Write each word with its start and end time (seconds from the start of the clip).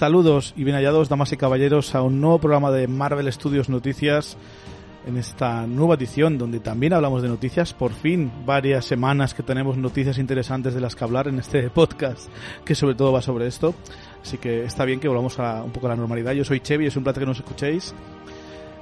Saludos 0.00 0.54
y 0.56 0.64
bien 0.64 0.76
hallados, 0.76 1.10
damas 1.10 1.30
y 1.30 1.36
caballeros, 1.36 1.94
a 1.94 2.00
un 2.00 2.22
nuevo 2.22 2.38
programa 2.38 2.70
de 2.70 2.88
Marvel 2.88 3.30
Studios 3.30 3.68
Noticias. 3.68 4.38
En 5.06 5.18
esta 5.18 5.66
nueva 5.66 5.96
edición, 5.96 6.38
donde 6.38 6.58
también 6.58 6.94
hablamos 6.94 7.20
de 7.20 7.28
noticias, 7.28 7.74
por 7.74 7.92
fin, 7.92 8.32
varias 8.46 8.86
semanas 8.86 9.34
que 9.34 9.42
tenemos 9.42 9.76
noticias 9.76 10.16
interesantes 10.16 10.72
de 10.72 10.80
las 10.80 10.96
que 10.96 11.04
hablar 11.04 11.28
en 11.28 11.38
este 11.38 11.68
podcast, 11.74 12.30
que 12.64 12.74
sobre 12.74 12.94
todo 12.94 13.12
va 13.12 13.20
sobre 13.20 13.46
esto. 13.46 13.74
Así 14.22 14.38
que 14.38 14.64
está 14.64 14.86
bien 14.86 15.00
que 15.00 15.08
volvamos 15.08 15.38
a 15.38 15.62
un 15.62 15.70
poco 15.70 15.84
a 15.86 15.90
la 15.90 15.96
normalidad. 15.96 16.32
Yo 16.32 16.46
soy 16.46 16.60
Chevy, 16.60 16.86
es 16.86 16.96
un 16.96 17.04
placer 17.04 17.24
que 17.24 17.26
nos 17.26 17.38
escuchéis 17.40 17.94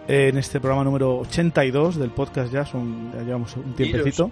en 0.06 0.38
este 0.38 0.60
programa 0.60 0.84
número 0.84 1.18
82 1.18 1.96
del 1.96 2.10
podcast 2.10 2.52
ya, 2.52 2.64
son, 2.64 3.10
ya 3.12 3.24
llevamos 3.24 3.56
un 3.56 3.74
tiempecito. 3.74 4.30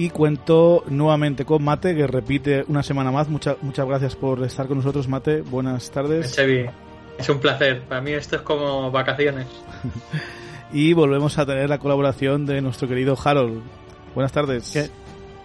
Y 0.00 0.08
cuento 0.08 0.82
nuevamente 0.88 1.44
con 1.44 1.62
Mate, 1.62 1.94
que 1.94 2.06
repite 2.06 2.64
una 2.68 2.82
semana 2.82 3.12
más. 3.12 3.28
Muchas 3.28 3.56
muchas 3.60 3.86
gracias 3.86 4.16
por 4.16 4.42
estar 4.42 4.66
con 4.66 4.78
nosotros, 4.78 5.06
Mate. 5.08 5.42
Buenas 5.42 5.90
tardes. 5.90 6.34
Chevi, 6.34 6.64
es 7.18 7.28
un 7.28 7.38
placer. 7.38 7.82
Para 7.82 8.00
mí 8.00 8.12
esto 8.12 8.36
es 8.36 8.40
como 8.40 8.90
vacaciones. 8.90 9.46
y 10.72 10.94
volvemos 10.94 11.36
a 11.36 11.44
tener 11.44 11.68
la 11.68 11.76
colaboración 11.76 12.46
de 12.46 12.62
nuestro 12.62 12.88
querido 12.88 13.14
Harold. 13.22 13.60
Buenas 14.14 14.32
tardes. 14.32 14.70
¿Qué, 14.72 14.88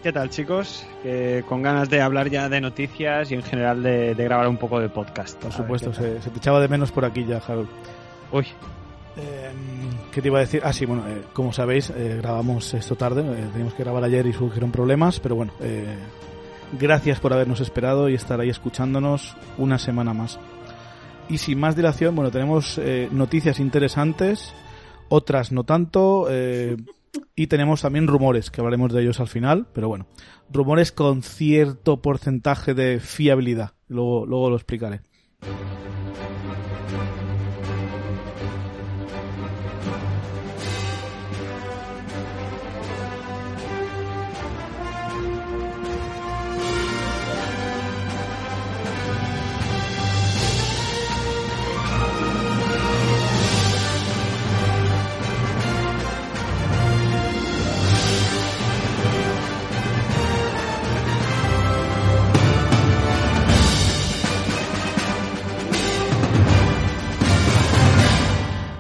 qué 0.02 0.14
tal, 0.14 0.30
chicos? 0.30 0.88
Que 1.04 1.44
con 1.50 1.62
ganas 1.62 1.90
de 1.90 2.00
hablar 2.00 2.30
ya 2.30 2.48
de 2.48 2.62
noticias 2.62 3.30
y 3.32 3.34
en 3.34 3.44
general 3.44 3.84
de, 3.84 4.16
de 4.16 4.24
grabar 4.24 4.48
un 4.48 4.56
poco 4.56 4.80
de 4.80 4.88
podcast. 4.88 5.38
Por 5.38 5.52
supuesto, 5.52 5.94
se, 5.94 6.22
se, 6.22 6.30
te 6.30 6.38
echaba 6.38 6.62
de 6.62 6.70
menos 6.70 6.94
por 6.94 7.04
aquí 7.04 7.26
ya, 7.26 7.42
Harold. 7.46 7.68
Uy. 8.32 8.48
Eh, 9.18 9.52
¿Qué 10.12 10.22
te 10.22 10.28
iba 10.30 10.38
a 10.38 10.42
decir? 10.42 10.62
Ah, 10.64 10.74
sí, 10.74 10.86
bueno, 10.86 11.08
eh, 11.08 11.24
como 11.34 11.52
sabéis, 11.54 11.90
eh, 11.90 12.18
grabamos 12.18 12.74
esto 12.74 12.96
tarde. 12.96 13.22
Eh, 13.22 13.48
teníamos 13.52 13.74
que 13.74 13.84
grabar 13.84 14.04
ayer 14.04 14.26
y 14.28 14.34
surgieron 14.34 14.72
problemas, 14.72 15.20
pero 15.20 15.36
bueno, 15.36 15.54
eh, 15.62 15.98
gracias 16.80 17.20
por 17.20 17.34
habernos 17.34 17.60
esperado 17.60 18.10
y 18.10 18.16
estar 18.16 18.40
ahí 18.40 18.50
escuchándonos 18.50 19.36
una 19.58 19.78
semana 19.78 20.14
más. 20.14 20.40
Y 21.28 21.40
sin 21.40 21.60
más 21.60 21.76
dilación, 21.76 22.16
bueno, 22.16 22.30
tenemos 22.32 22.80
noticias 23.12 23.60
interesantes, 23.60 24.54
otras 25.10 25.52
no 25.52 25.64
tanto, 25.64 26.28
y 27.36 27.48
tenemos 27.48 27.82
también 27.82 28.06
rumores, 28.06 28.52
que 28.52 28.62
hablaremos 28.62 28.94
de 28.94 29.02
ellos 29.02 29.20
al 29.20 29.28
final, 29.28 29.66
pero 29.74 29.88
bueno, 29.88 30.06
rumores 30.52 30.92
con 30.92 31.24
cierto 31.24 32.00
porcentaje 32.00 32.76
de 32.76 33.00
fiabilidad. 33.00 33.72
Luego, 33.88 34.28
luego 34.28 34.52
lo 34.52 34.56
explicaré. 34.56 35.02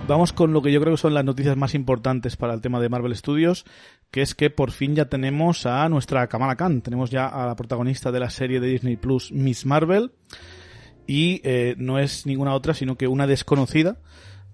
Vamos 0.07 0.33
con 0.33 0.53
lo 0.53 0.61
que 0.61 0.71
yo 0.71 0.79
creo 0.81 0.93
que 0.93 1.01
son 1.01 1.15
las 1.15 1.25
noticias 1.25 1.57
más 1.57 1.73
importantes 1.73 2.37
para 2.37 2.53
el 2.53 2.61
tema 2.61 2.79
de 2.79 2.89
Marvel 2.89 3.15
Studios, 3.15 3.65
que 4.11 4.21
es 4.21 4.35
que 4.35 4.51
por 4.51 4.69
fin 4.69 4.95
ya 4.95 5.05
tenemos 5.05 5.65
a 5.65 5.89
nuestra 5.89 6.27
Kamala 6.27 6.55
Khan. 6.55 6.81
Tenemos 6.81 7.09
ya 7.09 7.25
a 7.25 7.47
la 7.47 7.55
protagonista 7.55 8.11
de 8.11 8.19
la 8.19 8.29
serie 8.29 8.59
de 8.59 8.67
Disney 8.67 8.97
Plus, 8.97 9.31
Miss 9.31 9.65
Marvel, 9.65 10.11
y 11.07 11.41
eh, 11.43 11.73
no 11.79 11.97
es 11.97 12.27
ninguna 12.27 12.53
otra, 12.53 12.75
sino 12.75 12.97
que 12.97 13.07
una 13.07 13.25
desconocida 13.25 13.97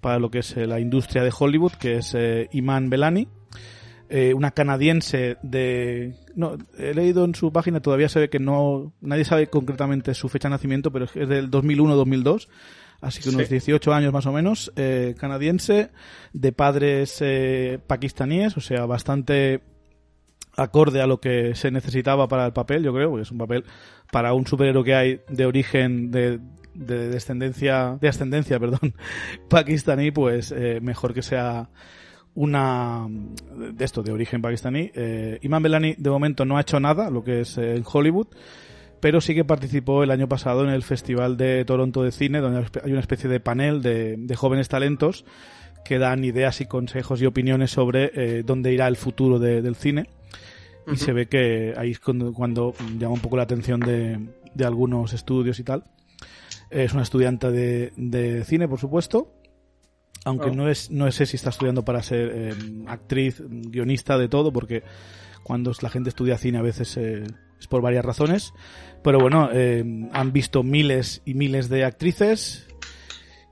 para 0.00 0.18
lo 0.18 0.30
que 0.30 0.38
es 0.38 0.56
eh, 0.56 0.66
la 0.66 0.80
industria 0.80 1.22
de 1.22 1.32
Hollywood, 1.38 1.72
que 1.72 1.98
es 1.98 2.14
eh, 2.14 2.48
Iman 2.52 2.88
Belani, 2.88 3.28
eh, 4.08 4.32
una 4.32 4.52
canadiense 4.52 5.36
de... 5.42 6.14
No, 6.34 6.56
he 6.78 6.94
leído 6.94 7.26
en 7.26 7.34
su 7.34 7.52
página, 7.52 7.80
todavía 7.80 8.08
se 8.08 8.20
ve 8.20 8.30
que 8.30 8.38
no... 8.38 8.94
Nadie 9.02 9.26
sabe 9.26 9.48
concretamente 9.48 10.14
su 10.14 10.30
fecha 10.30 10.48
de 10.48 10.52
nacimiento, 10.52 10.90
pero 10.90 11.04
es 11.04 11.28
del 11.28 11.50
2001-2002 11.50 12.48
así 13.02 13.20
que 13.20 13.28
unos 13.28 13.48
sí. 13.48 13.54
18 13.54 13.92
años 13.92 14.12
más 14.12 14.24
o 14.24 14.32
menos, 14.32 14.72
eh, 14.76 15.14
canadiense, 15.18 15.90
de 16.32 16.52
padres 16.52 17.18
eh, 17.20 17.78
pakistaníes, 17.86 18.56
o 18.56 18.60
sea, 18.60 18.86
bastante 18.86 19.60
acorde 20.56 21.02
a 21.02 21.06
lo 21.06 21.20
que 21.20 21.54
se 21.54 21.70
necesitaba 21.70 22.28
para 22.28 22.46
el 22.46 22.52
papel, 22.52 22.82
yo 22.82 22.94
creo, 22.94 23.10
porque 23.10 23.22
es 23.22 23.30
un 23.30 23.38
papel 23.38 23.64
para 24.10 24.32
un 24.34 24.46
superhéroe 24.46 24.84
que 24.84 24.94
hay 24.94 25.20
de 25.28 25.46
origen 25.46 26.10
de, 26.10 26.40
de 26.74 27.08
descendencia, 27.08 27.98
de 28.00 28.08
ascendencia, 28.08 28.58
perdón, 28.60 28.94
pakistaní, 29.48 30.10
pues 30.10 30.52
eh, 30.52 30.80
mejor 30.80 31.12
que 31.12 31.22
sea 31.22 31.68
una 32.34 33.06
de 33.08 33.84
esto 33.84 34.02
de 34.02 34.12
origen 34.12 34.40
pakistaní. 34.40 34.90
Eh, 34.94 35.38
Iman 35.42 35.62
Belani 35.62 35.94
de 35.98 36.10
momento 36.10 36.44
no 36.44 36.56
ha 36.56 36.62
hecho 36.62 36.80
nada, 36.80 37.10
lo 37.10 37.22
que 37.24 37.40
es 37.40 37.58
eh, 37.58 37.76
en 37.76 37.84
Hollywood 37.90 38.28
pero 39.02 39.20
sí 39.20 39.34
que 39.34 39.44
participó 39.44 40.04
el 40.04 40.12
año 40.12 40.28
pasado 40.28 40.62
en 40.62 40.70
el 40.70 40.84
Festival 40.84 41.36
de 41.36 41.64
Toronto 41.64 42.04
de 42.04 42.12
Cine, 42.12 42.40
donde 42.40 42.64
hay 42.84 42.92
una 42.92 43.00
especie 43.00 43.28
de 43.28 43.40
panel 43.40 43.82
de, 43.82 44.14
de 44.16 44.36
jóvenes 44.36 44.68
talentos 44.68 45.24
que 45.84 45.98
dan 45.98 46.24
ideas 46.24 46.60
y 46.60 46.66
consejos 46.66 47.20
y 47.20 47.26
opiniones 47.26 47.72
sobre 47.72 48.12
eh, 48.14 48.44
dónde 48.44 48.72
irá 48.72 48.86
el 48.86 48.96
futuro 48.96 49.40
de, 49.40 49.60
del 49.60 49.74
cine. 49.74 50.08
Y 50.86 50.90
uh 50.90 50.92
-huh. 50.92 50.96
se 50.96 51.12
ve 51.12 51.26
que 51.26 51.74
ahí 51.76 51.90
es 51.90 51.98
cuando, 51.98 52.32
cuando, 52.32 52.74
llama 52.96 53.14
un 53.14 53.20
poco 53.20 53.36
la 53.36 53.42
atención 53.42 53.80
de, 53.80 54.20
de 54.54 54.64
algunos 54.64 55.12
estudios 55.12 55.58
y 55.58 55.64
tal. 55.64 55.82
Es 56.70 56.92
una 56.92 57.02
estudiante 57.02 57.50
de, 57.50 57.92
de 57.96 58.44
cine, 58.44 58.68
por 58.68 58.78
supuesto. 58.78 59.34
Aunque 60.24 60.50
oh. 60.50 60.54
no 60.54 60.68
es 60.68 60.92
no 60.92 61.10
sé 61.10 61.26
si 61.26 61.34
está 61.34 61.50
estudiando 61.50 61.84
para 61.84 62.04
ser 62.04 62.30
eh, 62.32 62.54
actriz, 62.86 63.42
guionista, 63.48 64.16
de 64.16 64.28
todo, 64.28 64.52
porque 64.52 64.84
cuando 65.42 65.72
la 65.82 65.90
gente 65.90 66.08
estudia 66.08 66.38
cine 66.38 66.58
a 66.58 66.62
veces 66.62 66.96
eh, 66.96 67.24
es 67.62 67.66
por 67.68 67.80
varias 67.80 68.04
razones. 68.04 68.52
Pero 69.02 69.18
bueno, 69.18 69.50
eh, 69.52 69.84
han 70.12 70.32
visto 70.32 70.62
miles 70.62 71.22
y 71.24 71.34
miles 71.34 71.68
de 71.68 71.84
actrices 71.84 72.66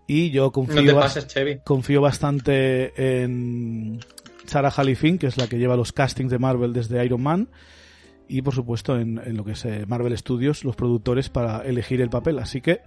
y 0.06 0.31
yo 0.31 0.50
confío, 0.50 0.82
no 0.82 1.00
pases, 1.00 1.26
confío 1.64 2.00
bastante 2.00 3.23
en 3.23 4.00
Sarah 4.47 4.73
Halifin, 4.76 5.19
que 5.19 5.29
es 5.29 5.37
la 5.37 5.47
que 5.47 5.58
lleva 5.58 5.76
los 5.76 5.93
castings 5.93 6.32
de 6.32 6.41
Marvel 6.41 6.73
desde 6.73 7.05
Iron 7.05 7.23
Man. 7.23 7.49
y 8.26 8.43
por 8.43 8.55
supuesto 8.55 8.99
en, 8.99 9.20
lo 9.37 9.44
que 9.44 9.52
es 9.52 9.64
eh, 9.64 9.85
Marvel 9.87 10.17
Studios, 10.19 10.64
los 10.64 10.75
productores 10.75 11.29
para 11.29 11.62
elegir 11.62 12.00
el 12.00 12.11
papel. 12.11 12.41
Así 12.41 12.61
que, 12.61 12.81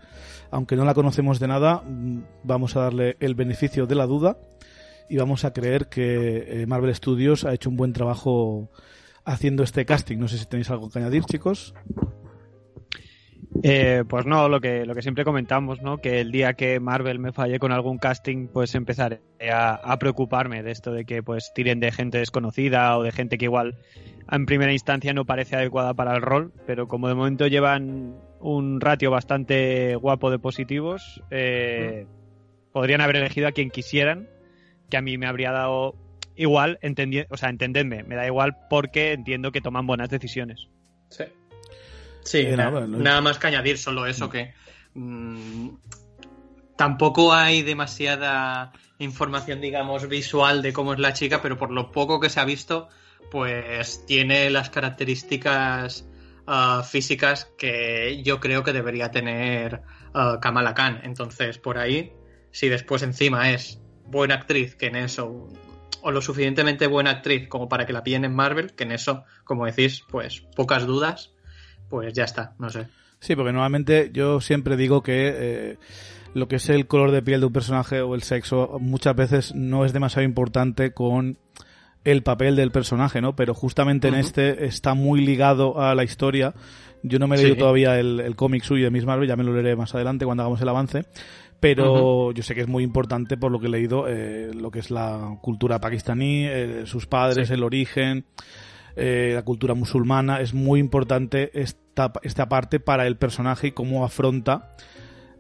aunque 0.51 0.75
no 0.75 0.83
la 0.83 0.94
conocemos 0.94 1.39
de 1.39 1.48
nada, 1.48 1.83
mm, 1.86 2.24
vamos 2.44 2.75
a 2.75 2.81
darle 2.81 3.15
el 3.21 3.36
beneficio 3.36 3.86
de 3.86 3.95
la 3.95 4.06
duda 4.06 4.38
y 5.10 5.15
vamos 5.15 5.45
a 5.45 5.54
creer 5.54 5.88
que 5.88 6.62
eh, 6.62 6.65
Marvel 6.65 6.94
Studios 6.94 7.45
ha 7.45 7.54
hecho 7.54 7.69
un 7.69 7.77
buen 7.77 7.94
trabajo 7.94 8.69
haciendo 9.25 9.63
este 9.63 9.86
casting. 9.86 10.18
No 10.18 10.27
sé 10.27 10.38
si 10.38 10.45
tenéis 10.45 10.69
algo 10.69 10.89
que 10.89 11.00
añadir, 11.00 11.24
chicos. 11.24 11.74
Eh, 13.61 14.03
pues 14.07 14.25
no, 14.25 14.50
lo 14.50 14.59
que, 14.59 14.85
lo 14.85 14.95
que 14.95 15.01
siempre 15.01 15.23
comentamos, 15.23 15.81
¿no? 15.81 16.00
Que 16.00 16.19
el 16.21 16.31
día 16.31 16.53
que 16.53 16.79
Marvel 16.79 17.19
me 17.19 17.31
falle 17.31 17.59
con 17.59 17.71
algún 17.71 17.97
casting, 17.97 18.47
pues 18.47 18.75
empezaré 18.75 19.21
a, 19.51 19.97
preocuparme 20.00 20.63
de 20.63 20.71
esto 20.71 20.91
de 20.91 21.05
que 21.05 21.21
pues 21.23 21.51
tiren 21.53 21.79
de 21.79 21.91
gente 21.91 22.17
desconocida 22.17 22.97
o 22.97 23.03
de 23.03 23.11
gente 23.11 23.38
que 23.38 23.45
igual 23.45 23.77
en 24.29 24.45
primera 24.45 24.73
instancia 24.73 25.13
no 25.13 25.25
parece 25.25 25.55
adecuada 25.55 25.94
para 25.94 26.15
el 26.15 26.21
rol, 26.21 26.51
pero 26.65 26.88
como 26.88 27.07
de 27.07 27.15
momento 27.15 27.47
llevan 27.47 28.15
un 28.39 28.81
ratio 28.81 29.11
bastante 29.11 29.95
guapo 29.95 30.31
de 30.31 30.39
positivos, 30.39 31.21
eh, 31.29 32.07
podrían 32.71 33.01
haber 33.01 33.17
elegido 33.17 33.47
a 33.47 33.51
quien 33.51 33.69
quisieran, 33.69 34.27
que 34.89 34.97
a 34.97 35.01
mí 35.01 35.17
me 35.17 35.27
habría 35.27 35.51
dado 35.51 35.95
igual, 36.35 36.79
o 37.29 37.38
sea, 37.38 37.50
entendedme, 37.50 38.03
me 38.03 38.15
da 38.15 38.25
igual 38.25 38.57
porque 38.69 39.13
entiendo 39.13 39.51
que 39.51 39.61
toman 39.61 39.88
buenas 39.88 40.09
decisiones. 40.09 40.67
Sí. 41.09 41.25
Sí, 42.24 42.40
eh, 42.40 42.58
nada, 42.58 43.22
más 43.22 43.38
que 43.38 43.48
añadir, 43.48 43.78
solo 43.78 44.06
eso, 44.06 44.30
que 44.30 44.54
mm, 44.94 45.70
tampoco 46.78 47.34
hay 47.34 47.62
demasiada 47.62 48.72
información, 49.00 49.62
digamos, 49.62 50.08
visual 50.08 50.62
de 50.62 50.74
cómo 50.74 50.94
es 50.94 51.00
la 51.00 51.14
chica, 51.14 51.42
pero 51.42 51.58
por 51.58 51.72
lo 51.72 51.92
poco 51.92 52.20
que 52.20 52.30
se 52.30 52.40
ha 52.40 52.46
visto, 52.46 52.90
pues 53.31 54.06
tiene 54.06 54.50
las 54.50 54.70
características 54.70 56.08
ah, 56.48 56.84
físicas 56.88 57.52
que 57.58 58.22
yo 58.24 58.40
creo 58.40 58.64
que 58.64 58.74
debería 58.74 59.12
tener 59.12 59.81
uh, 60.14 60.40
Kamala 60.40 60.74
Khan. 60.74 61.02
Entonces, 61.04 61.58
por 61.58 61.78
ahí, 61.78 62.14
si 62.52 62.70
después 62.70 63.02
encima 63.04 63.52
es 63.52 63.81
buena 64.06 64.36
actriz, 64.36 64.75
que 64.75 64.88
en 64.88 64.96
eso, 64.96 65.50
o 66.02 66.12
lo 66.12 66.22
suficientemente 66.22 66.88
buena 66.88 67.12
actriz 67.12 67.48
como 67.48 67.68
para 67.68 67.86
que 67.86 67.94
la 67.94 68.04
pillen 68.04 68.25
en 68.25 68.36
Marvel, 68.36 68.74
que 68.75 68.84
en 68.84 68.92
eso, 68.92 69.24
como 69.44 69.66
decís, 69.66 70.04
pues 70.10 70.42
pocas 70.56 70.86
dudas 70.86 71.34
pues 71.94 72.12
ya 72.12 72.24
está, 72.24 72.56
no 72.57 72.72
sé. 72.72 72.88
Sí, 73.19 73.36
porque 73.36 73.54
normalmente 73.54 74.10
yo 74.12 74.42
siempre 74.42 74.75
digo 74.78 75.04
que 75.04 75.31
eh, 75.31 75.78
lo 76.34 76.48
que 76.48 76.56
es 76.56 76.68
el 76.69 76.88
color 76.88 77.12
de 77.12 77.22
piel 77.22 77.40
de 77.40 77.45
un 77.45 77.54
personaje 77.54 78.01
o 78.01 78.16
el 78.16 78.24
sexo 78.24 78.80
muchas 78.80 79.16
veces 79.16 79.54
no 79.54 79.86
es 79.86 79.94
demasiado 79.94 80.25
importante 80.25 80.92
con 80.92 81.38
el 82.04 82.24
papel 82.24 82.56
del 82.56 82.72
personaje, 82.72 83.22
¿no? 83.22 83.36
Pero 83.36 83.54
justamente 83.54 84.07
en 84.07 84.16
este 84.16 84.66
está 84.66 84.95
muy 84.95 85.24
ligado 85.24 85.80
a 85.80 85.94
la 85.94 86.04
historia. 86.04 86.56
Yo 87.04 87.19
no 87.19 87.28
me 87.28 87.36
he 87.36 87.44
leído 87.44 87.57
todavía 87.57 88.00
el, 88.00 88.36
cómic 88.36 88.63
suyo 88.63 88.86
de 88.86 88.89
Miss 88.89 89.06
Marvel, 89.06 89.30
ya 89.30 89.36
me 89.36 89.44
lo 89.44 89.54
leeré 89.54 89.75
más 89.75 89.94
adelante 89.94 90.25
cuando 90.25 90.42
hagamos 90.42 90.60
el 90.60 90.69
avance. 90.69 91.06
Pero 91.60 92.31
yo 92.31 92.42
sé 92.42 92.56
que 92.56 92.62
es 92.62 92.68
muy 92.68 92.84
importante 92.84 93.38
por 93.38 93.51
lo 93.51 93.60
que 93.60 93.68
he 93.68 93.69
leído 93.69 94.07
eh, 94.07 94.50
lo 94.51 94.72
que 94.72 94.80
es 94.80 94.89
la 94.89 95.38
cultura 95.44 95.80
pakistaní, 95.80 96.48
eh, 96.48 96.81
sus 96.86 97.06
padres, 97.06 97.51
el 97.51 97.62
origen, 97.62 98.25
la 98.96 99.44
cultura 99.44 99.75
musulmana. 99.75 100.42
Es 100.42 100.56
muy 100.56 100.80
importante 100.80 101.51
esta, 102.22 102.50
parte 102.50 102.80
para 102.80 103.07
el 103.07 103.18
personaje 103.18 103.68
y 103.68 103.72
cómo 103.72 104.06
afronta 104.06 104.72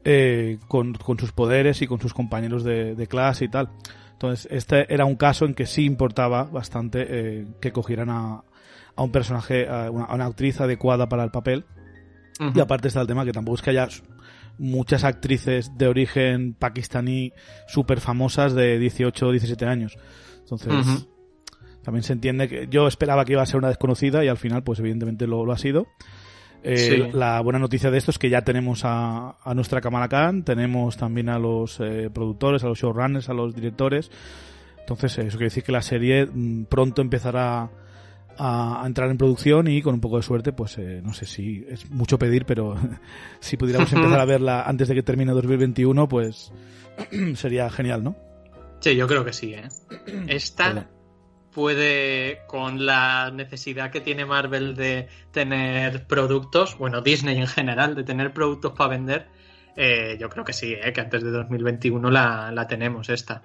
eh, 0.03 0.59
con, 0.67 0.97
sus 1.19 1.31
poderes 1.31 1.81
y 1.81 1.87
con 1.87 1.99
sus 1.99 2.13
compañeros 2.13 2.63
de, 2.63 3.07
clase 3.09 3.45
y 3.45 3.49
tal. 3.49 3.69
Entonces, 4.13 4.47
este 4.51 4.93
era 4.93 5.05
un 5.05 5.15
caso 5.15 5.45
en 5.45 5.53
que 5.53 5.65
sí 5.65 5.85
importaba 5.85 6.43
bastante 6.43 7.05
eh, 7.09 7.47
que 7.59 7.71
cogieran 7.71 8.09
a, 8.09 8.43
a 8.95 9.03
un 9.03 9.11
personaje, 9.11 9.67
a 9.67 9.89
una, 9.91 10.25
actriz 10.25 10.61
adecuada 10.61 11.09
para 11.09 11.23
el 11.23 11.31
papel. 11.31 11.65
Y 12.55 12.59
aparte 12.59 12.87
está 12.87 12.99
el 13.01 13.07
tema 13.07 13.25
que 13.25 13.31
tampoco 13.31 13.55
es 13.55 13.61
que 13.61 13.69
haya 13.69 13.87
muchas 14.57 15.03
actrices 15.03 15.77
de 15.77 15.87
origen 15.87 16.55
pakistaní 16.55 17.31
súper 17.67 17.99
famosas 17.99 18.53
de 18.53 18.79
18 18.79 19.27
o 19.27 19.31
17 19.31 19.65
años. 19.65 19.97
Entonces, 20.39 21.07
también 21.83 22.03
se 22.03 22.13
entiende 22.13 22.47
que 22.47 22.67
yo 22.69 22.87
esperaba 22.87 23.23
que 23.25 23.33
iba 23.33 23.41
a 23.41 23.45
ser 23.45 23.57
una 23.57 23.67
desconocida 23.67 24.23
y 24.23 24.27
al 24.27 24.37
final, 24.37 24.63
pues 24.63 24.79
evidentemente 24.79 25.27
lo, 25.27 25.45
lo 25.45 25.51
ha 25.51 25.57
sido. 25.57 25.87
Eh, 26.65 27.11
la 27.13 27.41
buena 27.41 27.59
noticia 27.59 27.91
de 27.91 27.97
esto 27.97 28.11
es 28.11 28.17
que 28.17 28.29
ya 28.29 28.41
tenemos 28.41 28.81
a, 28.85 29.35
nuestra 29.53 29.81
Kamala 29.81 30.07
Khan, 30.07 30.43
tenemos 30.43 30.95
también 30.95 31.29
a 31.29 31.37
los 31.37 31.79
eh, 31.81 32.09
productores, 32.13 32.63
a 32.63 32.67
los 32.67 32.79
showrunners, 32.79 33.27
a 33.29 33.33
los 33.33 33.53
directores. 33.53 34.09
Entonces, 34.79 35.17
eso 35.17 35.37
quiere 35.37 35.45
decir 35.45 35.63
que 35.63 35.71
la 35.73 35.81
serie 35.81 36.25
mm, 36.25 36.65
pronto 36.65 37.01
empezará 37.01 37.69
a, 38.37 38.83
entrar 38.85 39.09
en 39.09 39.17
producción 39.17 39.67
y 39.67 39.81
con 39.81 39.95
un 39.95 40.01
poco 40.01 40.17
de 40.17 40.23
suerte, 40.23 40.53
pues 40.53 40.77
eh, 40.77 41.01
no 41.03 41.13
sé 41.13 41.25
si 41.25 41.65
es 41.69 41.89
mucho 41.89 42.17
pedir, 42.17 42.45
pero 42.45 42.75
si 43.41 43.57
pudiéramos 43.57 43.91
empezar 43.93 44.19
a 44.19 44.25
verla 44.25 44.63
antes 44.63 44.87
de 44.87 44.95
que 44.95 45.03
termine 45.03 45.33
2021, 45.33 46.07
pues 46.07 46.51
sería 47.35 47.69
genial, 47.69 48.03
¿no? 48.03 48.15
Sí, 48.79 48.95
yo 48.95 49.07
creo 49.07 49.23
que 49.23 49.33
sí, 49.33 49.53
¿eh? 49.53 49.67
Esta 50.27 50.87
puede, 51.53 52.41
con 52.47 52.85
la 52.85 53.31
necesidad 53.31 53.91
que 53.91 54.01
tiene 54.01 54.25
Marvel 54.25 54.75
de 54.75 55.07
tener 55.31 56.05
productos, 56.05 56.77
bueno, 56.77 57.01
Disney 57.01 57.37
en 57.37 57.47
general, 57.47 57.95
de 57.95 58.03
tener 58.03 58.33
productos 58.33 58.73
para 58.73 58.89
vender, 58.89 59.27
eh, 59.75 60.17
yo 60.19 60.29
creo 60.29 60.43
que 60.43 60.53
sí, 60.53 60.73
eh, 60.73 60.93
que 60.93 61.01
antes 61.01 61.23
de 61.23 61.31
2021 61.31 62.09
la, 62.09 62.51
la 62.51 62.67
tenemos 62.67 63.09
esta. 63.09 63.41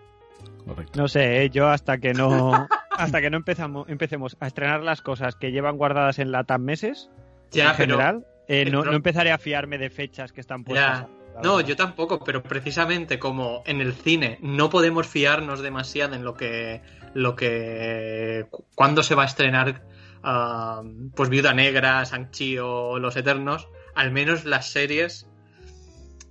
Correcto. 0.66 1.00
No 1.00 1.08
sé, 1.08 1.44
eh, 1.44 1.50
yo 1.50 1.68
hasta 1.68 1.98
que 1.98 2.12
no 2.12 2.68
hasta 2.90 3.20
que 3.20 3.30
no 3.30 3.36
empezamos, 3.36 3.88
empecemos 3.88 4.36
a 4.40 4.46
estrenar 4.46 4.82
las 4.82 5.00
cosas 5.00 5.34
que 5.36 5.52
llevan 5.52 5.76
guardadas 5.76 6.18
en 6.18 6.32
la 6.32 6.44
TAM 6.44 6.62
meses, 6.62 7.10
en 7.52 7.74
general, 7.74 8.26
no, 8.70 8.84
no, 8.84 8.92
empezaré 8.92 9.30
a 9.32 9.38
fiarme 9.38 9.78
de 9.78 9.90
fechas 9.90 10.32
que 10.32 10.40
están 10.40 10.64
puestas. 10.64 11.06
No, 11.42 11.60
yo 11.60 11.76
tampoco, 11.76 12.24
pero 12.24 12.42
precisamente 12.42 13.18
como 13.18 13.62
en 13.66 13.80
el 13.80 13.94
cine 13.94 14.38
no 14.42 14.70
podemos 14.70 15.06
fiarnos 15.06 15.60
demasiado 15.60 16.14
en 16.14 16.24
lo 16.24 16.34
que 16.34 16.82
lo 17.18 17.34
que 17.34 18.46
cuando 18.76 19.02
se 19.02 19.16
va 19.16 19.24
a 19.24 19.26
estrenar 19.26 19.82
ah, 20.22 20.82
pues 21.14 21.28
Viuda 21.28 21.52
Negra, 21.52 22.04
Sanchi 22.04 22.58
o 22.58 22.98
Los 22.98 23.16
Eternos, 23.16 23.68
al 23.94 24.12
menos 24.12 24.44
las 24.44 24.70
series 24.70 25.28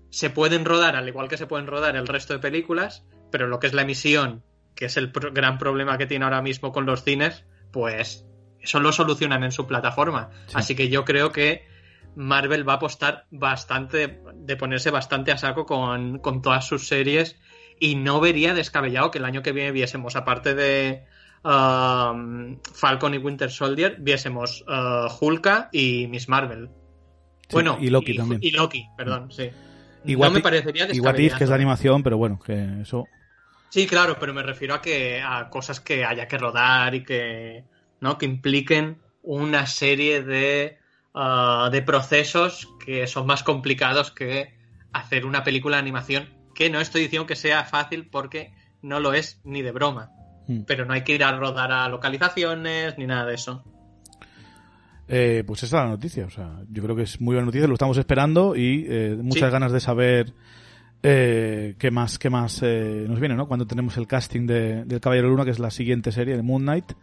se 0.09 0.29
pueden 0.29 0.63
rodar 0.63 0.95
al 0.95 1.07
igual 1.07 1.27
que 1.27 1.37
se 1.37 1.45
pueden 1.45 1.67
rodar 1.67 1.97
el 1.97 2.07
resto 2.07 2.33
de 2.33 2.39
películas, 2.39 3.05
pero 3.31 3.47
lo 3.47 3.59
que 3.59 3.67
es 3.67 3.73
la 3.73 3.81
emisión, 3.81 4.43
que 4.75 4.85
es 4.85 4.95
el 4.95 5.11
gran 5.11 5.57
problema 5.57 5.97
que 5.97 6.07
tiene 6.07 6.23
ahora 6.23 6.41
mismo 6.41 6.71
con 6.71 6.85
los 6.85 7.03
cines, 7.03 7.43
pues 7.73 8.25
eso 8.61 8.79
lo 8.79 8.93
solucionan 8.93 9.43
en 9.43 9.51
su 9.51 9.67
plataforma. 9.67 10.29
Así 10.53 10.73
que 10.73 10.87
yo 10.87 11.03
creo 11.03 11.33
que 11.33 11.67
Marvel 12.15 12.67
va 12.67 12.73
a 12.73 12.75
apostar 12.77 13.25
bastante, 13.29 14.21
de 14.35 14.56
ponerse 14.56 14.89
bastante 14.89 15.33
a 15.33 15.37
saco 15.37 15.65
con, 15.65 16.19
con 16.19 16.41
todas 16.41 16.65
sus 16.65 16.87
series 16.87 17.37
y 17.79 17.95
no 17.95 18.19
vería 18.19 18.53
descabellado 18.53 19.11
que 19.11 19.19
el 19.19 19.25
año 19.25 19.41
que 19.41 19.51
viene 19.51 19.71
viésemos, 19.71 20.15
aparte 20.15 20.55
de 20.55 21.05
um, 21.43 22.57
Falcon 22.73 23.13
y 23.13 23.17
Winter 23.17 23.51
Soldier, 23.51 23.97
viésemos 23.99 24.63
uh, 24.67 25.07
Hulka 25.19 25.69
y 25.71 26.07
Miss 26.07 26.29
Marvel. 26.29 26.69
bueno, 27.51 27.77
y 27.79 27.89
Loki 27.89 28.15
también. 28.15 28.41
Y 28.43 28.51
Loki, 28.51 28.85
perdón, 28.97 29.31
sí. 29.31 29.49
Igual 30.05 30.31
no 30.31 30.35
me 30.35 30.41
parecería 30.41 30.85
descabellado. 30.85 31.19
Igual 31.19 31.37
que 31.37 31.43
es 31.43 31.49
de 31.49 31.55
animación, 31.55 32.03
pero 32.03 32.17
bueno, 32.17 32.39
que 32.39 32.81
eso... 32.81 33.05
Sí, 33.69 33.85
claro, 33.85 34.17
pero 34.19 34.33
me 34.33 34.43
refiero 34.43 34.75
a 34.75 34.81
que 34.81 35.21
a 35.21 35.49
cosas 35.49 35.81
que 35.81 36.05
haya 36.05 36.27
que 36.27 36.37
rodar 36.37 36.95
y 36.95 37.03
que, 37.03 37.65
¿no? 37.99 38.17
que 38.17 38.25
impliquen 38.25 39.01
una 39.21 39.65
serie 39.65 40.23
de, 40.23 40.77
uh, 41.13 41.69
de 41.69 41.81
procesos 41.81 42.69
que 42.85 43.07
son 43.07 43.27
más 43.27 43.43
complicados 43.43 44.11
que 44.11 44.55
hacer 44.93 45.25
una 45.25 45.43
película 45.43 45.75
de 45.75 45.81
animación 45.81 46.36
que 46.57 46.71
no 46.71 46.81
estoy 46.81 47.04
diciendo 47.04 47.28
que 47.28 47.35
sea 47.35 47.66
fácil 47.66 48.07
porque 48.09 48.52
no 48.81 48.99
lo 48.99 49.14
es 49.14 49.40
ni 49.44 49.61
de 49.61 49.71
broma. 49.71 50.09
Hmm. 50.47 50.61
Pero 50.66 50.85
no 50.85 50.94
hay 50.94 51.04
que 51.04 51.14
ir 51.14 51.23
a 51.23 51.31
rodar 51.37 51.71
a 51.71 51.87
localizaciones 51.87 52.97
ni 52.97 53.06
nada 53.06 53.28
de 53.28 53.35
eso. 53.35 53.64
Eh, 55.07 55.44
pues 55.45 55.61
esa 55.61 55.78
es 55.78 55.83
la 55.83 55.90
noticia. 55.90 56.26
O 56.26 56.31
sea, 56.31 56.64
yo 56.71 56.81
creo 56.81 56.95
que 56.95 57.04
es 57.04 57.21
muy 57.21 57.35
buena 57.35 57.45
noticia, 57.45 57.68
lo 57.68 57.76
estamos 57.76 57.99
esperando 57.99 58.56
y 58.56 58.87
eh, 58.90 59.16
muchas 59.21 59.52
ganas 59.52 59.71
de 59.71 59.80
saber 59.80 60.33
eh, 61.04 61.76
qué 61.78 61.92
más, 61.92 62.18
qué 62.18 62.31
más 62.31 62.59
eh, 62.64 63.06
nos 63.07 63.19
viene, 63.19 63.35
¿no? 63.35 63.47
Cuando 63.47 63.68
tenemos 63.68 63.95
el 63.97 64.07
casting 64.07 64.47
de, 64.47 64.83
del 64.83 64.99
Caballero 64.99 65.30
Luna, 65.30 65.45
que 65.45 65.52
es 65.52 65.59
la 65.59 65.69
siguiente 65.69 66.11
serie 66.11 66.35
de 66.35 66.42
Moon 66.42 66.64
Knight, 66.64 66.94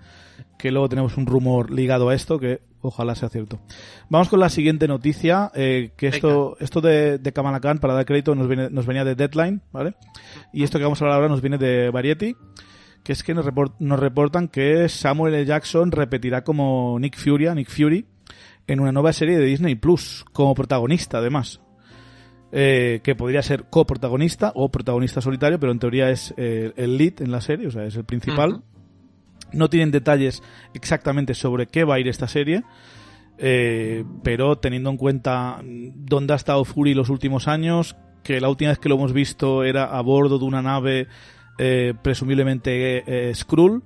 que 0.58 0.70
luego 0.70 0.88
tenemos 0.88 1.16
un 1.16 1.26
rumor 1.26 1.70
ligado 1.70 2.08
a 2.08 2.14
esto 2.14 2.38
que 2.38 2.60
ojalá 2.80 3.14
sea 3.14 3.28
cierto. 3.28 3.60
Vamos 4.08 4.28
con 4.28 4.40
la 4.40 4.48
siguiente 4.48 4.86
noticia, 4.86 5.50
eh, 5.54 5.92
que 5.96 6.08
esto, 6.08 6.56
esto 6.60 6.80
de, 6.80 7.18
de 7.18 7.32
Kamala 7.32 7.60
Khan, 7.60 7.78
para 7.78 7.94
dar 7.94 8.04
crédito, 8.04 8.34
nos, 8.34 8.46
viene, 8.46 8.68
nos 8.70 8.86
venía 8.86 9.04
de 9.04 9.14
Deadline, 9.14 9.62
¿vale? 9.72 9.94
Y 10.52 10.64
esto 10.64 10.78
que 10.78 10.84
vamos 10.84 11.00
a 11.00 11.04
hablar 11.04 11.16
ahora 11.16 11.28
nos 11.28 11.40
viene 11.40 11.58
de 11.58 11.90
Variety, 11.90 12.36
que 13.02 13.12
es 13.12 13.22
que 13.22 13.34
nos, 13.34 13.46
nos 13.78 13.98
reportan 13.98 14.48
que 14.48 14.88
Samuel 14.88 15.34
L. 15.34 15.46
Jackson 15.46 15.90
repetirá 15.92 16.44
como 16.44 16.98
Nick 16.98 17.16
Fury, 17.16 17.48
Nick 17.54 17.70
Fury, 17.70 18.06
en 18.66 18.80
una 18.80 18.92
nueva 18.92 19.12
serie 19.12 19.38
de 19.38 19.44
Disney 19.44 19.74
Plus, 19.74 20.24
como 20.32 20.54
protagonista 20.54 21.18
además. 21.18 21.60
Eh, 22.56 23.00
que 23.02 23.16
podría 23.16 23.42
ser 23.42 23.64
coprotagonista 23.64 24.52
o 24.54 24.70
protagonista 24.70 25.20
solitario, 25.20 25.58
pero 25.58 25.72
en 25.72 25.80
teoría 25.80 26.10
es 26.10 26.32
eh, 26.36 26.72
el 26.76 26.96
lead 26.96 27.20
en 27.20 27.32
la 27.32 27.40
serie, 27.40 27.66
o 27.66 27.70
sea, 27.72 27.84
es 27.84 27.96
el 27.96 28.04
principal. 28.04 28.62
No 29.52 29.70
tienen 29.70 29.90
detalles 29.90 30.42
exactamente 30.74 31.34
sobre 31.34 31.66
qué 31.66 31.84
va 31.84 31.96
a 31.96 32.00
ir 32.00 32.08
esta 32.08 32.28
serie. 32.28 32.64
Eh, 33.36 34.04
pero 34.22 34.58
teniendo 34.58 34.90
en 34.90 34.96
cuenta 34.96 35.60
dónde 35.62 36.32
ha 36.32 36.36
estado 36.36 36.64
Fury 36.64 36.94
los 36.94 37.08
últimos 37.08 37.48
años, 37.48 37.96
que 38.22 38.40
la 38.40 38.48
última 38.48 38.70
vez 38.70 38.78
que 38.78 38.88
lo 38.88 38.94
hemos 38.96 39.12
visto 39.12 39.64
era 39.64 39.84
a 39.84 40.00
bordo 40.00 40.38
de 40.38 40.44
una 40.44 40.62
nave 40.62 41.08
eh, 41.58 41.94
presumiblemente 42.02 43.28
eh, 43.30 43.34
Skrull, 43.34 43.82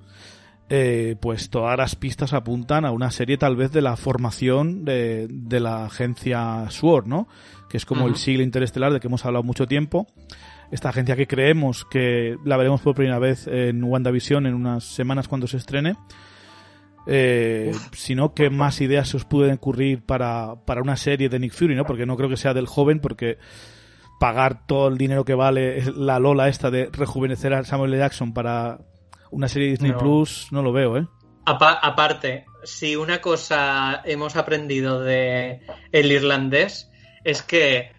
eh, 0.71 1.15
pues 1.19 1.49
todas 1.49 1.77
las 1.77 1.95
pistas 1.95 2.33
apuntan 2.33 2.85
a 2.85 2.91
una 2.91 3.09
serie 3.09 3.37
tal 3.37 3.55
vez 3.55 3.71
de 3.71 3.81
la 3.81 3.95
formación 3.95 4.85
de, 4.85 5.27
de 5.29 5.59
la 5.59 5.85
agencia 5.85 6.65
SWORD, 6.69 7.07
¿no? 7.07 7.27
Que 7.69 7.77
es 7.77 7.85
como 7.85 8.07
el 8.07 8.15
siglo 8.15 8.43
interestelar 8.43 8.93
de 8.93 8.99
que 8.99 9.07
hemos 9.07 9.25
hablado 9.25 9.43
mucho 9.43 9.67
tiempo. 9.67 10.07
Esta 10.71 10.89
agencia 10.89 11.15
que 11.15 11.27
creemos 11.27 11.85
que 11.85 12.37
la 12.45 12.55
veremos 12.57 12.81
por 12.81 12.93
primera 12.95 13.17
vez 13.19 13.47
en 13.47 13.83
WandaVision 13.83 14.45
en 14.45 14.53
unas 14.53 14.83
semanas 14.83 15.27
cuando 15.27 15.47
se 15.47 15.57
estrene. 15.57 15.95
Eh, 17.07 17.71
sino 17.93 18.33
que 18.35 18.49
más 18.51 18.81
ideas 18.81 19.09
se 19.09 19.17
os 19.17 19.25
pueden 19.25 19.55
ocurrir 19.55 20.03
para, 20.05 20.55
para 20.65 20.81
una 20.81 20.95
serie 20.95 21.27
de 21.29 21.39
Nick 21.39 21.53
Fury, 21.53 21.75
¿no? 21.75 21.85
Porque 21.85 22.05
no 22.05 22.15
creo 22.17 22.29
que 22.29 22.37
sea 22.37 22.53
del 22.53 22.67
joven, 22.67 22.99
porque 22.99 23.39
pagar 24.19 24.67
todo 24.67 24.89
el 24.89 24.97
dinero 24.97 25.25
que 25.25 25.33
vale 25.33 25.81
la 25.95 26.19
Lola 26.19 26.49
esta 26.49 26.69
de 26.69 26.89
rejuvenecer 26.91 27.53
a 27.53 27.63
Samuel 27.63 27.93
L. 27.93 27.99
Jackson 28.03 28.33
para 28.33 28.79
una 29.31 29.47
serie 29.47 29.67
de 29.69 29.71
Disney 29.71 29.91
No. 29.91 29.97
Plus, 29.97 30.49
no 30.51 30.61
lo 30.61 30.71
veo, 30.71 30.97
¿eh? 30.97 31.07
Apa- 31.45 31.79
aparte, 31.81 32.45
si 32.63 32.95
una 32.95 33.21
cosa 33.21 34.01
hemos 34.05 34.35
aprendido 34.35 34.99
de 35.01 35.61
el 35.91 36.11
irlandés 36.11 36.91
es 37.23 37.41
que 37.41 37.91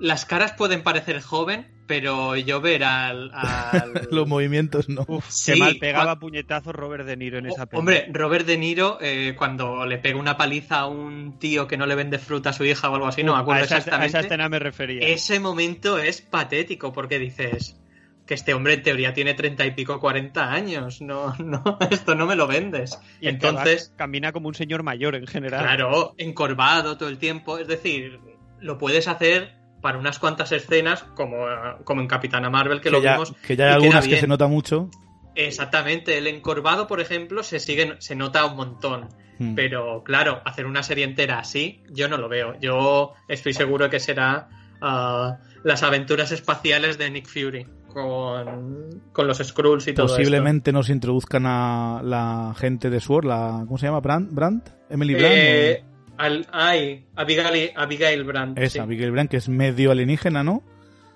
las 0.00 0.26
caras 0.26 0.52
pueden 0.52 0.82
parecer 0.82 1.22
joven, 1.22 1.66
pero 1.88 2.36
yo 2.36 2.60
ver 2.60 2.84
al... 2.84 3.32
al- 3.34 4.06
Los 4.12 4.28
movimientos, 4.28 4.88
no. 4.88 5.04
Uf, 5.08 5.24
Sí, 5.28 5.54
qué 5.54 5.58
mal 5.58 5.76
pegaba 5.80 6.20
puñetazos 6.20 6.72
Robert 6.74 7.04
De 7.04 7.16
Niro 7.16 7.38
en 7.38 7.46
esa 7.46 7.64
O- 7.64 7.66
película. 7.66 7.78
Hombre, 7.80 8.06
Robert 8.12 8.46
De 8.46 8.56
Niro, 8.58 8.98
eh, 9.00 9.34
cuando 9.36 9.84
le 9.86 9.98
pega 9.98 10.16
una 10.18 10.36
paliza 10.36 10.78
a 10.80 10.86
un 10.86 11.40
tío 11.40 11.66
que 11.66 11.76
no 11.76 11.86
le 11.86 11.96
vende 11.96 12.18
fruta 12.20 12.50
a 12.50 12.52
su 12.52 12.64
hija 12.64 12.88
o 12.88 12.94
algo 12.94 13.08
así, 13.08 13.24
no 13.24 13.34
me 13.34 13.40
acuerdo 13.40 13.62
a 13.62 13.64
esa, 13.64 13.74
a 13.74 13.78
exactamente. 13.78 14.06
esa 14.10 14.20
escena 14.20 14.48
me 14.48 14.60
refería. 14.60 15.08
Ese 15.08 15.40
momento 15.40 15.98
es 15.98 16.20
patético 16.20 16.92
porque 16.92 17.18
dices 17.18 17.80
que 18.26 18.34
este 18.34 18.52
hombre 18.52 18.74
en 18.74 18.82
teoría 18.82 19.14
tiene 19.14 19.32
treinta 19.32 19.64
y 19.64 19.70
pico, 19.70 19.98
40 19.98 20.52
años. 20.52 21.00
No, 21.00 21.34
no, 21.38 21.78
esto 21.90 22.14
no 22.14 22.26
me 22.26 22.36
lo 22.36 22.46
vendes. 22.46 22.98
y 23.18 23.22
que 23.22 23.28
Entonces, 23.30 23.92
camina 23.96 24.32
como 24.32 24.48
un 24.48 24.54
señor 24.54 24.82
mayor 24.82 25.14
en 25.16 25.26
general. 25.26 25.62
claro, 25.62 26.14
encorvado 26.18 26.98
todo 26.98 27.08
el 27.08 27.16
tiempo. 27.18 27.56
Es 27.58 27.66
decir, 27.68 28.20
lo 28.60 28.76
puedes 28.76 29.08
hacer 29.08 29.56
para 29.80 29.98
unas 29.98 30.18
cuantas 30.18 30.52
escenas, 30.52 31.02
como, 31.14 31.46
como 31.84 32.00
en 32.00 32.08
Capitana 32.08 32.50
Marvel, 32.50 32.78
que, 32.80 32.84
Que 32.84 32.90
lo 32.90 33.02
ya, 33.02 33.12
vimos. 33.12 33.34
que 33.46 33.56
ya 33.56 33.66
hay 33.66 33.72
algunas 33.74 34.06
que 34.06 34.16
se 34.18 34.26
nota 34.26 34.46
mucho. 34.46 34.90
Exactamente, 35.34 36.18
el 36.18 36.26
encorvado, 36.26 36.86
por 36.86 37.00
ejemplo, 37.00 37.42
se 37.42 37.60
sigue, 37.60 37.94
se 38.00 38.16
nota 38.16 38.44
un 38.44 38.56
montón. 38.56 39.08
Mm. 39.38 39.54
Pero 39.54 40.02
claro, 40.02 40.42
hacer 40.44 40.66
una 40.66 40.82
serie 40.82 41.04
entera 41.04 41.38
así, 41.38 41.84
yo 41.90 42.08
no 42.08 42.16
lo 42.16 42.28
veo. 42.28 42.58
Yo 42.60 43.12
estoy 43.28 43.52
seguro 43.52 43.88
que 43.88 44.00
será 44.00 44.48
ah, 44.80 45.38
las 45.62 45.82
aventuras 45.84 46.32
espaciales 46.32 46.98
de 46.98 47.10
Nick 47.10 47.28
Fury 47.28 47.66
con, 47.86 49.02
con 49.12 49.26
los 49.26 49.38
Skrulls 49.38 49.88
y 49.88 49.94
todo 49.94 50.06
Posiblemente 50.06 50.72
nos 50.72 50.90
introduzcan 50.90 51.46
a 51.46 52.00
la 52.02 52.54
gente 52.56 52.90
de 52.90 53.00
SWORD, 53.00 53.26
la, 53.26 53.64
¿cómo 53.64 53.78
se 53.78 53.86
llama? 53.86 54.00
¿Brandt? 54.00 54.32
¿Brandt? 54.32 54.68
¿Emily. 54.90 55.14
Brandt? 55.14 55.36
Eh, 55.36 55.84
al, 56.18 56.46
ay, 56.52 57.06
Abigail, 57.16 57.70
Abigail 57.76 58.24
Brandt. 58.24 58.58
o- 58.58 58.62
Esa, 58.62 58.72
sí. 58.74 58.78
Abigail 58.80 59.10
Brandt, 59.12 59.30
que 59.30 59.36
es 59.38 59.48
medio 59.48 59.90
alienígena, 59.90 60.42
¿no? 60.44 60.62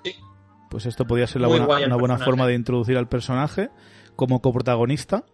Sí. 0.05 0.15
Pues 0.71 0.87
esto 0.87 1.07
podría 1.07 1.27
ser 1.27 1.43
la 1.43 1.49
buena, 1.49 1.65
una 1.67 1.75
buena 1.77 1.97
personaje. 1.97 2.25
forma 2.25 2.47
de 2.47 2.55
introducir 2.55 2.97
al 2.97 3.09
personaje 3.09 3.69
como 4.17 4.41
coprotagonista. 4.41 5.25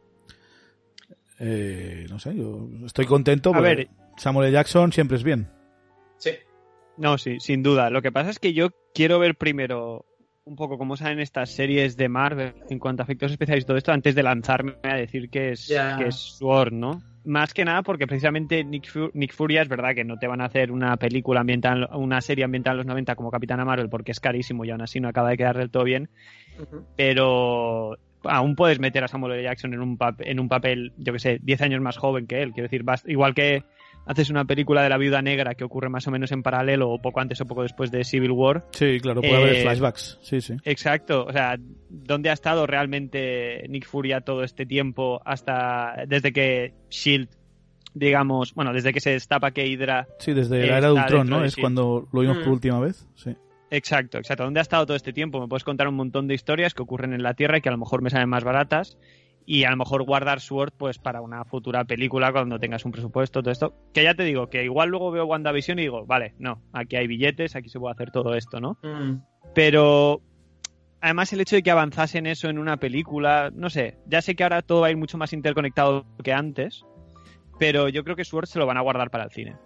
Eh, 1.40 2.06
no 2.10 2.18
sé, 2.18 2.34
yo 2.36 2.68
estoy 2.84 3.06
contento 3.06 3.54
A 3.54 3.60
ver. 3.60 3.88
Samuel 4.16 4.48
L. 4.48 4.54
Jackson 4.54 4.92
siempre 4.92 5.16
es 5.16 5.22
bien. 5.22 5.48
Sí. 6.16 6.30
No, 6.96 7.16
sí, 7.18 7.38
sin 7.38 7.62
duda. 7.62 7.90
Lo 7.90 8.02
que 8.02 8.10
pasa 8.10 8.30
es 8.30 8.40
que 8.40 8.52
yo 8.52 8.70
quiero 8.92 9.20
ver 9.20 9.36
primero 9.36 10.04
un 10.48 10.56
poco 10.56 10.78
cómo 10.78 10.96
salen 10.96 11.20
estas 11.20 11.50
series 11.50 11.96
de 11.96 12.08
Marvel 12.08 12.54
en 12.70 12.78
cuanto 12.78 13.02
a 13.02 13.04
efectos 13.04 13.30
especiales 13.32 13.64
y 13.64 13.66
todo 13.66 13.76
esto 13.76 13.92
antes 13.92 14.14
de 14.14 14.22
lanzarme 14.22 14.74
a 14.82 14.96
decir 14.96 15.28
que 15.30 15.50
es, 15.52 15.66
Ya. 15.68 15.96
que 15.98 16.08
es 16.08 16.16
Sword, 16.16 16.72
¿no? 16.72 17.02
Más 17.24 17.52
que 17.52 17.64
nada 17.66 17.82
porque 17.82 18.06
precisamente 18.06 18.64
Nick, 18.64 18.88
Fu- 18.88 19.10
Nick 19.12 19.34
Fury 19.34 19.58
es 19.58 19.68
verdad 19.68 19.94
que 19.94 20.04
no 20.04 20.16
te 20.18 20.26
van 20.26 20.40
a 20.40 20.46
hacer 20.46 20.72
una 20.72 20.96
película 20.96 21.40
ambiental, 21.40 21.88
una 21.92 22.20
serie 22.22 22.44
ambiental 22.44 22.72
en 22.72 22.76
los 22.78 22.86
90 22.86 23.14
como 23.16 23.30
Capitana 23.30 23.64
Marvel 23.66 23.90
porque 23.90 24.12
es 24.12 24.20
carísimo 24.20 24.64
y 24.64 24.70
aún 24.70 24.80
así 24.80 24.98
no 25.00 25.08
acaba 25.08 25.28
de 25.30 25.36
quedar 25.36 25.58
del 25.58 25.70
todo 25.70 25.84
bien, 25.84 26.08
pero 26.96 27.96
aún 28.24 28.56
puedes 28.56 28.80
meter 28.80 29.04
a 29.04 29.08
Samuel 29.08 29.34
L. 29.34 29.42
Jackson 29.42 29.74
en 29.74 29.80
un, 29.80 29.98
pap- 29.98 30.22
en 30.24 30.40
un 30.40 30.48
papel, 30.48 30.92
yo 30.96 31.12
que 31.12 31.18
sé, 31.18 31.38
10 31.42 31.60
años 31.62 31.80
más 31.80 31.96
joven 31.96 32.26
que 32.26 32.42
él. 32.42 32.52
Quiero 32.52 32.68
decir, 32.68 32.84
igual 33.06 33.34
que 33.34 33.62
haces 34.08 34.30
una 34.30 34.44
película 34.44 34.82
de 34.82 34.88
la 34.88 34.96
viuda 34.98 35.22
negra 35.22 35.54
que 35.54 35.62
ocurre 35.62 35.88
más 35.88 36.06
o 36.08 36.10
menos 36.10 36.32
en 36.32 36.42
paralelo 36.42 36.90
o 36.90 37.00
poco 37.00 37.20
antes 37.20 37.40
o 37.40 37.46
poco 37.46 37.62
después 37.62 37.90
de 37.92 38.02
Civil 38.02 38.32
War. 38.32 38.64
Sí, 38.72 38.98
claro, 39.00 39.20
puede 39.20 39.36
haber 39.36 39.54
Eh, 39.56 39.62
flashbacks. 39.62 40.18
Sí, 40.22 40.40
sí. 40.40 40.54
Exacto, 40.64 41.24
o 41.26 41.32
sea, 41.32 41.56
¿dónde 41.88 42.30
ha 42.30 42.32
estado 42.32 42.66
realmente 42.66 43.66
Nick 43.68 43.86
Fury 43.86 44.12
a 44.12 44.22
todo 44.22 44.42
este 44.42 44.66
tiempo 44.66 45.20
hasta 45.24 46.04
desde 46.08 46.32
que 46.32 46.74
Shield, 46.90 47.28
digamos, 47.94 48.54
bueno, 48.54 48.72
desde 48.72 48.92
que 48.92 49.00
se 49.00 49.10
destapa 49.10 49.50
que 49.50 49.66
Hydra 49.66 50.06
Sí, 50.18 50.32
desde 50.32 50.66
la 50.66 50.78
era 50.78 50.86
de 50.88 50.92
Ultron, 50.94 51.28
¿no? 51.28 51.40
de 51.40 51.48
Es 51.48 51.54
sí. 51.54 51.60
cuando 51.60 52.08
lo 52.12 52.20
vimos 52.20 52.38
por 52.38 52.48
Mm. 52.48 52.52
última 52.52 52.80
vez. 52.80 53.06
Sí. 53.14 53.36
Exacto, 53.70 54.16
exacto. 54.18 54.44
¿Dónde 54.44 54.60
ha 54.60 54.62
estado 54.62 54.86
todo 54.86 54.96
este 54.96 55.12
tiempo? 55.12 55.40
Me 55.40 55.46
puedes 55.48 55.64
contar 55.64 55.88
un 55.88 55.94
montón 55.94 56.26
de 56.26 56.34
historias 56.34 56.72
que 56.72 56.82
ocurren 56.82 57.12
en 57.12 57.22
la 57.22 57.34
Tierra 57.34 57.58
y 57.58 57.60
que 57.60 57.68
a 57.68 57.72
lo 57.72 57.78
mejor 57.78 58.00
me 58.00 58.08
salen 58.08 58.28
más 58.28 58.42
baratas 58.44 58.96
y 59.50 59.64
a 59.64 59.70
lo 59.70 59.78
mejor 59.78 60.02
guardar 60.02 60.42
Sword 60.42 60.74
pues 60.76 60.98
para 60.98 61.22
una 61.22 61.42
futura 61.46 61.82
película 61.86 62.32
cuando 62.32 62.58
tengas 62.58 62.84
un 62.84 62.92
presupuesto, 62.92 63.40
todo 63.40 63.50
esto. 63.50 63.74
Que 63.94 64.04
ya 64.04 64.12
te 64.12 64.24
digo, 64.24 64.50
que 64.50 64.62
igual 64.62 64.90
luego 64.90 65.10
veo 65.10 65.24
WandaVision 65.24 65.78
y 65.78 65.82
digo, 65.82 66.04
vale, 66.04 66.34
no, 66.38 66.60
aquí 66.74 66.96
hay 66.96 67.06
billetes, 67.06 67.56
aquí 67.56 67.70
se 67.70 67.80
puede 67.80 67.94
hacer 67.94 68.10
todo 68.10 68.34
esto, 68.34 68.60
¿no? 68.60 68.76
Mm. 68.82 69.22
Pero 69.54 70.20
además 71.00 71.32
el 71.32 71.40
hecho 71.40 71.56
de 71.56 71.62
que 71.62 71.70
avanzasen 71.70 72.26
eso 72.26 72.50
en 72.50 72.58
una 72.58 72.76
película, 72.76 73.50
no 73.54 73.70
sé, 73.70 73.96
ya 74.06 74.20
sé 74.20 74.36
que 74.36 74.42
ahora 74.42 74.60
todo 74.60 74.82
va 74.82 74.88
a 74.88 74.90
ir 74.90 74.98
mucho 74.98 75.16
más 75.16 75.32
interconectado 75.32 76.04
que 76.22 76.34
antes, 76.34 76.84
pero 77.58 77.88
yo 77.88 78.04
creo 78.04 78.16
que 78.16 78.26
Sword 78.26 78.48
se 78.48 78.58
lo 78.58 78.66
van 78.66 78.76
a 78.76 78.82
guardar 78.82 79.10
para 79.10 79.24
el 79.24 79.30
cine. 79.30 79.56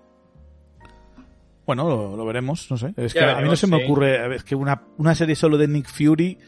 Bueno, 1.66 1.88
lo, 1.88 2.16
lo 2.16 2.24
veremos, 2.24 2.70
no 2.70 2.76
sé. 2.76 2.94
Es 2.96 3.14
Ya 3.14 3.20
que 3.20 3.30
a 3.32 3.40
mí 3.40 3.48
no 3.48 3.56
se 3.56 3.66
me 3.66 3.82
ocurre, 3.82 4.36
es 4.36 4.44
que 4.44 4.54
una, 4.54 4.84
una 4.96 5.16
serie 5.16 5.34
solo 5.34 5.58
de 5.58 5.66
Nick 5.66 5.88
Fury 5.88 6.38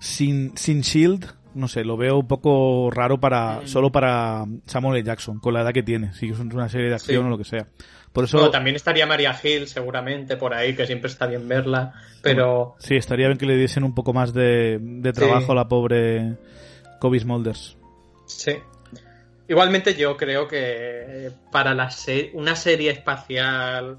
sin, 0.00 0.54
sin 0.54 0.82
Shield, 0.82 1.40
no 1.54 1.68
sé, 1.68 1.84
lo 1.84 1.96
veo 1.96 2.18
un 2.18 2.26
poco 2.28 2.90
raro 2.90 3.18
para, 3.20 3.60
Mm. 3.62 3.66
solo 3.66 3.90
para 3.92 4.44
Samuel 4.66 4.98
L. 4.98 5.06
Jackson, 5.06 5.38
con 5.40 5.54
la 5.54 5.62
edad 5.62 5.72
que 5.72 5.82
tiene, 5.82 6.12
si 6.14 6.28
es 6.30 6.38
una 6.38 6.68
serie 6.68 6.88
de 6.88 6.94
acción 6.94 7.22
Sí. 7.22 7.26
o 7.26 7.30
lo 7.30 7.38
que 7.38 7.44
sea. 7.44 7.66
Por 8.12 8.24
eso, 8.24 8.50
también 8.50 8.76
estaría 8.76 9.06
Maria 9.06 9.34
Hill 9.42 9.66
seguramente 9.68 10.36
por 10.36 10.52
ahí, 10.52 10.74
que 10.76 10.86
siempre 10.86 11.10
está 11.10 11.26
bien 11.26 11.48
verla, 11.48 11.94
pero 12.22 12.74
sí, 12.78 12.96
estaría 12.96 13.26
bien 13.26 13.38
que 13.38 13.46
le 13.46 13.56
diesen 13.56 13.84
un 13.84 13.94
poco 13.94 14.12
más 14.12 14.34
de, 14.34 14.78
de 14.80 15.12
trabajo 15.12 15.46
Sí. 15.46 15.52
a 15.52 15.54
la 15.54 15.68
pobre 15.68 16.36
Kobe 17.00 17.18
Smulders. 17.20 17.76
sí. 18.26 18.52
Igualmente 19.48 19.94
yo 19.94 20.16
creo 20.16 20.46
que 20.48 21.30
para 21.50 21.74
la 21.74 21.90
se- 21.90 22.30
una 22.32 22.54
serie 22.56 22.90
espacial, 22.90 23.98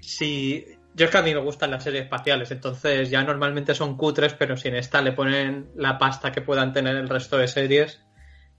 si 0.00 0.64
yo 0.98 1.06
es 1.06 1.10
que 1.10 1.16
a 1.18 1.22
mí 1.22 1.32
me 1.32 1.40
gustan 1.40 1.70
las 1.70 1.82
series 1.84 2.02
espaciales, 2.04 2.50
entonces 2.50 3.08
ya 3.08 3.22
normalmente 3.22 3.74
son 3.74 3.96
cutres, 3.96 4.34
pero 4.34 4.56
si 4.58 4.68
en 4.68 4.76
esta 4.76 5.00
le 5.00 5.12
ponen 5.12 5.70
la 5.76 5.96
pasta 5.98 6.30
que 6.32 6.42
puedan 6.42 6.72
tener 6.74 6.96
el 6.96 7.08
resto 7.08 7.38
de 7.38 7.48
series, 7.48 8.02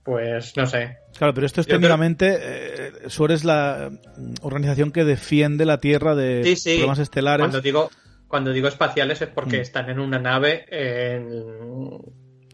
pues 0.02 0.56
no 0.56 0.66
sé. 0.66 0.96
Claro, 1.16 1.34
pero 1.34 1.46
esto 1.46 1.60
es 1.60 1.66
Yo 1.66 1.72
creo- 1.72 1.80
técnicamente, 1.80 2.38
eh, 2.40 2.92
SWORD 3.08 3.32
es 3.34 3.44
la 3.44 3.90
mm, 4.16 4.34
organización 4.42 4.90
que 4.90 5.04
defiende 5.04 5.66
la 5.66 5.78
Tierra 5.78 6.14
de 6.16 6.42
Sí, 6.44 6.56
sí. 6.56 6.70
problemas 6.76 6.98
estelares. 6.98 7.44
Cuando 7.44 7.60
digo 7.60 7.90
cuando 8.26 8.52
digo 8.52 8.68
espaciales 8.68 9.20
es 9.22 9.28
porque 9.28 9.58
Mm. 9.58 9.62
están 9.62 9.90
en 9.90 9.98
una 9.98 10.18
nave 10.20 10.64
en 10.70 11.28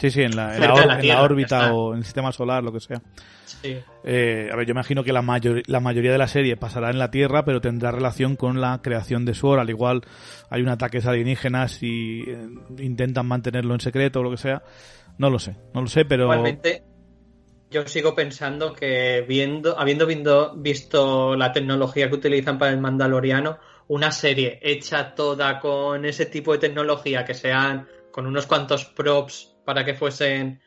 Sí, 0.01 0.11
sí, 0.11 0.23
en 0.23 0.35
la, 0.35 0.57
en 0.57 0.61
la 0.63 1.01
en 1.01 1.11
órbita 1.17 1.73
o 1.75 1.93
en 1.93 1.99
el 1.99 2.05
sistema 2.05 2.33
solar, 2.33 2.63
lo 2.65 2.73
que 2.73 2.81
sea. 2.81 3.01
Sí. 3.47 3.79
Eh, 4.05 4.49
a 4.53 4.57
ver, 4.57 4.67
yo 4.67 4.73
imagino 4.73 5.03
que 5.05 5.13
la, 5.13 5.23
mayor- 5.23 5.63
la 5.67 5.81
mayoría 5.81 6.13
de 6.13 6.19
la 6.19 6.29
serie 6.29 6.57
pasará 6.57 6.91
en 6.91 6.99
la 6.99 7.11
Tierra, 7.11 7.45
pero 7.45 7.61
tendrá 7.61 7.91
relación 7.91 8.37
con 8.37 8.61
la 8.61 8.81
creación 8.83 9.25
de 9.25 9.35
SWORD. 9.35 9.61
Al 9.61 9.71
igual 9.71 10.03
hay 10.51 10.63
un 10.63 10.69
ataque 10.69 10.99
alienígenas 11.05 11.83
y 11.83 12.23
eh, 12.27 12.49
intentan 12.79 13.27
mantenerlo 13.27 13.75
en 13.75 13.81
secreto 13.81 14.21
o 14.21 14.23
lo 14.23 14.31
que 14.31 14.37
sea. 14.37 14.63
No 15.19 15.31
lo 15.31 15.39
sé, 15.39 15.57
no 15.75 15.81
lo 15.81 15.87
sé, 15.87 16.05
pero... 16.05 16.25
Igualmente, 16.25 16.85
yo 17.71 17.87
sigo 17.89 18.15
pensando 18.15 18.73
que 18.75 19.25
viendo, 19.27 19.79
habiendo 19.79 20.07
vindo- 20.07 20.55
visto 20.57 21.35
la 21.37 21.53
tecnología 21.53 22.09
que 22.09 22.17
utilizan 22.17 22.59
para 22.59 22.71
el 22.73 22.81
Mandaloriano, 22.81 23.59
una 23.89 24.11
serie 24.13 24.59
hecha 24.63 25.15
toda 25.15 25.59
con 25.59 26.05
ese 26.05 26.27
tipo 26.27 26.53
de 26.53 26.59
tecnología, 26.59 27.25
que 27.25 27.35
sean 27.35 27.87
con 28.11 28.27
unos 28.27 28.47
cuantos 28.47 28.85
props 28.85 29.57
para 29.65 29.85
que 29.85 29.95
fuesen 29.95 30.61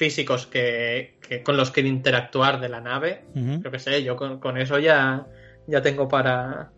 físicos 0.00 0.46
que, 0.46 1.18
que- 1.28 1.42
con 1.42 1.58
los 1.58 1.70
que 1.70 1.82
interactuar 1.82 2.58
de 2.58 2.70
la 2.70 2.80
nave, 2.80 3.22
Ujú. 3.34 3.60
yo 3.62 3.70
qué 3.70 3.78
sé, 3.78 4.02
yo 4.02 4.16
con, 4.16 4.40
con 4.40 4.56
eso 4.56 4.78
ya, 4.78 5.26
ya 5.66 5.82
tengo 5.82 6.08
para 6.08 6.70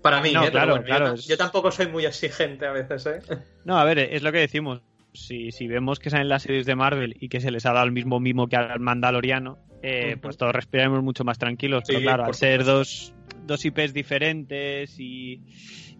para 0.00 0.22
mí, 0.22 0.32
No, 0.32 0.46
¿eh? 0.46 0.50
Claro, 0.50 0.70
bueno, 0.72 0.86
claro, 0.86 1.14
yo 1.16 1.36
tampoco 1.36 1.70
soy 1.70 1.86
muy 1.88 2.06
exigente 2.06 2.64
a 2.64 2.72
veces, 2.72 3.04
¿eh? 3.04 3.18
No, 3.66 3.78
a 3.78 3.84
ver, 3.84 3.98
es 3.98 4.22
lo 4.22 4.32
que 4.32 4.38
decimos. 4.38 4.80
Si, 5.12 5.52
si 5.52 5.66
vemos 5.68 5.98
que 5.98 6.08
salen 6.08 6.30
las 6.30 6.44
series 6.44 6.64
de 6.64 6.74
Marvel 6.76 7.14
y 7.20 7.28
que 7.28 7.40
se 7.42 7.50
les 7.50 7.66
ha 7.66 7.74
dado 7.74 7.84
el 7.84 7.92
mismo 7.92 8.20
mimo 8.20 8.46
que 8.46 8.56
al 8.56 8.80
Mandaloriano, 8.80 9.58
eh, 9.82 10.16
pues 10.22 10.38
todos 10.38 10.54
respiraremos 10.54 11.02
mucho 11.02 11.24
más 11.24 11.36
tranquilos. 11.36 11.82
Sí, 11.84 11.92
pero 11.92 12.00
claro, 12.00 12.24
al 12.24 12.34
ser 12.34 12.64
dos, 12.64 13.12
dos 13.46 13.62
IPs 13.66 13.92
diferentes 13.92 14.98
y, 14.98 15.42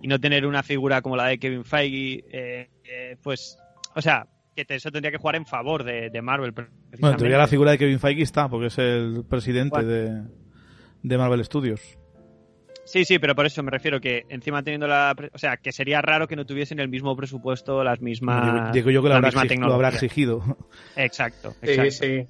y 0.00 0.08
no 0.08 0.18
tener 0.18 0.46
una 0.46 0.62
figura 0.62 1.02
como 1.02 1.16
la 1.16 1.26
de 1.26 1.38
Kevin 1.38 1.64
Feige, 1.66 2.24
eh, 2.32 2.70
eh, 2.84 3.16
pues, 3.22 3.58
o 3.94 4.00
sea, 4.00 4.26
que 4.54 4.64
eso 4.68 4.90
tendría 4.90 5.10
que 5.10 5.18
jugar 5.18 5.36
en 5.36 5.46
favor 5.46 5.84
de, 5.84 6.10
de 6.10 6.22
Marvel. 6.22 6.52
Bueno, 6.98 7.16
teoría 7.16 7.38
la 7.38 7.46
figura 7.48 7.70
de 7.72 7.78
Kevin 7.78 7.98
Feige 8.00 8.22
está, 8.22 8.48
porque 8.48 8.66
es 8.66 8.78
el 8.78 9.24
presidente 9.28 9.70
Bueno. 9.82 9.88
de, 9.88 10.22
de 11.02 11.18
Marvel 11.18 11.44
Studios. 11.44 11.96
Sí, 12.84 13.04
sí, 13.04 13.18
pero 13.20 13.36
por 13.36 13.46
eso 13.46 13.62
me 13.62 13.70
refiero 13.70 14.00
que 14.00 14.24
encima 14.28 14.62
teniendo 14.64 14.88
la... 14.88 15.14
O 15.32 15.38
sea, 15.38 15.56
que 15.58 15.70
sería 15.70 16.02
raro 16.02 16.26
que 16.26 16.34
no 16.34 16.44
tuviesen 16.44 16.80
el 16.80 16.88
mismo 16.88 17.14
presupuesto, 17.14 17.84
las 17.84 18.00
mismas... 18.00 18.72
Digo, 18.72 18.72
digo 18.72 18.90
yo 18.90 19.02
que 19.02 19.08
lo 19.08 19.14
la 19.14 19.16
habrá, 19.18 19.28
misma 19.28 19.44
exig- 19.44 19.66
lo 19.68 19.74
habrá 19.74 19.88
exigido. 19.90 20.56
Exacto, 20.96 21.54
Sí, 21.62 21.70
exacto. 21.70 21.90
sí. 21.92 22.26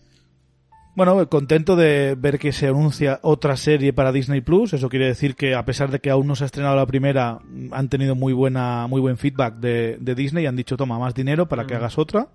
Bueno, 0.96 1.28
contento 1.28 1.76
de 1.76 2.16
ver 2.18 2.38
que 2.38 2.52
se 2.52 2.66
anuncia 2.66 3.20
otra 3.22 3.56
serie 3.56 3.92
para 3.92 4.12
Disney 4.12 4.40
Plus. 4.40 4.72
Eso 4.72 4.88
quiere 4.88 5.06
decir 5.06 5.36
que 5.36 5.54
a 5.54 5.64
pesar 5.64 5.90
de 5.90 6.00
que 6.00 6.10
aún 6.10 6.26
no 6.26 6.34
se 6.34 6.44
ha 6.44 6.46
estrenado 6.46 6.74
la 6.76 6.84
primera, 6.86 7.38
han 7.70 7.88
tenido 7.88 8.14
muy 8.16 8.32
buena, 8.32 8.86
muy 8.88 9.00
buen 9.00 9.16
feedback 9.16 9.54
de, 9.56 9.96
de 10.00 10.14
Disney 10.14 10.44
y 10.44 10.46
han 10.46 10.56
dicho 10.56 10.76
toma 10.76 10.98
más 10.98 11.14
dinero 11.14 11.46
para 11.48 11.64
que 11.64 11.74
Mm. 11.74 11.76
hagas 11.76 11.98
otra. 11.98 12.28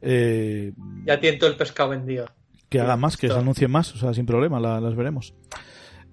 Eh, 0.00 0.72
Ya 1.06 1.18
tiene 1.20 1.38
todo 1.38 1.50
el 1.50 1.56
pescado 1.56 1.90
vendido. 1.90 2.26
que 2.68 2.80
hagan 2.80 3.00
más, 3.00 3.16
que 3.16 3.22
se 3.22 3.26
Listo. 3.28 3.40
anuncien 3.40 3.70
más, 3.70 3.94
o 3.94 3.98
sea, 3.98 4.14
sin 4.14 4.24
problema, 4.26 4.58
la- 4.58 4.80
las 4.80 4.94
veremos. 4.96 5.34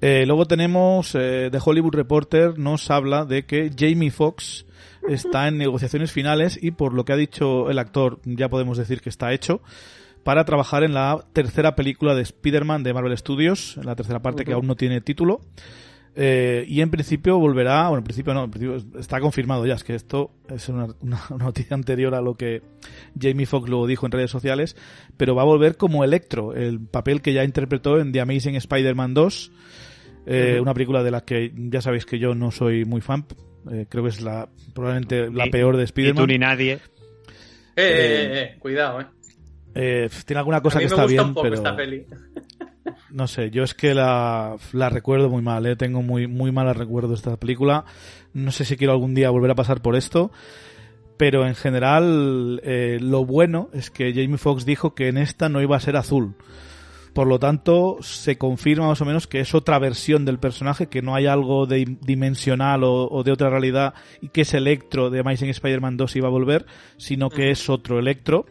Eh, 0.02 0.26
luego 0.26 0.46
tenemos 0.46 1.16
eh, 1.16 1.50
The 1.52 1.60
Hollywood 1.64 1.94
Reporter 1.96 2.58
nos 2.60 2.90
habla 2.92 3.26
de 3.26 3.46
que 3.46 3.72
Jamie 3.78 4.12
Foxx 4.12 4.66
está 5.08 5.48
en 5.48 5.58
negociaciones 5.58 6.12
finales 6.12 6.58
y 6.62 6.72
por 6.72 6.94
lo 6.94 7.06
que 7.06 7.14
ha 7.14 7.18
dicho 7.18 7.70
el 7.70 7.80
actor 7.80 8.20
ya 8.26 8.50
podemos 8.50 8.78
decir 8.78 9.02
que 9.02 9.10
está 9.10 9.32
hecho 9.34 9.62
para 10.24 10.46
trabajar 10.46 10.84
en 10.84 10.94
la 10.94 11.24
tercera 11.34 11.76
película 11.76 12.14
de 12.16 12.22
Spider-Man 12.24 12.84
de 12.84 12.94
Marvel 12.94 13.18
Studios, 13.18 13.78
en 13.78 13.86
la 13.86 13.96
tercera 13.96 14.22
parte 14.22 14.46
que 14.46 14.54
aún 14.54 14.68
no 14.68 14.76
tiene 14.76 15.02
título. 15.02 15.42
Eh, 16.16 16.66
y 16.68 16.82
en 16.82 16.90
principio 16.90 17.38
volverá, 17.38 17.84
bueno, 17.88 18.00
en 18.00 18.04
principio 18.04 18.34
no, 18.34 18.44
en 18.44 18.52
principio 18.52 19.00
está 19.00 19.20
confirmado 19.22 19.66
ya, 19.66 19.76
es 19.76 19.84
que 19.84 19.96
esto 19.96 20.32
es 20.50 20.68
una, 20.68 20.88
una- 21.02 21.22
una 21.30 21.46
noticia 21.46 21.76
anterior 21.76 22.14
a 22.16 22.22
lo 22.22 22.34
que 22.34 22.62
Jamie 23.20 23.46
Foxx 23.46 23.70
lo 23.70 23.86
dijo 23.86 24.06
en 24.06 24.12
redes 24.12 24.32
sociales, 24.32 24.76
pero 25.18 25.36
va 25.36 25.44
a 25.44 25.46
volver 25.46 25.78
como 25.78 26.04
Electro, 26.04 26.54
el 26.56 26.80
papel 26.82 27.22
que 27.22 27.32
ya 27.32 27.44
interpretó 27.46 28.00
en 28.00 28.12
The 28.12 28.22
Amazing 28.22 28.56
Spider-Man 28.56 29.14
2, 29.14 29.52
eh, 30.26 30.60
una 30.62 30.74
película 30.74 31.04
de 31.04 31.12
la 31.12 31.22
que 31.22 31.54
ya 31.56 31.80
sabéis 31.82 32.06
que 32.06 32.20
yo 32.20 32.36
no 32.36 32.52
soy 32.52 32.84
muy 32.86 33.02
fan, 33.02 33.26
eh, 33.72 33.86
creo 33.88 34.04
que 34.04 34.10
es 34.10 34.22
la 34.22 34.50
probablemente 34.74 35.30
la 35.32 35.46
peor 35.48 35.78
de 35.78 35.84
Ni 35.84 35.88
tú 35.88 35.92
Spider-Man. 36.02 36.28
ni 36.28 36.38
nadie. 36.40 36.74
Eh, 36.74 36.80
eh, 37.78 38.42
eh, 38.56 38.56
cuidado, 38.60 39.00
eh. 39.02 39.06
Eh, 39.76 40.10
tiene 40.26 40.40
alguna 40.40 40.62
cosa 40.62 40.78
a 40.78 40.82
mí 40.82 40.88
que 40.88 40.96
me 40.96 40.96
está 40.96 41.04
gusta 41.04 41.14
bien, 41.14 41.28
un 41.28 41.34
poco 41.34 41.44
pero 41.44 41.56
esta 41.56 41.76
peli. 41.76 42.06
no 43.12 43.28
sé, 43.28 43.52
yo 43.52 43.64
es 43.64 43.74
que 43.74 43.94
la, 43.94 44.56
la 44.74 44.90
recuerdo 44.90 45.30
muy 45.30 45.42
mal, 45.42 45.66
¿eh? 45.66 45.76
tengo 45.76 46.02
muy, 46.02 46.28
muy 46.28 46.52
malos 46.52 46.78
recuerdos 46.78 47.12
de 47.12 47.16
esta 47.16 47.38
película. 47.38 47.86
No 48.34 48.52
sé 48.52 48.66
si 48.66 48.78
quiero 48.78 48.94
algún 48.94 49.16
día 49.16 49.30
volver 49.30 49.52
a 49.52 49.56
pasar 49.56 49.82
por 49.82 49.96
esto. 49.96 50.32
Pero 51.18 51.46
en 51.46 51.56
general, 51.56 52.62
eh, 52.64 52.98
lo 53.02 53.26
bueno 53.26 53.70
es 53.74 53.92
que 53.92 54.14
Jamie 54.14 54.38
Foxx 54.38 54.64
dijo 54.64 54.96
que 54.96 55.10
en 55.10 55.18
esta 55.18 55.50
no 55.50 55.62
iba 55.62 55.76
a 55.76 55.82
ser 55.82 55.98
azul. 55.98 56.36
Por 57.14 57.28
lo 57.28 57.40
tanto, 57.40 57.98
se 58.00 58.38
confirma 58.38 58.88
más 58.88 59.02
o 59.02 59.06
menos 59.06 59.28
que 59.28 59.42
es 59.42 59.54
otra 59.54 59.80
versión 59.80 60.24
del 60.24 60.40
personaje, 60.40 60.88
que 60.88 61.02
no 61.02 61.16
hay 61.16 61.26
algo 61.26 61.66
de 61.66 61.98
dimensional 62.00 62.86
o, 62.86 63.10
o 63.10 63.24
de 63.24 63.34
otra 63.34 63.50
realidad 63.50 63.96
y 64.22 64.30
que 64.30 64.42
es 64.42 64.54
Electro 64.54 65.10
de 65.10 65.20
Amazing 65.20 65.50
Spider-Man 65.50 65.98
2 65.98 66.16
iba 66.16 66.28
a 66.30 66.32
volver, 66.32 66.66
sino 66.96 67.30
que 67.30 67.52
es 67.52 67.70
otro 67.70 68.00
Electro. 68.00 68.46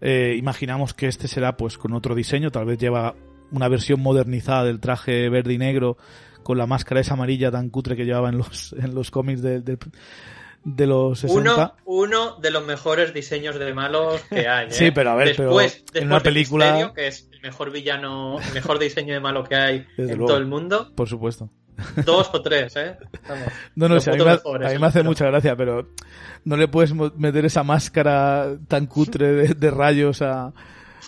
Eh, 0.00 0.34
imaginamos 0.38 0.94
que 0.94 1.06
este 1.08 1.28
será 1.28 1.56
pues 1.56 1.76
con 1.78 1.92
otro 1.92 2.14
diseño, 2.14 2.50
tal 2.50 2.64
vez 2.64 2.78
lleva 2.78 3.14
una 3.52 3.68
versión 3.68 4.00
modernizada 4.00 4.64
del 4.64 4.80
traje 4.80 5.28
verde 5.28 5.54
y 5.54 5.58
negro 5.58 5.96
con 6.42 6.56
la 6.56 6.66
máscara 6.66 7.00
esa 7.00 7.14
amarilla 7.14 7.50
tan 7.50 7.68
cutre 7.68 7.96
que 7.96 8.04
llevaba 8.06 8.28
en 8.30 8.38
los, 8.38 8.72
en 8.78 8.94
los 8.94 9.10
cómics 9.10 9.42
de, 9.42 9.60
de, 9.60 9.76
de 10.64 10.86
los 10.86 11.18
60. 11.20 11.40
Uno, 11.52 11.74
uno 11.84 12.36
de 12.36 12.50
los 12.50 12.64
mejores 12.66 13.12
diseños 13.12 13.58
de 13.58 13.74
malos 13.74 14.20
que 14.30 14.48
hay. 14.48 14.66
¿eh? 14.68 14.72
Sí, 14.72 14.90
pero 14.90 15.10
a 15.10 15.14
ver, 15.16 15.36
después, 15.36 15.84
pero 15.92 16.04
en 16.04 16.10
una 16.10 16.20
película- 16.20 16.66
Misterio, 16.72 16.92
que 16.94 17.06
es 17.08 17.28
el 17.32 17.40
mejor 17.42 17.70
villano, 17.70 18.38
el 18.40 18.54
mejor 18.54 18.78
diseño 18.78 19.12
de 19.14 19.20
malo 19.20 19.44
que 19.44 19.54
hay 19.56 19.86
Desde 19.96 20.12
en 20.12 20.18
luego. 20.18 20.26
todo 20.28 20.38
el 20.38 20.46
mundo. 20.46 20.92
Por 20.94 21.08
supuesto. 21.08 21.50
Dos 22.04 22.30
o 22.32 22.42
tres, 22.42 22.76
¿eh? 22.76 22.96
Vamos. 23.28 23.48
No, 23.74 23.88
no, 23.88 24.00
sí, 24.00 24.10
a 24.10 24.14
mí, 24.14 24.18
me, 24.18 24.24
mejores, 24.26 24.68
a 24.68 24.72
mí 24.72 24.78
me 24.78 24.86
hace 24.86 25.02
mucha 25.02 25.26
gracia, 25.26 25.56
pero 25.56 25.88
no 26.44 26.56
le 26.56 26.68
puedes 26.68 26.94
meter 26.94 27.44
esa 27.44 27.62
máscara 27.62 28.56
tan 28.68 28.86
cutre 28.86 29.32
de, 29.32 29.54
de 29.54 29.70
rayos 29.70 30.22
a... 30.22 30.52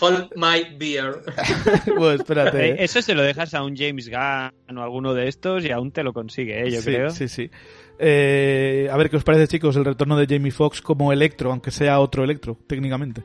Hold 0.00 0.30
my 0.34 0.76
beer. 0.78 1.22
Bueno, 1.86 2.12
espérate. 2.12 2.70
Eh, 2.70 2.76
Eso 2.80 3.00
se 3.02 3.14
lo 3.14 3.22
dejas 3.22 3.54
a 3.54 3.62
un 3.62 3.76
James 3.76 4.08
Gunn 4.08 4.78
o 4.78 4.82
alguno 4.82 5.14
de 5.14 5.28
estos 5.28 5.64
y 5.64 5.70
aún 5.70 5.92
te 5.92 6.02
lo 6.02 6.12
consigue, 6.12 6.66
¿eh? 6.66 6.70
yo 6.70 6.80
sí, 6.80 6.86
creo. 6.86 7.10
Sí, 7.10 7.28
sí. 7.28 7.50
Eh, 7.98 8.88
a 8.90 8.96
ver 8.96 9.10
qué 9.10 9.16
os 9.16 9.24
parece, 9.24 9.46
chicos, 9.46 9.76
el 9.76 9.84
retorno 9.84 10.16
de 10.16 10.26
Jamie 10.26 10.50
Foxx 10.50 10.82
como 10.82 11.12
Electro, 11.12 11.52
aunque 11.52 11.70
sea 11.70 12.00
otro 12.00 12.24
Electro, 12.24 12.58
técnicamente. 12.66 13.22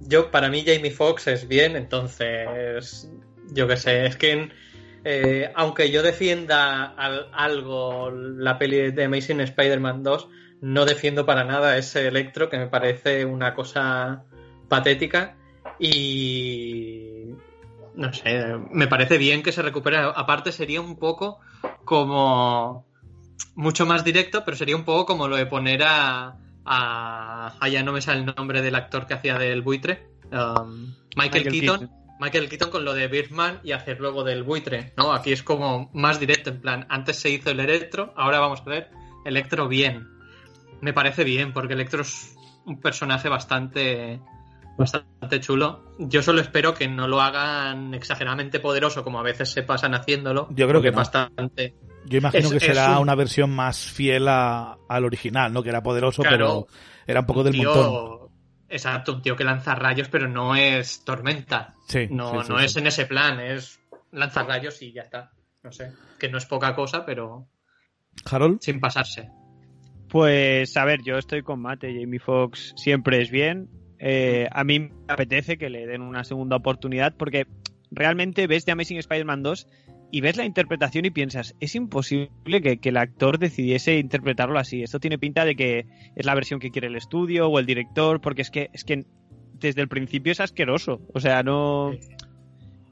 Yo, 0.00 0.30
para 0.30 0.48
mí, 0.50 0.64
Jamie 0.64 0.90
Foxx 0.90 1.26
es 1.28 1.48
bien, 1.48 1.76
entonces. 1.76 3.10
Yo 3.52 3.66
qué 3.66 3.76
sé, 3.76 4.06
es 4.06 4.16
que. 4.16 4.50
Eh, 5.04 5.52
aunque 5.54 5.90
yo 5.90 6.02
defienda 6.02 6.84
al- 6.96 7.28
algo 7.32 8.10
la 8.10 8.58
peli 8.58 8.90
de 8.90 9.04
Amazing 9.04 9.40
Spider-Man 9.40 10.02
2, 10.02 10.28
no 10.62 10.84
defiendo 10.86 11.26
para 11.26 11.44
nada 11.44 11.76
ese 11.76 12.06
Electro, 12.08 12.48
que 12.48 12.58
me 12.58 12.66
parece 12.68 13.24
una 13.24 13.54
cosa 13.54 14.24
patética. 14.68 15.36
Y. 15.78 17.26
No 17.94 18.12
sé, 18.12 18.42
me 18.70 18.86
parece 18.88 19.18
bien 19.18 19.42
que 19.42 19.52
se 19.52 19.62
recupere. 19.62 19.98
Aparte, 19.98 20.52
sería 20.52 20.80
un 20.80 20.96
poco 20.96 21.38
como. 21.84 22.86
Mucho 23.56 23.84
más 23.86 24.04
directo, 24.04 24.44
pero 24.44 24.56
sería 24.56 24.76
un 24.76 24.84
poco 24.84 25.06
como 25.06 25.28
lo 25.28 25.36
de 25.36 25.46
poner 25.46 25.82
a. 25.84 26.36
a 26.64 27.54
ah, 27.60 27.68
ya 27.68 27.82
no 27.82 27.92
me 27.92 28.00
sale 28.00 28.20
el 28.20 28.34
nombre 28.34 28.62
del 28.62 28.74
actor 28.74 29.06
que 29.06 29.14
hacía 29.14 29.38
del 29.38 29.62
buitre. 29.62 30.08
um, 30.32 30.94
Michael, 31.16 31.44
Michael 31.44 31.48
Keaton. 31.50 31.78
Keaton. 31.80 32.03
Michael 32.20 32.48
Keaton 32.48 32.70
con 32.70 32.84
lo 32.84 32.94
de 32.94 33.08
Birdman 33.08 33.60
y 33.64 33.72
hacer 33.72 34.00
luego 34.00 34.22
del 34.24 34.42
buitre, 34.44 34.92
¿no? 34.96 35.12
Aquí 35.12 35.32
es 35.32 35.42
como 35.42 35.90
más 35.94 36.20
directo, 36.20 36.50
en 36.50 36.60
plan, 36.60 36.86
antes 36.88 37.16
se 37.18 37.30
hizo 37.30 37.50
el 37.50 37.60
Electro, 37.60 38.12
ahora 38.16 38.38
vamos 38.40 38.60
a 38.60 38.64
ver 38.70 38.90
Electro 39.24 39.68
bien. 39.68 40.08
Me 40.80 40.92
parece 40.92 41.24
bien, 41.24 41.52
porque 41.52 41.74
Electro 41.74 42.02
es 42.02 42.36
un 42.66 42.80
personaje 42.80 43.28
bastante 43.28 44.20
bastante 44.76 45.38
chulo. 45.40 45.84
Yo 46.00 46.20
solo 46.22 46.40
espero 46.40 46.74
que 46.74 46.88
no 46.88 47.06
lo 47.06 47.20
hagan 47.20 47.94
exageradamente 47.94 48.58
poderoso, 48.58 49.04
como 49.04 49.20
a 49.20 49.22
veces 49.22 49.48
se 49.50 49.62
pasan 49.62 49.94
haciéndolo. 49.94 50.48
Yo 50.50 50.66
creo 50.66 50.82
que 50.82 50.90
no. 50.90 50.96
bastante. 50.96 51.74
Yo 52.06 52.18
imagino 52.18 52.48
Es- 52.48 52.52
que 52.54 52.60
será 52.60 52.96
un- 52.96 53.02
una 53.02 53.14
versión 53.14 53.50
más 53.54 53.78
fiel 53.78 54.26
a- 54.28 54.76
al 54.88 55.04
original, 55.04 55.52
¿no? 55.52 55.62
Que 55.62 55.68
era 55.68 55.82
poderoso, 55.82 56.22
Claro. 56.22 56.36
pero 56.36 56.66
era 57.06 57.20
un 57.20 57.26
poco 57.26 57.44
del 57.44 57.52
tío- 57.54 57.72
montón. 57.74 58.23
Exacto, 58.74 59.12
un 59.14 59.22
tío 59.22 59.36
que 59.36 59.44
lanza 59.44 59.76
rayos, 59.76 60.08
pero 60.08 60.28
no 60.28 60.56
es 60.56 61.04
tormenta. 61.04 61.74
Sí, 61.86 62.08
No, 62.10 62.40
sí, 62.42 62.46
sí, 62.46 62.52
no 62.52 62.58
sí. 62.58 62.64
es 62.64 62.76
en 62.76 62.86
ese 62.88 63.06
plan, 63.06 63.38
es 63.38 63.78
lanzar 64.10 64.48
rayos 64.48 64.82
y 64.82 64.92
ya 64.92 65.02
está. 65.02 65.30
No 65.62 65.70
sé, 65.70 65.92
que 66.18 66.28
no 66.28 66.38
es 66.38 66.44
poca 66.44 66.74
cosa, 66.74 67.06
pero 67.06 67.46
Harold, 68.28 68.58
sin 68.60 68.80
pasarse. 68.80 69.30
Pues 70.08 70.76
a 70.76 70.84
ver, 70.84 71.02
yo 71.04 71.18
estoy 71.18 71.42
con 71.42 71.60
Mate, 71.60 71.94
Jamie 71.98 72.18
Foxx 72.18 72.74
siempre 72.76 73.22
es 73.22 73.30
bien. 73.30 73.68
Eh, 74.00 74.48
a 74.50 74.64
mí 74.64 74.80
me 74.80 74.92
apetece 75.06 75.56
que 75.56 75.70
le 75.70 75.86
den 75.86 76.02
una 76.02 76.24
segunda 76.24 76.56
oportunidad 76.56 77.14
porque 77.16 77.46
realmente 77.92 78.48
ves 78.48 78.64
The 78.64 78.72
Amazing 78.72 78.98
Spider-Man 78.98 79.44
2 79.44 79.68
y 80.10 80.20
ves 80.20 80.36
la 80.36 80.44
interpretación 80.44 81.04
y 81.04 81.10
piensas, 81.10 81.54
es 81.60 81.74
imposible 81.74 82.62
que, 82.62 82.78
que 82.78 82.88
el 82.90 82.96
actor 82.96 83.38
decidiese 83.38 83.98
interpretarlo 83.98 84.58
así. 84.58 84.82
Esto 84.82 85.00
tiene 85.00 85.18
pinta 85.18 85.44
de 85.44 85.56
que 85.56 85.86
es 86.14 86.24
la 86.26 86.34
versión 86.34 86.60
que 86.60 86.70
quiere 86.70 86.86
el 86.88 86.96
estudio 86.96 87.48
o 87.48 87.58
el 87.58 87.66
director, 87.66 88.20
porque 88.20 88.42
es 88.42 88.50
que, 88.50 88.70
es 88.72 88.84
que 88.84 89.04
desde 89.60 89.80
el 89.82 89.88
principio 89.88 90.32
es 90.32 90.40
asqueroso. 90.40 91.00
O 91.12 91.20
sea, 91.20 91.42
no... 91.42 91.92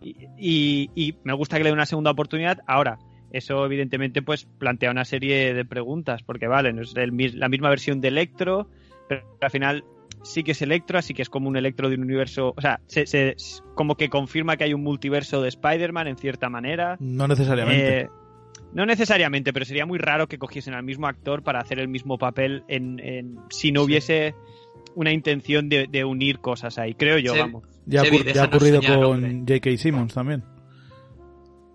Y, 0.00 0.16
y- 0.36 0.90
y 0.94 1.14
me 1.22 1.32
gusta 1.32 1.56
que 1.58 1.62
le 1.62 1.68
den 1.70 1.78
una 1.78 1.86
segunda 1.86 2.10
oportunidad. 2.10 2.58
Ahora, 2.66 2.98
eso 3.30 3.64
evidentemente 3.64 4.20
pues 4.22 4.46
plantea 4.58 4.90
una 4.90 5.04
serie 5.04 5.54
de 5.54 5.64
preguntas, 5.64 6.22
porque 6.22 6.48
vale, 6.48 6.72
no 6.72 6.82
es 6.82 6.94
el 6.96 7.12
la 7.38 7.48
misma 7.48 7.70
versión 7.70 8.00
de 8.00 8.08
Electro, 8.08 8.68
pero 9.08 9.22
al 9.40 9.50
final 9.50 9.84
sí 10.22 10.42
que 10.44 10.52
es 10.52 10.62
Electro, 10.62 10.98
así 10.98 11.14
que 11.14 11.22
es 11.22 11.28
como 11.28 11.48
un 11.48 11.56
Electro 11.56 11.88
de 11.88 11.96
un 11.96 12.02
universo, 12.02 12.54
o 12.56 12.60
sea, 12.60 12.80
se, 12.86 13.06
se- 13.06 13.36
como 13.74 13.96
que 13.96 14.08
confirma 14.08 14.56
que 14.56 14.64
hay 14.64 14.74
un 14.74 14.82
multiverso 14.82 15.40
de 15.42 15.48
Spider-Man 15.48 16.06
en 16.08 16.16
cierta 16.16 16.48
manera. 16.48 16.96
no 17.00 17.26
necesariamente. 17.28 18.00
Eh, 18.02 18.08
no 18.74 18.86
necesariamente, 18.86 19.52
pero 19.52 19.64
sería 19.66 19.84
muy 19.86 19.98
raro 19.98 20.28
que 20.28 20.38
cogiesen 20.38 20.72
al 20.74 20.82
mismo 20.82 21.06
actor 21.06 21.42
para 21.42 21.60
hacer 21.60 21.78
el 21.78 21.88
mismo 21.88 22.16
papel 22.18 22.64
en, 22.68 22.98
en- 23.00 23.38
si 23.50 23.70
no 23.72 23.80
Sí. 23.80 23.86
hubiese 23.86 24.34
una 24.94 25.12
intención 25.12 25.68
de, 25.68 25.86
de 25.90 26.04
unir 26.04 26.38
cosas 26.38 26.78
ahí, 26.78 26.94
creo 26.94 27.18
yo, 27.18 27.32
Sí. 27.34 27.38
vamos. 27.40 27.64
ya, 27.86 28.00
ha 28.02 28.04
ya 28.04 28.44
ocurrido 28.46 28.80
soñar, 28.82 29.00
con. 29.02 29.40
J.K. 29.46 29.76
Simmons 29.76 30.14
también. 30.14 30.44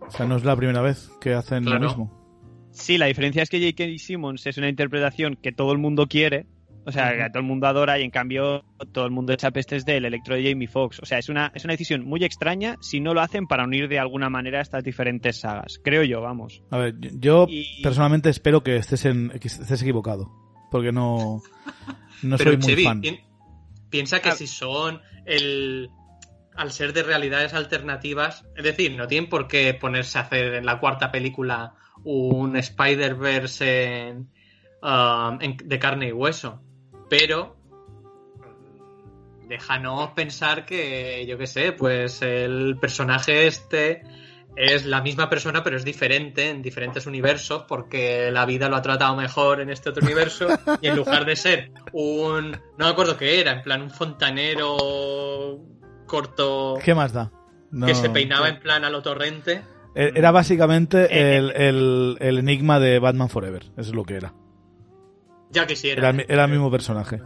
O 0.02 0.10
sea, 0.12 0.26
no 0.26 0.38
es 0.38 0.44
la 0.46 0.56
primera 0.56 0.82
vez 0.82 1.12
que 1.20 1.34
hacen 1.34 1.64
Claro. 1.64 1.80
lo 1.82 1.88
mismo. 1.88 2.70
Sí, 2.72 2.98
la 2.98 3.08
diferencia 3.08 3.42
es 3.44 3.50
que 3.50 3.60
J.K. 3.60 3.98
Simmons 3.98 4.46
es 4.48 4.58
una 4.58 4.70
interpretación 4.70 5.36
que 5.42 5.52
todo 5.52 5.72
el 5.74 5.80
mundo 5.80 6.08
quiere. 6.08 6.46
O 6.88 6.92
sea, 6.94 7.14
que 7.14 7.22
a 7.22 7.30
todo 7.30 7.42
el 7.42 7.46
mundo 7.46 7.68
adora 7.68 8.00
y 8.00 8.04
en 8.04 8.12
cambio 8.12 8.64
todo 8.94 9.04
el 9.06 9.12
mundo 9.12 9.34
echa 9.34 9.52
pestes 9.52 9.84
del 9.84 10.06
Electro 10.06 10.36
de 10.36 10.50
Jamie 10.50 10.70
Foxx. 10.70 11.02
O 11.02 11.06
sea, 11.06 11.18
es 11.20 11.28
una, 11.28 11.52
es 11.54 11.66
una 11.66 11.74
decisión 11.74 12.06
muy 12.06 12.24
extraña 12.24 12.78
si 12.80 13.02
no 13.02 13.14
lo 13.14 13.20
hacen 13.20 13.46
para 13.46 13.66
unir 13.66 13.90
de 13.90 14.00
alguna 14.00 14.30
manera 14.30 14.62
estas 14.62 14.86
diferentes 14.86 15.42
sagas. 15.42 15.82
Creo 15.84 16.04
yo, 16.04 16.22
vamos. 16.22 16.64
A 16.72 16.78
ver, 16.78 16.96
yo 17.20 17.46
Y- 17.50 17.82
personalmente 17.84 18.30
espero 18.30 18.64
que 18.64 18.78
estés, 18.78 19.04
en, 19.04 19.30
que 19.32 19.50
estés 19.50 19.82
equivocado. 19.82 20.32
Porque 20.72 20.94
no, 20.94 21.42
no 22.24 22.38
Pero 22.38 22.52
soy 22.52 22.58
muy 22.58 22.66
Chevy, 22.66 22.84
fan. 22.86 23.02
pi- 23.02 23.20
piensa 23.90 24.22
que 24.22 24.30
Ah. 24.30 24.36
si 24.36 24.48
son 24.48 25.02
el 25.26 25.90
al 26.56 26.72
ser 26.72 26.92
de 26.94 27.04
realidades 27.04 27.54
alternativas, 27.54 28.44
es 28.56 28.64
decir, 28.64 28.96
no 28.96 29.08
tienen 29.08 29.30
por 29.30 29.48
qué 29.48 29.74
ponerse 29.76 30.18
a 30.18 30.22
hacer 30.22 30.56
en 30.56 30.66
la 30.66 30.80
cuarta 30.80 31.12
película 31.12 31.76
un 32.04 32.56
Spider-Verse 32.58 34.08
en, 34.08 34.30
um, 34.82 35.38
en- 35.42 35.58
de 35.64 35.80
carne 35.80 36.08
y 36.08 36.12
hueso, 36.12 36.62
pero 37.10 37.56
mm, 38.38 39.48
déjanos 39.48 40.12
pensar 40.12 40.66
que, 40.66 41.26
yo 41.28 41.38
qué 41.38 41.48
sé, 41.48 41.72
pues 41.72 42.22
el 42.22 42.78
personaje 42.80 43.48
este 43.48 44.02
es 44.56 44.86
la 44.86 45.02
misma 45.02 45.30
persona, 45.30 45.62
pero 45.64 45.78
es 45.78 45.86
diferente 45.86 46.50
en 46.50 46.64
diferentes 46.64 47.06
universos, 47.06 47.66
porque 47.68 48.32
la 48.32 48.44
vida 48.48 48.68
lo 48.70 48.76
ha 48.76 48.82
tratado 48.82 49.16
mejor 49.16 49.62
en 49.62 49.70
este 49.70 49.90
otro 49.92 50.04
universo, 50.04 50.48
y 50.82 50.88
en 50.88 50.96
lugar 50.96 51.26
de 51.26 51.36
ser 51.36 51.72
un. 51.94 52.52
No 52.78 52.86
me 52.86 52.88
acuerdo 52.88 53.18
qué 53.18 53.40
era, 53.40 53.52
en 53.52 53.62
plan 53.62 53.84
un 53.84 53.92
fontanero 53.92 55.60
corto 56.08 56.80
¿Qué 56.84 56.96
más 56.96 57.14
da? 57.14 57.32
No- 57.70 57.86
que 57.86 57.94
se 57.94 58.10
peinaba 58.10 58.50
en 58.50 58.60
plan 58.60 58.84
a 58.84 58.90
lo 58.90 59.02
torrente. 59.04 59.62
Eh, 59.94 60.12
Era 60.16 60.32
básicamente 60.32 61.06
Eh, 61.12 61.38
el, 61.38 61.52
el- 61.52 62.18
el 62.20 62.38
enigma 62.40 62.80
de 62.80 62.98
Batman 63.00 63.30
Forever. 63.30 63.64
Eso 63.78 63.90
es 63.90 63.94
lo 63.94 64.06
que 64.06 64.16
era. 64.16 64.34
Ya 65.62 65.68
quisiera. 65.68 66.00
Era, 66.00 66.10
el 66.10 66.16
mi- 66.18 66.24
era 66.28 66.46
el 66.46 66.52
mismo 66.52 66.70
personaje. 66.72 67.20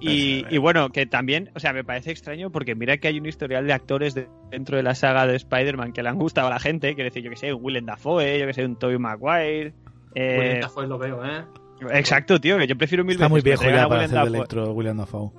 Y, 0.00 0.44
y 0.50 0.58
bueno, 0.58 0.90
que 0.90 1.06
también, 1.06 1.50
o 1.54 1.60
sea, 1.60 1.72
me 1.72 1.84
parece 1.84 2.10
extraño 2.10 2.50
porque 2.50 2.74
mira 2.74 2.98
que 2.98 3.08
hay 3.08 3.18
un 3.18 3.26
historial 3.26 3.66
de 3.66 3.72
actores 3.72 4.12
de- 4.14 4.28
dentro 4.50 4.76
de 4.76 4.82
la 4.82 4.94
saga 4.94 5.26
de 5.26 5.36
Spider-Man 5.36 5.92
que 5.92 6.02
le 6.02 6.08
han 6.08 6.18
gustado 6.18 6.48
a 6.48 6.50
la 6.50 6.58
gente. 6.58 6.94
Quiero 6.94 7.08
decir, 7.08 7.22
yo 7.22 7.30
que 7.30 7.36
sé, 7.36 7.52
un 7.54 7.64
Willem 7.64 7.86
Dafoe, 7.86 8.38
yo 8.38 8.46
que 8.46 8.52
sé, 8.52 8.64
un 8.64 8.76
Tobey 8.76 8.98
Maguire. 8.98 9.72
eh, 10.14 10.36
Willem 10.38 10.60
Dafoe 10.60 10.86
lo 10.88 10.98
veo, 10.98 11.24
¿eh? 11.24 11.44
exacto, 11.92 12.40
tío, 12.40 12.58
que 12.58 12.66
yo 12.66 12.76
prefiero 12.76 13.04
mil 13.04 13.14
Está 13.14 13.28
muy 13.28 13.40
veces 13.40 13.44
que 13.44 13.50
viejo 13.50 13.62
traigan 13.62 13.80
ya 13.80 13.84
a 13.84 13.88
para 13.88 14.00
Willem 14.02 14.16
hacer 14.18 14.30
de 14.32 14.36
electro 14.38 14.72
William 14.72 14.96
Dafoe. 14.96 15.30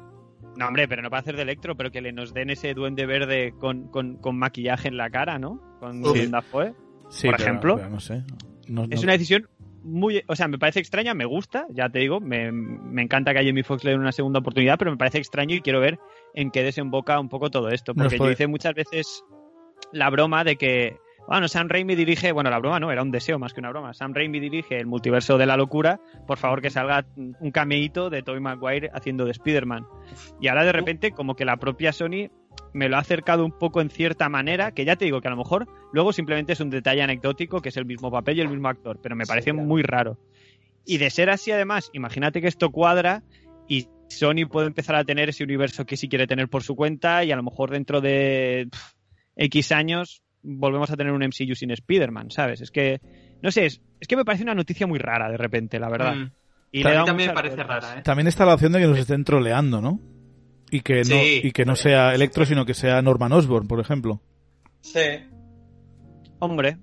No, 0.57 0.67
hombre, 0.67 0.87
pero 0.87 1.01
no 1.01 1.09
para 1.09 1.19
hacer 1.19 1.35
de 1.35 1.41
Electro, 1.41 1.75
pero 1.75 1.91
que 1.91 1.99
le 2.01 2.13
nos 2.13 2.33
den 2.33 2.49
ese 2.49 2.73
duende 2.73 3.05
verde 3.05 3.53
con, 3.59 3.89
con, 3.89 4.15
con 4.15 4.37
maquillaje 4.37 4.87
en 4.87 4.95
la 4.95 5.09
cara, 5.09 5.37
¿no? 5.37 5.59
Con 5.81 6.01
Uf. 6.01 6.13
Willem 6.13 6.31
Dafoe. 6.31 6.73
Sí, 7.09 7.27
Por 7.27 7.35
pero- 7.35 7.49
ejemplo. 7.49 7.75
pero 7.75 7.89
no 7.89 7.99
sé. 7.99 8.23
No- 8.69 8.83
Es 8.83 9.01
no- 9.01 9.01
una 9.03 9.11
decisión 9.11 9.49
muy. 9.85 10.23
O 10.27 10.35
sea, 10.35 10.47
me 10.47 10.57
parece 10.57 10.79
extraña, 10.79 11.13
me 11.13 11.25
gusta, 11.25 11.67
ya 11.69 11.89
te 11.89 11.99
digo, 11.99 12.19
me, 12.19 12.51
me 12.51 13.03
encanta 13.03 13.33
que 13.33 13.39
a 13.39 13.43
Jamie 13.43 13.63
Foxx 13.63 13.83
le 13.83 13.91
den 13.91 13.99
una 13.99 14.11
segunda 14.11 14.39
oportunidad, 14.39 14.77
pero 14.77 14.91
me 14.91 14.97
parece 14.97 15.19
extraño 15.19 15.55
y 15.55 15.61
quiero 15.61 15.79
ver 15.79 15.99
en 16.33 16.51
qué 16.51 16.63
desemboca 16.63 17.19
un 17.19 17.29
poco 17.29 17.49
todo 17.49 17.69
esto. 17.69 17.93
Porque 17.93 18.17
yo 18.17 18.29
hice 18.29 18.47
muchas 18.47 18.73
veces 18.73 19.23
la 19.91 20.09
broma 20.09 20.43
de 20.43 20.57
que. 20.57 20.97
Bueno, 21.27 21.47
Sam 21.47 21.69
Raimi 21.69 21.95
dirige, 21.95 22.31
bueno, 22.31 22.51
la 22.51 22.59
broma 22.59 22.79
no, 22.79 22.91
era 22.91 23.01
un 23.01 23.09
deseo 23.09 23.39
más 23.39 23.51
que 23.51 23.59
una 23.59 23.71
broma. 23.71 23.95
Sam 23.95 24.13
Raimi 24.13 24.39
dirige 24.39 24.77
el 24.77 24.85
multiverso 24.85 25.39
de 25.39 25.47
la 25.47 25.57
locura, 25.57 25.99
por 26.27 26.37
favor 26.37 26.61
que 26.61 26.69
salga 26.69 27.07
un 27.15 27.49
cameíto 27.49 28.11
de 28.11 28.21
Tobey 28.21 28.41
Maguire 28.41 28.91
haciendo 28.93 29.25
de 29.25 29.31
Spider-Man. 29.31 29.87
Y 30.39 30.49
ahora 30.49 30.65
de 30.65 30.71
repente, 30.71 31.11
como 31.13 31.35
que 31.35 31.43
la 31.43 31.57
propia 31.57 31.93
Sony 31.93 32.29
me 32.75 32.89
lo 32.89 32.97
ha 32.97 32.99
acercado 32.99 33.45
un 33.45 33.57
poco 33.57 33.79
en 33.79 33.89
cierta 33.89 34.27
manera, 34.27 34.73
que 34.73 34.83
ya 34.83 34.97
te 34.97 35.05
digo 35.05 35.21
que 35.21 35.29
a 35.29 35.31
lo 35.31 35.37
mejor 35.37 35.65
luego 35.93 36.11
simplemente 36.11 36.51
es 36.53 36.59
un 36.59 36.69
detalle 36.69 37.01
anecdótico, 37.01 37.61
que 37.61 37.69
es 37.69 37.77
el 37.77 37.85
mismo 37.85 38.11
papel 38.11 38.37
y 38.37 38.41
el 38.41 38.49
mismo 38.49 38.67
actor, 38.67 38.99
pero 39.01 39.15
me 39.15 39.25
parece 39.25 39.53
muy 39.53 39.81
raro. 39.81 40.19
Y 40.85 40.97
de 40.97 41.09
ser 41.09 41.29
así, 41.29 41.51
además, 41.51 41.89
imagínate 41.93 42.41
que 42.41 42.47
esto 42.47 42.71
cuadra 42.71 43.23
y 43.69 43.87
Sony 44.09 44.45
puede 44.51 44.67
empezar 44.67 44.97
a 44.97 45.05
tener 45.05 45.29
ese 45.29 45.45
universo 45.45 45.85
que 45.85 45.95
sí 45.95 46.09
quiere 46.09 46.27
tener 46.27 46.49
por 46.49 46.63
su 46.63 46.75
cuenta 46.75 47.23
y 47.23 47.31
a 47.31 47.37
lo 47.37 47.43
mejor 47.43 47.71
dentro 47.71 48.01
de 48.01 48.67
pff, 48.69 48.93
X 49.37 49.71
años 49.71 50.21
volvemos 50.43 50.91
a 50.91 50.97
tener 50.97 51.13
un 51.13 51.23
MCU 51.23 51.55
sin 51.55 51.71
Spider-Man, 51.71 52.29
¿sabes? 52.29 52.59
Es 52.59 52.71
que, 52.71 52.99
no 53.41 53.51
sé, 53.51 53.67
es, 53.67 53.81
es 54.01 54.07
que 54.07 54.17
me 54.17 54.25
parece 54.25 54.43
una 54.43 54.53
noticia 54.53 54.85
muy 54.85 54.99
rara 54.99 55.31
de 55.31 55.37
repente, 55.37 55.79
la 55.79 55.89
verdad. 55.89 56.15
Mm. 56.15 56.31
Y 56.73 56.83
también 56.83 57.29
me 57.29 57.33
parece 57.33 57.63
rara, 57.63 57.99
¿eh? 57.99 58.01
También 58.03 58.27
está 58.27 58.45
la 58.45 58.55
opción 58.55 58.73
de 58.73 58.81
que 58.81 58.87
nos 58.87 58.99
estén 58.99 59.23
troleando, 59.23 59.79
¿no? 59.79 60.01
Y 60.75 60.81
que 60.81 60.95
no, 60.99 61.03
Sí. 61.05 61.41
y 61.43 61.51
que 61.51 61.63
no 61.65 61.75
sea 61.75 62.13
Electro, 62.13 62.45
sino 62.45 62.65
que 62.65 62.73
sea 62.73 63.01
Norman 63.01 63.31
Osborn, 63.31 63.67
por 63.67 63.79
ejemplo. 63.79 64.21
Sí. 64.81 64.99
Hombre, 66.39 66.77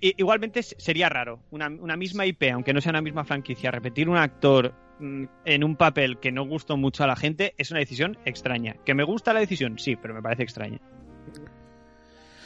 igualmente 0.00 0.62
sería 0.62 1.08
raro. 1.08 1.40
Una, 1.50 1.68
una 1.68 1.96
misma 1.96 2.24
IP, 2.26 2.44
aunque 2.52 2.72
no 2.72 2.80
sea 2.80 2.90
una 2.90 3.02
misma 3.02 3.24
franquicia, 3.24 3.70
repetir 3.70 4.08
un 4.08 4.16
actor 4.16 4.74
mm, 4.98 5.24
en 5.44 5.64
un 5.64 5.76
papel 5.76 6.18
que 6.20 6.32
no 6.32 6.46
gustó 6.46 6.76
mucho 6.76 7.04
a 7.04 7.06
la 7.06 7.16
gente 7.16 7.54
es 7.58 7.70
una 7.70 7.80
decisión 7.80 8.16
extraña. 8.24 8.76
¿Que 8.84 8.94
me 8.94 9.04
gusta 9.04 9.32
la 9.34 9.40
decisión? 9.40 9.78
Sí, 9.78 9.96
pero 9.96 10.14
me 10.14 10.22
parece 10.22 10.42
extraña. 10.42 10.80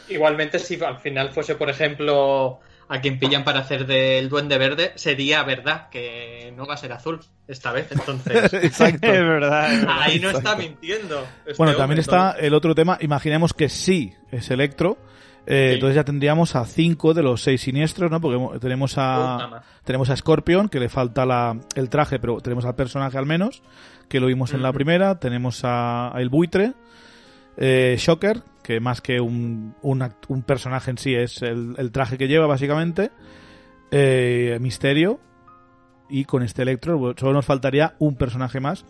Igualmente, 0.09 0.59
si 0.59 0.83
al 0.83 0.99
final 0.99 1.31
fuese, 1.31 1.57
por 1.57 1.69
ejemplo, 1.71 2.61
a 2.89 3.01
quien 3.01 3.19
pillan 3.19 3.43
para 3.45 3.61
hacer 3.61 3.87
del 3.87 4.29
Duende 4.29 4.59
Verde, 4.59 4.93
sería 4.95 5.43
verdad 5.43 5.89
que 5.91 6.53
no 6.57 6.67
va 6.67 6.75
a 6.75 6.77
ser 6.77 6.93
azul 6.93 7.21
esta 7.49 7.73
vez. 7.73 7.91
Entonces, 7.91 8.53
Exacto. 8.55 9.07
es 9.07 9.21
verdad. 9.21 9.73
es 9.73 9.81
verdad. 9.81 9.97
ahí 10.01 10.21
no 10.21 10.31
está 10.31 10.57
mintiendo. 10.57 11.21
este 11.45 11.55
Bueno, 11.59 11.73
hombre, 11.73 11.75
también 11.77 11.99
está 12.01 12.33
el 12.33 12.55
otro 12.55 12.75
tema. 12.75 12.99
Imaginemos 13.01 13.53
que 13.55 13.69
sí 13.69 14.15
es 14.31 14.51
Electro. 14.51 14.99
eh, 15.47 15.69
Sí. 15.71 15.75
Entonces 15.75 15.97
ya 15.97 16.05
tendríamos 16.05 16.55
a 16.57 16.65
cinco 16.65 17.13
de 17.15 17.23
los 17.23 17.43
seis 17.43 17.61
siniestros, 17.61 18.11
¿no? 18.11 18.21
Porque 18.21 18.59
tenemos 18.61 18.95
a 18.97 19.63
tenemos 19.85 20.11
a 20.11 20.17
Scorpion, 20.17 20.69
que 20.69 20.81
le 20.81 20.89
falta 20.89 21.25
la, 21.27 21.57
el 21.75 21.89
traje, 21.89 22.19
pero 22.19 22.41
tenemos 22.41 22.65
al 22.65 22.75
personaje 22.75 23.17
al 23.19 23.27
menos, 23.27 23.63
que 24.09 24.19
lo 24.21 24.27
vimos 24.27 24.53
en 24.55 24.63
la 24.63 24.73
primera. 24.73 25.19
Tenemos 25.21 25.65
a, 25.65 26.17
a 26.17 26.21
el 26.21 26.29
buitre, 26.31 26.73
eh, 27.57 27.97
Shocker, 27.99 28.43
que 28.67 28.81
más 28.81 29.01
que 29.01 29.21
un, 29.21 29.77
un, 29.81 30.43
personaje 30.43 30.91
en 30.91 30.99
sí 30.99 31.15
es 31.15 31.41
el, 31.41 31.93
traje 31.93 32.19
que 32.19 32.27
lleva, 32.27 32.49
básicamente. 32.49 33.13
Eh, 33.93 34.59
Misterio. 34.61 35.21
Y 36.09 36.25
con 36.25 36.43
este 36.43 36.63
Electro 36.63 36.99
bueno, 36.99 37.15
solo 37.17 37.33
nos 37.33 37.47
faltaría 37.47 37.95
un 38.01 38.17
personaje 38.17 38.59
más, 38.59 38.85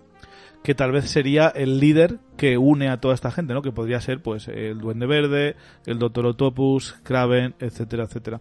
que 0.62 0.74
tal 0.74 0.92
vez 0.92 1.10
sería 1.10 1.48
el 1.48 1.78
líder 1.78 2.20
que 2.38 2.56
une 2.56 2.88
a 2.88 3.00
toda 3.00 3.14
esta 3.14 3.30
gente, 3.30 3.52
¿no? 3.52 3.60
Que 3.60 3.70
podría 3.70 4.00
ser, 4.00 4.22
pues, 4.22 4.48
el 4.48 4.78
Duende 4.78 5.04
Verde, 5.04 5.56
el 5.84 5.98
Doctor 5.98 6.24
Octopus, 6.24 6.94
Kraven, 7.02 7.54
etcétera, 7.58 8.04
etcétera. 8.04 8.40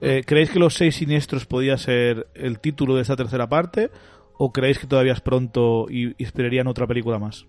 Eh, 0.00 0.22
¿Creéis 0.24 0.50
que 0.50 0.60
los 0.60 0.74
seis 0.74 0.94
siniestros 0.94 1.44
podía 1.44 1.76
ser 1.76 2.28
el 2.34 2.60
título 2.60 2.94
de 2.94 3.02
esta 3.02 3.16
tercera 3.16 3.48
parte? 3.48 3.90
¿O 4.34 4.52
creéis 4.52 4.78
que 4.78 4.86
todavía 4.86 5.12
es 5.12 5.20
pronto 5.20 5.86
y 5.90 6.14
esperarían 6.22 6.68
otra 6.68 6.86
película 6.86 7.18
más? 7.18 7.46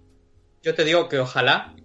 Yo 0.64 0.74
te 0.74 0.84
digo 0.84 1.10
que 1.10 1.20
ojalá. 1.20 1.76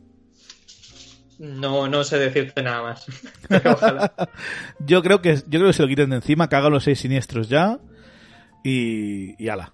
No, 1.38 1.88
no 1.88 2.02
sé 2.04 2.18
decirte 2.18 2.62
nada 2.62 2.82
más. 2.82 3.06
Yo 4.86 5.02
creo 5.02 5.20
que 5.22 5.36
yo 5.36 5.58
creo 5.60 5.66
que 5.66 5.72
se 5.72 5.82
lo 5.82 5.88
quiten 5.88 6.10
de 6.10 6.16
encima, 6.16 6.48
que 6.48 6.56
hagan 6.56 6.72
los 6.72 6.84
seis 6.84 6.98
siniestros 6.98 7.48
ya 7.48 7.78
y, 8.64 9.42
y 9.42 9.48
ala. 9.48 9.72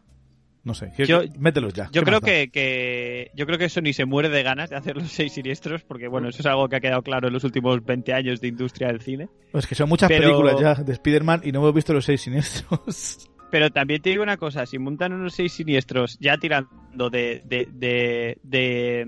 No 0.62 0.72
sé, 0.72 0.92
Yo- 0.96 1.22
mételos 1.38 1.74
ya. 1.74 1.90
Yo 1.92 2.00
¿qué 2.00 2.06
creo 2.06 2.20
que, 2.22 2.50
que 2.50 3.30
yo 3.34 3.44
creo 3.44 3.58
que 3.58 3.68
Sony 3.68 3.92
se 3.92 4.06
muere 4.06 4.30
de 4.30 4.42
ganas 4.42 4.70
de 4.70 4.76
hacer 4.76 4.96
los 4.96 5.08
seis 5.12 5.32
siniestros, 5.34 5.82
porque 5.84 6.08
bueno, 6.08 6.28
eso 6.30 6.40
es 6.40 6.46
algo 6.46 6.68
que 6.70 6.76
ha 6.76 6.80
quedado 6.80 7.02
claro 7.02 7.28
en 7.28 7.34
los 7.34 7.44
últimos 7.44 7.84
20 7.84 8.14
años 8.14 8.40
de 8.40 8.48
industria 8.48 8.88
del 8.88 9.02
cine. 9.02 9.28
Es 9.52 9.66
que 9.66 9.74
son 9.74 9.90
muchas 9.90 10.08
pero- 10.08 10.22
películas 10.22 10.56
ya 10.58 10.74
de 10.74 10.92
Spider-Man 10.92 11.42
y 11.44 11.52
no 11.52 11.58
hemos 11.60 11.74
visto 11.74 11.92
los 11.92 12.04
seis 12.06 12.20
siniestros. 12.22 13.28
Pero 13.50 13.70
también 13.70 14.02
te 14.02 14.10
digo 14.10 14.22
una 14.24 14.36
cosa, 14.36 14.66
si 14.66 14.78
montan 14.78 15.12
unos 15.12 15.34
seis 15.34 15.52
siniestros 15.52 16.18
ya 16.18 16.38
tirando 16.38 17.08
de, 17.10 17.40
de, 17.44 17.68
de, 17.72 18.38
de, 18.42 19.06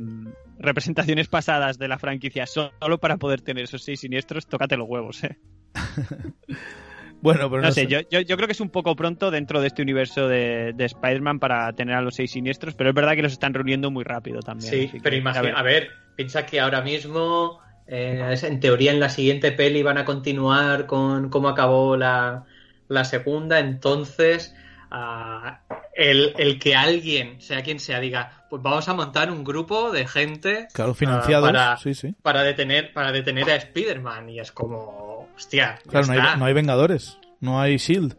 representaciones 0.58 1.28
pasadas 1.28 1.78
de 1.78 1.88
la 1.88 1.98
franquicia 1.98 2.46
solo 2.46 2.98
para 2.98 3.16
poder 3.16 3.40
tener 3.40 3.64
esos 3.64 3.82
seis 3.82 4.00
siniestros, 4.00 4.46
tócate 4.46 4.76
los 4.76 4.88
huevos, 4.88 5.22
eh. 5.24 5.36
bueno, 7.20 7.50
pero 7.50 7.62
no, 7.62 7.68
No 7.68 7.72
sé, 7.72 7.86
yo, 7.86 8.00
yo, 8.10 8.20
yo 8.20 8.36
creo 8.36 8.46
que 8.46 8.52
es 8.52 8.60
un 8.60 8.70
poco 8.70 8.96
pronto 8.96 9.30
dentro 9.30 9.60
de 9.60 9.68
este 9.68 9.82
universo 9.82 10.28
de, 10.28 10.72
de 10.74 10.84
Spider-Man 10.84 11.38
para 11.38 11.72
tener 11.72 11.94
a 11.94 12.00
los 12.00 12.14
seis 12.14 12.30
siniestros, 12.30 12.74
pero 12.74 12.90
es 12.90 12.94
verdad 12.94 13.14
que 13.14 13.22
los 13.22 13.32
están 13.32 13.54
reuniendo 13.54 13.90
muy 13.90 14.04
rápido 14.04 14.40
también. 14.40 14.70
Sí, 14.70 14.88
que, 14.88 15.00
pero 15.00 15.16
a 15.16 15.18
imagina, 15.18 15.42
ver. 15.42 15.56
a 15.56 15.62
ver, 15.62 15.90
piensa 16.16 16.46
que 16.46 16.60
ahora 16.60 16.80
mismo, 16.80 17.60
eh, 17.86 18.34
en 18.42 18.60
teoría, 18.60 18.92
en 18.92 19.00
la 19.00 19.08
siguiente 19.08 19.52
peli 19.52 19.82
van 19.82 19.98
a 19.98 20.04
continuar 20.04 20.86
con 20.86 21.28
cómo 21.28 21.48
acabó 21.48 21.96
la, 21.96 22.44
la 22.88 23.04
segunda, 23.04 23.58
entonces. 23.60 24.54
Ah, 24.96 25.60
el, 25.94 26.34
el 26.38 26.58
que 26.58 26.74
alguien, 26.74 27.40
sea 27.40 27.62
quien 27.62 27.78
sea, 27.80 28.00
diga, 28.00 28.44
pues 28.48 28.62
vamos 28.62 28.88
a 28.88 28.94
montar 28.94 29.30
un 29.30 29.44
grupo 29.44 29.90
de 29.92 30.06
gente 30.06 30.68
Claro, 30.72 30.92
ah, 30.92 30.94
financiados. 30.94 31.48
para, 31.48 31.76
Sí, 31.78 31.94
sí. 31.94 32.14
para 32.22 32.42
detener 32.42 32.92
para 32.92 33.12
detener 33.12 33.50
a 33.50 33.56
Spider-Man 33.56 34.28
y 34.30 34.40
es 34.40 34.52
como, 34.52 35.28
hostia, 35.36 35.78
Claro, 35.88 36.06
no 36.06 36.12
hay, 36.14 36.38
no 36.38 36.44
hay 36.44 36.52
Vengadores, 36.54 37.18
no 37.40 37.60
hay 37.60 37.76
Shield. 37.76 38.16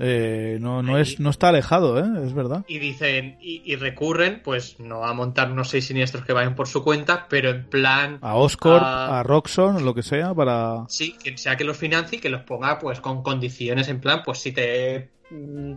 Eh, 0.00 0.58
no, 0.60 0.82
no, 0.82 0.96
es, 0.98 1.18
no 1.18 1.30
está 1.30 1.48
alejado, 1.48 1.98
¿eh? 1.98 2.24
Es 2.24 2.32
verdad. 2.32 2.64
Y 2.68 2.78
dicen, 2.78 3.36
y, 3.40 3.62
y 3.64 3.76
recurren, 3.76 4.40
pues 4.44 4.78
no 4.78 5.04
a 5.04 5.12
montar 5.12 5.50
unos 5.50 5.70
seis 5.70 5.86
siniestros 5.88 6.24
que 6.24 6.32
vayan 6.32 6.54
por 6.54 6.68
su 6.68 6.84
cuenta, 6.84 7.26
pero 7.28 7.50
en 7.50 7.64
plan, 7.68 8.18
A 8.22 8.36
Oscorp, 8.36 8.82
Ah. 8.84 9.18
a 9.18 9.22
Roxxon, 9.24 9.84
lo 9.84 9.94
que 9.94 10.02
sea, 10.04 10.32
para... 10.34 10.84
sí, 10.88 11.16
quien 11.20 11.36
sea 11.36 11.56
que 11.56 11.64
los 11.64 11.76
financie 11.76 12.18
y 12.18 12.20
que 12.20 12.28
los 12.30 12.42
ponga 12.42 12.78
pues 12.78 13.00
con 13.00 13.22
condiciones 13.24 13.88
en 13.88 14.00
plan, 14.00 14.22
pues 14.24 14.38
si 14.38 14.52
te 14.52 15.10
mm, 15.30 15.74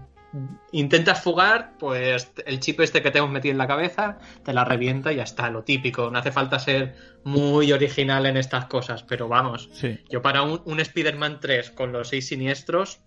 intentas 0.71 1.21
fugar, 1.21 1.73
pues 1.79 2.31
el 2.45 2.59
chip 2.59 2.79
este 2.81 3.01
que 3.01 3.11
te 3.11 3.17
hemos 3.17 3.31
metido 3.31 3.51
en 3.51 3.57
la 3.57 3.67
cabeza 3.67 4.19
te 4.43 4.53
la 4.53 4.63
revienta 4.63 5.11
y 5.11 5.17
ya 5.17 5.23
está, 5.23 5.49
lo 5.49 5.63
típico. 5.63 6.09
No 6.09 6.19
hace 6.19 6.31
falta 6.31 6.59
ser 6.59 6.95
muy 7.23 7.71
original 7.71 8.25
en 8.25 8.37
estas 8.37 8.65
cosas, 8.65 9.03
pero 9.03 9.27
vamos, 9.27 9.69
Sí. 9.73 9.99
yo 10.09 10.21
para 10.21 10.43
un, 10.43 10.61
un 10.65 10.79
Spider-Man 10.79 11.39
3 11.41 11.71
con 11.71 11.91
los 11.91 12.09
seis 12.09 12.27
siniestros, 12.27 12.99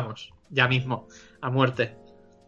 vamos, 0.00 0.32
ya 0.50 0.68
mismo, 0.68 1.08
a 1.40 1.50
muerte. 1.50 1.94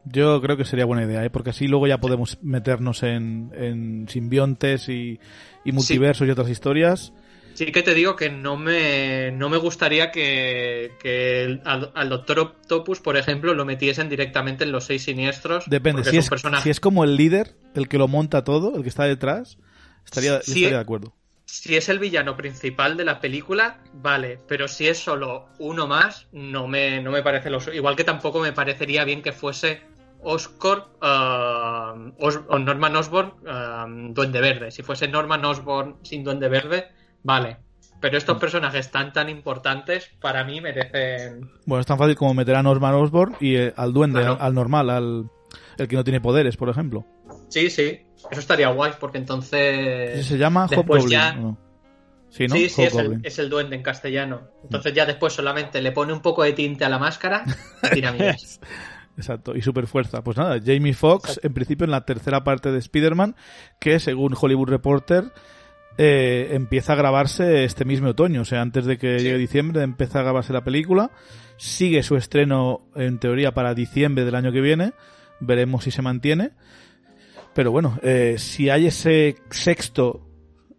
Yo 0.04 0.40
creo 0.40 0.56
que 0.56 0.64
sería 0.64 0.84
buena 0.84 1.04
idea, 1.04 1.24
¿eh? 1.24 1.30
porque 1.30 1.50
así 1.50 1.66
luego 1.66 1.86
ya 1.86 1.98
podemos 1.98 2.38
meternos 2.42 3.02
en, 3.02 3.50
en 3.54 4.08
simbiontes 4.08 4.88
y, 4.88 5.18
y 5.64 5.72
multiversos 5.72 6.26
y 6.26 6.30
otras 6.30 6.48
historias. 6.48 7.12
Sí 7.54 7.72
que 7.72 7.82
te 7.82 7.92
digo 7.92 8.14
que 8.14 8.30
no 8.30 8.56
me, 8.56 9.32
no 9.32 9.48
me 9.48 9.56
gustaría 9.56 10.12
que, 10.12 10.92
que 11.02 11.60
al, 11.64 11.90
al 11.94 12.08
Doctor 12.08 12.38
Octopus, 12.38 13.00
por 13.00 13.16
ejemplo, 13.16 13.52
lo 13.52 13.64
metiesen 13.64 14.08
directamente 14.08 14.64
en 14.64 14.70
los 14.70 14.84
seis 14.84 15.02
siniestros. 15.02 15.64
Depende, 15.66 16.04
si 16.04 16.18
es, 16.18 16.30
si 16.62 16.70
es 16.70 16.78
como 16.78 17.02
el 17.02 17.16
líder, 17.16 17.56
el 17.74 17.88
que 17.88 17.98
lo 17.98 18.06
monta 18.06 18.44
todo, 18.44 18.76
el 18.76 18.82
que 18.82 18.88
está 18.88 19.04
detrás, 19.04 19.58
estaría, 20.04 20.40
Sí, 20.42 20.52
estaría 20.52 20.76
de 20.76 20.82
acuerdo. 20.82 21.14
Si 21.50 21.74
es 21.76 21.88
el 21.88 21.98
villano 21.98 22.36
principal 22.36 22.98
de 22.98 23.04
la 23.06 23.20
película, 23.20 23.78
vale, 23.94 24.38
pero 24.46 24.68
si 24.68 24.86
es 24.86 24.98
solo 24.98 25.46
uno 25.58 25.86
más, 25.86 26.28
no 26.30 26.68
me, 26.68 27.00
no 27.02 27.10
me 27.10 27.22
parece 27.22 27.48
lo 27.48 27.58
Igual 27.72 27.96
que 27.96 28.04
tampoco 28.04 28.38
me 28.40 28.52
parecería 28.52 29.04
bien 29.04 29.22
que 29.22 29.32
fuese 29.32 29.80
Oscorp 30.22 30.88
ah, 31.00 31.94
Os- 32.20 32.40
o 32.48 32.58
Norman 32.58 32.94
Osborn 32.96 33.32
ah, 33.46 33.86
Duende 33.88 34.40
Verde. 34.42 34.70
Si 34.70 34.82
fuese 34.82 35.08
Norman 35.08 35.42
Osborn 35.46 35.96
sin 36.02 36.22
Duende 36.22 36.48
Verde, 36.50 36.88
vale. 37.22 37.56
Pero 38.00 38.14
Mm. 38.14 38.18
estos 38.18 38.38
personajes 38.38 38.90
tan 38.90 39.14
tan 39.14 39.30
importantes, 39.30 40.10
para 40.20 40.44
mí 40.44 40.60
merecen. 40.60 41.50
Bueno, 41.64 41.80
es 41.80 41.86
tan 41.86 41.96
fácil 41.98 42.14
como 42.14 42.34
meter 42.34 42.56
a 42.56 42.62
Norman 42.62 42.92
Osborn 42.94 43.36
y 43.40 43.56
eh, 43.56 43.72
al 43.74 43.94
duende, 43.94 44.20
Claro. 44.20 44.34
al, 44.38 44.46
al 44.48 44.54
normal, 44.54 44.90
al 44.90 45.30
el 45.78 45.88
que 45.88 45.96
no 45.96 46.04
tiene 46.04 46.20
poderes, 46.20 46.56
por 46.58 46.68
ejemplo. 46.68 47.06
Sí, 47.48 47.70
sí, 47.70 48.00
eso 48.30 48.40
estaría 48.40 48.68
guay, 48.68 48.92
porque 49.00 49.18
entonces. 49.18 50.26
¿Se 50.26 50.36
llama 50.38 50.66
Hobgoblin? 50.66 51.08
ya-. 51.08 51.54
Sí, 52.30 52.46
¿no? 52.46 52.54
Sí, 52.56 52.68
sí, 52.68 52.82
es 52.82 52.92
el, 52.94 52.98
Hobgoblin. 53.00 53.20
es 53.24 53.38
el 53.38 53.48
duende 53.48 53.76
en 53.76 53.82
castellano. 53.82 54.42
Entonces 54.62 54.92
ya 54.92 55.06
después 55.06 55.32
solamente 55.32 55.80
le 55.80 55.92
pone 55.92 56.12
un 56.12 56.20
poco 56.20 56.42
de 56.42 56.52
tinte 56.52 56.84
a 56.84 56.88
la 56.88 56.98
máscara 56.98 57.44
y 57.82 57.94
tira. 57.94 58.14
Exacto, 59.16 59.56
y 59.56 59.62
super 59.62 59.86
fuerza. 59.86 60.22
Pues 60.22 60.36
nada, 60.36 60.60
Jamie 60.64 60.92
Foxx, 60.94 61.40
en 61.42 61.52
principio 61.52 61.84
en 61.86 61.90
la 61.90 62.04
tercera 62.04 62.44
parte 62.44 62.70
de 62.70 62.78
Spider-Man, 62.78 63.34
que 63.80 63.98
según 63.98 64.36
Hollywood 64.40 64.68
Reporter 64.68 65.24
eh, 65.96 66.50
empieza 66.52 66.92
a 66.92 66.96
grabarse 66.96 67.64
este 67.64 67.84
mismo 67.84 68.10
otoño, 68.10 68.42
o 68.42 68.44
sea, 68.44 68.60
antes 68.60 68.84
de 68.84 68.96
que 68.96 69.18
Sí. 69.18 69.24
llegue 69.24 69.38
diciembre 69.38 69.82
empieza 69.82 70.20
a 70.20 70.22
grabarse 70.22 70.52
la 70.52 70.62
película, 70.62 71.10
sigue 71.56 72.04
su 72.04 72.14
estreno 72.16 72.82
en 72.94 73.18
teoría 73.18 73.52
para 73.52 73.74
diciembre 73.74 74.24
del 74.24 74.36
año 74.36 74.52
que 74.52 74.60
viene, 74.60 74.92
veremos 75.40 75.82
si 75.82 75.90
se 75.90 76.00
mantiene, 76.02 76.52
pero 77.54 77.70
bueno, 77.70 77.98
eh, 78.02 78.36
si 78.38 78.70
hay 78.70 78.86
ese 78.86 79.36
sexto, 79.50 80.26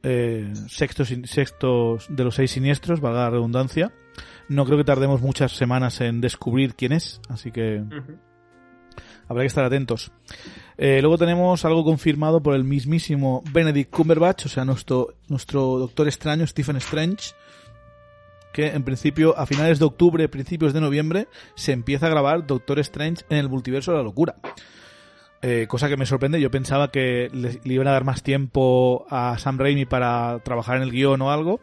eh, 0.04 0.52
sexto, 0.68 1.04
sexto 1.06 1.98
de 2.10 2.24
los 2.24 2.36
seis 2.36 2.52
siniestros, 2.52 3.02
valga 3.02 3.22
la 3.22 3.30
redundancia, 3.32 3.94
no 4.50 4.66
creo 4.66 4.78
que 4.78 4.84
tardemos 4.84 5.22
muchas 5.22 5.52
semanas 5.52 6.02
en 6.02 6.22
descubrir 6.22 6.76
quién 6.76 6.92
es, 6.92 7.22
así 7.30 7.52
que. 7.52 7.84
Habrá 9.28 9.44
que 9.44 9.48
estar 9.48 9.64
atentos. 9.64 10.12
Eh, 10.76 11.02
luego 11.02 11.20
tenemos 11.20 11.64
algo 11.64 11.84
confirmado 11.84 12.42
por 12.42 12.56
el 12.56 12.64
mismísimo 12.64 13.44
Benedict 13.54 13.92
Cumberbatch, 13.92 14.48
o 14.48 14.50
sea, 14.50 14.66
nuestro, 14.66 15.14
nuestro 15.28 15.78
Doctor 15.78 16.08
Extraño, 16.08 16.48
Stephen 16.48 16.78
Strange, 16.78 17.36
que 18.52 18.68
en 18.70 18.84
principio, 18.84 19.38
a 19.38 19.46
finales 19.46 19.78
de 19.78 19.86
octubre, 19.86 20.28
principios 20.30 20.74
de 20.74 20.82
noviembre, 20.82 21.28
se 21.54 21.74
empieza 21.74 22.08
a 22.08 22.10
grabar 22.10 22.48
Doctor 22.48 22.80
Strange 22.80 23.24
en 23.30 23.38
el 23.38 23.50
multiverso 23.50 23.92
de 23.92 23.98
la 23.98 24.04
locura. 24.04 24.38
Eh, 25.42 25.68
cosa 25.70 25.88
que 25.88 25.96
me 25.96 26.06
sorprende, 26.06 26.42
yo 26.42 26.52
pensaba 26.52 26.92
que 26.92 27.30
le, 27.32 27.60
le 27.64 27.74
iban 27.74 27.88
a 27.88 27.92
dar 27.92 28.04
más 28.04 28.24
tiempo 28.24 29.06
a 29.10 29.38
Sam 29.38 29.58
Raimi 29.58 29.86
para 29.86 30.40
trabajar 30.44 30.78
en 30.78 30.84
el 30.84 30.92
guion 30.92 31.22
o 31.22 31.32
algo, 31.32 31.62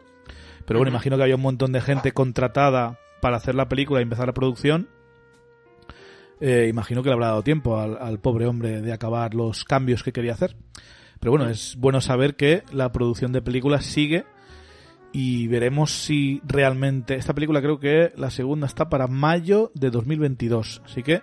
pero 0.67 0.79
bueno, 0.79 0.91
imagino 0.91 1.17
que 1.17 1.23
había 1.23 1.37
un 1.37 1.43
montón 1.43 1.73
de 1.73 1.81
gente 1.81 2.13
contratada 2.13 2.99
para 3.21 3.37
hacer 3.37 3.55
la 3.55 3.69
película 3.69 4.01
y 4.01 4.05
empezar 4.05 4.27
la 4.27 4.35
producción. 4.35 4.89
Eh, 6.41 6.67
imagino 6.69 7.03
que 7.03 7.09
le 7.09 7.15
habrá 7.15 7.29
dado 7.29 7.43
tiempo 7.43 7.79
al, 7.79 7.97
al 7.99 8.19
pobre 8.19 8.47
hombre 8.47 8.83
de 8.83 8.93
acabar 8.93 9.35
los 9.35 9.65
cambios 9.65 10.03
que 10.03 10.13
quería 10.13 10.33
hacer. 10.33 10.57
Pero 11.21 11.33
bueno, 11.33 11.49
es 11.49 11.77
bueno 11.77 12.01
saber 12.01 12.37
que 12.37 12.63
la 12.73 12.93
producción 12.93 13.33
de 13.33 13.43
películas 13.43 13.85
sigue 13.85 14.25
y 15.13 15.49
veremos 15.49 15.93
si 15.93 16.43
realmente 16.45 17.15
esta 17.15 17.35
película 17.35 17.63
creo 17.63 17.81
que 17.81 18.13
la 18.17 18.31
segunda 18.31 18.67
está 18.67 18.91
para 18.91 19.07
mayo 19.07 19.71
de 19.75 19.91
2022, 19.91 20.83
así 20.85 21.03
que 21.03 21.23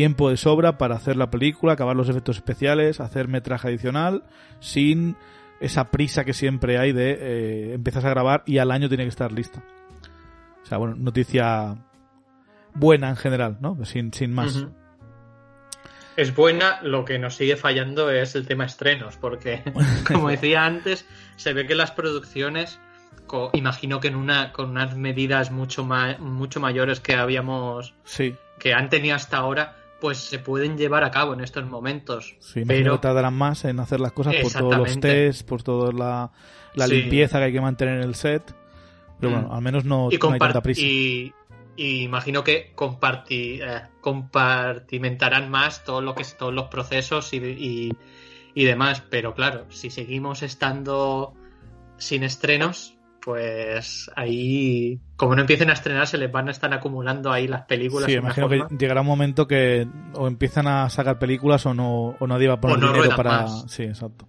tiempo 0.00 0.30
de 0.30 0.38
sobra 0.38 0.78
para 0.78 0.94
hacer 0.96 1.16
la 1.16 1.28
película, 1.30 1.74
acabar 1.74 1.94
los 1.94 2.08
efectos 2.08 2.36
especiales, 2.36 3.00
hacer 3.00 3.28
metraje 3.28 3.68
adicional 3.68 4.22
sin 4.60 5.14
esa 5.60 5.90
prisa 5.90 6.24
que 6.24 6.32
siempre 6.32 6.78
hay 6.78 6.92
de 6.92 7.18
eh, 7.20 7.74
empiezas 7.74 8.02
a 8.06 8.08
grabar 8.08 8.42
y 8.46 8.56
al 8.56 8.70
año 8.70 8.88
tiene 8.88 9.04
que 9.04 9.10
estar 9.10 9.30
lista. 9.30 9.62
O 10.62 10.66
sea, 10.66 10.78
bueno, 10.78 10.94
noticia 10.96 11.76
buena 12.72 13.10
en 13.10 13.16
general, 13.16 13.58
¿no? 13.60 13.84
Sin, 13.84 14.10
sin 14.14 14.32
más. 14.32 14.66
Es 16.16 16.34
buena, 16.34 16.80
lo 16.82 17.04
que 17.04 17.18
nos 17.18 17.34
sigue 17.36 17.56
fallando 17.56 18.10
es 18.10 18.34
el 18.34 18.46
tema 18.46 18.64
estrenos, 18.64 19.18
porque, 19.18 19.62
como 20.06 20.30
decía 20.30 20.64
antes, 20.64 21.06
se 21.36 21.52
ve 21.52 21.66
que 21.66 21.74
las 21.74 21.90
producciones, 21.90 22.80
imagino 23.52 24.00
que 24.00 24.08
en 24.08 24.16
una, 24.16 24.52
con 24.52 24.70
unas 24.70 24.96
medidas 24.96 25.50
mucho, 25.50 25.84
ma- 25.84 26.16
mucho 26.18 26.58
mayores 26.58 27.00
que 27.00 27.16
habíamos, 27.16 27.92
Sí, 28.04 28.34
que 28.58 28.72
han 28.72 28.88
tenido 28.88 29.14
hasta 29.16 29.36
ahora, 29.36 29.76
pues 30.00 30.18
se 30.18 30.38
pueden 30.38 30.76
llevar 30.78 31.04
a 31.04 31.10
cabo 31.10 31.34
en 31.34 31.40
estos 31.40 31.64
momentos. 31.66 32.36
sí, 32.40 32.62
pero 32.66 32.98
tardarán 33.00 33.34
más 33.34 33.64
en 33.64 33.78
hacer 33.80 34.00
las 34.00 34.12
cosas 34.12 34.34
por 34.42 34.52
todos 34.52 34.76
los 34.76 35.00
tests, 35.00 35.42
por 35.42 35.62
toda 35.62 35.92
la, 35.92 36.30
la 36.74 36.86
Sí. 36.86 36.94
limpieza 36.94 37.38
que 37.38 37.44
hay 37.44 37.52
que 37.52 37.60
mantener 37.60 37.96
en 37.98 38.04
el 38.04 38.14
set. 38.14 38.54
Pero 39.18 39.30
Mm. 39.30 39.34
bueno, 39.34 39.54
al 39.54 39.62
menos 39.62 39.84
no, 39.84 40.08
y, 40.10 40.16
no 40.16 40.30
hay 40.32 40.38
tanta 40.38 40.62
prisa. 40.62 40.80
y, 40.80 41.32
y 41.76 42.02
imagino 42.02 42.42
que 42.42 42.72
comparti- 42.74 43.60
eh, 43.62 43.82
compartimentarán 44.00 45.50
más 45.50 45.84
todo 45.84 46.00
lo 46.00 46.14
que 46.14 46.22
es 46.22 46.36
todos 46.36 46.52
los 46.54 46.68
procesos 46.68 47.32
y, 47.32 47.36
y, 47.38 47.92
y 48.54 48.64
demás. 48.64 49.02
Pero 49.10 49.34
claro, 49.34 49.66
si 49.70 49.90
seguimos 49.90 50.42
estando 50.42 51.34
sin 51.98 52.22
estrenos, 52.22 52.96
pues 53.24 54.10
ahí, 54.16 55.00
como 55.16 55.34
no 55.34 55.42
empiecen 55.42 55.70
a 55.70 55.74
estrenar, 55.74 56.06
se 56.06 56.18
les 56.18 56.30
van 56.32 56.48
a 56.48 56.50
estar 56.50 56.72
acumulando 56.72 57.30
ahí 57.32 57.46
las 57.46 57.62
películas. 57.62 58.06
Sí, 58.06 58.16
imagino 58.16 58.48
que 58.48 58.62
llegará 58.78 59.00
un 59.02 59.06
momento 59.06 59.46
que 59.46 59.86
o 60.14 60.26
empiezan 60.26 60.66
a 60.66 60.88
sacar 60.90 61.18
películas 61.18 61.64
o 61.66 61.74
no, 61.74 62.16
o 62.18 62.26
nadie 62.26 62.48
va 62.48 62.54
a 62.54 62.60
poner 62.60 62.78
no 62.78 62.92
dinero 62.92 63.14
para. 63.16 63.42
más. 63.42 63.64
Sí, 63.68 63.82
exacto. 63.84 64.26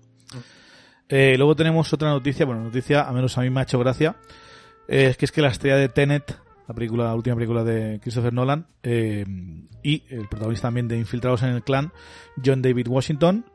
Eh, 1.09 1.35
luego 1.37 1.55
tenemos 1.55 1.91
otra 1.91 2.09
noticia, 2.09 2.45
bueno, 2.45 2.63
noticia, 2.63 3.03
a 3.07 3.11
menos 3.11 3.37
a 3.37 3.41
mí 3.41 3.49
me 3.49 3.59
ha 3.59 3.63
hecho 3.63 3.77
gracia, 3.79 4.15
eh, 4.87 5.07
es 5.09 5.17
que 5.17 5.25
es 5.25 5.31
que 5.31 5.41
la 5.41 5.49
estrella 5.49 5.75
de 5.75 5.89
Tenet, 5.89 6.37
la 6.67 6.73
película, 6.73 7.03
la 7.05 7.15
última 7.15 7.35
película 7.35 7.63
de 7.65 7.99
Christopher 8.01 8.31
Nolan, 8.31 8.67
eh, 8.81 9.25
y 9.83 10.03
el 10.09 10.27
protagonista 10.29 10.67
también 10.67 10.87
de 10.87 10.97
Infiltrados 10.97 11.43
en 11.43 11.49
el 11.49 11.63
Clan, 11.63 11.91
John 12.45 12.61
David 12.61 12.87
Washington, 12.87 13.45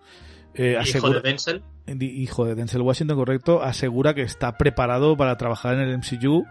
eh, 0.55 0.73
Hijo 0.73 0.81
asegura- 0.81 1.21
de 1.21 1.29
Denzel. 1.31 1.63
Hijo 1.87 2.45
de 2.45 2.55
Denzel 2.55 2.83
Washington, 2.83 3.17
correcto, 3.17 3.63
asegura 3.63 4.15
que 4.15 4.23
está 4.23 4.57
preparado 4.59 5.17
para 5.17 5.37
trabajar 5.37 5.75
en 5.75 5.81
el 5.81 5.99
MCU, 5.99 6.45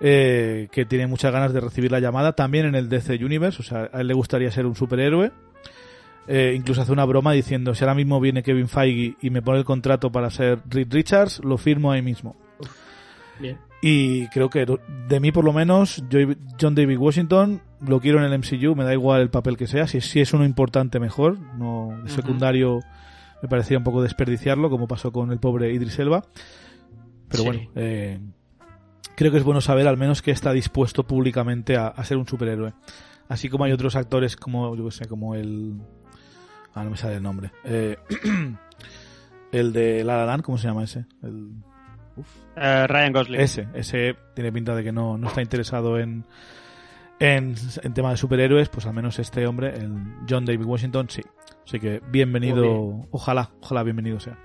eh, 0.00 0.68
que 0.72 0.84
tiene 0.84 1.06
muchas 1.06 1.32
ganas 1.32 1.52
de 1.52 1.60
recibir 1.60 1.90
la 1.92 2.00
llamada, 2.00 2.32
también 2.32 2.66
en 2.66 2.74
el 2.74 2.88
DC 2.88 3.14
Universe, 3.24 3.60
o 3.60 3.64
sea, 3.64 3.90
a 3.92 4.00
él 4.00 4.08
le 4.08 4.14
gustaría 4.14 4.50
ser 4.50 4.66
un 4.66 4.74
superhéroe. 4.74 5.32
Eh, 6.28 6.54
incluso 6.56 6.82
hace 6.82 6.90
una 6.90 7.04
broma 7.04 7.32
diciendo, 7.32 7.74
si 7.74 7.84
ahora 7.84 7.94
mismo 7.94 8.20
viene 8.20 8.42
Kevin 8.42 8.68
Feige 8.68 9.16
y 9.20 9.30
me 9.30 9.42
pone 9.42 9.58
el 9.58 9.64
contrato 9.64 10.10
para 10.10 10.28
ser 10.30 10.58
Reed 10.68 10.92
Richards, 10.92 11.40
lo 11.44 11.56
firmo 11.56 11.92
ahí 11.92 12.02
mismo. 12.02 12.34
Bien. 13.38 13.58
Y 13.80 14.26
creo 14.28 14.50
que 14.50 14.66
de 15.08 15.20
mí 15.20 15.30
por 15.30 15.44
lo 15.44 15.52
menos, 15.52 16.02
yo, 16.08 16.18
John 16.60 16.74
David 16.74 16.98
Washington, 16.98 17.60
lo 17.86 18.00
quiero 18.00 18.18
en 18.18 18.32
el 18.32 18.38
MCU, 18.38 18.74
me 18.74 18.84
da 18.84 18.92
igual 18.92 19.20
el 19.20 19.30
papel 19.30 19.56
que 19.56 19.66
sea, 19.66 19.86
si, 19.86 20.00
si 20.00 20.20
es 20.20 20.32
uno 20.32 20.44
importante 20.44 20.98
mejor, 20.98 21.38
no 21.38 21.96
de 22.02 22.10
secundario 22.10 22.80
me 23.42 23.48
parecía 23.48 23.78
un 23.78 23.84
poco 23.84 24.02
desperdiciarlo, 24.02 24.70
como 24.70 24.88
pasó 24.88 25.12
con 25.12 25.30
el 25.32 25.38
pobre 25.38 25.72
Idris 25.72 25.98
Elba. 25.98 26.22
Pero 27.28 27.42
Sí. 27.42 27.46
bueno, 27.48 27.70
eh, 27.74 28.20
creo 29.16 29.32
que 29.32 29.38
es 29.38 29.44
bueno 29.44 29.60
saber 29.60 29.86
al 29.88 29.96
menos 29.96 30.22
que 30.22 30.30
está 30.30 30.52
dispuesto 30.52 31.06
públicamente 31.06 31.76
a, 31.76 31.88
a 31.88 32.04
ser 32.04 32.16
un 32.16 32.26
superhéroe. 32.26 32.72
Así 33.28 33.48
como 33.48 33.64
hay 33.64 33.72
otros 33.72 33.96
actores 33.96 34.36
como, 34.36 34.74
yo 34.76 34.84
qué 34.84 34.90
sé, 34.92 35.06
como 35.06 35.34
el... 35.34 35.80
Ah, 36.74 36.84
no 36.84 36.90
me 36.90 36.96
sale 36.96 37.16
el 37.16 37.22
nombre. 37.22 37.50
Eh, 37.64 37.96
el 39.52 39.72
de 39.72 40.04
La 40.04 40.18
La 40.18 40.26
Land, 40.26 40.42
¿cómo 40.44 40.58
se 40.58 40.68
llama 40.68 40.84
ese? 40.84 41.06
El... 41.22 41.50
Eh, 42.56 42.86
Ryan 42.86 43.12
Gosling. 43.12 43.40
Ese, 43.40 43.68
ese 43.74 44.16
tiene 44.34 44.52
pinta 44.52 44.74
de 44.74 44.84
que 44.84 44.92
no, 44.92 45.18
no 45.18 45.28
está 45.28 45.42
interesado 45.42 45.98
en, 45.98 46.24
en, 47.18 47.54
en 47.82 47.94
tema 47.94 48.10
de 48.10 48.16
superhéroes, 48.16 48.68
pues 48.68 48.86
al 48.86 48.94
menos 48.94 49.18
este 49.18 49.46
hombre, 49.46 49.74
el 49.76 49.92
John 50.28 50.44
David 50.44 50.64
Washington, 50.64 51.08
sí. 51.10 51.22
Así 51.66 51.80
que 51.80 52.00
bienvenido, 52.10 53.06
ojalá, 53.10 53.50
ojalá 53.60 53.82
bienvenido 53.82 54.20
sea. 54.20 54.38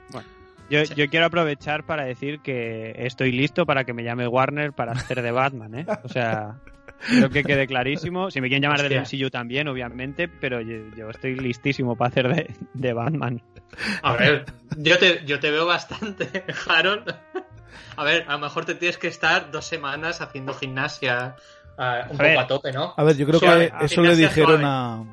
Yo, 0.70 0.86
Sí. 0.86 0.94
yo 0.96 1.08
quiero 1.10 1.26
aprovechar 1.26 1.86
para 1.86 2.04
decir 2.06 2.40
que 2.40 2.94
estoy 2.98 3.32
listo 3.32 3.66
para 3.66 3.84
que 3.84 3.94
me 3.94 4.04
llame 4.04 4.28
Warner 4.28 4.72
para 4.74 4.94
hacer 4.94 5.22
de 5.22 5.32
Batman, 5.32 5.76
¿eh? 5.76 5.86
O 6.04 6.10
sea, 6.10 6.60
Creo 7.08 7.30
que 7.32 7.44
quede 7.44 7.66
clarísimo. 7.66 8.30
Si 8.30 8.40
me 8.42 8.48
quieren 8.48 8.62
llamar 8.62 8.84
del 8.88 9.00
Hostia. 9.00 9.20
MCU 9.26 9.32
también, 9.32 9.68
obviamente, 9.68 10.28
pero 10.28 10.62
yo, 10.62 10.78
yo 10.96 11.10
estoy 11.10 11.36
listísimo 11.36 11.96
para 11.96 12.10
hacer 12.10 12.28
de, 12.36 12.54
de 12.76 12.94
Batman. 12.94 13.42
A 14.04 14.14
ver, 14.14 14.46
yo 14.78 15.00
te, 15.00 15.26
yo 15.26 15.40
te 15.40 15.50
veo 15.50 15.66
bastante, 15.66 16.30
Harold. 16.70 17.12
A 17.98 18.04
ver, 18.04 18.26
a 18.28 18.34
lo 18.34 18.40
mejor 18.40 18.66
te 18.66 18.76
tienes 18.76 19.00
que 19.00 19.08
estar 19.08 19.50
dos 19.50 19.66
semanas 19.66 20.22
haciendo 20.22 20.54
gimnasia 20.54 21.36
ah, 21.78 22.06
un 22.10 22.20
A 22.22 22.24
ver. 22.24 22.34
poco 22.36 22.40
a 22.44 22.48
tope, 22.48 22.72
¿no? 22.72 22.94
A 22.96 23.04
ver, 23.04 23.18
yo 23.18 23.26
creo 23.26 23.40
Suave, 23.40 23.74
que 23.80 23.86
eso 23.86 24.02
le 24.04 24.16
dijeron 24.16 24.62
suave. 24.62 24.64
a. 24.66 25.04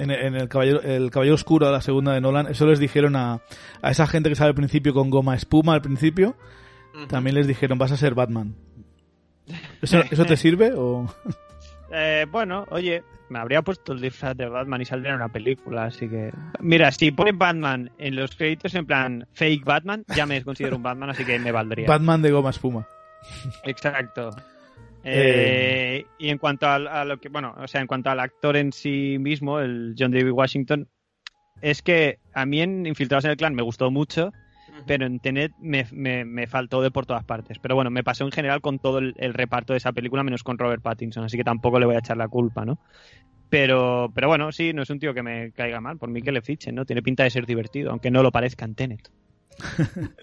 En, 0.00 0.10
en 0.10 0.34
el, 0.34 0.48
Caballero, 0.48 0.80
el 0.80 1.10
Caballero 1.10 1.34
Oscuro, 1.34 1.68
a 1.68 1.70
la 1.70 1.82
segunda 1.82 2.14
de 2.14 2.20
Nolan, 2.20 2.46
eso 2.46 2.66
les 2.66 2.78
dijeron 2.78 3.16
a, 3.16 3.40
a 3.82 3.90
esa 3.90 4.06
gente 4.06 4.30
que 4.30 4.34
sale 4.34 4.48
al 4.48 4.54
principio 4.54 4.94
con 4.94 5.10
goma 5.10 5.34
espuma 5.34 5.74
al 5.74 5.82
principio, 5.82 6.36
también 7.08 7.36
les 7.36 7.46
dijeron, 7.46 7.78
vas 7.78 7.92
a 7.92 7.96
ser 7.96 8.14
Batman. 8.14 8.54
¿Eso, 9.82 10.02
eso 10.10 10.24
te 10.24 10.36
sirve? 10.36 10.72
O... 10.74 11.06
Eh, 11.92 12.26
bueno, 12.30 12.66
oye, 12.70 13.02
me 13.28 13.38
habría 13.38 13.62
puesto 13.62 13.92
el 13.92 14.00
disfraz 14.00 14.36
de 14.36 14.48
Batman 14.48 14.80
y 14.80 14.84
saldría 14.84 15.10
en 15.10 15.16
una 15.16 15.28
película, 15.28 15.84
así 15.84 16.08
que... 16.08 16.32
Mira, 16.60 16.90
si 16.92 17.10
pone 17.10 17.32
Batman 17.32 17.90
en 17.98 18.16
los 18.16 18.34
créditos 18.34 18.74
en 18.74 18.86
plan 18.86 19.26
fake 19.32 19.64
Batman, 19.64 20.04
ya 20.14 20.26
me 20.26 20.42
considero 20.42 20.76
un 20.76 20.82
Batman, 20.82 21.10
así 21.10 21.24
que 21.24 21.38
me 21.38 21.52
valdría. 21.52 21.86
Batman 21.86 22.22
de 22.22 22.30
goma 22.30 22.50
espuma. 22.50 22.86
Exacto. 23.64 24.30
Eh, 25.02 26.04
y 26.18 26.28
en 26.28 26.38
cuanto 26.38 26.66
al- 26.68 26.86
a, 26.88 27.04
lo 27.04 27.18
que, 27.18 27.28
bueno, 27.28 27.54
o 27.58 27.66
sea, 27.68 27.80
en 27.80 27.86
cuanto 27.86 28.10
al 28.10 28.20
actor 28.20 28.56
en 28.56 28.72
sí 28.72 29.16
mismo, 29.18 29.58
el 29.60 29.94
John 29.98 30.10
David 30.12 30.30
Washington, 30.32 30.88
es 31.62 31.82
que 31.82 32.18
a 32.34 32.46
mí 32.46 32.60
en 32.60 32.86
Infiltrados 32.86 33.24
en 33.24 33.32
el 33.32 33.36
Clan 33.36 33.54
me 33.54 33.62
gustó 33.62 33.90
mucho, 33.90 34.32
pero 34.86 35.06
en 35.06 35.20
Tenet 35.20 35.52
me, 35.58 35.86
me- 35.92 36.24
me 36.24 36.46
faltó 36.46 36.80
de 36.82 36.90
por 36.90 37.06
todas 37.06 37.24
partes. 37.24 37.58
Pero 37.58 37.74
bueno, 37.74 37.90
me 37.90 38.04
pasó 38.04 38.24
en 38.24 38.30
general 38.32 38.60
con 38.60 38.78
todo 38.78 38.98
el, 38.98 39.14
el 39.18 39.34
reparto 39.34 39.72
de 39.72 39.78
esa 39.78 39.92
película, 39.92 40.22
menos 40.22 40.42
con 40.42 40.58
Robert 40.58 40.82
Pattinson, 40.82 41.24
así 41.24 41.36
que 41.36 41.44
tampoco 41.44 41.78
le 41.80 41.86
voy 41.86 41.96
a 41.96 42.00
echar 42.00 42.16
la 42.16 42.28
culpa, 42.28 42.64
¿no? 42.64 42.78
Pero, 43.48 44.10
pero 44.14 44.28
bueno, 44.28 44.52
sí, 44.52 44.72
no 44.72 44.82
es 44.82 44.90
un 44.90 45.00
tío 45.00 45.12
que 45.12 45.22
me 45.24 45.50
caiga 45.52 45.80
mal, 45.80 45.98
por 45.98 46.08
mí 46.08 46.22
que 46.22 46.30
le 46.32 46.40
fichen, 46.40 46.74
¿no? 46.76 46.84
Tiene 46.84 47.02
pinta 47.02 47.24
de 47.24 47.30
ser 47.30 47.46
divertido, 47.46 47.90
aunque 47.90 48.10
no 48.10 48.22
lo 48.22 48.30
parezca 48.30 48.64
en 48.64 48.74
Tenet. 48.74 49.10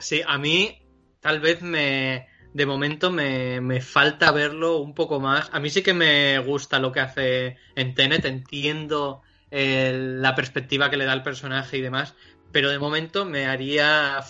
Sí, 0.00 0.22
a 0.26 0.38
mí 0.38 0.78
tal 1.20 1.40
vez 1.40 1.60
me. 1.62 2.26
De 2.52 2.66
momento 2.66 3.10
me, 3.10 3.60
me 3.60 3.80
falta 3.80 4.32
verlo 4.32 4.78
un 4.78 4.94
poco 4.94 5.20
más. 5.20 5.48
A 5.52 5.60
mí 5.60 5.70
sí 5.70 5.82
que 5.82 5.94
me 5.94 6.38
gusta 6.40 6.78
lo 6.78 6.92
que 6.92 7.00
hace 7.00 7.56
en 7.76 7.94
Tenet, 7.94 8.24
entiendo 8.24 9.22
la 9.50 10.34
perspectiva 10.34 10.90
que 10.90 10.96
le 10.96 11.04
da 11.04 11.12
el 11.12 11.22
personaje 11.22 11.78
y 11.78 11.80
demás, 11.80 12.14
pero 12.52 12.70
de 12.70 12.78
momento 12.78 13.24
me 13.24 13.46
haría 13.46 14.20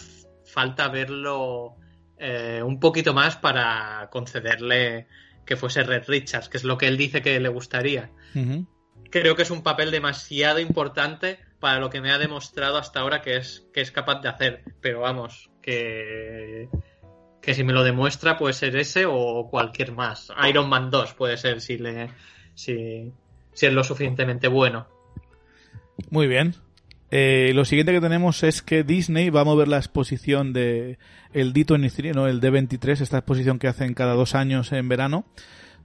falta 0.47 0.89
verlo 0.89 1.77
eh, 2.19 2.63
un 2.65 2.81
poquito 2.81 3.15
más 3.15 3.37
para 3.37 4.09
concederle 4.11 5.07
que 5.45 5.57
fuese 5.57 5.83
Red 5.83 6.05
Richards, 6.07 6.49
que 6.49 6.57
es 6.57 6.65
lo 6.65 6.79
que 6.79 6.89
él 6.89 6.97
dice 6.97 7.23
que 7.23 7.39
le 7.41 7.49
gustaría. 7.49 8.11
Creo 9.11 9.35
que 9.35 9.43
es 9.43 9.51
un 9.51 9.63
papel 9.63 9.91
demasiado 9.91 10.61
importante 10.61 11.39
para 11.59 11.81
lo 11.81 11.91
que 11.91 12.01
me 12.01 12.13
ha 12.13 12.19
demostrado 12.19 12.79
hasta 12.79 13.01
ahora 13.01 13.21
que 13.21 13.37
es, 13.37 13.67
que 13.75 13.81
es 13.81 13.91
capaz 13.91 14.21
de 14.21 14.29
hacer. 14.29 14.63
Pero 14.81 15.01
vamos, 15.01 15.51
que, 15.61 16.69
que 17.41 17.55
si 17.55 17.65
me 17.65 17.73
lo 17.73 17.83
demuestra 17.83 18.37
puede 18.37 18.55
ser 18.55 18.77
ese 18.77 19.07
o 19.07 19.49
cualquier 19.51 19.93
más. 19.93 20.33
Iron 20.49 20.69
Man 20.69 20.91
2 20.91 21.15
puede 21.15 21.37
ser 21.37 21.61
si, 21.61 21.79
le, 21.79 22.11
si, 22.55 23.13
si 23.53 23.67
es 23.67 23.73
lo 23.73 23.85
suficientemente 23.85 24.49
bueno. 24.49 24.87
Muy 26.11 26.27
bien. 26.27 26.55
Eh, 27.11 27.53
lo 27.55 27.65
siguiente 27.65 27.93
que 27.93 28.01
tenemos 28.01 28.43
es 28.45 28.63
que 28.63 28.85
Disney 28.85 29.31
va 29.31 29.41
a 29.41 29.45
mover 29.45 29.69
la 29.69 29.79
exposición 29.79 30.53
de 30.53 30.99
el 31.33 31.53
D23, 31.53 32.15
¿no? 32.15 32.29
El 32.29 32.41
D23, 32.41 33.01
esta 33.01 33.19
exposición 33.19 33.59
que 33.59 33.69
hacen 33.69 33.95
cada 33.95 34.15
dos 34.15 34.35
años 34.35 34.73
en 34.73 34.89
verano, 34.89 35.25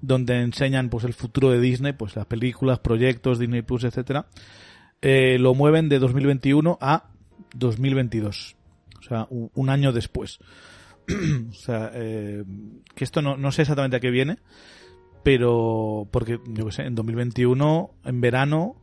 donde 0.02 0.42
enseñan 0.42 0.90
pues 0.90 1.04
el 1.04 1.14
futuro 1.14 1.50
de 1.50 1.60
Disney, 1.60 1.94
pues 1.94 2.16
las 2.16 2.28
películas, 2.28 2.80
proyectos, 2.80 3.40
Disney 3.40 3.64
Plus, 3.64 3.86
etcétera. 3.86 4.28
Eh, 5.02 5.38
lo 5.40 5.56
mueven 5.56 5.90
de 5.90 6.00
2021 6.00 6.78
a 6.80 7.10
2022. 7.56 8.56
O 9.00 9.04
sea, 9.04 9.28
un, 9.30 9.50
un 9.56 9.70
año 9.70 9.92
después. 9.92 10.40
o 11.50 11.54
sea, 11.54 11.92
eh, 11.94 12.44
que 12.94 13.04
esto 13.04 13.22
no, 13.22 13.38
no 13.38 13.52
sé 13.52 13.64
exactamente 13.64 13.98
a 13.98 14.00
qué 14.00 14.10
viene, 14.10 14.38
pero 15.24 16.08
porque, 16.12 16.40
yo 16.48 16.66
qué 16.66 16.72
sé, 16.72 16.84
en 16.84 16.96
2021, 16.96 17.92
en 18.04 18.22
verano, 18.22 18.76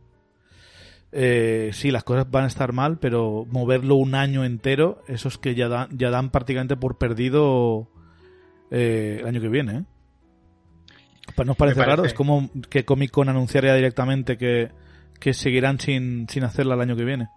eh, 1.12 1.70
sí, 1.74 1.90
las 1.90 2.04
cosas 2.04 2.30
van 2.30 2.44
a 2.44 2.46
estar 2.46 2.72
mal, 2.72 2.98
pero 2.98 3.46
moverlo 3.50 3.96
un 3.96 4.14
año 4.14 4.44
entero, 4.44 5.02
eso 5.06 5.28
es 5.28 5.36
que 5.36 5.54
ya, 5.54 5.68
dan 5.68 5.88
ya 5.92 6.08
dan 6.10 6.30
prácticamente 6.30 6.74
por 6.74 6.96
perdido 6.96 7.90
eh, 8.70 9.18
el 9.20 9.26
año 9.26 9.40
que 9.40 9.48
viene. 9.48 9.72
¿eh? 9.72 9.84
¿Nos 11.44 11.56
parece, 11.56 11.76
parece. 11.76 11.82
raro? 11.84 12.04
Es 12.04 12.14
como 12.14 12.50
que 12.70 12.84
Comic 12.84 13.10
Con 13.10 13.28
anunciaría 13.28 13.74
directamente 13.74 14.38
que, 14.38 14.70
que 15.20 15.34
seguirán 15.34 15.78
sin, 15.78 16.28
sin 16.28 16.44
hacerla 16.44 16.74
el 16.74 16.80
año 16.80 16.96
que 16.96 17.04
viene. 17.04 17.28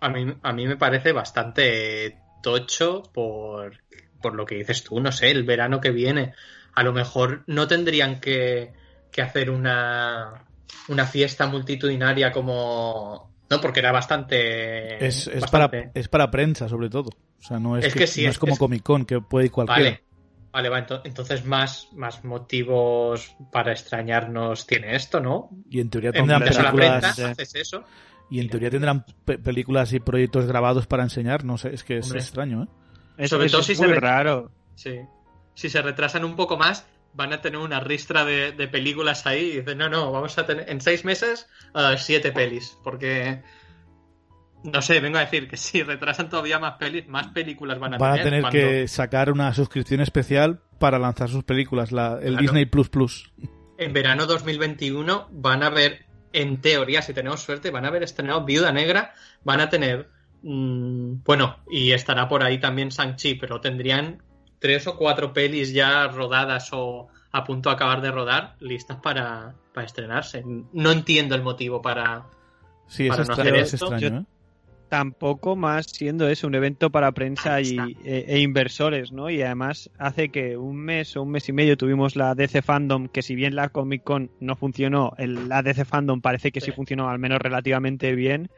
A 0.00 0.08
mí, 0.08 0.26
a 0.42 0.52
mí 0.52 0.66
me 0.66 0.76
parece 0.76 1.12
bastante 1.12 2.18
tocho 2.40 3.02
por, 3.12 3.76
por 4.20 4.34
lo 4.34 4.46
que 4.46 4.56
dices 4.56 4.84
tú, 4.84 5.00
no 5.00 5.12
sé, 5.12 5.30
el 5.30 5.44
verano 5.44 5.80
que 5.80 5.90
viene. 5.90 6.34
A 6.74 6.82
lo 6.82 6.92
mejor 6.92 7.44
no 7.46 7.66
tendrían 7.68 8.20
que, 8.20 8.72
que 9.10 9.22
hacer 9.22 9.50
una, 9.50 10.46
una 10.88 11.06
fiesta 11.06 11.46
multitudinaria 11.46 12.32
como... 12.32 13.34
No, 13.48 13.60
porque 13.60 13.80
era 13.80 13.92
bastante... 13.92 14.96
Es, 15.06 15.26
es, 15.28 15.44
para, 15.50 15.70
es 15.94 16.08
para 16.08 16.30
prensa, 16.30 16.68
sobre 16.68 16.88
todo. 16.90 17.10
O 17.10 17.42
sea, 17.42 17.58
no 17.58 17.76
es, 17.76 17.86
Es 17.86 17.92
que, 17.94 18.00
que 18.00 18.06
sí, 18.06 18.24
no 18.24 18.30
es- 18.30 18.38
como 18.38 18.56
Comic 18.58 18.82
Con, 18.82 19.04
que 19.04 19.20
puede 19.20 19.46
ir 19.46 19.52
cualquiera. 19.52 19.90
Vale, 19.90 20.04
vale, 20.52 20.68
va, 20.68 20.78
ento- 20.86 21.02
entonces 21.04 21.44
más, 21.44 21.92
más 21.92 22.24
motivos 22.24 23.36
para 23.50 23.72
extrañarnos 23.72 24.66
tiene 24.66 24.96
esto, 24.96 25.20
¿no? 25.20 25.50
Y 25.70 25.80
en 25.80 25.90
teoría 25.90 26.12
En 26.12 26.26
tendrán 26.26 26.64
la 26.64 26.74
prensa, 26.74 27.30
haces 27.30 27.54
eso. 27.54 27.84
Y 28.30 28.40
en 28.40 28.48
teoría 28.48 28.70
tendrán 28.70 29.04
pe- 29.24 29.38
películas 29.38 29.92
y 29.92 30.00
proyectos 30.00 30.46
grabados 30.46 30.86
para 30.86 31.02
enseñar. 31.04 31.44
No 31.44 31.58
sé, 31.58 31.72
es 31.74 31.84
que 31.84 31.98
es 31.98 32.06
Hombre. 32.06 32.20
extraño, 32.20 32.62
¿eh? 32.64 32.68
Es, 33.18 33.30
Sobre 33.30 33.48
todo 33.48 33.60
es 33.60 33.66
si 33.66 33.74
se 33.76 33.82
muy 33.84 33.92
ve- 33.92 34.00
raro. 34.00 34.50
Sí. 34.74 34.98
Si 35.54 35.68
se 35.70 35.80
retrasan 35.80 36.24
un 36.24 36.36
poco 36.36 36.56
más, 36.56 36.86
van 37.14 37.32
a 37.32 37.40
tener 37.40 37.58
una 37.60 37.80
ristra 37.80 38.24
de, 38.24 38.52
de 38.52 38.68
películas 38.68 39.26
ahí 39.26 39.52
y 39.52 39.56
dicen, 39.60 39.78
no, 39.78 39.88
no, 39.88 40.12
vamos 40.12 40.36
a 40.38 40.44
tener 40.44 40.68
en 40.68 40.80
seis 40.80 41.04
meses 41.04 41.46
eh, 41.74 41.94
siete 41.98 42.30
pelis, 42.32 42.76
porque 42.84 43.42
no 44.64 44.82
sé, 44.82 45.00
vengo 45.00 45.18
a 45.18 45.20
decir 45.20 45.48
que 45.48 45.56
si 45.56 45.82
retrasan 45.82 46.28
todavía 46.28 46.58
más 46.58 46.74
pelis, 46.74 47.06
más 47.08 47.28
películas 47.28 47.78
van 47.78 47.94
a 47.94 47.98
Van 47.98 48.10
a 48.12 48.14
tener. 48.16 48.24
tener 48.24 48.40
cuando 48.42 48.58
que 48.58 48.88
sacar 48.88 49.30
una 49.30 49.54
suscripción 49.54 50.00
especial 50.00 50.60
para 50.78 50.98
lanzar 50.98 51.28
sus 51.30 51.44
películas, 51.44 51.92
la, 51.92 52.14
el 52.14 52.30
Claro. 52.32 52.40
Disney 52.42 52.66
Plus 52.66 52.88
Plus. 52.88 53.32
En 53.78 53.92
verano 53.92 54.26
2021 54.26 55.28
van 55.30 55.62
a 55.62 55.70
ver, 55.70 56.05
en 56.36 56.60
teoría, 56.60 57.00
si 57.00 57.14
tenemos 57.14 57.40
suerte, 57.40 57.70
van 57.70 57.86
a 57.86 57.88
haber 57.88 58.02
estrenado 58.02 58.44
Viuda 58.44 58.70
Negra, 58.70 59.14
van 59.42 59.60
a 59.60 59.70
tener, 59.70 60.10
mm, 60.42 61.22
bueno, 61.24 61.56
y 61.70 61.92
estará 61.92 62.28
por 62.28 62.42
ahí 62.42 62.60
también 62.60 62.90
Shang-Chi, 62.90 63.36
pero 63.36 63.58
tendrían 63.62 64.22
tres 64.58 64.86
o 64.86 64.98
cuatro 64.98 65.32
pelis 65.32 65.72
ya 65.72 66.08
rodadas 66.08 66.68
o 66.72 67.08
a 67.32 67.42
punto 67.42 67.70
de 67.70 67.74
acabar 67.74 68.02
de 68.02 68.10
rodar, 68.10 68.54
listas 68.60 68.98
para, 69.02 69.54
para 69.72 69.86
estrenarse. 69.86 70.44
No 70.44 70.92
entiendo 70.92 71.34
el 71.34 71.42
motivo 71.42 71.80
para... 71.80 72.26
Sí, 72.86 73.04
es 73.04 73.10
Para 73.10 73.24
no 73.24 73.32
extraño, 73.32 73.50
hacer 73.50 73.62
es 73.62 73.74
esto, 73.74 73.92
extraño, 73.92 74.18
¿eh? 74.18 74.24
Tampoco 74.88 75.56
más 75.56 75.86
siendo 75.92 76.28
eso 76.28 76.46
un 76.46 76.54
evento 76.54 76.90
para 76.90 77.10
prensa 77.10 77.60
y, 77.60 77.76
e, 78.04 78.24
e 78.28 78.40
inversores, 78.40 79.10
¿no? 79.10 79.28
Y 79.30 79.42
además 79.42 79.90
hace 79.98 80.30
que 80.30 80.56
un 80.56 80.76
mes 80.76 81.16
o 81.16 81.22
un 81.22 81.30
mes 81.32 81.48
y 81.48 81.52
medio 81.52 81.76
tuvimos 81.76 82.14
la 82.14 82.34
DC 82.36 82.62
Fandom, 82.62 83.08
que 83.08 83.22
si 83.22 83.34
bien 83.34 83.56
la 83.56 83.68
Comic 83.70 84.04
Con 84.04 84.30
no 84.38 84.54
funcionó, 84.54 85.12
el, 85.18 85.48
la 85.48 85.62
DC 85.62 85.84
Fandom 85.84 86.20
parece 86.20 86.52
que 86.52 86.60
sí 86.60 86.66
Sí. 86.66 86.72
funcionó 86.72 87.08
al 87.08 87.18
menos 87.18 87.40
relativamente 87.40 88.14
bien. 88.14 88.48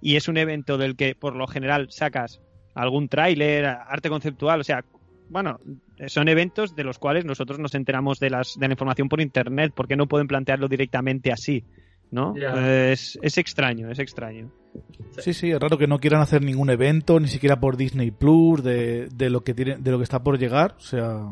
Y 0.00 0.16
es 0.16 0.28
un 0.28 0.38
evento 0.38 0.78
del 0.78 0.96
que 0.96 1.14
por 1.14 1.36
lo 1.36 1.46
general 1.46 1.88
sacas 1.90 2.40
algún 2.74 3.08
tráiler, 3.08 3.66
arte 3.66 4.08
conceptual, 4.08 4.60
o 4.60 4.64
sea, 4.64 4.84
bueno, 5.28 5.58
son 6.06 6.28
eventos 6.28 6.74
de 6.74 6.84
los 6.84 6.98
cuales 6.98 7.24
nosotros 7.26 7.58
nos 7.58 7.74
enteramos 7.74 8.18
de, 8.18 8.30
las, 8.30 8.54
de 8.54 8.68
la 8.68 8.72
información 8.72 9.08
por 9.08 9.20
internet, 9.20 9.72
porque 9.74 9.96
no 9.96 10.06
pueden 10.06 10.28
plantearlo 10.28 10.68
directamente 10.68 11.30
así, 11.32 11.64
¿no? 12.10 12.34
Es, 12.36 13.18
es 13.22 13.38
extraño, 13.38 13.90
es 13.90 13.98
extraño. 13.98 14.50
Sí, 15.18 15.32
sí, 15.34 15.50
es 15.50 15.58
raro 15.58 15.76
que 15.78 15.86
no 15.86 15.98
quieran 15.98 16.20
hacer 16.20 16.42
ningún 16.42 16.70
evento, 16.70 17.18
ni 17.20 17.28
siquiera 17.28 17.58
por 17.58 17.76
Disney 17.76 18.10
Plus, 18.10 18.62
de, 18.62 19.08
de 19.12 19.30
lo 19.30 19.42
que 19.42 19.54
tiene, 19.54 19.76
de 19.78 19.90
lo 19.90 19.98
que 19.98 20.04
está 20.04 20.22
por 20.22 20.38
llegar. 20.38 20.74
O 20.78 20.80
sea, 20.80 21.24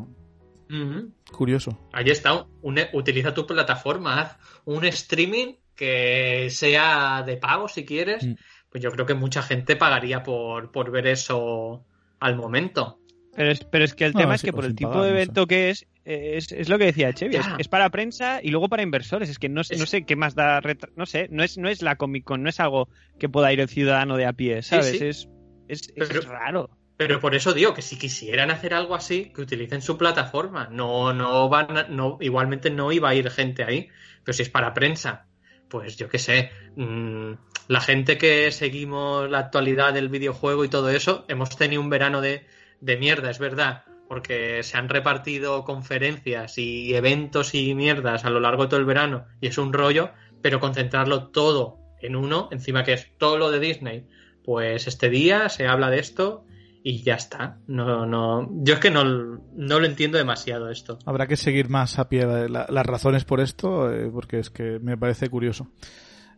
curioso. 1.32 1.78
Ahí 1.92 2.10
está, 2.10 2.46
un- 2.62 2.78
utiliza 2.92 3.32
tu 3.34 3.46
plataforma, 3.46 4.20
haz 4.20 4.36
un 4.64 4.84
streaming 4.84 5.54
que 5.74 6.48
sea 6.50 7.22
de 7.24 7.36
pago 7.36 7.68
si 7.68 7.84
quieres. 7.84 8.26
Mm. 8.26 8.34
Pues 8.70 8.82
yo 8.82 8.90
creo 8.90 9.06
que 9.06 9.14
mucha 9.14 9.42
gente 9.42 9.76
pagaría 9.76 10.22
por, 10.22 10.70
por 10.72 10.90
ver 10.90 11.06
eso 11.06 11.84
al 12.18 12.36
momento. 12.36 12.98
Pero 13.36 13.50
es, 13.50 13.64
pero 13.64 13.84
es 13.84 13.94
que 13.94 14.06
el 14.06 14.12
No, 14.14 14.20
tema 14.20 14.34
es 14.34 14.42
que 14.42 14.52
por 14.52 14.64
el 14.64 14.74
tipo 14.74 14.90
pagar, 14.90 15.04
de 15.04 15.10
no 15.10 15.16
sé. 15.16 15.22
evento 15.22 15.46
que 15.46 15.70
es, 15.70 15.86
es, 16.04 16.52
es 16.52 16.68
lo 16.68 16.78
que 16.78 16.86
decía 16.86 17.12
Chevy, 17.12 17.36
es, 17.58 17.68
para 17.68 17.90
prensa 17.90 18.40
y 18.42 18.50
luego 18.50 18.68
para 18.68 18.82
inversores. 18.82 19.28
Es 19.28 19.38
que 19.38 19.48
no, 19.48 19.56
no 19.76 19.86
sé 19.86 20.04
qué 20.06 20.16
más 20.16 20.34
da, 20.34 20.60
retra- 20.62 20.90
no 20.96 21.04
sé, 21.06 21.28
no 21.30 21.42
es, 21.44 21.58
no 21.58 21.68
es 21.68 21.82
la 21.82 21.96
Comic 21.96 22.24
Con, 22.24 22.42
no 22.42 22.48
es 22.48 22.58
algo 22.60 22.88
que 23.18 23.28
pueda 23.28 23.52
ir 23.52 23.60
el 23.60 23.68
ciudadano 23.68 24.16
de 24.16 24.26
a 24.26 24.32
pie, 24.32 24.62
¿sabes? 24.62 24.98
sí. 24.98 25.04
Es, 25.04 25.28
es, 25.68 25.92
es 25.94 26.08
Pero- 26.08 26.20
raro. 26.22 26.70
Pero 26.98 27.20
por 27.20 27.34
eso 27.34 27.52
digo 27.52 27.74
que 27.74 27.82
si 27.82 27.98
quisieran 27.98 28.50
hacer 28.50 28.72
algo 28.72 28.94
así, 28.94 29.30
que 29.34 29.42
utilicen 29.42 29.82
su 29.82 29.98
plataforma. 29.98 30.68
No, 30.72 31.12
no 31.12 31.46
van, 31.50 31.68
no, 31.94 32.16
igualmente 32.22 32.70
no 32.70 32.90
iba 32.90 33.10
a 33.10 33.14
ir 33.14 33.28
gente 33.30 33.64
ahí. 33.64 33.88
Pero 34.24 34.32
si 34.34 34.40
es 34.44 34.48
para 34.48 34.72
prensa, 34.72 35.26
pues 35.68 35.98
yo 35.98 36.08
qué 36.08 36.18
sé. 36.18 36.50
Mmm, 36.74 37.32
la 37.68 37.80
gente 37.82 38.16
que 38.16 38.50
seguimos 38.50 39.28
la 39.30 39.40
actualidad 39.40 39.92
del 39.92 40.08
videojuego 40.08 40.64
y 40.64 40.68
todo 40.70 40.88
eso, 40.88 41.26
hemos 41.28 41.54
tenido 41.58 41.82
un 41.82 41.90
verano 41.90 42.22
de, 42.22 42.46
de 42.80 42.96
mierda, 42.96 43.30
es 43.30 43.38
verdad. 43.38 43.84
Porque 44.08 44.62
se 44.62 44.76
han 44.76 44.88
repartido 44.88 45.64
conferencias 45.64 46.58
y 46.58 46.94
eventos 46.94 47.54
y 47.54 47.74
mierdas 47.74 48.24
a 48.24 48.30
lo 48.30 48.38
largo 48.38 48.64
de 48.64 48.68
todo 48.68 48.80
el 48.80 48.86
verano. 48.86 49.26
Y 49.40 49.48
es 49.48 49.58
un 49.58 49.72
rollo, 49.72 50.10
pero 50.42 50.60
concentrarlo 50.60 51.28
todo 51.28 51.78
en 52.00 52.14
uno, 52.14 52.48
encima 52.52 52.84
que 52.84 52.92
es 52.92 53.10
todo 53.18 53.36
lo 53.36 53.50
de 53.50 53.58
Disney. 53.58 54.06
Pues 54.44 54.86
este 54.86 55.10
día 55.10 55.48
se 55.48 55.66
habla 55.66 55.90
de 55.90 55.98
esto 55.98 56.44
y 56.84 57.02
ya 57.02 57.14
está. 57.14 57.58
No, 57.66 58.06
no, 58.06 58.48
yo 58.62 58.74
es 58.74 58.80
que 58.80 58.92
no, 58.92 59.02
no 59.02 59.80
lo 59.80 59.86
entiendo 59.86 60.18
demasiado 60.18 60.70
esto. 60.70 61.00
Habrá 61.04 61.26
que 61.26 61.36
seguir 61.36 61.68
más 61.68 61.98
a 61.98 62.08
pie 62.08 62.24
la, 62.48 62.66
las 62.68 62.86
razones 62.86 63.24
por 63.24 63.40
esto, 63.40 63.92
eh, 63.92 64.08
porque 64.12 64.38
es 64.38 64.50
que 64.50 64.78
me 64.78 64.96
parece 64.96 65.28
curioso 65.28 65.68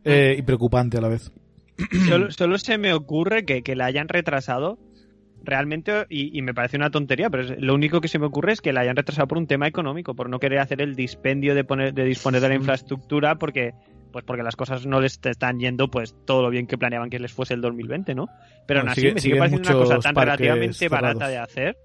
eh, 0.04 0.36
y 0.38 0.40
preocupante 0.40 0.96
a 0.96 1.02
la 1.02 1.08
vez. 1.08 1.30
Solo, 2.08 2.30
solo 2.30 2.56
se 2.56 2.78
me 2.78 2.94
ocurre 2.94 3.44
que, 3.44 3.62
que 3.62 3.76
la 3.76 3.84
hayan 3.84 4.08
retrasado 4.08 4.78
realmente, 5.48 6.06
y, 6.08 6.36
y, 6.36 6.42
me 6.42 6.54
parece 6.54 6.76
una 6.76 6.90
tontería, 6.90 7.30
pero 7.30 7.42
es, 7.42 7.60
lo 7.60 7.74
único 7.74 8.00
que 8.00 8.08
se 8.08 8.18
me 8.18 8.26
ocurre 8.26 8.52
es 8.52 8.60
que 8.60 8.72
la 8.72 8.80
hayan 8.80 8.96
retrasado 8.96 9.26
por 9.26 9.38
un 9.38 9.46
tema 9.46 9.66
económico, 9.66 10.14
por 10.14 10.28
no 10.28 10.38
querer 10.38 10.58
hacer 10.58 10.82
el 10.82 10.94
dispendio 10.94 11.54
de, 11.54 11.64
poner, 11.64 11.94
de 11.94 12.04
disponer 12.04 12.40
de 12.40 12.48
la 12.50 12.54
infraestructura, 12.54 13.36
porque 13.36 13.72
pues 14.12 14.24
porque 14.24 14.42
las 14.42 14.56
cosas 14.56 14.86
no 14.86 15.00
les 15.00 15.20
están 15.22 15.58
yendo 15.58 15.90
pues 15.90 16.16
todo 16.24 16.42
lo 16.42 16.48
bien 16.48 16.66
que 16.66 16.78
planeaban 16.78 17.10
que 17.10 17.18
les 17.18 17.32
fuese 17.32 17.54
el 17.54 17.60
2020, 17.60 18.14
¿no? 18.14 18.28
Pero 18.66 18.80
aún 18.80 18.88
así 18.88 19.02
sigue, 19.02 19.14
me 19.14 19.20
sigue 19.20 19.36
pareciendo 19.36 19.68
una 19.70 19.78
cosa 19.78 19.98
tan 19.98 20.14
relativamente 20.14 20.74
cerrados. 20.74 21.14
barata 21.14 21.28
de 21.28 21.38
hacer. 21.38 21.76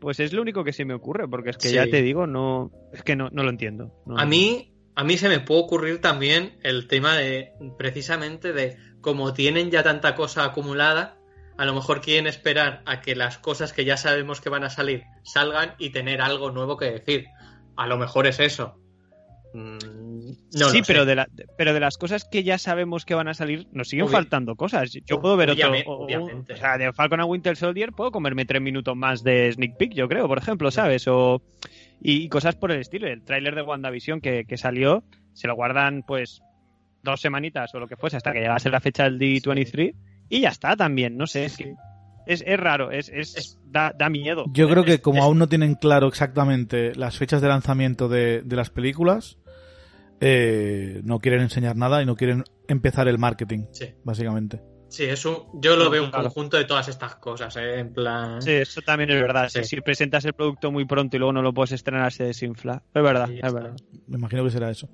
Pues 0.00 0.20
es 0.20 0.32
lo 0.32 0.40
único 0.40 0.64
que 0.64 0.72
se 0.72 0.84
me 0.84 0.94
ocurre, 0.94 1.28
porque 1.28 1.50
es 1.50 1.58
que 1.58 1.68
sí. 1.68 1.74
ya 1.74 1.86
te 1.86 2.02
digo, 2.02 2.26
no 2.26 2.70
es 2.92 3.02
que 3.02 3.16
no, 3.16 3.28
no 3.32 3.42
lo 3.42 3.50
entiendo. 3.50 3.92
No. 4.06 4.18
A 4.18 4.24
mí 4.24 4.72
a 4.94 5.04
mí 5.04 5.16
se 5.16 5.28
me 5.28 5.40
puede 5.40 5.60
ocurrir 5.60 6.00
también 6.00 6.58
el 6.62 6.88
tema 6.88 7.16
de 7.16 7.52
precisamente 7.76 8.52
de 8.52 8.76
como 9.00 9.32
tienen 9.32 9.70
ya 9.70 9.82
tanta 9.82 10.14
cosa 10.14 10.44
acumulada, 10.44 11.17
a 11.58 11.64
lo 11.64 11.74
mejor 11.74 12.00
quieren 12.00 12.28
esperar 12.28 12.82
a 12.86 13.00
que 13.00 13.16
las 13.16 13.36
cosas 13.36 13.72
que 13.72 13.84
ya 13.84 13.96
sabemos 13.96 14.40
que 14.40 14.48
van 14.48 14.62
a 14.62 14.70
salir 14.70 15.02
salgan 15.24 15.74
y 15.76 15.90
tener 15.90 16.22
algo 16.22 16.52
nuevo 16.52 16.76
que 16.76 16.86
decir. 16.86 17.26
A 17.76 17.88
lo 17.88 17.98
mejor 17.98 18.28
es 18.28 18.38
eso. 18.38 18.78
Mm, 19.54 19.78
no 20.54 20.68
sí, 20.68 20.82
pero 20.86 21.04
de, 21.04 21.16
la, 21.16 21.28
pero 21.56 21.74
de 21.74 21.80
las 21.80 21.98
cosas 21.98 22.24
que 22.24 22.44
ya 22.44 22.58
sabemos 22.58 23.04
que 23.04 23.16
van 23.16 23.26
a 23.26 23.34
salir, 23.34 23.66
nos 23.72 23.88
siguen 23.88 24.04
Obvi 24.04 24.12
faltando 24.12 24.54
cosas. 24.54 24.92
Yo 25.04 25.20
puedo 25.20 25.36
ver 25.36 25.50
otro. 25.50 25.68
Obviamente. 25.86 26.52
O, 26.52 26.56
o, 26.56 26.58
sea, 26.58 26.78
de 26.78 26.92
Falcon 26.92 27.20
a 27.20 27.24
Winter 27.24 27.56
Soldier 27.56 27.92
puedo 27.92 28.12
comerme 28.12 28.44
tres 28.44 28.62
minutos 28.62 28.96
más 28.96 29.24
de 29.24 29.52
sneak 29.52 29.76
peek, 29.76 29.94
yo 29.94 30.08
creo, 30.08 30.28
por 30.28 30.38
ejemplo, 30.38 30.70
¿sabes? 30.70 31.08
O, 31.08 31.42
y 32.00 32.28
cosas 32.28 32.54
por 32.54 32.70
el 32.70 32.78
estilo. 32.78 33.08
El 33.08 33.24
tráiler 33.24 33.56
de 33.56 33.62
WandaVision 33.62 34.20
que, 34.20 34.44
que 34.44 34.56
salió, 34.56 35.02
se 35.32 35.48
lo 35.48 35.56
guardan 35.56 36.04
pues 36.06 36.40
dos 37.02 37.20
semanitas 37.20 37.74
o 37.74 37.80
lo 37.80 37.88
que 37.88 37.96
fuese 37.96 38.16
hasta 38.16 38.32
que 38.32 38.40
llegase 38.40 38.70
la 38.70 38.80
fecha 38.80 39.04
del 39.04 39.18
D23 39.18 39.94
y 40.28 40.40
ya 40.40 40.50
está 40.50 40.76
también. 40.76 41.16
No 41.16 41.26
sé, 41.26 41.44
es 41.44 41.56
que. 41.56 41.74
Es, 42.26 42.44
es, 42.46 42.60
raro, 42.60 42.90
es, 42.90 43.08
es 43.08 43.58
da, 43.64 43.94
da, 43.98 44.10
miedo. 44.10 44.44
Yo 44.52 44.68
creo 44.68 44.84
que 44.84 45.00
como 45.00 45.22
aún 45.22 45.38
no 45.38 45.48
tienen 45.48 45.76
claro 45.76 46.08
exactamente 46.08 46.94
las 46.94 47.16
fechas 47.16 47.40
de 47.40 47.48
lanzamiento 47.48 48.06
de, 48.08 48.42
de 48.42 48.56
las 48.56 48.68
películas, 48.68 49.38
eh, 50.20 51.00
no 51.04 51.20
quieren 51.20 51.40
enseñar 51.40 51.76
nada 51.76 52.02
y 52.02 52.06
no 52.06 52.16
quieren 52.16 52.44
empezar 52.66 53.08
el 53.08 53.18
marketing, 53.18 53.66
sí. 53.72 53.94
básicamente. 54.04 54.60
Sí, 54.88 55.04
eso 55.04 55.50
yo 55.54 55.76
lo 55.76 55.90
veo 55.90 56.02
un 56.02 56.10
conjunto 56.10 56.56
de 56.56 56.64
todas 56.64 56.88
estas 56.88 57.16
cosas, 57.16 57.54
¿eh? 57.56 57.80
en 57.80 57.92
plan. 57.92 58.40
Sí, 58.40 58.52
eso 58.52 58.80
también 58.80 59.10
es 59.10 59.20
verdad. 59.20 59.48
Sí. 59.48 59.62
Si 59.64 59.80
presentas 59.80 60.24
el 60.24 60.32
producto 60.32 60.72
muy 60.72 60.86
pronto 60.86 61.16
y 61.16 61.18
luego 61.18 61.32
no 61.32 61.42
lo 61.42 61.52
puedes 61.52 61.72
estrenar, 61.72 62.10
se 62.12 62.24
desinfla. 62.24 62.82
Es 62.94 63.02
verdad, 63.02 63.30
es 63.30 63.52
verdad. 63.52 63.76
Me 64.06 64.16
imagino 64.16 64.44
que 64.44 64.50
será 64.50 64.70
eso. 64.70 64.88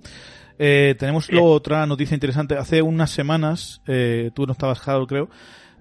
Eh, 0.58 0.96
tenemos 0.98 1.30
luego 1.30 1.52
otra 1.52 1.86
noticia 1.86 2.14
interesante. 2.14 2.56
Hace 2.56 2.82
unas 2.82 3.10
semanas, 3.10 3.82
eh, 3.86 4.30
tú 4.34 4.46
no 4.46 4.52
estabas, 4.52 4.86
Harold, 4.86 5.08
creo, 5.08 5.30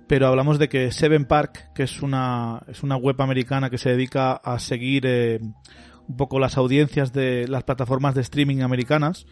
pero 0.07 0.27
hablamos 0.27 0.59
de 0.59 0.69
que 0.69 0.91
Seven 0.91 1.25
Park, 1.25 1.73
que 1.73 1.83
es 1.83 2.01
una, 2.01 2.61
es 2.67 2.83
una 2.83 2.95
web 2.95 3.19
americana 3.19 3.69
que 3.69 3.79
se 3.79 3.89
dedica 3.89 4.33
a 4.33 4.59
seguir 4.59 5.05
eh, 5.07 5.39
un 6.07 6.17
poco 6.17 6.39
las 6.39 6.57
audiencias 6.57 7.13
de 7.13 7.47
las 7.47 7.63
plataformas 7.63 8.13
de 8.13 8.21
streaming 8.21 8.61
americanas 8.61 9.25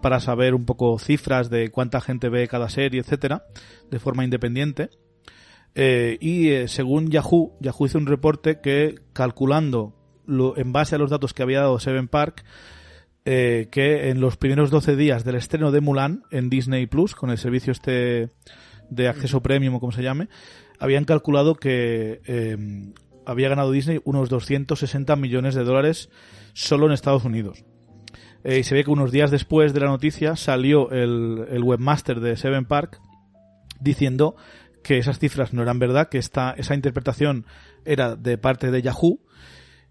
para 0.00 0.20
saber 0.20 0.54
un 0.54 0.64
poco 0.64 0.98
cifras 0.98 1.50
de 1.50 1.70
cuánta 1.70 2.00
gente 2.00 2.28
ve 2.28 2.48
cada 2.48 2.68
serie, 2.68 3.00
etcétera, 3.00 3.44
de 3.90 3.98
forma 3.98 4.24
independiente. 4.24 4.90
Eh, 5.74 6.18
y 6.20 6.48
eh, 6.48 6.68
según 6.68 7.10
Yahoo, 7.10 7.56
Yahoo 7.60 7.86
hizo 7.86 7.98
un 7.98 8.06
reporte 8.06 8.60
que 8.60 8.96
calculando 9.12 9.94
lo, 10.26 10.56
en 10.56 10.72
base 10.72 10.96
a 10.96 10.98
los 10.98 11.10
datos 11.10 11.34
que 11.34 11.42
había 11.42 11.60
dado 11.60 11.78
Seven 11.78 12.08
Park, 12.08 12.44
eh, 13.24 13.68
que 13.70 14.08
en 14.08 14.20
los 14.20 14.36
primeros 14.36 14.70
12 14.70 14.96
días 14.96 15.24
del 15.24 15.34
estreno 15.34 15.70
de 15.70 15.80
Mulan 15.80 16.22
en 16.30 16.48
Disney 16.48 16.86
Plus, 16.86 17.14
con 17.14 17.30
el 17.30 17.38
servicio 17.38 17.72
este 17.72 18.30
de 18.88 19.08
acceso 19.08 19.42
premium 19.42 19.74
o 19.74 19.80
como 19.80 19.92
se 19.92 20.02
llame, 20.02 20.28
habían 20.78 21.04
calculado 21.04 21.54
que 21.54 22.22
eh, 22.26 22.56
había 23.26 23.48
ganado 23.48 23.70
Disney 23.70 24.00
unos 24.04 24.28
260 24.30 25.14
millones 25.16 25.54
de 25.54 25.64
dólares 25.64 26.10
solo 26.54 26.86
en 26.86 26.92
Estados 26.92 27.24
Unidos. 27.24 27.64
Eh, 28.44 28.60
y 28.60 28.62
se 28.64 28.74
ve 28.74 28.84
que 28.84 28.90
unos 28.90 29.12
días 29.12 29.30
después 29.30 29.74
de 29.74 29.80
la 29.80 29.86
noticia 29.86 30.36
salió 30.36 30.90
el, 30.90 31.46
el, 31.50 31.62
webmaster 31.62 32.20
de 32.20 32.36
Seven 32.36 32.64
Park 32.64 33.00
diciendo 33.80 34.36
que 34.82 34.98
esas 34.98 35.18
cifras 35.18 35.52
no 35.52 35.62
eran 35.62 35.78
verdad, 35.78 36.08
que 36.08 36.18
esta, 36.18 36.52
esa 36.56 36.74
interpretación 36.74 37.44
era 37.84 38.16
de 38.16 38.38
parte 38.38 38.70
de 38.70 38.82
Yahoo 38.82 39.20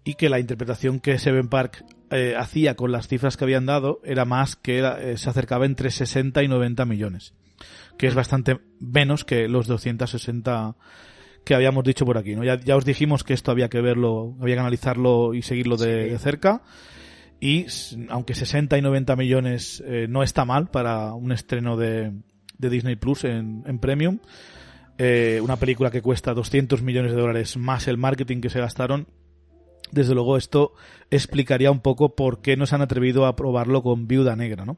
y 0.04 0.14
que 0.14 0.28
la 0.28 0.40
interpretación 0.40 1.00
que 1.00 1.18
Seven 1.18 1.48
Park 1.48 1.84
eh, 2.10 2.34
hacía 2.36 2.74
con 2.74 2.90
las 2.90 3.06
cifras 3.06 3.36
que 3.36 3.44
habían 3.44 3.66
dado 3.66 4.00
era 4.04 4.24
más 4.24 4.56
que 4.56 4.78
era, 4.78 5.00
eh, 5.00 5.16
se 5.16 5.30
acercaba 5.30 5.66
entre 5.66 5.90
60 5.90 6.42
y 6.42 6.48
90 6.48 6.84
millones, 6.86 7.34
que 7.98 8.06
es 8.06 8.14
bastante 8.14 8.58
menos 8.80 9.24
que 9.24 9.48
los 9.48 9.66
260 9.66 10.76
que 11.44 11.54
habíamos 11.54 11.84
dicho 11.84 12.04
por 12.04 12.18
aquí. 12.18 12.34
¿no? 12.34 12.44
Ya, 12.44 12.58
ya 12.58 12.76
os 12.76 12.84
dijimos 12.84 13.24
que 13.24 13.34
esto 13.34 13.50
había 13.50 13.68
que 13.68 13.80
verlo, 13.80 14.36
había 14.40 14.56
que 14.56 14.60
analizarlo 14.60 15.34
y 15.34 15.42
seguirlo 15.42 15.76
de, 15.76 16.04
sí. 16.04 16.10
de 16.10 16.18
cerca. 16.18 16.62
Y 17.40 17.66
aunque 18.10 18.34
60 18.34 18.76
y 18.76 18.82
90 18.82 19.16
millones 19.16 19.82
eh, 19.86 20.06
no 20.08 20.22
está 20.22 20.44
mal 20.44 20.68
para 20.68 21.14
un 21.14 21.32
estreno 21.32 21.76
de, 21.78 22.12
de 22.58 22.70
Disney 22.70 22.96
Plus 22.96 23.24
en, 23.24 23.64
en 23.66 23.78
Premium, 23.78 24.18
eh, 24.98 25.40
una 25.42 25.56
película 25.56 25.90
que 25.90 26.02
cuesta 26.02 26.34
200 26.34 26.82
millones 26.82 27.12
de 27.12 27.20
dólares 27.20 27.56
más 27.56 27.88
el 27.88 27.96
marketing 27.96 28.42
que 28.42 28.50
se 28.50 28.60
gastaron, 28.60 29.06
desde 29.90 30.12
luego 30.14 30.36
esto 30.36 30.74
explicaría 31.10 31.70
un 31.70 31.80
poco 31.80 32.14
por 32.14 32.42
qué 32.42 32.58
no 32.58 32.66
se 32.66 32.74
han 32.74 32.82
atrevido 32.82 33.24
a 33.24 33.34
probarlo 33.34 33.82
con 33.82 34.06
Viuda 34.06 34.36
Negra, 34.36 34.66
¿no? 34.66 34.76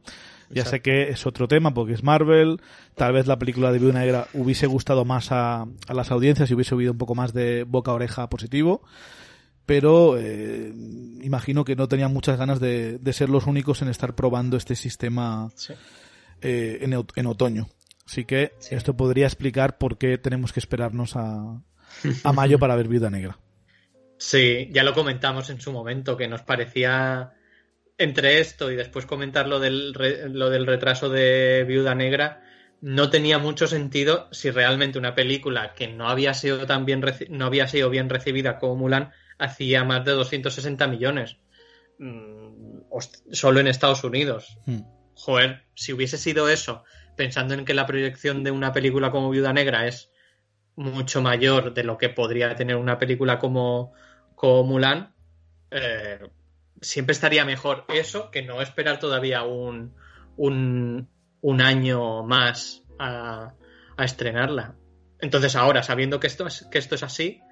Ya 0.49 0.67
sé 0.67 0.81
que 0.81 1.09
es 1.09 1.27
otro 1.27 1.49
tema 1.49 1.73
porque 1.73 1.95
es 1.95 2.05
Marvel, 2.05 2.61
tal 2.95 3.15
vez 3.15 3.27
la 3.27 3.39
película 3.39 3.73
de 3.73 3.79
Viuda 3.79 4.01
Negra 4.01 4.29
hubiese 4.35 4.67
gustado 4.67 5.05
más 5.05 5.33
a, 5.33 5.63
a 5.63 5.95
las 5.95 6.11
audiencias 6.11 6.51
y 6.51 6.55
hubiese 6.55 6.75
habido 6.75 6.93
un 6.93 6.99
poco 6.99 7.15
más 7.15 7.33
de 7.33 7.65
boca 7.65 7.91
a 7.91 7.95
oreja 7.95 8.29
positivo, 8.29 8.83
pero 9.67 10.19
eh, 10.19 10.73
imagino 11.23 11.65
que 11.65 11.77
no 11.77 11.89
tenían 11.89 12.13
muchas 12.13 12.39
ganas 12.39 12.61
de, 12.61 12.99
de, 12.99 13.13
ser 13.13 13.29
los 13.29 13.47
únicos 13.47 13.83
en 13.83 13.89
estar 13.89 14.15
probando 14.15 14.57
este 14.57 14.75
sistema 14.75 15.51
sí. 15.55 15.75
eh, 16.41 16.79
en, 16.83 16.93
en, 16.93 17.27
otoño. 17.27 17.69
Así 18.07 18.25
que 18.25 18.53
sí. 18.59 18.75
esto 18.75 18.97
podría 18.97 19.27
explicar 19.27 19.79
por 19.79 19.99
qué 19.99 20.19
tenemos 20.19 20.53
que 20.53 20.61
esperarnos 20.61 21.17
a, 21.17 21.63
a 22.25 22.33
mayo 22.33 22.59
para 22.59 22.77
ver 22.77 22.89
Viuda 22.89 23.11
Negra. 23.11 23.39
Sí, 24.19 24.69
ya 24.73 24.85
lo 24.85 24.95
comentamos 24.95 25.51
en 25.51 25.61
su 25.61 25.73
momento, 25.73 26.17
que 26.17 26.29
nos 26.29 26.43
parecía 26.43 27.33
entre 27.99 28.41
esto 28.41 28.71
y 28.71 28.77
después 28.77 29.07
comentar 29.07 29.49
lo 29.49 29.61
del, 29.61 29.95
re, 29.95 30.29
lo 30.29 30.51
del 30.51 30.67
retraso 30.67 31.09
de 31.09 31.65
Viuda 31.67 31.95
Negra, 31.95 32.43
no 32.81 33.11
tenía 33.11 33.39
mucho 33.39 33.67
sentido 33.67 34.29
si 34.33 34.51
realmente 34.51 34.99
una 34.99 35.15
película 35.15 35.73
que 35.75 35.89
no 35.89 36.09
había 36.09 36.35
sido 36.35 36.67
tan 36.67 36.85
bien 36.85 37.05
no 37.31 37.47
había 37.47 37.69
sido 37.69 37.91
bien 37.91 38.09
recibida 38.09 38.59
como 38.59 38.77
Mulan 38.77 39.13
hacía 39.43 39.85
más 39.85 40.05
de 40.05 40.13
260 40.13 40.87
millones 40.87 41.37
mm, 41.99 42.81
solo 43.33 43.61
en 43.61 43.67
Estados 43.67 44.05
Unidos. 44.05 44.59
Hmm. 44.67 44.83
Joder, 45.15 45.65
si 45.75 45.93
hubiese 45.93 46.17
sido 46.17 46.49
eso, 46.49 46.85
pensando 47.17 47.55
en 47.55 47.65
que 47.65 47.75
la 47.75 47.87
proyección 47.87 48.45
de 48.45 48.51
una 48.51 48.73
película 48.73 49.11
como 49.11 49.31
Viuda 49.31 49.53
Negra 49.53 49.87
es 49.87 50.11
mucho 50.77 51.21
mayor 51.21 51.75
de 51.75 51.85
lo 51.85 51.99
que 51.99 52.09
podría 52.09 52.55
tener 52.55 52.77
una 52.77 52.99
película 52.99 53.39
como, 53.39 53.93
como 54.35 54.65
Mulan, 54.65 55.15
eh, 55.71 56.21
siempre 56.81 57.13
estaría 57.13 57.45
mejor 57.45 57.85
eso 57.89 58.31
que 58.31 58.43
no 58.43 58.63
esperar 58.63 58.99
todavía 58.99 59.43
un, 59.43 59.95
un, 60.37 61.09
un 61.41 61.61
año 61.61 62.23
más 62.23 62.85
a, 62.99 63.55
a, 63.97 64.05
estrenarla. 64.05 64.77
Entonces 65.21 65.57
ahora, 65.57 65.83
sabiendo 65.83 66.21
que 66.21 66.27
esto 66.27 66.47
es, 66.47 66.67
que 66.71 66.79
esto 66.79 66.95
es 66.95 67.03
así, 67.03 67.43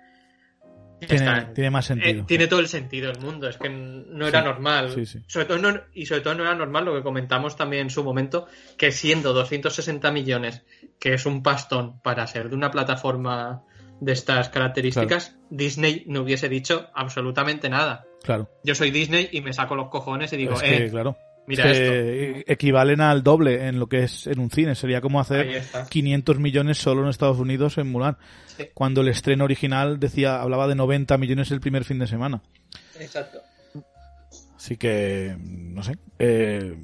tiene, 1.00 1.14
está, 1.14 1.52
tiene, 1.52 1.70
más 1.70 1.86
sentido. 1.86 2.20
Eh, 2.22 2.24
tiene 2.26 2.46
todo 2.46 2.60
el 2.60 2.68
sentido 2.68 3.10
del 3.10 3.20
mundo. 3.20 3.48
Es 3.48 3.56
que 3.56 3.68
no 3.68 4.26
era 4.26 4.40
sí, 4.40 4.44
normal. 4.46 4.90
Sí, 4.94 5.06
sí. 5.06 5.20
Sobre 5.26 5.46
todo 5.46 5.58
no, 5.58 5.80
y 5.94 6.06
sobre 6.06 6.20
todo 6.20 6.34
no 6.34 6.42
era 6.42 6.54
normal 6.54 6.84
lo 6.84 6.94
que 6.94 7.02
comentamos 7.02 7.56
también 7.56 7.82
en 7.82 7.90
su 7.90 8.04
momento, 8.04 8.46
que 8.76 8.92
siendo 8.92 9.32
260 9.32 10.10
millones, 10.12 10.62
que 10.98 11.14
es 11.14 11.26
un 11.26 11.42
pastón 11.42 12.00
para 12.00 12.26
ser 12.26 12.48
de 12.48 12.54
una 12.54 12.70
plataforma 12.70 13.62
de 14.00 14.12
estas 14.12 14.48
características, 14.48 15.36
Disney 15.50 16.04
no 16.06 16.22
hubiese 16.22 16.48
dicho 16.48 16.88
absolutamente 16.94 17.68
nada. 17.68 18.06
Claro. 18.22 18.50
Yo 18.64 18.74
soy 18.74 18.90
Disney 18.90 19.28
y 19.32 19.40
me 19.40 19.52
saco 19.52 19.74
los 19.74 19.88
cojones 19.88 20.32
y 20.32 20.36
digo, 20.36 20.54
Es 20.54 20.62
que, 20.62 20.84
eh, 20.86 20.90
claro. 20.90 21.16
Mira 21.50 21.64
que 21.72 22.44
equivalen 22.46 23.00
al 23.00 23.22
doble 23.22 23.66
en 23.68 23.78
lo 23.78 23.88
que 23.88 24.04
es 24.04 24.26
en 24.26 24.38
un 24.40 24.50
cine. 24.50 24.74
Sería 24.74 25.00
como 25.00 25.20
hacer 25.20 25.46
está. 25.48 25.86
500 25.86 26.38
millones 26.38 26.78
solo 26.78 27.02
en 27.02 27.08
Estados 27.08 27.38
Unidos 27.38 27.76
en 27.78 27.88
Mulan. 27.90 28.16
Sí, 28.46 28.64
Cuando 28.74 29.00
el 29.02 29.08
estreno 29.08 29.44
original 29.44 30.00
decía, 30.00 30.40
hablaba 30.40 30.66
de 30.68 30.74
90 30.74 31.18
millones 31.18 31.50
el 31.50 31.60
primer 31.60 31.84
fin 31.84 31.98
de 31.98 32.06
semana. 32.06 32.40
exacto. 32.98 33.38
Así 34.56 34.76
que, 34.76 35.36
no 35.38 35.82
sé. 35.82 35.96
Eh, 36.18 36.74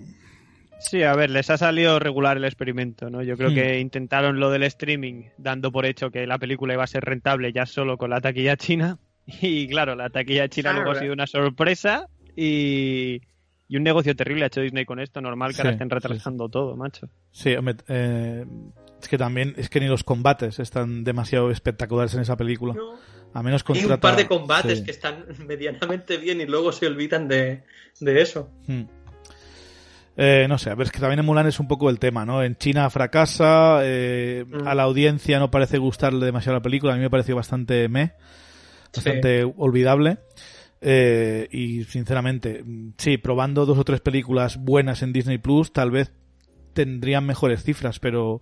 Sí, 0.78 1.02
a 1.02 1.14
ver, 1.14 1.30
les 1.30 1.48
ha 1.50 1.56
salido 1.56 1.98
regular 1.98 2.36
el 2.36 2.44
experimento, 2.44 3.08
¿no? 3.10 3.22
Yo 3.22 3.36
creo 3.36 3.50
Hmm. 3.50 3.54
que 3.54 3.80
intentaron 3.80 4.38
lo 4.38 4.50
del 4.50 4.62
streaming, 4.64 5.24
dando 5.38 5.72
por 5.72 5.84
hecho 5.86 6.10
que 6.10 6.26
la 6.26 6.38
película 6.38 6.74
iba 6.74 6.84
a 6.84 6.86
ser 6.86 7.02
rentable 7.02 7.50
ya 7.52 7.64
solo 7.66 7.96
con 7.96 8.10
la 8.10 8.20
taquilla 8.20 8.56
china. 8.56 8.98
Y 9.42 9.66
claro, 9.68 9.96
la 9.96 10.10
taquilla 10.10 10.48
china 10.48 10.70
Claro. 10.70 10.84
luego 10.84 10.96
ha 10.98 11.00
sido 11.00 11.12
una 11.14 11.26
sorpresa 11.26 12.08
y, 12.36 13.20
y 13.68 13.76
un 13.76 13.82
negocio 13.82 14.14
terrible 14.16 14.44
ha 14.44 14.46
hecho 14.46 14.60
Disney 14.60 14.84
con 14.84 15.00
esto. 15.00 15.20
Normal 15.20 15.50
que 15.50 15.54
Sí, 15.56 15.60
ahora 15.62 15.72
estén 15.72 15.88
sí, 15.88 15.94
retrasando 15.94 16.48
todo, 16.48 16.76
macho. 16.76 17.08
sí, 17.32 17.54
hombre, 17.54 17.76
eh, 17.88 18.44
es 19.00 19.08
que 19.08 19.18
también, 19.18 19.54
es 19.56 19.68
que 19.68 19.80
ni 19.80 19.86
los 19.88 20.04
combates 20.04 20.58
están 20.58 21.04
demasiado 21.04 21.50
espectaculares 21.50 22.14
en 22.14 22.20
esa 22.20 22.36
película. 22.36 22.74
A 23.34 23.42
menos 23.42 23.62
Hay 23.68 23.74
un 23.74 23.80
contrata... 23.80 24.00
par 24.00 24.16
de 24.16 24.26
combates 24.26 24.78
sí. 24.78 24.84
que 24.84 24.90
están 24.90 25.24
medianamente 25.46 26.16
bien 26.16 26.40
y 26.40 26.46
luego 26.46 26.72
se 26.72 26.86
olvidan 26.86 27.28
de, 27.28 27.64
de 28.00 28.22
eso. 28.22 28.50
Hmm. 28.66 28.82
Eh, 30.18 30.46
no 30.48 30.56
sé, 30.56 30.70
a 30.70 30.74
ver, 30.74 30.86
es 30.86 30.92
que 30.92 30.98
también 31.00 31.18
en 31.18 31.26
Mulan 31.26 31.46
es 31.46 31.60
un 31.60 31.68
poco 31.68 31.90
el 31.90 31.98
tema, 31.98 32.24
¿no? 32.24 32.42
En 32.42 32.56
China 32.56 32.88
fracasa, 32.88 33.80
eh, 33.82 34.46
Mm. 34.48 34.66
a 34.66 34.74
la 34.74 34.84
audiencia 34.84 35.38
no 35.38 35.50
parece 35.50 35.76
gustarle 35.76 36.24
demasiado 36.24 36.56
la 36.56 36.62
película, 36.62 36.94
a 36.94 36.96
mí 36.96 37.02
me 37.02 37.10
pareció 37.10 37.36
bastante 37.36 37.86
meh, 37.88 38.12
bastante 38.94 39.44
olvidable. 39.58 40.18
Eh, 40.88 41.48
y 41.50 41.82
sinceramente, 41.82 42.64
sí, 42.96 43.18
probando 43.18 43.66
dos 43.66 43.76
o 43.76 43.82
tres 43.84 44.00
películas 44.00 44.56
buenas 44.56 45.02
en 45.02 45.12
Disney 45.12 45.38
Plus, 45.38 45.72
tal 45.72 45.90
vez 45.90 46.12
tendrían 46.74 47.26
mejores 47.26 47.64
cifras, 47.64 47.98
pero 47.98 48.40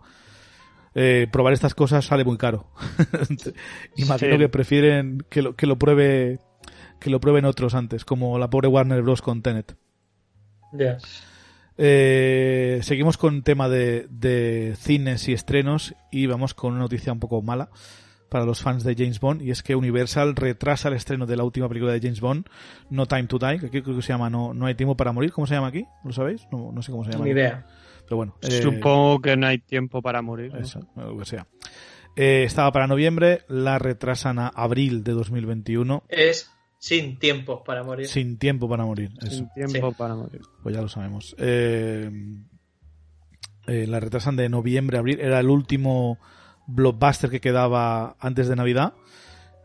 eh, 0.95 1.26
probar 1.32 1.55
estas 1.55 1.74
cosas 1.74 2.05
sale 2.05 2.22
muy 2.24 2.36
caro. 2.36 2.68
Imagino 3.97 4.32
Sí. 4.34 4.38
que 4.38 4.49
prefieren 4.51 5.24
que 5.30 5.40
lo, 5.40 5.57
que 5.57 5.66
lo 5.66 5.78
pruebe 5.78 6.38
que 7.01 7.09
lo 7.11 7.18
prueben 7.18 7.47
otros 7.47 7.74
antes, 7.74 8.05
como 8.05 8.38
la 8.38 8.51
pobre 8.51 8.68
Warner 8.68 9.01
Bros. 9.03 9.22
con 9.22 9.40
Tenet. 9.42 9.76
Eh, 11.76 12.80
seguimos 12.82 13.16
con 13.16 13.42
tema 13.42 13.68
de, 13.68 14.07
de 14.11 14.74
cines 14.78 15.28
y 15.28 15.32
estrenos 15.32 15.95
y 16.12 16.26
vamos 16.26 16.53
con 16.55 16.72
una 16.72 16.82
noticia 16.82 17.12
un 17.12 17.20
poco 17.20 17.40
mala 17.42 17.70
para 18.28 18.44
los 18.44 18.60
fans 18.62 18.82
de 18.84 18.94
James 18.96 19.20
Bond 19.20 19.42
y 19.42 19.50
es 19.50 19.62
que 19.62 19.76
Universal 19.76 20.34
retrasa 20.34 20.88
el 20.88 20.94
estreno 20.94 21.26
de 21.26 21.36
la 21.36 21.44
última 21.44 21.68
película 21.68 21.92
de 21.92 22.00
James 22.00 22.20
Bond, 22.20 22.46
No 22.90 23.06
Time 23.06 23.24
to 23.24 23.38
Die, 23.38 23.58
que 23.60 23.66
aquí 23.66 23.82
creo 23.82 23.94
que 23.96 24.02
se 24.02 24.08
llama 24.12 24.28
No, 24.30 24.52
no 24.54 24.66
hay 24.66 24.74
tiempo 24.74 24.96
para 24.96 25.12
morir, 25.12 25.32
¿cómo 25.32 25.46
se 25.46 25.54
llama 25.54 25.68
aquí? 25.68 25.84
¿Lo 26.04 26.12
sabéis? 26.12 26.46
No, 26.50 26.72
no 26.72 26.82
sé 26.82 26.90
cómo 26.90 27.04
se 27.04 27.12
llama. 27.12 27.24
Ni 27.24 27.30
aquí. 27.30 27.40
idea. 27.40 27.66
Pero 28.04 28.16
bueno, 28.16 28.36
eh, 28.42 28.60
Supongo 28.62 29.20
que 29.20 29.36
no 29.36 29.46
hay 29.46 29.58
tiempo 29.58 30.02
para 30.02 30.20
morir. 30.20 30.52
¿no? 30.52 30.58
eso, 30.60 30.80
lo 30.96 31.16
que 31.18 31.24
sea. 31.24 31.46
Eh, 32.16 32.44
estaba 32.44 32.70
para 32.70 32.86
noviembre, 32.86 33.42
la 33.48 33.78
retrasan 33.78 34.38
a 34.38 34.48
abril 34.48 35.02
de 35.04 35.12
2021, 35.12 36.04
Es 36.08 36.50
sin 36.78 37.18
tiempo 37.18 37.64
para 37.64 37.82
morir. 37.82 38.06
sin 38.06 38.36
tiempo 38.38 38.68
para 38.68 38.84
morir. 38.84 39.10
Eso. 39.22 39.30
Sin 39.36 39.48
tiempo 39.52 39.90
Sí. 39.90 39.96
para 39.96 40.14
morir. 40.14 40.42
Pues 40.62 40.74
ya 40.74 40.82
lo 40.82 40.88
sabemos. 40.88 41.34
Eh, 41.38 42.10
eh, 43.66 43.86
la 43.86 44.00
retrasan 44.00 44.36
de 44.36 44.48
noviembre 44.48 44.96
a 44.98 45.00
abril. 45.00 45.20
Era 45.20 45.40
el 45.40 45.48
último 45.48 46.18
blockbuster 46.66 47.30
que 47.30 47.40
quedaba 47.40 48.16
antes 48.20 48.48
de 48.48 48.56
Navidad. 48.56 48.94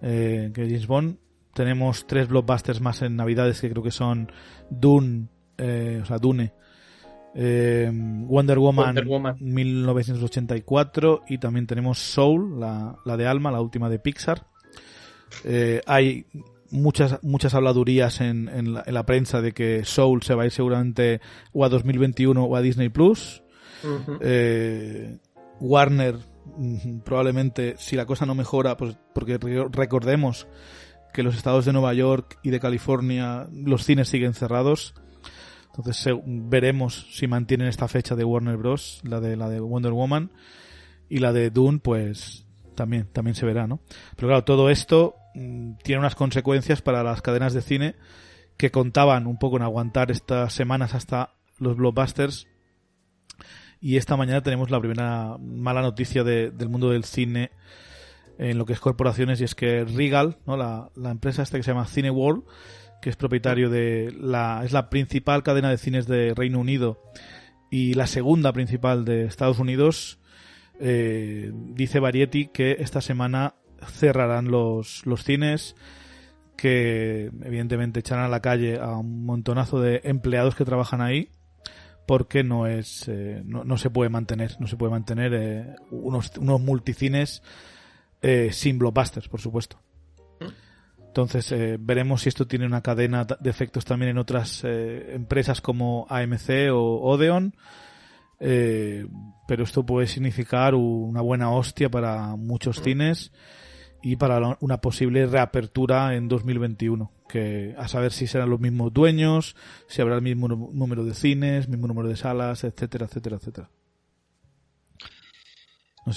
Eh, 0.01 0.51
que 0.53 0.65
James 0.65 0.87
Bond. 0.87 1.17
Tenemos 1.53 2.07
tres 2.07 2.27
blockbusters 2.27 2.79
más 2.79 3.01
en 3.01 3.15
Navidades 3.15 3.59
que 3.59 3.69
creo 3.69 3.83
que 3.83 3.91
son 3.91 4.31
Dune, 4.69 5.27
eh, 5.57 5.99
o 6.01 6.05
sea, 6.05 6.17
Dune, 6.17 6.53
eh, 7.35 7.91
Wonder, 7.91 8.59
Woman 8.59 8.85
Wonder 8.85 9.05
Woman. 9.05 9.35
1984 9.39 11.23
y 11.27 11.37
también 11.39 11.67
tenemos 11.67 11.99
Soul, 11.99 12.59
la, 12.59 12.95
la 13.03 13.17
de 13.17 13.27
Alma, 13.27 13.51
la 13.51 13.61
última 13.61 13.89
de 13.89 13.99
Pixar. 13.99 14.45
Eh, 15.43 15.81
hay 15.85 16.27
muchas 16.71 17.21
muchas 17.23 17.53
habladurías 17.55 18.21
en, 18.21 18.47
en, 18.47 18.75
la, 18.75 18.83
en 18.85 18.93
la 18.93 19.05
prensa 19.05 19.41
de 19.41 19.53
que 19.53 19.83
Soul 19.83 20.21
se 20.23 20.35
va 20.35 20.43
a 20.43 20.45
ir 20.45 20.51
seguramente 20.51 21.19
o 21.51 21.65
a 21.65 21.69
2021 21.69 22.41
o 22.41 22.55
a 22.55 22.61
Disney 22.61 22.89
Plus. 22.89 23.43
Warner 25.61 26.15
probablemente 27.03 27.75
si 27.77 27.95
la 27.95 28.05
cosa 28.05 28.25
no 28.25 28.35
mejora, 28.35 28.77
pues 28.77 28.97
porque 29.13 29.37
re- 29.37 29.67
recordemos 29.71 30.47
que 31.13 31.23
los 31.23 31.35
estados 31.35 31.65
de 31.65 31.73
Nueva 31.73 31.93
York 31.93 32.39
y 32.43 32.49
de 32.49 32.59
California 32.59 33.47
los 33.51 33.83
cines 33.85 34.09
siguen 34.09 34.33
cerrados. 34.33 34.93
Entonces 35.75 36.13
veremos 36.25 37.07
si 37.11 37.27
mantienen 37.27 37.67
esta 37.67 37.87
fecha 37.87 38.15
de 38.15 38.23
Warner 38.23 38.57
Bros, 38.57 39.01
la 39.03 39.19
de 39.19 39.37
la 39.37 39.49
de 39.49 39.59
Wonder 39.59 39.93
Woman 39.93 40.31
y 41.07 41.19
la 41.19 41.31
de 41.31 41.49
Dune, 41.49 41.79
pues 41.79 42.45
también 42.75 43.07
también 43.11 43.35
se 43.35 43.45
verá, 43.45 43.67
¿no? 43.67 43.79
Pero 44.15 44.27
claro, 44.29 44.43
todo 44.43 44.69
esto 44.69 45.15
mm, 45.35 45.73
tiene 45.83 45.99
unas 45.99 46.15
consecuencias 46.15 46.81
para 46.81 47.03
las 47.03 47.21
cadenas 47.21 47.53
de 47.53 47.61
cine 47.61 47.95
que 48.57 48.71
contaban 48.71 49.25
un 49.25 49.37
poco 49.37 49.55
en 49.57 49.63
aguantar 49.63 50.11
estas 50.11 50.53
semanas 50.53 50.93
hasta 50.93 51.33
los 51.59 51.77
blockbusters 51.77 52.47
y 53.81 53.97
esta 53.97 54.17
mañana 54.17 54.41
tenemos 54.41 54.69
la 54.71 54.79
primera 54.79 55.37
mala 55.39 55.81
noticia 55.81 56.23
de- 56.23 56.51
del 56.51 56.69
mundo 56.69 56.89
del 56.89 57.03
cine 57.03 57.51
en 58.37 58.57
lo 58.57 58.65
que 58.65 58.73
es 58.73 58.79
corporaciones 58.79 59.41
y 59.41 59.43
es 59.43 59.55
que 59.55 59.83
Regal, 59.85 60.37
¿no? 60.45 60.55
la, 60.57 60.89
la 60.95 61.11
empresa 61.11 61.43
esta 61.43 61.57
que 61.57 61.63
se 61.63 61.71
llama 61.71 61.85
Cineworld, 61.85 62.43
que 63.01 63.09
es 63.09 63.15
propietario 63.15 63.69
de 63.69 64.13
la 64.19 64.61
es 64.63 64.71
la 64.73 64.89
principal 64.89 65.43
cadena 65.43 65.69
de 65.69 65.77
cines 65.77 66.07
de 66.07 66.33
Reino 66.33 66.59
Unido 66.59 67.01
y 67.69 67.93
la 67.93 68.07
segunda 68.07 68.51
principal 68.53 69.05
de 69.05 69.25
Estados 69.25 69.59
Unidos, 69.59 70.19
eh, 70.79 71.51
dice 71.53 71.99
Variety 71.99 72.47
que 72.47 72.77
esta 72.79 73.01
semana 73.01 73.55
cerrarán 73.91 74.49
los, 74.51 75.05
los 75.05 75.23
cines 75.23 75.75
que 76.57 77.31
evidentemente 77.43 78.01
echarán 78.01 78.25
a 78.25 78.29
la 78.29 78.41
calle 78.41 78.79
a 78.79 78.97
un 78.97 79.25
montonazo 79.25 79.79
de 79.79 80.01
empleados 80.03 80.55
que 80.55 80.65
trabajan 80.65 80.99
ahí 81.01 81.29
porque 82.09 82.43
no 82.43 82.65
es 82.65 83.07
eh, 83.07 83.43
no, 83.45 83.63
no 83.63 83.77
se 83.77 83.91
puede 83.91 84.09
mantener 84.09 84.55
no 84.59 84.65
se 84.65 84.75
puede 84.77 84.89
mantener 84.89 85.31
eh, 85.35 85.75
unos, 85.91 86.31
unos 86.39 86.59
multicines 86.59 87.43
eh, 88.23 88.49
sin 88.51 88.79
blockbusters 88.79 89.27
por 89.27 89.39
supuesto. 89.39 89.79
Entonces 90.97 91.51
eh, 91.51 91.77
veremos 91.79 92.23
si 92.23 92.29
esto 92.29 92.47
tiene 92.47 92.65
una 92.65 92.81
cadena 92.81 93.25
de 93.25 93.49
efectos 93.51 93.85
también 93.85 94.09
en 94.09 94.17
otras 94.17 94.63
empresas 94.63 95.61
como 95.61 96.07
AMC 96.09 96.71
o 96.71 96.99
Odeon. 97.11 97.53
Pero 98.39 99.63
esto 99.63 99.85
puede 99.85 100.07
significar 100.07 100.73
una 100.73 101.21
buena 101.21 101.51
hostia 101.51 101.89
para 101.89 102.35
muchos 102.35 102.81
cines 102.81 103.31
y 104.01 104.15
para 104.15 104.57
una 104.61 104.77
posible 104.81 105.25
reapertura 105.27 106.15
en 106.15 106.27
2021 106.27 107.11
que 107.27 107.75
a 107.77 107.87
saber 107.87 108.11
si 108.11 108.27
serán 108.27 108.49
los 108.49 108.59
mismos 108.59 108.93
dueños 108.93 109.55
si 109.87 110.01
habrá 110.01 110.15
el 110.15 110.21
mismo 110.21 110.47
número 110.47 111.03
de 111.05 111.13
cines 111.13 111.67
mismo 111.67 111.87
número 111.87 112.07
de 112.07 112.15
salas 112.15 112.63
etcétera 112.63 113.05
etcétera 113.05 113.35
etcétera 113.37 113.69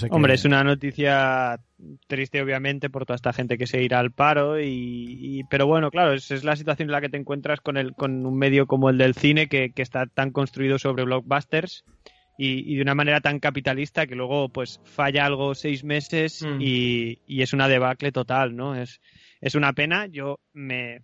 Hombre, 0.09 0.33
es 0.33 0.45
una 0.45 0.63
noticia 0.63 1.59
triste, 2.07 2.41
obviamente, 2.41 2.89
por 2.89 3.05
toda 3.05 3.15
esta 3.15 3.31
gente 3.33 3.59
que 3.59 3.67
se 3.67 3.83
irá 3.83 3.99
al 3.99 4.11
paro. 4.11 4.59
Y, 4.59 4.65
y- 5.19 5.43
pero 5.51 5.67
bueno, 5.67 5.91
claro, 5.91 6.13
es, 6.13 6.31
es 6.31 6.43
la 6.43 6.55
situación 6.55 6.87
en 6.87 6.93
la 6.93 7.01
que 7.01 7.09
te 7.09 7.17
encuentras 7.17 7.61
con, 7.61 7.77
el, 7.77 7.93
con 7.93 8.25
un 8.25 8.35
medio 8.35 8.65
como 8.65 8.89
el 8.89 8.97
del 8.97 9.13
cine, 9.13 9.47
que, 9.47 9.71
que 9.71 9.83
está 9.83 10.07
tan 10.07 10.31
construido 10.31 10.79
sobre 10.79 11.03
blockbusters 11.03 11.83
y, 12.43 12.73
y 12.73 12.75
de 12.75 12.81
una 12.81 12.95
manera 12.95 13.21
tan 13.21 13.39
capitalista 13.39 14.05
que 14.05 14.15
luego 14.15 14.49
pues 14.49 14.79
falla 14.83 15.25
algo 15.25 15.55
seis 15.55 15.83
meses 15.83 16.43
Mm. 16.43 16.61
y, 16.61 17.19
y 17.27 17.41
es 17.41 17.53
una 17.53 17.67
debacle 17.67 18.11
total, 18.11 18.55
¿no? 18.55 18.75
Es, 18.75 18.99
es 19.39 19.55
una 19.55 19.73
pena. 19.73 20.07
Yo 20.07 20.39
me, 20.53 21.01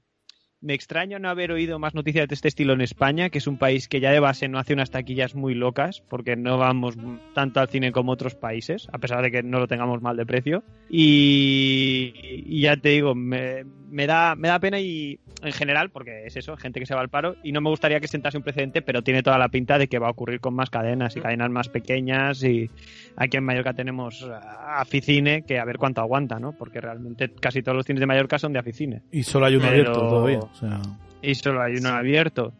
me 0.62 0.74
extraño 0.74 1.20
no 1.20 1.30
haber 1.30 1.52
oído 1.52 1.80
más 1.80 1.94
noticias 1.96 2.28
de 2.28 2.36
este 2.36 2.50
estilo 2.50 2.74
en 2.74 2.82
España, 2.82 3.30
que 3.30 3.38
es 3.38 3.48
un 3.48 3.58
país 3.58 3.88
que 3.88 4.00
ya 4.02 4.12
de 4.12 4.20
base 4.20 4.48
no 4.50 4.60
hace 4.60 4.74
unas 4.74 4.92
taquillas 4.92 5.34
muy 5.36 5.54
locas, 5.56 6.02
porque 6.10 6.36
no 6.36 6.58
vamos 6.58 6.98
tanto 7.34 7.62
al 7.62 7.70
cine 7.70 7.92
como 7.92 8.12
otros 8.12 8.36
países, 8.36 8.88
a 8.92 8.98
pesar 8.98 9.22
de 9.22 9.32
que 9.32 9.42
no 9.42 9.60
lo 9.60 9.68
tengamos 9.68 10.02
mal 10.02 10.18
de 10.18 10.26
precio. 10.26 10.64
Y, 10.90 12.14
y 12.46 12.62
ya 12.62 12.76
te 12.76 12.90
digo, 12.90 13.16
me, 13.16 13.64
me 13.90 14.06
da, 14.06 14.36
me 14.36 14.50
da 14.50 14.60
pena 14.60 14.80
y 14.80 15.20
en 15.42 15.54
general, 15.54 15.90
porque 15.90 16.26
es 16.26 16.36
eso, 16.36 16.58
gente 16.58 16.82
que 16.82 16.86
se 16.86 16.94
va 16.94 17.00
al 17.00 17.08
paro, 17.10 17.38
y 17.42 17.54
no 17.54 17.62
me 17.62 17.70
gustaría 17.70 18.02
que 18.02 18.10
sentase 18.10 18.36
un 18.38 18.44
precedente, 18.44 18.82
pero 18.82 19.02
tiene 19.02 19.24
toda 19.24 19.38
la 19.38 19.48
pinta 19.48 19.78
de 19.78 19.88
que 19.88 20.00
va 20.00 20.08
a 20.08 20.12
ocurrir 20.12 20.42
con 20.42 20.54
más 20.54 20.70
cadenas 20.70 21.16
y 21.16 21.22
cadenas 21.22 21.50
más 21.50 21.70
pequeñas. 21.70 22.44
Y 22.44 22.70
aquí 23.16 23.38
en 23.38 23.46
Mallorca 23.46 23.74
tenemos 23.74 24.24
a 24.24 24.82
Aficine, 24.82 25.44
que 25.44 25.58
a 25.58 25.64
ver 25.64 25.78
cuánto 25.78 26.02
aguanta, 26.02 26.40
¿no? 26.40 26.52
Porque 26.52 26.82
realmente 26.82 27.30
casi 27.30 27.62
todos 27.64 27.78
los 27.78 27.86
cines 27.86 28.02
de 28.02 28.06
Mallorca 28.08 28.38
son 28.38 28.52
de 28.52 28.60
Aficine 28.60 29.04
y 29.12 29.24
solo 29.24 29.46
hay 29.46 29.56
uno 29.56 29.62
pero- 29.70 29.74
abierto 29.74 30.00
todavía 30.10 30.40
o 30.52 30.56
sea, 30.56 30.82
y 31.22 31.36
solo 31.36 31.62
hay 31.62 31.76
uno 31.78 31.90
abierto. 31.90 32.54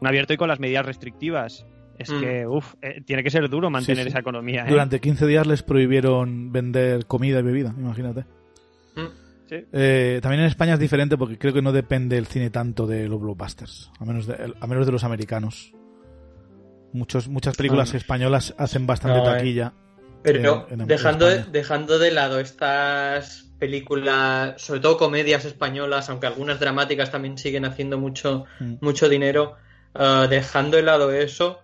Un 0.00 0.06
abierto 0.06 0.32
y 0.32 0.36
con 0.36 0.48
las 0.48 0.60
medidas 0.60 0.86
restrictivas. 0.86 1.66
Es 1.98 2.10
Mm. 2.10 2.20
que, 2.20 2.46
uff, 2.46 2.74
tiene 3.04 3.24
que 3.24 3.30
ser 3.30 3.48
duro 3.48 3.70
mantener 3.70 3.96
Sí, 3.98 4.02
sí. 4.04 4.08
esa 4.10 4.20
economía. 4.20 4.62
¿eh? 4.64 4.70
durante 4.70 5.00
15 5.00 5.26
días 5.26 5.46
les 5.48 5.62
prohibieron 5.64 6.52
vender 6.52 7.06
comida 7.06 7.40
y 7.40 7.42
bebida 7.42 7.74
imagínate 7.76 8.24
Eh, 9.50 10.18
también 10.22 10.42
en 10.42 10.46
España 10.46 10.74
es 10.74 10.78
diferente 10.80 11.16
porque 11.16 11.38
creo 11.38 11.54
que 11.54 11.62
no 11.62 11.72
depende 11.72 12.18
el 12.18 12.26
cine 12.26 12.50
tanto 12.50 12.86
de 12.86 13.08
los 13.08 13.18
blockbusters, 13.20 13.90
a 13.98 14.04
menos 14.04 14.26
de, 14.26 14.54
a 14.60 14.66
menos 14.66 14.84
de 14.86 14.92
los 14.92 15.04
americanos. 15.04 15.72
Muchos, 16.92 17.28
muchas 17.28 17.56
películas 17.56 17.94
españolas 17.94 18.54
hacen 18.58 18.86
bastante 18.86 19.18
No, 19.18 19.24
eh. 19.30 19.36
taquilla. 19.38 19.72
Pero 20.22 20.66
en- 20.70 20.86
dejando, 20.86 21.26
de, 21.26 21.44
dejando 21.44 21.98
de 21.98 22.10
lado 22.10 22.38
estas 22.40 23.47
películas, 23.58 24.60
sobre 24.60 24.80
todo 24.80 24.96
comedias 24.96 25.44
españolas, 25.44 26.08
aunque 26.10 26.26
algunas 26.26 26.60
dramáticas 26.60 27.10
también 27.10 27.38
siguen 27.38 27.64
haciendo 27.64 27.98
mucho, 27.98 28.44
Mm. 28.60 28.74
mucho 28.80 29.08
dinero, 29.08 29.56
eh, 29.94 30.26
dejando 30.28 30.76
de 30.76 30.82
lado 30.82 31.12
eso, 31.12 31.60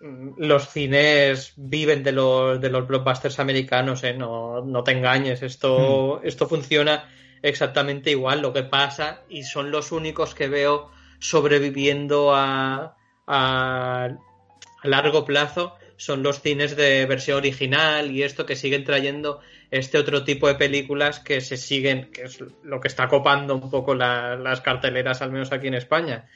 mm, 0.00 0.34
los 0.38 0.68
cines 0.68 1.52
viven 1.56 2.02
de 2.02 2.12
los, 2.12 2.60
de 2.60 2.70
los 2.70 2.86
blockbusters 2.86 3.38
americanos, 3.38 4.04
¿eh? 4.04 4.14
no, 4.14 4.62
no 4.64 4.84
te 4.84 4.92
engañes, 4.92 5.42
esto, 5.42 6.20
esto 6.22 6.46
funciona 6.48 7.08
exactamente 7.42 8.10
igual. 8.10 8.40
Lo 8.40 8.52
que 8.52 8.62
pasa, 8.62 9.22
y 9.28 9.42
son 9.42 9.70
los 9.70 9.92
únicos 9.92 10.34
que 10.34 10.48
veo 10.48 10.90
sobreviviendo 11.18 12.34
a, 12.34 12.96
a, 13.26 14.08
a 14.82 14.88
largo 14.88 15.24
plazo, 15.24 15.74
son 15.96 16.22
los 16.22 16.40
cines 16.40 16.76
de 16.76 17.06
versión 17.06 17.38
original 17.38 18.10
y 18.10 18.22
esto 18.22 18.46
que 18.46 18.56
siguen 18.56 18.84
trayendo 18.84 19.40
este 19.70 19.98
otro 19.98 20.24
tipo 20.24 20.46
de 20.48 20.54
películas 20.54 21.20
que 21.20 21.40
se 21.40 21.56
siguen, 21.56 22.10
que 22.12 22.22
es 22.22 22.42
lo 22.62 22.80
que 22.80 22.88
está 22.88 23.08
copando 23.08 23.54
un 23.54 23.70
poco 23.70 23.94
la- 23.94 24.36
las 24.36 24.60
carteleras, 24.60 25.22
al 25.22 25.32
menos 25.32 25.52
aquí 25.52 25.66
en 25.68 25.74
España, 25.74 26.26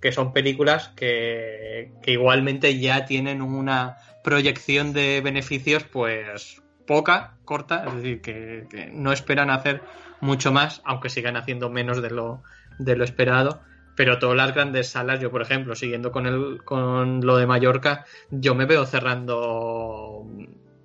que 0.00 0.12
son 0.12 0.32
películas 0.32 0.88
que, 0.96 1.92
que 2.02 2.12
igualmente 2.12 2.78
ya 2.78 3.06
tienen 3.06 3.42
una 3.42 3.96
proyección 4.22 4.92
de 4.92 5.20
beneficios 5.20 5.84
pues 5.84 6.60
poca, 6.86 7.36
corta, 7.44 7.86
es 7.88 7.94
decir, 7.96 8.20
que, 8.20 8.66
que 8.70 8.86
no 8.86 9.12
esperan 9.12 9.50
hacer 9.50 9.82
mucho 10.20 10.52
más, 10.52 10.82
aunque 10.84 11.10
sigan 11.10 11.36
haciendo 11.36 11.70
menos 11.70 12.02
de 12.02 12.10
lo, 12.10 12.42
de 12.78 12.96
lo 12.96 13.04
esperado. 13.04 13.62
Pero 13.96 14.18
todas 14.18 14.36
las 14.36 14.54
grandes 14.54 14.88
salas, 14.88 15.20
yo 15.20 15.30
por 15.30 15.40
ejemplo, 15.40 15.74
siguiendo 15.74 16.12
con 16.12 16.26
el, 16.26 16.62
con 16.64 17.24
lo 17.24 17.38
de 17.38 17.46
Mallorca, 17.46 18.04
yo 18.30 18.54
me 18.54 18.66
veo 18.66 18.84
cerrando, 18.84 20.26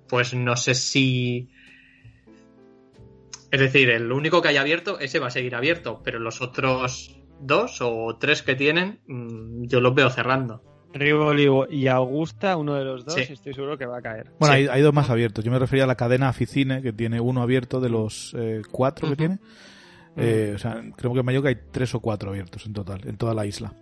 pues 0.08 0.32
no 0.32 0.56
sé 0.56 0.74
si, 0.74 1.50
es 3.52 3.60
decir, 3.60 3.90
el 3.90 4.10
único 4.10 4.42
que 4.42 4.48
haya 4.48 4.62
abierto, 4.62 4.98
ese 4.98 5.20
va 5.20 5.28
a 5.28 5.30
seguir 5.30 5.54
abierto, 5.54 6.00
pero 6.02 6.18
los 6.18 6.40
otros 6.42 7.20
dos 7.40 7.78
o 7.80 8.16
tres 8.18 8.42
que 8.42 8.54
tienen, 8.56 9.00
mm, 9.06 9.66
yo 9.68 9.80
los 9.80 9.94
veo 9.94 10.10
cerrando. 10.10 10.62
Rivoli 10.94 11.48
y 11.70 11.86
Augusta, 11.86 12.56
uno 12.56 12.74
de 12.74 12.84
los 12.84 13.04
dos, 13.04 13.14
Sí. 13.14 13.32
estoy 13.32 13.54
seguro 13.54 13.78
que 13.78 13.86
va 13.86 13.98
a 13.98 14.02
caer. 14.02 14.30
Bueno, 14.38 14.54
Sí. 14.54 14.60
hay, 14.62 14.66
hay 14.68 14.82
dos 14.82 14.92
más 14.92 15.08
abiertos. 15.08 15.44
Yo 15.44 15.50
me 15.50 15.58
refería 15.58 15.84
a 15.84 15.86
la 15.86 15.94
cadena 15.94 16.28
Aficine, 16.28 16.82
que 16.82 16.92
tiene 16.92 17.20
uno 17.20 17.40
abierto 17.42 17.80
de 17.80 17.88
los 17.88 18.34
eh, 18.38 18.62
cuatro 18.70 19.08
que 19.08 19.16
tiene. 19.16 19.38
Eh, 20.16 20.52
o 20.54 20.58
sea, 20.58 20.82
creo 20.96 21.12
que 21.14 21.20
en 21.20 21.26
Mallorca 21.26 21.48
hay 21.48 21.56
tres 21.70 21.94
o 21.94 22.00
cuatro 22.00 22.30
abiertos 22.30 22.66
en 22.66 22.74
total, 22.74 23.00
en 23.06 23.16
toda 23.16 23.32
la 23.34 23.46
isla. 23.46 23.74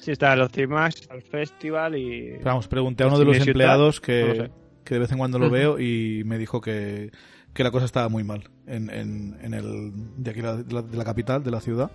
Sí, 0.00 0.10
está 0.10 0.34
los 0.36 0.50
Cimax, 0.52 1.08
el 1.10 1.22
festival 1.22 1.96
y... 1.96 2.32
Pero 2.32 2.44
vamos, 2.44 2.68
pregunté 2.68 3.04
a 3.04 3.06
uno 3.06 3.18
de 3.18 3.24
los 3.24 3.46
empleados 3.46 3.96
no 4.00 4.02
que, 4.02 4.34
lo 4.34 4.54
que 4.84 4.94
de 4.94 5.00
vez 5.00 5.12
en 5.12 5.18
cuando 5.18 5.38
lo 5.38 5.48
veo 5.48 5.78
y 5.78 6.22
me 6.26 6.36
dijo 6.38 6.60
que, 6.60 7.10
que 7.52 7.64
la 7.64 7.70
cosa 7.70 7.84
estaba 7.84 8.08
muy 8.08 8.24
mal 8.24 8.44
en, 8.66 8.88
en, 8.90 9.38
en 9.42 9.54
el 9.54 9.92
de 10.16 10.30
aquí 10.30 10.40
la- 10.42 10.56
de 10.56 10.72
la, 10.72 10.82
de 10.82 10.96
la 10.96 11.04
capital, 11.04 11.42
de 11.42 11.50
la 11.50 11.60
ciudad. 11.60 11.90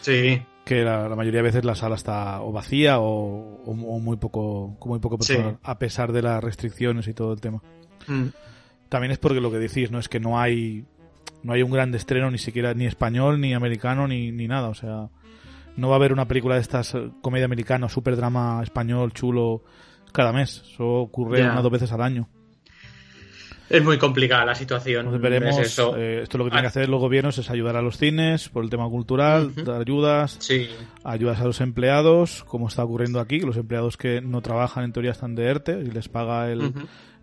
Sí, 0.00 0.42
Que 0.64 0.82
la, 0.82 1.08
la 1.08 1.16
mayoría 1.16 1.38
de 1.40 1.44
veces 1.44 1.64
la 1.64 1.74
sala 1.74 1.94
está 1.94 2.40
o 2.42 2.52
vacía 2.52 2.98
o, 3.00 3.04
o- 3.64 3.70
o 3.70 3.98
muy 4.00 4.16
poco 4.16 4.76
con 4.78 4.90
muy 4.90 4.98
poco 4.98 5.18
Sí. 5.20 5.34
personal, 5.34 5.58
a 5.62 5.78
pesar 5.78 6.12
de 6.12 6.22
las 6.22 6.42
restricciones 6.42 7.06
y 7.08 7.14
todo 7.14 7.32
el 7.32 7.40
tema. 7.40 7.62
Mm. 8.08 8.28
También 8.88 9.12
es 9.12 9.18
porque 9.18 9.40
lo 9.40 9.50
que 9.50 9.58
decís, 9.58 9.90
¿no? 9.90 9.98
Es 9.98 10.08
que 10.08 10.18
no 10.20 10.40
hay 10.40 10.86
no 11.42 11.52
hay 11.54 11.62
un 11.62 11.70
gran 11.70 11.94
estreno 11.94 12.30
ni 12.30 12.38
siquiera 12.38 12.74
ni 12.74 12.86
español, 12.86 13.40
ni 13.40 13.54
americano, 13.54 14.06
ni, 14.08 14.30
ni 14.32 14.46
nada. 14.48 14.68
O 14.68 14.74
sea, 14.74 15.08
no 15.76 15.88
va 15.88 15.94
a 15.94 15.96
haber 15.96 16.12
una 16.12 16.26
película 16.26 16.56
de 16.56 16.60
estas 16.62 16.94
eh, 16.94 17.10
comedia 17.22 17.44
americana, 17.46 17.88
super 17.88 18.16
drama 18.16 18.60
español, 18.62 19.12
chulo, 19.12 19.62
cada 20.12 20.32
mes. 20.32 20.62
Eso 20.72 20.86
ocurre 20.86 21.38
Ya. 21.40 21.50
una 21.52 21.60
o 21.60 21.62
dos 21.62 21.72
veces 21.72 21.92
al 21.92 22.02
año. 22.02 22.28
Es 23.70 23.82
muy 23.84 23.96
complicada 23.98 24.44
la 24.44 24.54
situación. 24.54 25.06
Entonces 25.06 25.22
veremos, 25.22 25.58
es 25.58 25.68
eso. 25.68 25.96
eh, 25.96 26.22
esto 26.22 26.36
lo 26.38 26.44
que 26.44 26.50
tienen 26.50 26.62
que 26.64 26.66
Ah. 26.66 26.70
hacer 26.70 26.88
los 26.88 27.00
gobiernos 27.00 27.38
es 27.38 27.48
ayudar 27.50 27.76
a 27.76 27.82
los 27.82 27.96
cines 27.96 28.48
por 28.48 28.64
el 28.64 28.70
tema 28.70 28.88
cultural, 28.90 29.54
dar 29.54 29.80
ayudas, 29.80 30.36
Sí, 30.40 30.68
ayudas 31.04 31.40
a 31.40 31.44
los 31.44 31.60
empleados, 31.60 32.44
como 32.44 32.68
está 32.68 32.84
ocurriendo 32.84 33.20
aquí, 33.20 33.40
que 33.40 33.46
los 33.46 33.56
empleados 33.56 33.96
que 33.96 34.20
no 34.20 34.42
trabajan 34.42 34.84
en 34.84 34.92
teoría 34.92 35.12
están 35.12 35.34
de 35.34 35.44
ERTE 35.46 35.80
y 35.80 35.90
les 35.90 36.08
paga 36.08 36.50
el, 36.50 36.72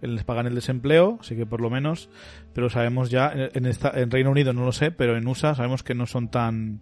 les 0.02 0.24
pagan 0.24 0.48
el 0.48 0.56
desempleo, 0.56 1.18
así 1.22 1.36
que 1.36 1.46
por 1.46 1.60
lo 1.62 1.70
menos, 1.70 2.10
pero 2.54 2.70
sabemos 2.70 3.10
ya, 3.10 3.32
en, 3.36 3.66
esta, 3.66 3.92
en 4.00 4.10
Reino 4.10 4.32
Unido 4.32 4.54
no 4.54 4.64
lo 4.64 4.72
sé, 4.72 4.92
pero 4.92 5.18
en 5.18 5.28
USA 5.28 5.54
sabemos 5.56 5.84
que 5.84 5.94
no 5.96 6.06
son 6.06 6.30
tan, 6.30 6.82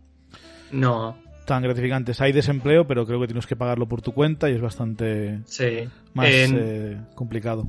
no, 0.71 1.17
tan 1.45 1.61
gratificantes. 1.63 2.21
Hay 2.21 2.31
desempleo, 2.31 2.87
pero 2.87 3.05
creo 3.05 3.19
que 3.21 3.27
tienes 3.27 3.45
que 3.47 3.55
pagarlo 3.55 3.87
por 3.87 4.01
tu 4.01 4.11
cuenta 4.13 4.49
y 4.49 4.53
es 4.55 4.61
bastante 4.61 5.39
sí. 5.45 5.87
más 6.13 6.27
En- 6.27 6.57
eh, 6.59 7.01
complicado. 7.15 7.67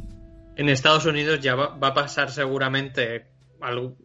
En 0.56 0.70
Estados 0.70 1.04
Unidos 1.04 1.40
ya 1.40 1.54
va, 1.54 1.76
a 1.80 1.94
pasar 1.94 2.30
seguramente, 2.30 3.26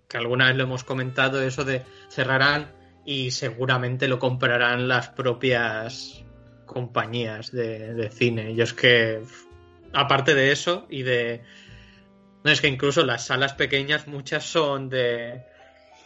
que 0.08 0.18
alguna 0.18 0.48
vez 0.48 0.58
lo 0.58 0.64
hemos 0.64 0.84
comentado, 0.84 1.42
eso 1.42 1.64
de 1.64 1.84
cerrarán 2.10 2.74
y 3.06 3.32
seguramente 3.32 4.10
lo 4.10 4.20
comprarán 4.20 4.90
las 4.90 5.10
propias 5.10 6.24
compañías 6.66 7.52
de, 7.52 8.10
cine. 8.12 8.52
Y 8.52 8.62
es 8.62 8.74
que, 8.74 9.22
aparte 9.94 10.36
de 10.36 10.52
eso 10.52 10.88
y 10.90 11.04
de... 11.04 11.42
No, 12.44 12.52
es 12.52 12.60
que 12.60 12.68
incluso 12.68 13.06
las 13.06 13.26
salas 13.28 13.54
pequeñas, 13.54 14.08
muchas 14.08 14.44
son 14.44 14.90
de, 14.90 15.44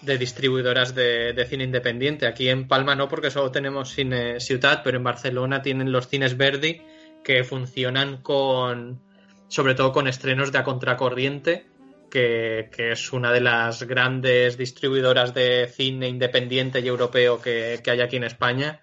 de 0.01 0.17
distribuidoras 0.17 0.93
de, 0.93 1.33
de 1.33 1.45
cine 1.45 1.63
independiente. 1.63 2.27
Aquí 2.27 2.49
en 2.49 2.67
Palma 2.67 2.93
no, 2.93 3.07
porque 3.07 3.31
solo 3.31 3.51
tenemos 3.51 3.91
Cine 3.91 4.39
Ciutat, 4.39 4.83
pero 4.83 4.97
en 4.97 5.03
Barcelona 5.03 5.61
tienen 5.61 5.91
los 5.91 6.07
cines 6.07 6.37
Verdi 6.37 6.81
que 7.23 7.43
funcionan 7.43 8.21
con 8.21 9.01
sobre 9.55 9.73
todo 9.73 9.93
con 9.93 10.09
estrenos 10.09 10.51
de 10.51 10.57
A 10.57 10.65
Contracorriente, 10.65 11.65
que, 12.11 12.69
que 12.75 12.91
es 12.91 13.13
una 13.13 13.31
de 13.31 13.39
las 13.39 13.83
grandes 13.83 14.57
distribuidoras 14.57 15.33
de 15.33 15.71
cine 15.73 16.09
independiente 16.09 16.81
y 16.81 16.87
europeo 16.89 17.41
que, 17.41 17.79
que 17.81 17.89
hay 17.91 18.01
aquí 18.01 18.17
en 18.17 18.25
España, 18.25 18.81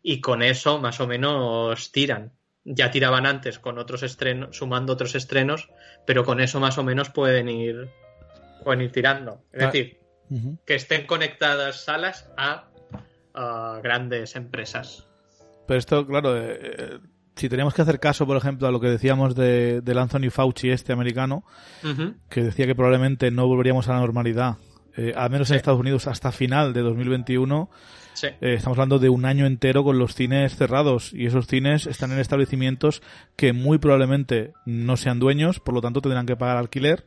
y 0.00 0.20
con 0.20 0.42
eso 0.42 0.78
más 0.78 1.00
o 1.00 1.08
menos 1.08 1.90
tiran. 1.90 2.30
Ya 2.64 2.92
tiraban 2.92 3.26
antes 3.26 3.58
con 3.58 3.78
otros 3.78 4.04
estrenos, 4.04 4.56
sumando 4.56 4.92
otros 4.92 5.16
estrenos, 5.16 5.70
pero 6.06 6.24
con 6.24 6.40
eso 6.40 6.60
más 6.60 6.78
o 6.78 6.84
menos 6.84 7.10
pueden 7.10 7.48
ir, 7.48 7.88
pueden 8.62 8.82
ir 8.82 8.92
tirando. 8.92 9.42
Es 9.52 9.64
Ah. 9.64 9.66
decir, 9.66 9.98
que 10.64 10.76
estén 10.76 11.04
conectadas 11.08 11.82
salas 11.82 12.30
a, 12.36 12.68
a 13.34 13.80
grandes 13.82 14.36
empresas. 14.36 15.04
Pero 15.66 15.78
esto, 15.78 16.06
claro, 16.06 16.36
eh, 16.36 16.58
eh, 16.62 16.98
si 17.36 17.48
teníamos 17.48 17.74
que 17.74 17.82
hacer 17.82 17.98
caso, 18.00 18.26
por 18.26 18.36
ejemplo, 18.36 18.66
a 18.68 18.70
lo 18.70 18.80
que 18.80 18.88
decíamos 18.88 19.34
de, 19.34 19.80
del 19.80 19.98
Anthony 19.98 20.30
Fauci 20.30 20.70
este 20.70 20.92
americano, 20.92 21.44
que 22.28 22.42
decía 22.42 22.66
que 22.66 22.74
probablemente 22.74 23.30
no 23.30 23.46
volveríamos 23.46 23.88
a 23.88 23.94
la 23.94 24.00
normalidad, 24.00 24.56
eh, 24.96 25.12
al 25.16 25.30
menos 25.30 25.50
en. 25.50 25.56
Estados 25.56 25.80
Unidos 25.80 26.06
hasta 26.06 26.30
final 26.32 26.72
de 26.72 26.80
2021, 26.82 27.70
Sí. 28.14 28.26
eh, 28.26 28.54
estamos 28.54 28.76
hablando 28.76 28.98
de 28.98 29.08
un 29.08 29.24
año 29.24 29.46
entero 29.46 29.82
con 29.84 29.98
los 29.98 30.14
cines 30.14 30.54
cerrados 30.54 31.12
y 31.14 31.24
esos 31.24 31.46
cines 31.46 31.86
están 31.86 32.12
en 32.12 32.18
establecimientos 32.18 33.00
que 33.36 33.54
muy 33.54 33.78
probablemente 33.78 34.52
no 34.66 34.98
sean 34.98 35.18
dueños, 35.18 35.60
por 35.60 35.72
lo 35.74 35.80
tanto 35.80 36.02
tendrán 36.02 36.26
que 36.26 36.36
pagar 36.36 36.58
alquiler. 36.58 37.06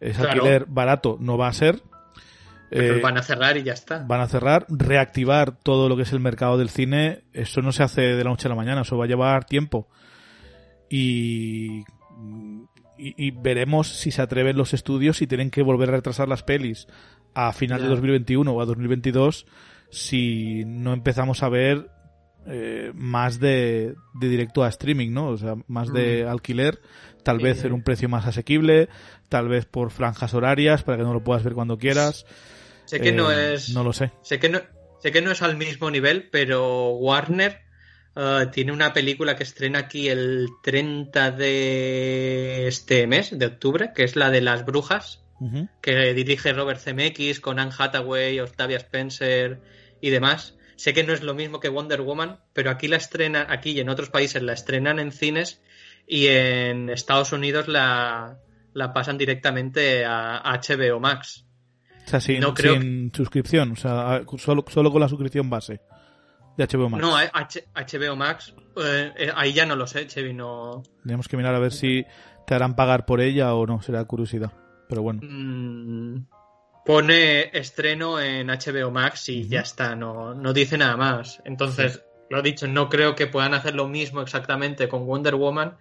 Ese 0.00 0.18
Claro. 0.20 0.32
alquiler 0.32 0.66
barato 0.68 1.16
no 1.20 1.38
va 1.38 1.46
a 1.48 1.52
ser. 1.52 1.80
Pero 2.76 2.96
Eh, 2.96 3.00
van 3.00 3.16
a 3.16 3.22
cerrar 3.22 3.56
y 3.56 3.62
ya 3.62 3.72
está. 3.72 4.04
van 4.06 4.20
a 4.20 4.26
cerrar, 4.26 4.66
reactivar 4.68 5.56
todo 5.56 5.88
lo 5.88 5.96
que 5.96 6.02
es 6.02 6.12
el 6.12 6.18
mercado 6.18 6.58
del 6.58 6.68
cine, 6.70 7.22
eso 7.32 7.62
no 7.62 7.70
se 7.70 7.84
hace 7.84 8.00
de 8.00 8.24
la 8.24 8.30
noche 8.30 8.48
a 8.48 8.50
la 8.50 8.56
mañana, 8.56 8.80
eso 8.82 8.98
va 8.98 9.04
a 9.04 9.08
llevar 9.08 9.44
tiempo. 9.44 9.88
Y, 10.90 11.80
y, 12.98 13.26
y 13.26 13.30
veremos 13.30 13.88
si 13.88 14.10
se 14.10 14.22
atreven 14.22 14.56
los 14.56 14.74
estudios 14.74 15.22
y 15.22 15.26
tienen 15.26 15.50
que 15.50 15.62
volver 15.62 15.88
a 15.90 15.92
retrasar 15.92 16.28
las 16.28 16.42
pelis 16.42 16.86
a 17.34 17.52
final 17.52 17.78
de 17.80 17.84
Ya. 17.86 17.90
2021 17.90 18.52
o 18.52 18.60
a 18.60 18.64
2022 18.66 19.46
si 19.90 20.64
no 20.66 20.92
empezamos 20.92 21.42
a 21.42 21.48
ver 21.48 21.90
eh, 22.46 22.92
más 22.94 23.40
de, 23.40 23.94
de 24.14 24.28
directo 24.28 24.64
a 24.64 24.68
streaming, 24.68 25.12
¿no? 25.12 25.28
O 25.28 25.36
sea, 25.38 25.54
más 25.66 25.92
de 25.92 26.24
Mm. 26.26 26.28
alquiler, 26.28 26.80
tal 27.22 27.38
vez 27.38 27.64
en 27.64 27.72
un 27.72 27.82
precio 27.82 28.08
más 28.08 28.26
asequible, 28.26 28.88
tal 29.28 29.48
vez 29.48 29.64
por 29.64 29.90
franjas 29.90 30.34
horarias 30.34 30.82
para 30.82 30.98
que 30.98 31.04
no 31.04 31.14
lo 31.14 31.24
puedas 31.24 31.42
ver 31.42 31.54
cuando 31.54 31.78
quieras. 31.78 32.26
Sé 32.84 33.00
que 33.00 33.12
no 33.12 33.30
Eh, 33.32 33.54
es. 33.54 33.70
No 33.70 33.82
lo 33.84 33.92
sé. 33.92 34.12
Sé 34.22 34.38
que 34.38 34.48
no, 34.48 34.60
sé 35.02 35.12
que 35.12 35.22
no 35.22 35.30
es 35.30 35.42
al 35.42 35.56
mismo 35.56 35.90
nivel, 35.90 36.28
pero 36.30 36.90
Warner 36.90 37.60
eh, 38.16 38.46
tiene 38.52 38.72
una 38.72 38.92
película 38.92 39.36
que 39.36 39.42
estrena 39.42 39.80
aquí 39.80 40.08
el 40.08 40.48
30 40.62 41.30
de 41.32 42.66
este 42.68 43.06
mes, 43.06 43.36
de 43.38 43.46
octubre, 43.46 43.92
que 43.94 44.04
es 44.04 44.16
la 44.16 44.30
de 44.30 44.40
las 44.40 44.64
brujas, 44.64 45.20
que 45.82 46.14
dirige 46.14 46.54
Robert 46.54 46.80
Zemeckis 46.80 47.38
con 47.40 47.58
Anne 47.58 47.72
Hathaway, 47.76 48.40
Octavia 48.40 48.78
Spencer 48.78 49.60
y 50.00 50.08
demás. 50.10 50.56
Sé 50.76 50.94
que 50.94 51.04
no 51.04 51.12
es 51.12 51.22
lo 51.22 51.34
mismo 51.34 51.60
que 51.60 51.68
Wonder 51.68 52.00
Woman, 52.00 52.40
pero 52.54 52.70
aquí 52.70 52.88
la 52.88 52.96
estrena, 52.96 53.46
aquí 53.50 53.72
y 53.72 53.80
en 53.80 53.90
otros 53.90 54.08
países 54.10 54.42
la 54.42 54.54
estrenan 54.54 54.98
en 54.98 55.12
cines 55.12 55.60
y 56.06 56.28
en 56.28 56.88
Estados 56.88 57.32
Unidos 57.32 57.68
la, 57.68 58.38
la 58.72 58.92
pasan 58.94 59.18
directamente 59.18 60.04
a 60.06 60.40
HBO 60.44 60.98
Max. 60.98 61.43
O 62.04 62.08
sea, 62.08 62.20
sin, 62.20 62.40
no 62.40 62.52
creo 62.52 62.74
sin 62.74 63.12
suscripción, 63.14 63.72
o 63.72 63.76
sea, 63.76 64.22
solo, 64.36 64.64
solo 64.68 64.92
con 64.92 65.00
la 65.00 65.08
suscripción 65.08 65.48
base 65.48 65.80
de 66.56 66.66
HBO 66.66 66.88
Max. 66.88 67.02
No, 67.02 67.16
H 67.16 67.64
HBO 67.74 68.16
Max, 68.16 68.54
eh, 68.76 69.12
eh, 69.16 69.32
ahí 69.34 69.52
ya 69.52 69.66
no 69.66 69.76
lo 69.76 69.86
sé, 69.86 70.06
Chevy, 70.06 70.32
no... 70.32 70.82
Tenemos 71.02 71.28
que 71.28 71.36
mirar 71.36 71.54
a 71.54 71.58
ver 71.58 71.72
si 71.72 72.04
te 72.46 72.54
harán 72.54 72.76
pagar 72.76 73.06
por 73.06 73.20
ella 73.20 73.54
o 73.54 73.66
no, 73.66 73.82
será 73.82 74.04
curiosidad. 74.04 74.52
Pero 74.88 75.02
bueno. 75.02 75.20
Mm, 75.22 76.26
pone 76.84 77.50
estreno 77.56 78.20
en 78.20 78.48
HBO 78.48 78.90
Max 78.90 79.28
y 79.30 79.48
ya 79.48 79.60
está, 79.60 79.96
no, 79.96 80.34
no 80.34 80.52
dice 80.52 80.78
nada 80.78 80.96
más. 80.96 81.40
Entonces, 81.44 82.04
lo 82.30 82.42
dicho, 82.42 82.68
no 82.68 82.88
creo 82.88 83.14
que 83.14 83.26
puedan 83.26 83.54
hacer 83.54 83.74
lo 83.74 83.88
mismo 83.88 84.20
exactamente 84.20 84.88
con 84.88 85.06
Wonder 85.06 85.34
Woman, 85.34 85.76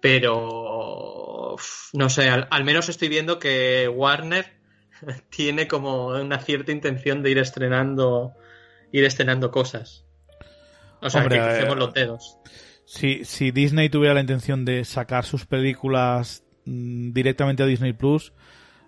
pero 0.00 1.54
uf, 1.54 1.90
no 1.94 2.10
sé, 2.10 2.28
al, 2.28 2.48
al 2.50 2.64
menos 2.64 2.88
estoy 2.88 3.08
viendo 3.08 3.38
que 3.38 3.88
Warner 3.88 4.55
tiene 5.30 5.66
como 5.68 6.08
una 6.08 6.38
cierta 6.40 6.72
intención 6.72 7.22
de 7.22 7.30
ir 7.30 7.38
estrenando 7.38 8.32
ir 8.92 9.04
estrenando 9.04 9.50
cosas. 9.50 10.04
O 11.00 11.10
sea, 11.10 11.22
Hombre, 11.22 11.38
que 11.38 11.44
crucemos 11.44 11.74
eh, 11.74 11.78
los 11.78 11.92
dedos. 11.94 12.38
Si, 12.84 13.24
si 13.24 13.50
Disney 13.50 13.88
tuviera 13.88 14.14
la 14.14 14.20
intención 14.20 14.64
de 14.64 14.84
sacar 14.84 15.24
sus 15.24 15.44
películas 15.44 16.44
mm, 16.64 17.12
directamente 17.12 17.62
a 17.62 17.66
Disney 17.66 17.92
Plus, 17.92 18.32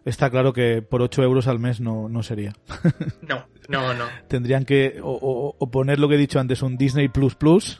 está 0.04 0.30
claro 0.30 0.52
que 0.52 0.80
por 0.82 1.02
8 1.02 1.22
euros 1.22 1.48
al 1.48 1.58
mes 1.58 1.80
no, 1.80 2.08
no 2.08 2.22
sería. 2.22 2.52
No, 3.22 3.46
no, 3.68 3.92
no. 3.92 4.06
Tendrían 4.28 4.64
que 4.64 5.00
o, 5.02 5.10
o- 5.10 5.56
o 5.58 5.70
poner 5.70 5.98
lo 5.98 6.08
que 6.08 6.14
he 6.14 6.18
dicho 6.18 6.40
antes, 6.40 6.62
un 6.62 6.78
Disney 6.78 7.08
Plus 7.08 7.34
Plus, 7.34 7.78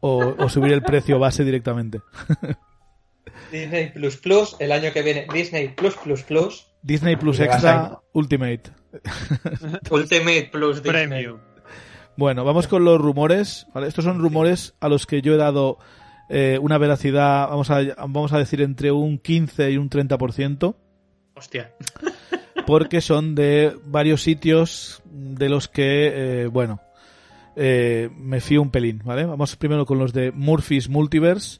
o, 0.00 0.34
o 0.38 0.48
subir 0.48 0.72
el 0.72 0.82
precio 0.82 1.18
base 1.20 1.44
directamente. 1.44 2.00
Disney 3.52 3.90
Plus 3.92 4.16
Plus, 4.16 4.56
el 4.58 4.72
año 4.72 4.92
que 4.92 5.02
viene 5.02 5.26
Disney 5.32 5.68
Plus 5.68 5.94
Plus 5.96 6.22
Plus, 6.22 6.66
Disney 6.86 7.16
Plus 7.16 7.38
le 7.40 7.48
vas 7.48 7.56
Extra 7.56 8.00
Ultimate. 8.12 8.62
Ultimate 9.90 10.48
Plus 10.52 10.82
Disney. 10.82 11.06
Premium. 11.08 11.38
Bueno, 12.16 12.44
vamos 12.44 12.68
con 12.68 12.84
los 12.84 13.00
rumores. 13.00 13.66
¿vale? 13.74 13.88
Estos 13.88 14.04
son 14.04 14.20
rumores 14.20 14.74
a 14.78 14.88
los 14.88 15.04
que 15.04 15.20
yo 15.20 15.34
he 15.34 15.36
dado 15.36 15.78
eh, 16.28 16.58
una 16.62 16.78
veracidad, 16.78 17.48
vamos 17.48 17.70
a, 17.70 17.82
vamos 17.96 18.32
a 18.32 18.38
decir, 18.38 18.62
entre 18.62 18.92
un 18.92 19.18
15 19.18 19.72
y 19.72 19.76
un 19.78 19.90
30%. 19.90 20.76
Hostia. 21.34 21.74
porque 22.66 23.00
son 23.00 23.34
de 23.34 23.76
varios 23.84 24.22
sitios 24.22 25.02
de 25.10 25.48
los 25.48 25.66
que, 25.66 26.12
eh, 26.14 26.46
bueno, 26.46 26.80
eh, 27.56 28.10
me 28.16 28.40
fío 28.40 28.62
un 28.62 28.70
pelín, 28.70 29.02
¿vale? 29.04 29.24
Vamos 29.24 29.56
primero 29.56 29.86
con 29.86 29.98
los 29.98 30.12
de 30.12 30.30
Murphy's 30.30 30.88
Multiverse. 30.88 31.58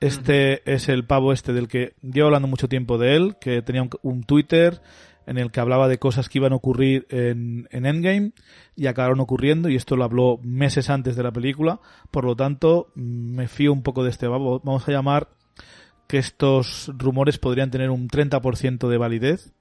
Este 0.00 0.72
es 0.72 0.88
el 0.88 1.04
pavo 1.04 1.32
este 1.32 1.52
del 1.52 1.68
que 1.68 1.94
llevo 2.02 2.26
hablando 2.26 2.48
mucho 2.48 2.68
tiempo 2.68 2.98
de 2.98 3.16
él, 3.16 3.36
que 3.40 3.62
tenía 3.62 3.82
un, 3.82 3.90
un 4.02 4.22
Twitter 4.22 4.80
en 5.28 5.36
el 5.36 5.50
que 5.50 5.60
hablaba 5.60 5.88
de 5.88 5.98
cosas 5.98 6.28
que 6.28 6.38
iban 6.38 6.52
a 6.52 6.56
ocurrir 6.56 7.06
en, 7.10 7.68
en 7.70 7.84
Endgame 7.84 8.32
y 8.74 8.86
acabaron 8.86 9.20
ocurriendo 9.20 9.68
y 9.68 9.76
esto 9.76 9.94
lo 9.94 10.04
habló 10.04 10.38
meses 10.42 10.88
antes 10.88 11.16
de 11.16 11.22
la 11.22 11.32
película. 11.32 11.80
Por 12.10 12.24
lo 12.24 12.34
tanto, 12.34 12.90
me 12.94 13.46
fío 13.46 13.72
un 13.72 13.82
poco 13.82 14.04
de 14.04 14.10
este 14.10 14.26
pavo. 14.26 14.60
Vamos 14.64 14.88
a 14.88 14.92
llamar 14.92 15.28
que 16.06 16.16
estos 16.16 16.90
rumores 16.96 17.38
podrían 17.38 17.70
tener 17.70 17.90
un 17.90 18.08
30% 18.08 18.88
de 18.88 18.96
validez. 18.96 19.52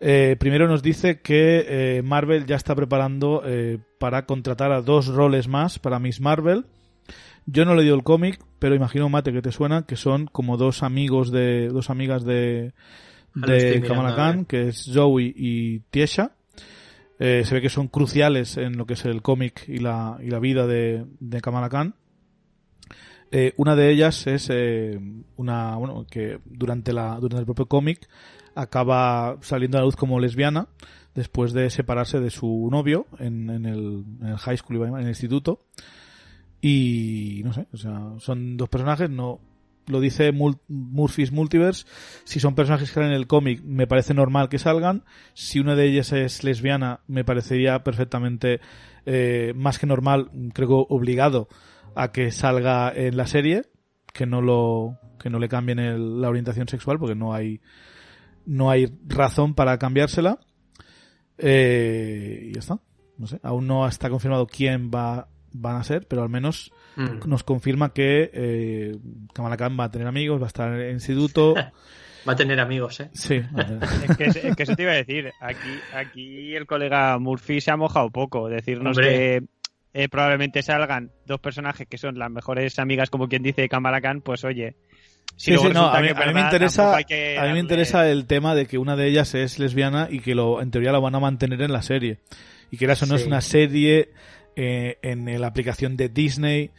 Eh, 0.00 0.36
primero 0.38 0.68
nos 0.68 0.82
dice 0.82 1.20
que 1.20 1.66
eh, 1.68 2.02
Marvel 2.02 2.46
ya 2.46 2.54
está 2.54 2.76
preparando 2.76 3.42
eh, 3.44 3.78
para 3.98 4.26
contratar 4.26 4.70
a 4.70 4.80
dos 4.80 5.08
roles 5.08 5.48
más 5.48 5.80
para 5.80 5.98
Miss 5.98 6.20
Marvel. 6.20 6.66
Yo 7.50 7.64
no 7.64 7.72
he 7.72 7.76
leído 7.76 7.94
el 7.94 8.02
cómic, 8.02 8.38
pero 8.58 8.74
imagino, 8.74 9.08
Mate, 9.08 9.32
que 9.32 9.40
te 9.40 9.52
suena, 9.52 9.86
que 9.86 9.96
son 9.96 10.26
como 10.26 10.58
dos 10.58 10.82
amigos 10.82 11.30
de, 11.30 11.68
dos 11.68 11.88
amigas 11.88 12.22
de, 12.22 12.74
de 13.34 13.80
Kamala 13.80 14.14
Khan, 14.14 14.36
ver. 14.36 14.46
que 14.46 14.68
es 14.68 14.84
Zoe 14.92 15.32
y 15.34 15.80
Tiesha. 15.90 16.32
Eh, 17.18 17.44
se 17.46 17.54
ve 17.54 17.62
que 17.62 17.70
son 17.70 17.88
cruciales 17.88 18.58
en 18.58 18.76
lo 18.76 18.84
que 18.84 18.92
es 18.92 19.04
el 19.06 19.22
cómic 19.22 19.64
y 19.66 19.78
la, 19.78 20.18
y 20.22 20.28
la 20.28 20.40
vida 20.40 20.66
de, 20.66 21.06
de 21.20 21.40
Kamala 21.40 21.70
Khan. 21.70 21.94
Eh, 23.30 23.54
una 23.56 23.76
de 23.76 23.92
ellas 23.92 24.26
es 24.26 24.50
eh, 24.50 25.00
una, 25.36 25.76
bueno, 25.76 26.06
que 26.10 26.40
durante 26.44 26.92
la, 26.92 27.14
durante 27.14 27.38
el 27.38 27.46
propio 27.46 27.64
cómic 27.64 28.10
acaba 28.56 29.38
saliendo 29.40 29.78
a 29.78 29.80
la 29.80 29.86
luz 29.86 29.96
como 29.96 30.20
lesbiana 30.20 30.68
después 31.14 31.54
de 31.54 31.70
separarse 31.70 32.20
de 32.20 32.28
su 32.28 32.68
novio 32.70 33.06
en, 33.18 33.48
en 33.48 33.64
el, 33.64 34.04
en 34.20 34.26
el 34.28 34.36
high 34.36 34.58
school, 34.58 34.86
en 34.86 34.96
el 34.96 35.08
instituto. 35.08 35.62
Y 36.60 37.42
no 37.44 37.52
sé, 37.52 37.66
o 37.72 37.76
sea, 37.76 38.00
son 38.18 38.56
dos 38.56 38.68
personajes, 38.68 39.08
no 39.10 39.40
lo 39.86 40.00
dice 40.00 40.32
Mul- 40.34 40.60
Murphy's 40.68 41.32
Multiverse. 41.32 41.86
Si 42.24 42.40
son 42.40 42.54
personajes 42.54 42.88
que 42.90 42.94
salen 42.94 43.10
en 43.10 43.16
el 43.16 43.26
cómic, 43.26 43.62
me 43.64 43.86
parece 43.86 44.12
normal 44.12 44.48
que 44.48 44.58
salgan. 44.58 45.04
Si 45.34 45.60
una 45.60 45.76
de 45.76 45.86
ellas 45.86 46.12
es 46.12 46.44
lesbiana, 46.44 47.00
me 47.06 47.24
parecería 47.24 47.82
perfectamente 47.84 48.60
eh, 49.06 49.52
más 49.56 49.78
que 49.78 49.86
normal, 49.86 50.30
creo 50.52 50.86
obligado 50.90 51.48
a 51.94 52.12
que 52.12 52.30
salga 52.32 52.92
en 52.94 53.16
la 53.16 53.26
serie, 53.26 53.62
que 54.12 54.26
no 54.26 54.42
lo 54.42 54.98
que 55.18 55.30
no 55.30 55.38
le 55.38 55.48
cambien 55.48 55.78
el- 55.78 56.20
la 56.20 56.28
orientación 56.28 56.68
sexual, 56.68 56.98
porque 56.98 57.14
no 57.14 57.32
hay 57.32 57.60
no 58.44 58.70
hay 58.70 58.92
razón 59.06 59.54
para 59.54 59.78
cambiársela. 59.78 60.38
Eh, 61.38 62.46
y 62.50 62.52
ya 62.54 62.60
está. 62.60 62.80
No 63.16 63.26
sé, 63.26 63.40
aún 63.42 63.66
no 63.66 63.86
está 63.86 64.10
confirmado 64.10 64.46
quién 64.46 64.90
va 64.94 65.28
van 65.60 65.76
a 65.76 65.84
ser, 65.84 66.06
pero 66.06 66.22
al 66.22 66.28
menos 66.28 66.72
Mm. 66.98 67.28
nos 67.28 67.44
confirma 67.44 67.92
que 67.92 68.28
eh, 68.34 68.96
Kamala 69.32 69.56
Khan 69.56 69.78
va 69.78 69.84
a 69.84 69.90
tener 69.90 70.08
amigos, 70.08 70.40
va 70.40 70.46
a 70.46 70.48
estar 70.48 70.80
en 70.80 70.94
instituto. 70.94 71.54
Va 72.28 72.32
a 72.32 72.36
tener 72.36 72.60
amigos, 72.60 73.00
¿eh? 73.00 73.08
Sí. 73.14 73.40
Es 74.06 74.16
que, 74.16 74.24
es 74.48 74.56
que 74.56 74.62
eso 74.64 74.74
te 74.76 74.82
iba 74.82 74.92
a 74.92 74.96
decir. 74.96 75.30
Aquí, 75.40 75.70
aquí 75.94 76.54
el 76.54 76.66
colega 76.66 77.16
Murphy 77.18 77.60
se 77.62 77.70
ha 77.70 77.76
mojado 77.76 78.10
poco. 78.10 78.48
Decirnos 78.50 78.98
Hombre. 78.98 79.14
que 79.14 79.42
eh, 79.94 80.08
probablemente 80.10 80.60
salgan 80.62 81.10
dos 81.24 81.40
personajes 81.40 81.86
que 81.88 81.96
son 81.96 82.18
las 82.18 82.30
mejores 82.30 82.78
amigas, 82.80 83.08
como 83.08 83.28
quien 83.28 83.42
dice, 83.42 83.62
de 83.62 83.68
Kamala 83.70 84.02
Khan, 84.02 84.20
pues 84.20 84.44
oye. 84.44 84.74
si 85.36 85.52
Sí, 85.52 85.58
sí, 85.58 85.68
no, 85.72 85.86
a 85.86 86.02
mí, 86.02 86.08
a 86.08 86.32
me 86.32 86.40
interesa, 86.40 86.94
a 86.96 87.46
mí 87.46 87.52
me 87.52 87.60
interesa 87.60 88.10
el 88.10 88.26
tema 88.26 88.54
de 88.54 88.66
que 88.66 88.76
una 88.76 88.94
de 88.96 89.06
ellas 89.06 89.34
es 89.34 89.58
lesbiana 89.58 90.08
y 90.10 90.18
que 90.20 90.34
lo, 90.34 90.60
en 90.60 90.70
teoría 90.70 90.92
la 90.92 90.98
van 90.98 91.14
a 91.14 91.20
mantener 91.20 91.62
en 91.62 91.72
la 91.72 91.80
serie. 91.82 92.18
Y 92.70 92.76
que 92.76 92.84
eso 92.86 93.06
no 93.06 93.14
es 93.14 93.26
una 93.26 93.40
serie 93.40 94.10
eh, 94.58 94.98
en 95.02 95.40
la 95.40 95.46
aplicación 95.46 95.96
de 95.96 96.08
Disney 96.08 96.72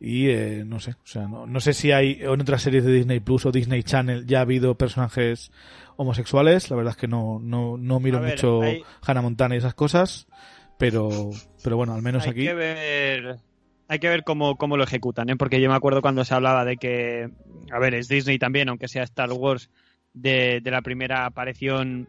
y 0.00 0.28
eh, 0.28 0.62
no 0.64 0.78
sé, 0.78 0.92
o 0.92 0.96
sea, 1.06 1.26
no, 1.26 1.44
no 1.46 1.58
sé 1.58 1.72
si 1.74 1.90
hay 1.90 2.18
en 2.20 2.40
otras 2.40 2.62
series 2.62 2.84
de 2.84 2.92
Disney 2.92 3.18
Plus 3.18 3.44
o 3.46 3.50
Disney 3.50 3.82
Channel 3.82 4.24
ya 4.26 4.38
ha 4.38 4.42
habido 4.42 4.76
personajes 4.76 5.50
homosexuales, 5.96 6.70
la 6.70 6.76
verdad 6.76 6.92
es 6.92 6.96
que 6.96 7.08
no, 7.08 7.40
no, 7.42 7.76
no 7.76 7.98
miro 7.98 8.20
ver, 8.20 8.30
mucho 8.36 8.62
hay- 8.62 8.82
Hannah 9.04 9.22
Montana 9.22 9.56
y 9.56 9.58
esas 9.58 9.74
cosas, 9.74 10.28
pero, 10.78 11.30
pero 11.64 11.76
bueno, 11.76 11.94
al 11.94 12.02
menos 12.02 12.22
hay 12.24 12.30
aquí. 12.30 12.44
que 12.44 12.54
ver 12.54 13.36
hay 13.88 13.98
que 13.98 14.08
ver 14.08 14.22
cómo, 14.22 14.56
cómo 14.56 14.76
lo 14.76 14.84
ejecutan, 14.84 15.30
¿eh? 15.30 15.36
porque 15.36 15.60
yo 15.60 15.68
me 15.68 15.74
acuerdo 15.74 16.00
cuando 16.02 16.24
se 16.24 16.34
hablaba 16.34 16.64
de 16.64 16.76
que, 16.76 17.30
a 17.72 17.78
ver, 17.80 17.94
es 17.94 18.06
Disney 18.06 18.38
también, 18.38 18.68
aunque 18.68 18.86
sea 18.86 19.02
Star 19.02 19.32
Wars, 19.32 19.70
de, 20.12 20.60
de 20.62 20.70
la 20.70 20.82
primera 20.82 21.26
aparición 21.26 22.08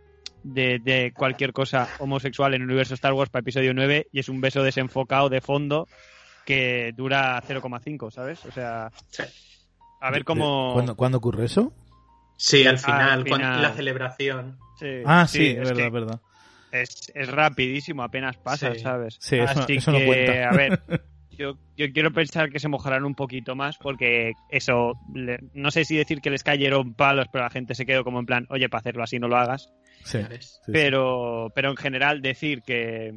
de, 0.54 0.80
de 0.80 1.12
cualquier 1.14 1.54
cosa 1.54 1.88
homosexual 2.00 2.54
en 2.54 2.62
el 2.62 2.68
universo 2.68 2.94
Star 2.94 3.14
Wars 3.14 3.30
para 3.30 3.42
episodio 3.42 3.74
9 3.74 4.08
y 4.12 4.20
es 4.20 4.30
un 4.30 4.42
beso 4.42 4.64
desenfocado 4.64 5.30
de 5.30 5.42
fondo 5.42 5.88
que 6.46 6.94
dura 6.96 7.42
0,5, 7.48 8.12
¿sabes? 8.12 8.44
O 8.46 8.52
sea, 8.52 8.92
a 10.02 10.12
ver 10.12 10.24
cómo... 10.24 10.72
¿Cuándo, 10.74 10.96
¿Cuándo 10.96 11.18
ocurre 11.20 11.46
eso? 11.46 11.74
Sí, 12.38 12.62
al 12.66 12.76
Al 12.76 12.80
final, 12.80 13.26
cuando- 13.28 13.62
la 13.62 13.74
celebración. 13.74 14.58
Sí, 14.80 14.88
Ah, 15.06 15.28
sí, 15.28 15.38
sí, 15.38 15.46
es 15.48 15.52
es 15.52 15.58
verdad, 15.58 15.76
que- 15.76 15.86
es 15.88 15.92
verdad. 15.92 16.22
es, 16.72 17.12
es 17.14 17.28
rapidísimo, 17.30 18.02
apenas 18.04 18.38
pasa, 18.38 18.74
Sí. 18.74 18.80
¿sabes? 18.80 19.18
Sí, 19.20 19.36
eso- 19.38 19.60
Así 19.62 19.74
eso 19.76 19.92
no 19.92 19.98
que, 19.98 20.06
cuenta. 20.06 20.50
a 20.50 20.54
ver, 20.54 20.82
yo, 21.32 21.58
yo 21.76 21.92
quiero 21.92 22.12
pensar 22.14 22.50
que 22.50 22.60
se 22.60 22.70
mojarán 22.70 23.04
un 23.06 23.14
poquito 23.16 23.56
más 23.56 23.78
porque 23.78 24.32
eso, 24.50 24.94
le- 25.14 25.40
no 25.54 25.70
sé 25.70 25.84
si 25.84 25.98
decir 25.98 26.22
que 26.22 26.30
les 26.30 26.44
cayeron 26.44 26.94
palos, 26.94 27.28
pero 27.32 27.44
la 27.44 27.50
gente 27.50 27.76
se 27.76 27.86
quedó 27.86 28.04
como 28.06 28.20
en 28.22 28.26
plan, 28.26 28.48
oye, 28.50 28.70
para 28.70 28.80
hacerlo 28.80 29.04
así 29.04 29.20
no 29.20 29.28
lo 29.28 29.38
hagas. 29.38 29.70
Sí. 30.10 30.72
Pero, 30.72 31.52
pero 31.54 31.70
en 31.72 31.78
general 31.78 32.22
decir 32.22 32.62
que, 32.64 33.14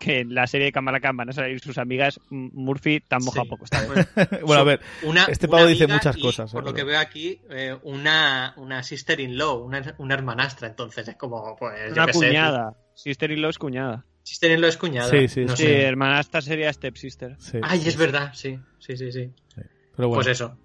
que 0.00 0.20
en 0.20 0.34
la 0.34 0.46
serie 0.46 0.66
de 0.66 0.72
Cámara 0.72 0.98
van 1.14 1.28
a 1.28 1.32
salir 1.32 1.60
sus 1.60 1.78
amigas, 1.78 2.20
Murphy 2.30 3.00
tan 3.00 3.22
moja 3.24 3.42
Sí. 3.42 3.48
poco 3.48 3.64
está 3.64 3.82
bien. 3.86 4.06
bueno, 4.46 4.62
a 4.62 4.64
ver, 4.64 4.80
Una- 5.02 5.24
Este 5.26 5.48
pavo 5.48 5.66
dice 5.66 5.86
muchas 5.86 6.16
y, 6.16 6.20
cosas, 6.20 6.52
Por 6.52 6.62
eh, 6.62 6.66
lo 6.66 6.74
que 6.74 6.84
veo 6.84 6.98
aquí, 6.98 7.40
eh, 7.50 7.76
una, 7.82 8.54
una 8.56 8.82
sister-in-law, 8.82 9.64
una, 9.64 9.94
una 9.98 10.14
hermanastra, 10.14 10.68
entonces 10.68 11.06
es 11.08 11.16
como, 11.16 11.56
pues, 11.56 11.74
yo 11.88 11.92
Una 11.92 12.06
qué 12.06 12.12
sé. 12.12 12.26
cuñada. 12.28 12.76
Sister 12.94 13.30
in 13.30 13.42
law 13.42 13.50
es 13.50 13.58
cuñada. 13.58 14.04
Sister-in-law 14.22 14.68
es 14.68 14.76
cuñada. 14.76 15.10
Sí, 15.10 15.28
sí, 15.28 15.44
no 15.44 15.56
sí. 15.56 15.62
Sé. 15.64 15.82
hermanastra 15.82 16.40
sería 16.40 16.72
stepsister. 16.72 17.36
sí, 17.38 17.58
Ay, 17.62 17.80
sí, 17.80 17.88
es 17.88 17.94
sí. 17.94 18.00
verdad, 18.00 18.32
sí, 18.34 18.58
sí, 18.78 18.96
sí, 18.96 19.12
sí. 19.12 19.30
Pero 19.54 20.08
bueno. 20.08 20.14
Pues 20.14 20.26
eso. 20.28 20.58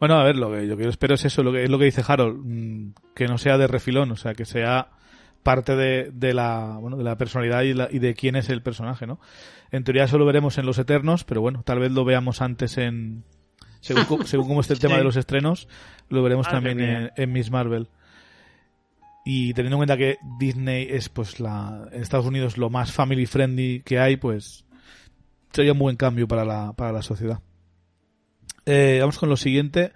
Bueno, 0.00 0.18
a 0.18 0.24
ver, 0.24 0.36
lo 0.36 0.50
que, 0.50 0.66
yo 0.66 0.74
espero 0.88 1.14
es 1.14 1.24
eso, 1.26 1.42
lo 1.42 1.52
que 1.52 1.62
es 1.64 1.70
lo 1.70 1.78
que 1.78 1.84
dice 1.84 2.02
Harold, 2.06 2.40
mm, 2.44 2.94
que 3.14 3.26
no 3.26 3.38
sea 3.38 3.58
de 3.58 3.66
refilón, 3.66 4.10
o 4.10 4.16
sea, 4.16 4.34
que 4.34 4.44
sea 4.46 4.88
parte 5.42 5.76
de, 5.76 6.10
de 6.12 6.34
la 6.34 6.78
bueno, 6.80 6.96
de 6.96 7.04
la 7.04 7.16
personalidad 7.16 7.62
y, 7.62 7.74
la- 7.74 7.88
y 7.90 7.98
de 7.98 8.14
quién 8.14 8.34
es 8.36 8.48
el 8.48 8.62
personaje, 8.62 9.06
¿no? 9.06 9.20
En 9.70 9.84
teoría 9.84 10.04
eso 10.04 10.18
lo 10.18 10.26
veremos 10.26 10.58
en 10.58 10.66
Los 10.66 10.78
Eternos, 10.78 11.24
pero 11.24 11.40
bueno, 11.42 11.62
tal 11.64 11.78
vez 11.78 11.92
lo 11.92 12.04
veamos 12.04 12.40
antes 12.42 12.76
en 12.78 13.24
según, 13.80 14.26
según 14.26 14.48
cómo 14.48 14.60
esté 14.60 14.74
el 14.74 14.80
tema 14.80 14.96
de 14.96 15.04
los 15.04 15.16
estrenos, 15.16 15.68
lo 16.08 16.22
veremos 16.22 16.46
también 16.52 16.78
en, 17.16 17.22
en 17.22 17.32
Miss 17.32 17.50
Marvel. 17.50 17.88
Y 19.24 19.52
teniendo 19.54 19.76
en 19.76 19.80
cuenta 19.80 19.96
que 19.98 20.16
Disney 20.38 20.86
es 20.90 21.08
pues 21.10 21.40
la 21.40 21.88
en 21.92 22.02
Estados 22.02 22.26
Unidos 22.26 22.56
lo 22.56 22.70
más 22.70 22.90
family 22.92 23.26
friendly 23.26 23.82
que 23.84 23.98
hay, 23.98 24.16
pues 24.16 24.64
sería 25.52 25.72
un 25.72 25.78
buen 25.78 25.96
cambio 25.96 26.26
para 26.26 26.44
la, 26.44 26.72
para 26.72 26.90
la 26.92 27.02
sociedad. 27.02 27.40
Eh, 28.66 28.98
vamos 29.00 29.18
con 29.18 29.28
lo 29.28 29.36
siguiente. 29.36 29.92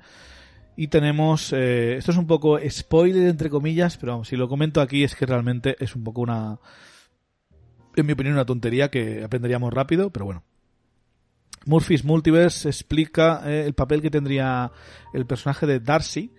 Y 0.77 0.89
tenemos, 0.89 1.53
eh, 1.53 1.97
esto 1.97 2.11
es 2.11 2.17
un 2.17 2.27
poco 2.27 2.59
spoiler 2.69 3.29
entre 3.29 3.49
comillas, 3.49 3.97
pero 3.97 4.13
vamos, 4.13 4.29
si 4.29 4.37
lo 4.37 4.49
comento 4.49 4.81
aquí 4.81 5.05
es 5.05 5.15
que 5.15 5.25
realmente 5.25 5.77
es 5.79 5.95
un 5.95 6.03
poco 6.03 6.21
una, 6.21 6.59
en 7.95 8.07
mi 8.07 8.13
opinión, 8.13 8.35
una 8.35 8.45
tontería 8.45 8.91
que 8.91 9.23
aprenderíamos 9.23 9.73
rápido, 9.73 10.11
pero 10.11 10.25
bueno. 10.25 10.43
Murphy's 11.67 12.05
Multiverse 12.05 12.69
explica 12.69 13.43
eh, 13.47 13.65
el 13.65 13.75
papel 13.75 14.03
que 14.03 14.11
tendría 14.11 14.73
el 15.13 15.27
personaje 15.27 15.67
de 15.67 15.81
Darcy, 15.81 16.33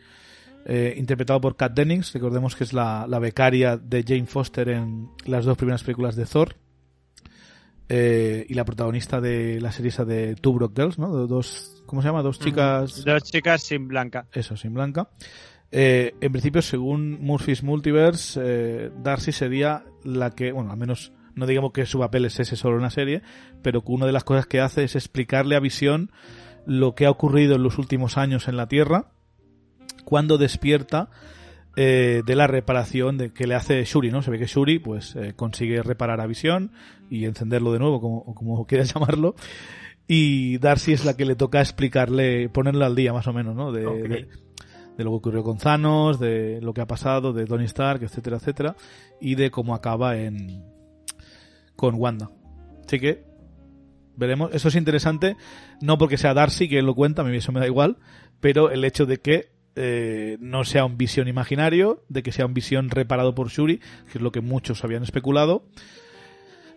interpretado 0.97 1.39
por 1.39 1.55
Kat 1.55 1.73
Dennings, 1.73 2.11
recordemos 2.11 2.55
que 2.55 2.63
es 2.63 2.73
la, 2.73 3.05
la, 3.07 3.19
becaria 3.19 3.77
de 3.77 4.03
Jane 4.03 4.25
Foster 4.25 4.69
en 4.69 5.11
las 5.25 5.45
dos 5.45 5.57
primeras 5.57 5.83
películas 5.83 6.15
de 6.15 6.25
Thor, 6.25 6.55
eh, 7.89 8.45
y 8.49 8.53
la 8.53 8.65
protagonista 8.65 9.21
de 9.21 9.59
la 9.61 9.71
serie 9.71 9.89
esa 9.89 10.05
de 10.05 10.35
Two 10.35 10.53
Broke 10.53 10.81
Girls, 10.81 10.99
¿no? 10.99 11.27
Dos, 11.27 11.83
¿Cómo 11.85 12.01
se 12.01 12.07
llama? 12.07 12.21
Dos 12.21 12.39
chicas... 12.39 13.03
Dos 13.05 13.23
chicas 13.23 13.61
sin 13.61 13.87
blanca. 13.87 14.27
Eso, 14.31 14.57
sin 14.57 14.73
blanca. 14.73 15.09
Eh, 15.71 16.15
en 16.21 16.31
principio, 16.31 16.61
según 16.61 17.21
Murphy's 17.21 17.63
Multiverse, 17.63 18.39
eh, 18.43 18.91
Darcy 19.03 19.31
sería 19.31 19.83
la 20.03 20.31
que, 20.31 20.51
bueno, 20.51 20.71
al 20.71 20.77
menos 20.77 21.11
no 21.35 21.45
digamos 21.45 21.73
que 21.73 21.85
su 21.85 21.99
papel 21.99 22.25
es 22.25 22.39
ese 22.39 22.55
solo 22.55 22.75
en 22.75 22.81
una 22.81 22.89
serie, 22.89 23.21
pero 23.61 23.83
que 23.83 23.91
una 23.91 24.05
de 24.05 24.13
las 24.13 24.23
cosas 24.23 24.47
que 24.47 24.61
hace 24.61 24.83
es 24.83 24.95
explicarle 24.95 25.55
a 25.55 25.59
Visión 25.59 26.11
lo 26.65 26.95
que 26.95 27.05
ha 27.05 27.11
ocurrido 27.11 27.55
en 27.55 27.63
los 27.63 27.77
últimos 27.77 28.17
años 28.17 28.47
en 28.47 28.57
la 28.57 28.67
Tierra 28.67 29.11
cuando 30.05 30.37
despierta 30.37 31.09
eh, 31.75 32.23
de 32.25 32.35
la 32.35 32.47
reparación 32.47 33.17
de, 33.17 33.33
que 33.33 33.47
le 33.47 33.55
hace 33.55 33.83
Shuri, 33.83 34.11
¿no? 34.11 34.21
Se 34.21 34.31
ve 34.31 34.39
que 34.39 34.45
Shuri 34.45 34.79
pues 34.79 35.15
eh, 35.15 35.33
consigue 35.35 35.81
reparar 35.83 36.21
a 36.21 36.27
Visión 36.27 36.71
y 37.09 37.25
encenderlo 37.25 37.73
de 37.73 37.79
nuevo, 37.79 37.99
como, 37.99 38.35
como 38.35 38.65
quieras 38.67 38.93
llamarlo. 38.93 39.35
Y 40.07 40.59
Darcy 40.59 40.93
es 40.93 41.03
la 41.03 41.17
que 41.17 41.25
le 41.25 41.35
toca 41.35 41.59
explicarle, 41.59 42.49
ponerle 42.49 42.85
al 42.85 42.95
día 42.95 43.11
más 43.11 43.27
o 43.27 43.33
menos, 43.33 43.55
¿no? 43.55 43.71
De, 43.71 43.83
de 43.83 45.03
lo 45.03 45.09
que 45.09 45.15
ocurrió 45.15 45.43
con 45.43 45.57
Thanos, 45.57 46.19
de 46.19 46.61
lo 46.61 46.73
que 46.73 46.81
ha 46.81 46.87
pasado, 46.87 47.33
de 47.33 47.45
Tony 47.45 47.65
Stark, 47.65 48.03
etcétera, 48.03 48.37
etcétera, 48.37 48.75
y 49.19 49.35
de 49.35 49.49
cómo 49.51 49.73
acaba 49.73 50.17
en 50.17 50.63
con 51.75 51.95
Wanda. 51.95 52.29
Así 52.85 52.99
que 52.99 53.23
veremos. 54.15 54.51
Eso 54.53 54.67
es 54.67 54.75
interesante, 54.75 55.35
no 55.81 55.97
porque 55.97 56.17
sea 56.17 56.33
Darcy 56.33 56.69
que 56.69 56.81
lo 56.81 56.95
cuenta, 56.95 57.21
a 57.21 57.25
mí 57.25 57.35
eso 57.35 57.51
me 57.51 57.59
da 57.59 57.67
igual, 57.67 57.97
pero 58.39 58.71
el 58.71 58.83
hecho 58.85 59.05
de 59.05 59.17
que 59.17 59.54
eh, 59.75 60.37
no 60.39 60.63
sea 60.63 60.85
un 60.85 60.97
visión 60.97 61.27
imaginario, 61.27 62.03
de 62.09 62.23
que 62.23 62.31
sea 62.31 62.45
un 62.45 62.53
visión 62.53 62.89
reparado 62.89 63.35
por 63.35 63.49
Shuri, 63.49 63.79
que 64.11 64.17
es 64.17 64.21
lo 64.21 64.31
que 64.31 64.41
muchos 64.41 64.83
habían 64.83 65.03
especulado. 65.03 65.65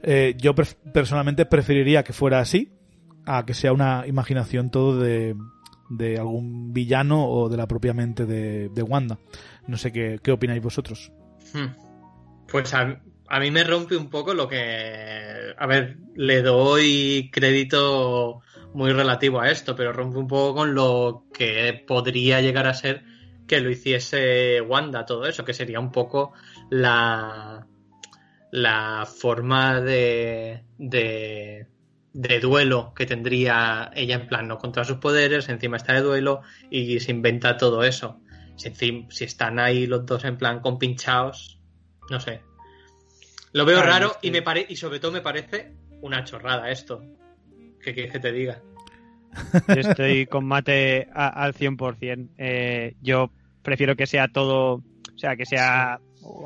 Eh, 0.02 0.34
yo 0.38 0.54
personalmente 0.54 1.46
preferiría 1.46 2.04
que 2.04 2.12
fuera 2.12 2.40
así, 2.40 2.72
a 3.26 3.44
que 3.44 3.54
sea 3.54 3.72
una 3.72 4.06
imaginación 4.06 4.70
todo 4.70 4.98
de, 4.98 5.34
de 5.90 6.18
algún 6.18 6.72
villano 6.72 7.28
o 7.28 7.48
de 7.48 7.56
la 7.56 7.66
propia 7.66 7.94
mente 7.94 8.26
de, 8.26 8.68
de 8.68 8.82
Wanda. 8.82 9.18
No 9.66 9.76
sé 9.76 9.92
qué, 9.92 10.18
qué 10.22 10.32
opináis 10.32 10.62
vosotros. 10.62 11.12
Hmm. 11.52 11.74
Pues 12.50 12.72
a, 12.74 13.00
a 13.28 13.40
mí 13.40 13.50
me 13.50 13.64
rompe 13.64 13.96
un 13.96 14.08
poco 14.08 14.34
lo 14.34 14.48
que... 14.48 15.54
A 15.58 15.66
ver, 15.66 15.98
le 16.14 16.42
doy 16.42 17.30
crédito 17.32 18.40
muy 18.74 18.92
relativo 18.92 19.40
a 19.40 19.50
esto, 19.50 19.74
pero 19.74 19.92
rompe 19.92 20.18
un 20.18 20.28
poco 20.28 20.54
con 20.54 20.74
lo 20.74 21.26
que 21.32 21.84
podría 21.86 22.40
llegar 22.40 22.66
a 22.66 22.74
ser 22.74 23.04
que 23.46 23.60
lo 23.60 23.70
hiciese 23.70 24.60
Wanda, 24.60 25.06
todo 25.06 25.26
eso, 25.26 25.44
que 25.44 25.54
sería 25.54 25.80
un 25.80 25.90
poco 25.90 26.34
la, 26.70 27.66
la 28.50 29.06
forma 29.06 29.80
de, 29.80 30.64
de, 30.76 31.66
de 32.12 32.40
duelo 32.40 32.92
que 32.94 33.06
tendría 33.06 33.90
ella 33.94 34.16
en 34.16 34.26
plan, 34.26 34.48
no 34.48 34.58
contra 34.58 34.84
sus 34.84 34.98
poderes, 34.98 35.48
encima 35.48 35.78
está 35.78 35.94
de 35.94 36.02
duelo 36.02 36.42
y 36.70 37.00
se 37.00 37.10
inventa 37.10 37.56
todo 37.56 37.82
eso. 37.84 38.20
Si, 38.56 39.06
si 39.08 39.24
están 39.24 39.58
ahí 39.58 39.86
los 39.86 40.04
dos 40.04 40.24
en 40.24 40.36
plan 40.36 40.60
compinchados, 40.60 41.58
no 42.10 42.20
sé. 42.20 42.42
Lo 43.52 43.64
veo 43.64 43.76
Claro, 43.78 43.92
raro 43.92 44.06
es 44.12 44.16
que- 44.18 44.28
y 44.28 44.30
me 44.30 44.42
pare 44.42 44.66
y 44.68 44.76
sobre 44.76 45.00
todo 45.00 45.12
me 45.12 45.22
parece 45.22 45.72
una 46.02 46.24
chorrada 46.24 46.70
esto. 46.70 47.02
¿Qué 47.82 47.94
quieres 47.94 48.12
que 48.12 48.20
te 48.20 48.32
diga? 48.32 48.60
Yo 49.68 49.74
estoy 49.74 50.26
con 50.26 50.44
Mate 50.46 51.08
a- 51.14 51.28
al 51.28 51.54
100%. 51.54 52.28
Eh, 52.38 52.94
yo 53.02 53.30
prefiero 53.62 53.94
que 53.96 54.06
sea 54.06 54.28
todo, 54.28 54.74
o 54.74 55.18
sea, 55.18 55.36
que 55.36 55.46
sea 55.46 56.00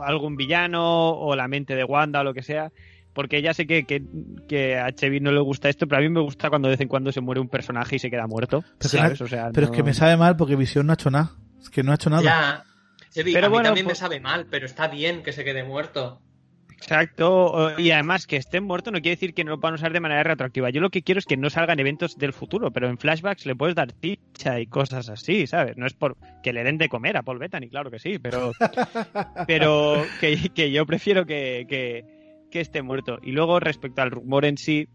algún 0.05 0.37
villano 0.37 1.11
o 1.11 1.35
la 1.37 1.49
mente 1.49 1.75
de 1.75 1.85
Wanda 1.85 2.21
o 2.21 2.25
lo 2.25 2.35
que 2.35 2.43
sea. 2.43 2.71
Porque 3.15 3.43
ya 3.43 3.53
sé 3.53 3.67
que, 3.67 3.85
que, 3.85 4.03
que 4.49 4.79
a 4.79 4.91
Chevy 4.93 5.21
no 5.21 5.33
le 5.33 5.41
gusta 5.41 5.69
esto, 5.69 5.87
pero 5.87 5.99
a 5.99 6.03
mí 6.03 6.09
me 6.09 6.21
gusta 6.21 6.49
cuando 6.49 6.69
de 6.69 6.73
vez 6.75 6.81
en 6.81 6.89
cuando 6.89 7.13
se 7.13 7.21
muere 7.21 7.41
un 7.43 7.49
personaje 7.49 7.97
y 7.97 7.99
se 7.99 8.11
queda 8.11 8.27
muerto. 8.27 8.63
Pero, 8.63 8.79
que 8.79 8.89
¿sabes? 8.89 9.21
na- 9.21 9.25
O 9.27 9.29
sea, 9.29 9.51
pero 9.53 9.67
no- 9.67 9.73
es 9.73 9.77
que 9.77 9.83
me 9.83 9.93
sabe 9.95 10.17
mal 10.17 10.37
porque 10.37 10.57
Visión 10.57 10.87
no 10.87 10.93
ha 10.93 10.95
hecho 10.95 11.11
nada. 11.11 11.33
Es 11.61 11.69
que 11.69 11.83
no 11.83 11.93
ha 11.93 11.97
hecho 11.97 12.09
nada. 12.11 12.23
Ya. 12.23 12.65
Sebi, 13.11 13.35
Pero 13.35 13.47
a 13.47 13.51
mí 13.51 13.53
bueno, 13.55 13.69
también 13.69 13.85
me 13.87 13.91
pues- 13.91 13.99
sabe 13.99 14.19
mal, 14.21 14.47
pero 14.51 14.65
está 14.65 14.89
bien 14.89 15.23
que 15.23 15.33
se 15.33 15.45
quede 15.45 15.63
muerto. 15.63 16.23
Exacto, 16.83 17.79
y 17.79 17.91
además 17.91 18.27
que 18.27 18.37
estén 18.37 18.65
muertos 18.65 18.93
no 18.93 19.01
quiere 19.01 19.17
decir 19.17 19.35
que 19.35 19.45
no 19.45 19.51
lo 19.53 19.61
puedan 19.61 19.75
usar 19.75 19.93
de 19.93 20.01
manera 20.01 20.23
retroactiva. 20.23 20.71
Yo 20.71 20.81
lo 20.81 20.91
que 20.91 21.03
quiero 21.03 21.19
es 21.19 21.25
que 21.27 21.37
no 21.37 21.49
salgan 21.51 21.79
eventos 21.81 22.17
del 22.17 22.33
futuro, 22.33 22.71
pero 22.71 22.89
en 22.89 22.99
flashbacks 22.99 23.47
le 23.47 23.55
puedes 23.55 23.75
dar 23.75 23.93
ticha 23.93 24.61
y 24.61 24.67
cosas 24.67 25.09
así, 25.09 25.47
¿sabes? 25.47 25.77
No 25.77 25.87
es 25.87 25.95
por 25.95 26.17
que 26.43 26.53
le 26.53 26.65
den 26.65 26.79
de 26.79 26.89
comer 26.89 27.17
a 27.17 27.23
Paul 27.23 27.39
Bettany, 27.39 27.69
claro 27.69 27.91
que 27.91 27.99
sí, 27.99 28.19
pero 28.19 28.53
pero 29.47 30.05
que, 30.21 30.51
que 30.55 30.71
yo 30.71 30.87
prefiero 30.87 31.27
que, 31.27 31.67
que, 31.69 32.05
que 32.51 32.61
esté 32.61 32.83
muerto. 32.83 33.19
Y 33.23 33.33
luego 33.33 33.61
respecto 33.61 34.03
al 34.03 34.11
rumor 34.11 34.45
en 34.45 34.57
sí, 34.59 34.89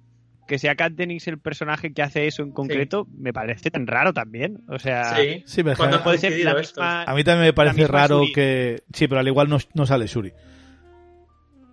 que 0.47 0.59
sea 0.59 0.75
Kat 0.75 0.93
Dennings 0.93 1.27
el 1.27 1.39
personaje 1.39 1.91
que 1.93 2.01
hace 2.01 2.27
eso 2.27 2.41
en 2.43 2.51
concreto, 2.51 3.07
me 3.17 3.33
parece 3.33 3.69
tan 3.71 3.85
raro 3.87 4.13
también. 4.13 4.59
O 4.69 4.79
sea, 4.79 5.15
sí. 5.15 5.43
Sí, 5.45 5.63
me 5.63 5.75
¿Cuándo 5.75 5.97
deja- 5.97 6.01
ha 6.01 6.03
puede 6.03 6.17
ser 6.19 6.39
la 6.39 6.53
misma... 6.55 7.03
A 7.03 7.13
mí 7.15 7.23
también 7.23 7.47
me 7.47 7.53
parece 7.53 7.87
raro 7.87 8.19
Shuri. 8.21 8.33
que. 8.33 8.83
Sí, 8.93 9.07
pero 9.07 9.19
al 9.19 9.27
igual 9.27 9.49
no, 9.49 9.57
no 9.73 9.85
sale 9.85 10.07
Shuri. 10.07 10.31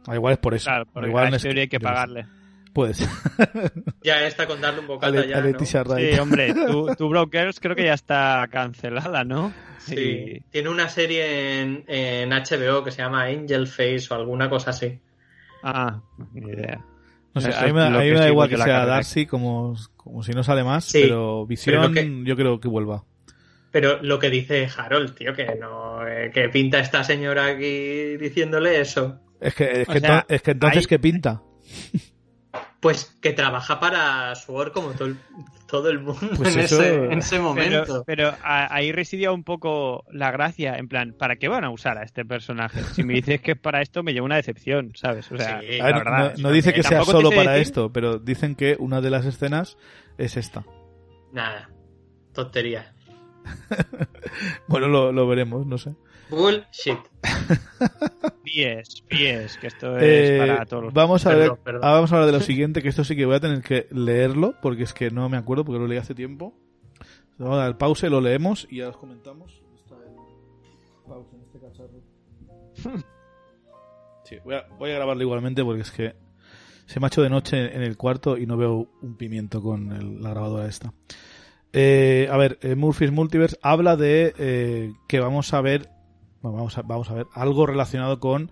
Al 0.07 0.17
igual 0.17 0.33
es 0.35 0.39
por 0.39 0.55
eso. 0.55 0.65
Claro, 0.67 0.87
porque 0.93 1.09
igual 1.09 1.33
hay 1.35 1.69
que 1.69 1.81
pagarle. 1.81 2.27
Puede 2.73 2.95
ser. 2.95 3.09
Ya 4.03 4.27
está 4.27 4.47
con 4.47 4.61
darle 4.61 4.81
un 4.81 4.87
A, 4.87 4.89
bocata 4.89 5.11
Le- 5.13 5.29
ya, 5.29 5.39
a 5.39 5.41
¿no? 5.43 5.59
Sí, 5.65 6.19
hombre, 6.19 6.53
tu, 6.53 6.95
tu 6.97 7.09
Brokers 7.09 7.59
creo 7.61 7.75
que 7.75 7.85
ya 7.85 7.95
está 7.95 8.47
cancelada, 8.51 9.25
¿no? 9.25 9.53
Sí. 9.79 9.95
Y- 9.95 10.41
Tiene 10.51 10.69
una 10.69 10.89
serie 10.89 11.61
en, 11.63 11.85
en 11.87 12.31
HBO 12.31 12.83
que 12.85 12.91
se 12.91 12.99
llama 12.99 13.25
Angel 13.25 13.67
Face 13.67 14.07
o 14.11 14.15
alguna 14.15 14.51
cosa 14.51 14.71
así. 14.71 14.99
Ah, 15.63 16.01
ni 16.35 16.51
idea. 16.51 16.85
No 17.33 17.41
sé, 17.41 17.55
a 17.55 17.63
mí 17.67 17.73
me, 17.73 17.83
a 17.83 17.91
mí 17.91 18.11
da 18.11 18.29
igual 18.29 18.49
que 18.49 18.57
sea 18.57 18.67
carrera. 18.67 18.87
Darcy 18.97 19.27
como, 19.27 19.75
como 19.97 20.23
si 20.23 20.33
no 20.33 20.43
sale 20.45 20.63
más, 20.65 20.85
Sí, 20.85 21.01
pero 21.05 21.47
Visión 21.47 21.95
que- 21.95 22.23
yo 22.25 22.37
creo 22.37 22.61
que 22.61 22.69
vuelva. 22.69 23.05
Pero 23.71 24.01
lo 24.03 24.19
que 24.19 24.31
dice 24.31 24.69
Harold, 24.77 25.15
tío, 25.15 25.33
que 25.33 25.47
no, 25.57 26.07
eh, 26.07 26.31
que 26.33 26.49
pinta 26.49 26.79
esta 26.79 27.03
señora 27.03 27.47
aquí 27.47 28.17
diciéndole 28.19 28.81
eso. 28.81 29.21
Es 29.45 29.55
que, 29.55 29.83
es 29.83 29.89
que, 29.89 30.01
sea, 30.01 30.21
ento- 30.23 30.25
es 30.29 30.43
que 30.43 30.51
entonces, 30.53 30.79
ahí- 30.85 30.87
¿qué 30.87 30.99
pinta? 30.99 31.43
Pues 32.81 33.17
que 33.23 33.33
trabaja 33.33 33.81
para 33.81 34.35
Sword 34.35 34.73
como 34.73 34.91
todo 34.93 35.09
el, 35.09 35.17
todo 35.67 35.89
el 35.89 36.01
mundo 36.01 36.21
Pues 36.37 36.55
en, 36.55 36.61
eso- 36.63 36.83
ese, 36.83 37.05
en 37.07 37.19
ese 37.19 37.39
momento. 37.41 38.05
pero 38.07 38.29
a- 38.43 38.75
ahí 38.75 38.93
residía 38.93 39.33
un 39.33 39.43
poco 39.43 40.05
la 40.13 40.31
gracia, 40.31 40.77
en 40.77 40.89
plan, 40.89 41.15
¿para 41.19 41.37
qué 41.37 41.49
van 41.49 41.65
a 41.65 41.71
usar 41.71 41.97
a 41.97 42.03
este 42.03 42.25
personaje? 42.27 42.83
Si 42.93 43.03
me 43.03 43.15
dices 43.15 43.41
que 43.41 43.53
es 43.53 43.59
para 43.59 43.81
esto, 43.81 44.03
me 44.03 44.13
lleva 44.13 44.27
una 44.27 44.37
decepción, 44.37 44.93
¿sabes? 44.95 45.33
O 45.33 45.37
sea, 45.39 45.61
Sí, 45.61 45.81
A 45.81 45.85
ver, 45.87 45.95
la 45.95 45.99
verdad. 45.99 46.35
no, 46.37 46.43
no 46.43 46.51
dice 46.53 46.75
que 46.75 46.83
sea 46.83 47.03
solo 47.05 47.31
para 47.31 47.53
decir- 47.53 47.63
esto, 47.63 47.91
pero 47.93 48.19
dicen 48.19 48.55
que 48.55 48.77
una 48.79 49.01
de 49.01 49.11
las 49.11 49.25
escenas 49.25 49.79
es 50.19 50.37
esta. 50.37 50.65
Nada, 51.33 51.71
tontería. 52.33 52.93
Bueno, 54.69 54.89
lo, 54.89 55.13
lo 55.13 55.27
veremos, 55.29 55.67
no 55.67 55.79
sé. 55.79 55.95
Bullshit. 56.35 56.99
Pies, 58.45 59.03
pies, 59.09 59.57
que 59.59 59.67
esto 59.69 59.97
es 59.99 60.03
Eh, 60.31 60.39
para 60.39 60.67
todos 60.67 60.85
los... 60.85 60.93
vamos 60.95 61.25
a 61.27 61.31
Perdón, 61.31 61.49
ver, 61.49 61.59
perdón. 61.65 61.85
ahora 61.85 61.95
vamos 61.97 62.13
a 62.13 62.15
hablar 62.17 62.27
de 62.27 62.39
lo 62.39 62.41
siguiente, 62.45 62.83
que 62.83 62.89
esto 62.89 63.03
sí 63.05 63.17
que 63.17 63.25
voy 63.27 63.37
a 63.37 63.41
tener 63.41 63.63
que 63.63 63.87
leerlo, 63.91 64.55
porque 64.63 64.83
es 64.85 64.93
que 64.93 65.11
no 65.11 65.29
me 65.29 65.37
acuerdo, 65.37 65.65
porque 65.65 65.79
lo 65.81 65.87
leí 65.87 65.99
hace 65.99 66.15
tiempo. 66.15 66.55
Vamos 67.39 67.57
a 67.59 67.63
dar 67.63 67.79
pause, 67.79 68.09
lo 68.11 68.21
leemos 68.21 68.67
y 68.71 68.77
ya 68.79 68.89
os 68.91 68.97
comentamos. 68.97 69.63
Está 69.77 69.97
el 69.97 70.15
pause 71.09 71.29
en 71.35 71.41
este 71.43 71.59
cacharro. 71.61 73.05
Sí, 74.25 74.37
voy 74.43 74.55
a, 74.55 74.65
voy 74.79 74.91
a 74.91 74.95
grabarlo 74.95 75.23
igualmente 75.23 75.63
porque 75.63 75.83
es 75.83 75.91
que 75.91 76.15
se 76.87 76.99
me 76.99 77.05
ha 77.05 77.09
hecho 77.09 77.21
de 77.23 77.29
noche 77.29 77.77
en 77.77 77.83
el 77.83 77.99
cuarto 77.99 78.39
y 78.39 78.47
no 78.47 78.57
veo 78.57 78.89
un 79.03 79.17
pimiento 79.19 79.61
con 79.63 79.93
el- 79.93 80.23
la 80.23 80.31
grabadora 80.31 80.67
esta. 80.67 80.95
Eh, 81.75 82.27
a 82.31 82.37
ver, 82.39 82.59
eh, 82.63 82.75
Murphy's 82.75 83.13
Multiverse 83.13 83.59
habla 83.61 83.97
de 83.97 84.33
eh, 84.39 84.93
que 85.09 85.21
vamos 85.21 85.53
a 85.53 85.61
ver, 85.61 85.91
vamos 86.53 86.79
a, 86.79 86.83
vamos 86.83 87.11
a 87.11 87.15
ver 87.15 87.27
algo 87.33 87.67
relacionado 87.67 88.21
con 88.21 88.51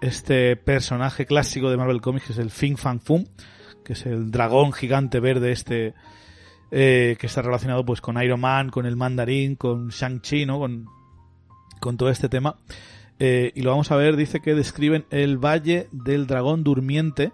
este 0.00 0.56
personaje 0.56 1.26
clásico 1.26 1.70
de 1.70 1.76
Marvel 1.76 2.00
Comics 2.00 2.26
que 2.26 2.32
es 2.32 2.38
el 2.38 2.50
Fin 2.50 2.76
Fang 2.76 3.00
Fum, 3.00 3.26
que 3.84 3.94
es 3.94 4.06
el 4.06 4.30
dragón 4.30 4.72
gigante 4.72 5.20
verde 5.20 5.52
este 5.52 5.94
eh, 6.70 7.16
que 7.18 7.26
está 7.26 7.40
relacionado 7.40 7.84
pues 7.84 8.00
con 8.00 8.22
Iron 8.22 8.40
Man, 8.40 8.68
con 8.68 8.84
el 8.84 8.96
Mandarín, 8.96 9.56
con 9.56 9.88
Shang-Chi, 9.88 10.44
¿no? 10.44 10.58
Con, 10.58 10.86
con 11.80 11.96
todo 11.96 12.10
este 12.10 12.28
tema. 12.28 12.56
Eh, 13.18 13.52
y 13.54 13.62
lo 13.62 13.70
vamos 13.70 13.90
a 13.90 13.96
ver, 13.96 14.16
dice 14.16 14.40
que 14.40 14.54
describen 14.54 15.06
el 15.10 15.38
Valle 15.38 15.88
del 15.92 16.26
Dragón 16.26 16.64
Durmiente, 16.64 17.32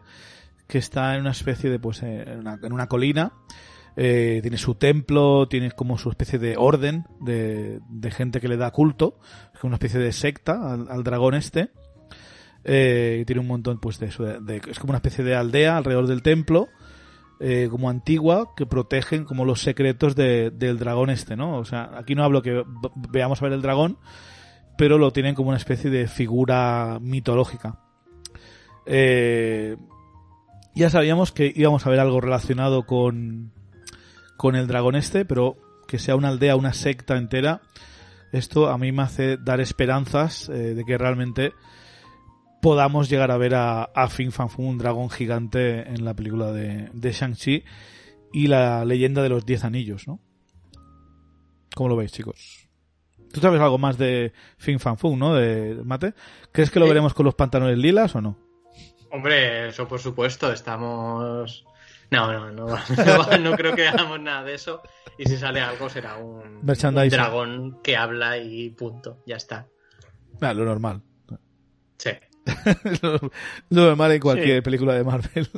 que 0.69 0.79
está 0.79 1.15
en 1.15 1.23
una 1.23 1.33
especie 1.33 1.69
de, 1.69 1.79
pues, 1.79 2.03
en 2.03 2.39
una, 2.39 2.59
en 2.63 2.73
una 2.73 2.87
colina. 2.87 3.33
Eh, 3.97 4.41
tiene 4.43 4.57
su 4.59 4.75
templo, 4.75 5.47
tiene 5.49 5.71
como 5.71 5.99
su 5.99 6.11
especie 6.11 6.39
de 6.39 6.57
orden 6.57 7.07
de, 7.21 7.81
de 7.89 8.11
gente 8.11 8.41
que 8.41 8.49
le 8.49 8.57
da 8.57 8.71
culto, 8.73 9.19
es 9.55 9.63
una 9.63 9.77
especie 9.77 10.01
de 10.01 10.13
secta 10.13 10.73
al, 10.73 10.89
al 10.91 11.05
dragón 11.05 11.35
este. 11.35 11.71
Eh, 12.65 13.19
y 13.21 13.25
tiene 13.25 13.41
un 13.41 13.47
montón, 13.47 13.79
pues, 13.79 13.99
de, 13.99 14.07
eso, 14.07 14.27
es 14.27 14.79
como 14.79 14.91
una 14.93 14.99
especie 14.99 15.23
de 15.23 15.35
aldea 15.37 15.77
alrededor 15.77 16.07
del 16.07 16.23
templo, 16.23 16.69
eh, 17.41 17.69
como 17.71 17.91
antigua, 17.91 18.53
que 18.57 18.65
protegen 18.67 19.25
como 19.25 19.45
los 19.45 19.61
secretos 19.61 20.17
de- 20.17 20.51
del 20.51 20.79
dragón 20.79 21.11
este, 21.11 21.37
¿no? 21.37 21.59
O 21.59 21.65
sea, 21.65 21.91
aquí 21.97 22.15
no 22.15 22.25
hablo 22.25 22.43
que 22.43 22.65
veamos 23.11 23.43
a 23.43 23.45
ver 23.45 23.53
el 23.53 23.63
dragón, 23.63 23.99
pero 24.79 24.99
lo 24.99 25.13
tienen 25.13 25.35
como 25.35 25.51
una 25.51 25.59
especie 25.59 25.91
de 25.91 26.09
figura 26.09 26.99
mitológica. 27.01 27.79
Eh, 28.87 29.77
ya 30.75 30.91
sabíamos 30.91 31.33
que 31.33 31.53
íbamos 31.55 31.87
a 31.87 31.91
ver 31.91 32.01
algo 32.01 32.21
relacionado 32.21 32.85
con, 32.87 33.53
con 34.37 34.57
el 34.57 34.67
dragón 34.67 34.97
este, 34.97 35.25
pero 35.25 35.57
que 35.87 35.99
sea 35.99 36.17
una 36.17 36.29
aldea, 36.29 36.57
una 36.57 36.73
secta 36.73 37.17
entera, 37.17 37.63
esto 38.33 38.69
a 38.69 38.79
mí 38.79 38.91
me 38.93 39.03
hace 39.03 39.37
dar 39.37 39.61
esperanzas 39.61 40.49
eh, 40.49 40.75
de 40.75 40.85
que 40.85 40.99
realmente 40.99 41.53
podamos 42.63 43.11
llegar 43.11 43.31
a 43.31 43.37
ver 43.37 43.55
a, 43.55 43.85
a 43.85 44.09
Fin 44.09 44.33
Fan 44.33 44.49
un 44.57 44.79
dragón 44.79 45.11
gigante 45.11 45.89
en 45.89 46.05
la 46.05 46.15
película 46.15 46.51
de, 46.51 46.89
de 46.93 47.13
Shang-Chi 47.13 47.63
y 48.33 48.47
la 48.47 48.85
leyenda 48.85 49.23
de 49.23 49.29
los 49.29 49.45
Diez 49.45 49.65
Anillos, 49.65 50.09
¿no? 50.09 50.19
¿Cómo 51.75 51.89
lo 51.91 51.97
veis, 51.97 52.13
chicos? 52.13 52.67
Tú 53.33 53.41
sabes 53.41 53.61
algo 53.61 53.79
más 53.79 53.99
de 53.99 54.33
Fin 54.57 54.79
Fan 54.81 54.97
Foom, 54.97 55.19
¿no? 55.19 55.35
De 55.35 55.81
Mate. 55.85 56.15
¿Crees 56.53 56.71
que 56.71 56.79
lo 56.79 56.87
Sí. 56.87 56.91
veremos 56.91 57.15
con 57.15 57.27
los 57.27 57.35
pantalones 57.35 57.77
lilas 57.79 58.15
o 58.15 58.21
no? 58.21 58.39
Hombre, 59.11 59.69
eso 59.69 59.87
por 59.87 60.01
supuesto, 60.01 60.53
estamos... 60.53 61.65
No, 62.15 62.33
no, 62.33 62.51
no, 62.53 62.67
no, 63.07 63.39
no 63.39 63.57
creo 63.57 63.75
que 63.75 63.89
hagamos 63.89 64.21
nada 64.21 64.43
de 64.45 64.55
eso. 64.55 64.81
Y 65.19 65.25
si 65.27 65.37
sale 65.37 65.61
algo 65.61 65.89
será 65.89 66.17
un, 66.17 66.47
un 66.47 66.65
Merchandising. 66.65 67.11
dragón 67.11 67.81
que 67.83 67.97
habla 67.97 68.39
y 68.39 68.71
punto, 68.71 69.23
ya 69.27 69.37
está. 69.37 69.67
Ah, 70.41 70.53
lo 70.55 70.65
normal. 70.65 71.03
Sí, 71.99 72.11
lo, 73.03 73.13
lo 73.71 73.85
normal 73.87 74.13
en 74.13 74.21
cualquier 74.21 74.57
Sí. 74.59 74.63
película 74.63 74.95
de 74.95 75.05
Marvel. 75.05 75.49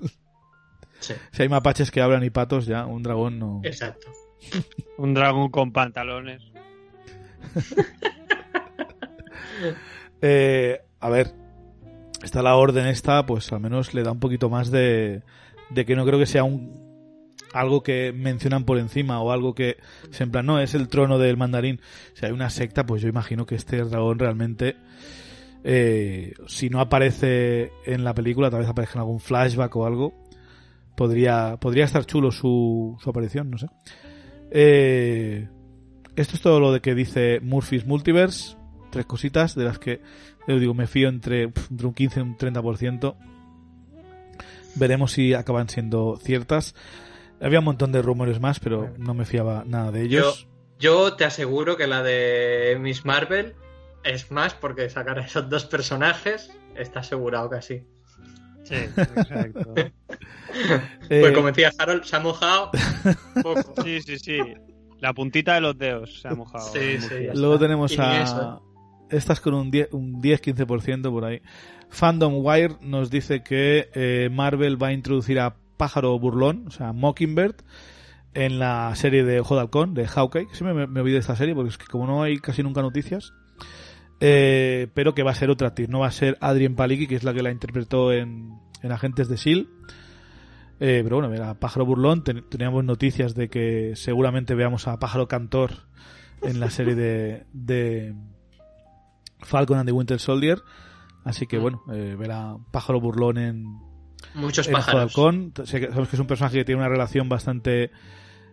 sí, 1.00 1.14
si 1.32 1.42
hay 1.42 1.48
mapaches 1.48 1.90
que 1.90 2.00
hablan 2.00 2.22
y 2.24 2.30
patos, 2.30 2.66
ya, 2.66 2.86
un 2.86 3.02
dragón 3.02 3.38
no. 3.38 3.61
exacto. 3.64 4.07
Un 4.98 5.12
dragón 5.14 5.50
con 5.50 5.72
pantalones. 5.72 6.42
Eh, 10.22 10.80
a 11.00 11.09
ver, 11.11 11.32
está 12.22 12.42
la 12.42 12.57
orden 12.57 12.86
esta, 12.86 13.26
pues 13.26 13.52
al 13.52 13.61
menos 13.61 13.94
le 13.94 14.02
da 14.02 14.12
un 14.12 14.20
poquito 14.20 14.48
más 14.48 14.70
de, 14.70 15.22
de 15.70 15.84
que 15.84 15.96
no 15.96 16.04
creo 16.04 16.18
que 16.18 16.26
sea 16.26 16.44
un 16.44 16.86
algo 17.52 17.82
que 17.82 18.12
mencionan 18.12 18.64
por 18.64 18.78
encima 18.78 19.20
o 19.20 19.32
algo 19.32 19.54
que 19.54 19.78
se 20.10 20.24
en 20.24 20.30
plan, 20.30 20.46
no, 20.46 20.60
es 20.60 20.74
el 20.74 20.88
trono 20.88 21.18
del 21.18 21.36
mandarín. 21.36 21.80
Si 22.14 22.26
hay 22.26 22.32
una 22.32 22.50
secta, 22.50 22.84
pues 22.84 23.02
yo 23.02 23.08
imagino 23.08 23.46
que 23.46 23.54
este 23.54 23.82
dragón 23.82 24.18
realmente, 24.18 24.76
eh, 25.64 26.34
si 26.46 26.68
no 26.68 26.80
aparece 26.80 27.72
en 27.86 28.04
la 28.04 28.14
película, 28.14 28.50
tal 28.50 28.60
vez 28.60 28.68
aparezca 28.68 28.94
en 28.98 29.00
algún 29.00 29.20
flashback 29.20 29.74
o 29.76 29.86
algo, 29.86 30.14
podría, 30.96 31.56
podría 31.58 31.84
estar 31.84 32.04
chulo 32.04 32.30
su, 32.30 32.96
su 33.00 33.10
aparición, 33.10 33.50
no 33.50 33.58
sé. 33.58 33.68
Eh, 34.50 35.48
esto 36.14 36.36
es 36.36 36.40
todo 36.40 36.60
lo 36.60 36.72
de 36.72 36.80
que 36.80 36.94
dice 36.94 37.40
Murphy's 37.40 37.86
Multiverse. 37.86 38.56
Tres 38.90 39.06
cositas 39.06 39.54
de 39.54 39.64
las 39.64 39.78
que, 39.78 40.00
yo 40.46 40.58
digo, 40.58 40.74
me 40.74 40.86
fío 40.86 41.08
entre, 41.08 41.44
entre 41.44 41.86
un 41.86 41.92
15 41.92 42.20
y 42.20 42.22
un 42.22 42.36
30%. 42.36 43.16
Veremos 44.76 45.12
si 45.12 45.34
acaban 45.34 45.68
siendo 45.68 46.18
ciertas. 46.22 46.74
Había 47.40 47.58
un 47.58 47.64
montón 47.66 47.92
de 47.92 48.00
rumores 48.02 48.40
más, 48.40 48.60
pero 48.60 48.92
no 48.98 49.12
me 49.14 49.24
fiaba 49.24 49.64
nada 49.66 49.90
de 49.90 50.02
ellos. 50.02 50.48
Yo 50.78 51.14
te 51.16 51.24
aseguro 51.24 51.76
que 51.76 51.86
la 51.86 52.02
de 52.02 52.76
Miss 52.80 53.04
Marvel 53.04 53.54
es 54.04 54.30
más 54.30 54.54
porque 54.54 54.88
sacar 54.90 55.18
a 55.18 55.22
esos 55.24 55.48
dos 55.48 55.64
personajes 55.64 56.50
está 56.76 57.00
asegurado 57.00 57.48
casi. 57.50 57.82
Sí, 58.64 58.74
exacto. 58.74 59.74
Eh, 61.10 61.20
Pues 61.20 61.32
como 61.34 61.48
decía 61.48 61.70
Harold, 61.78 62.04
se 62.04 62.16
ha 62.16 62.20
mojado 62.20 62.70
poco. 63.42 63.74
Sí, 63.84 64.00
sí, 64.00 64.18
sí. 64.18 64.38
La 65.00 65.12
puntita 65.12 65.54
de 65.54 65.60
los 65.60 65.76
dedos 65.76 66.20
se 66.20 66.28
ha 66.28 66.34
mojado. 66.34 66.64
Sí, 66.72 66.98
sí, 66.98 67.28
Luego 67.34 67.58
tenemos 67.58 67.96
a 67.98 68.22
eso. 68.22 68.62
estas 69.10 69.40
con 69.40 69.52
un 69.54 69.70
10, 69.70 69.90
un 69.92 70.22
10-15% 70.22 71.10
por 71.10 71.24
ahí. 71.26 71.42
Fandom 71.91 72.34
Wire 72.45 72.76
nos 72.80 73.11
dice 73.11 73.43
que 73.43 73.89
eh, 73.95 74.28
Marvel 74.30 74.80
va 74.82 74.89
a 74.89 74.93
introducir 74.93 75.41
a 75.41 75.57
Pájaro 75.76 76.18
Burlón, 76.18 76.64
o 76.68 76.70
sea, 76.70 76.93
Mockingbird, 76.93 77.57
en 78.34 78.59
la 78.59 78.95
serie 78.97 79.24
de 79.24 79.41
Ojo 79.41 79.57
de 79.57 80.07
Hawkeye. 80.07 80.49
Siempre 80.53 80.74
me, 80.74 80.87
me 80.87 81.01
olvido 81.01 81.14
de 81.14 81.20
esta 81.20 81.37
serie 81.37 81.55
porque 81.55 81.70
es 81.70 81.78
que 81.78 81.87
como 81.87 82.07
no 82.07 82.22
hay 82.22 82.39
casi 82.39 82.62
nunca 82.62 82.82
noticias. 82.82 83.32
Eh, 84.20 84.89
pero 84.95 85.14
que 85.14 85.22
va 85.22 85.30
a 85.32 85.34
ser 85.34 85.51
otra 85.51 85.68
actriz, 85.68 85.89
no 85.91 86.01
va 86.01 86.07
a 86.07 86.11
ser 86.12 86.39
Adrien 86.41 86.74
Palicki, 86.74 87.07
que 87.07 87.16
es 87.16 87.24
la 87.24 87.34
que 87.34 87.43
la 87.43 87.51
interpretó 87.51 88.12
en, 88.12 88.59
en 88.82 88.93
Agentes 88.93 89.28
de 89.28 89.34
S.H.I.E.L.D. 89.34 89.68
Eh, 90.78 91.01
pero 91.05 91.16
bueno, 91.16 91.30
mira, 91.30 91.55
Pájaro 91.55 91.87
Burlón, 91.87 92.24
ten- 92.24 92.45
teníamos 92.51 92.84
noticias 92.84 93.34
de 93.34 93.49
que 93.49 93.93
seguramente 93.95 94.55
veamos 94.55 94.89
a 94.89 94.99
Pájaro 94.99 95.28
Cantor 95.28 95.72
en 96.43 96.61
la 96.61 96.68
serie 96.70 96.95
de, 96.95 97.45
de 97.55 98.14
Falcon 99.41 99.78
and 99.78 99.87
the 99.87 99.93
Winter 99.93 100.18
Soldier. 100.18 100.59
Así 101.26 101.46
que 101.46 101.58
Mm. 101.58 101.62
bueno, 101.62 101.82
eh, 101.92 102.16
ver 102.18 102.30
a 102.32 102.56
Pájaro 102.70 103.00
Burlón 103.00 103.36
en, 103.38 103.64
Muchos 104.34 104.66
en 104.68 104.72
pájaros. 104.72 105.12
Que- 105.14 105.66
Sabemos 105.66 106.08
que 106.08 106.16
es 106.16 106.20
un 106.20 106.26
personaje 106.26 106.56
que 106.58 106.64
tiene 106.64 106.80
una 106.80 106.88
relación 106.88 107.28
bastante 107.28 107.90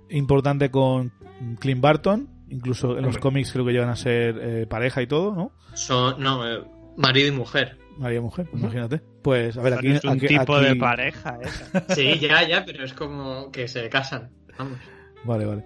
importante 0.09 0.69
con 0.71 1.11
Clint 1.59 1.79
Barton. 1.81 2.29
Incluso 2.49 2.97
en 2.97 3.05
los 3.05 3.17
cómics 3.17 3.51
creo 3.51 3.65
que 3.65 3.71
llegan 3.71 3.89
a 3.89 3.95
ser 3.95 4.37
eh, 4.41 4.67
pareja 4.67 5.01
y 5.01 5.07
todo, 5.07 5.33
¿no? 5.33 5.51
Son, 5.73 6.21
no, 6.21 6.45
eh, 6.47 6.61
marido 6.97 7.27
y 7.29 7.31
mujer. 7.31 7.77
María 7.97 8.21
mujer, 8.21 8.47
pues 8.49 8.61
imagínate. 8.61 9.01
Pues 9.23 9.57
a 9.57 9.61
ver, 9.61 9.73
aquí, 9.75 9.87
es 9.91 10.03
un 10.03 10.11
aquí- 10.11 10.27
tipo 10.27 10.55
aquí- 10.55 10.65
de 10.65 10.75
pareja 10.75 11.39
esa. 11.41 11.85
Sí, 11.95 12.19
ya, 12.19 12.47
ya, 12.47 12.65
pero 12.65 12.83
es 12.83 12.93
como 12.93 13.51
que 13.51 13.67
se 13.67 13.89
casan. 13.89 14.29
Vamos. 14.57 14.77
Vale, 15.23 15.45
vale. 15.45 15.65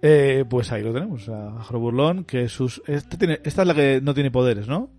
Eh, 0.00 0.44
pues 0.48 0.70
ahí 0.72 0.82
lo 0.82 0.92
tenemos, 0.92 1.28
a 1.28 1.54
Pájaro 1.56 1.80
Burlón, 1.80 2.24
que 2.24 2.48
sus... 2.48 2.82
Este 2.86 3.16
tiene... 3.16 3.40
Esta 3.44 3.62
es 3.62 3.68
la 3.68 3.74
que 3.74 4.00
no 4.02 4.14
tiene 4.14 4.30
poderes, 4.30 4.66
¿no? 4.68 4.90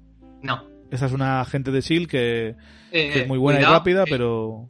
No. 0.42 0.64
Esta 0.94 1.08
es 1.08 1.12
una 1.12 1.42
agente 1.42 1.72
de 1.72 1.82
que, 2.08 2.56
Eh, 2.92 3.12
que 3.12 3.22
es 3.22 3.28
muy 3.28 3.38
buena 3.40 3.60
cuidado, 3.60 3.74
y 3.74 3.78
rápida, 3.78 4.04
eh, 4.04 4.08
pero... 4.10 4.70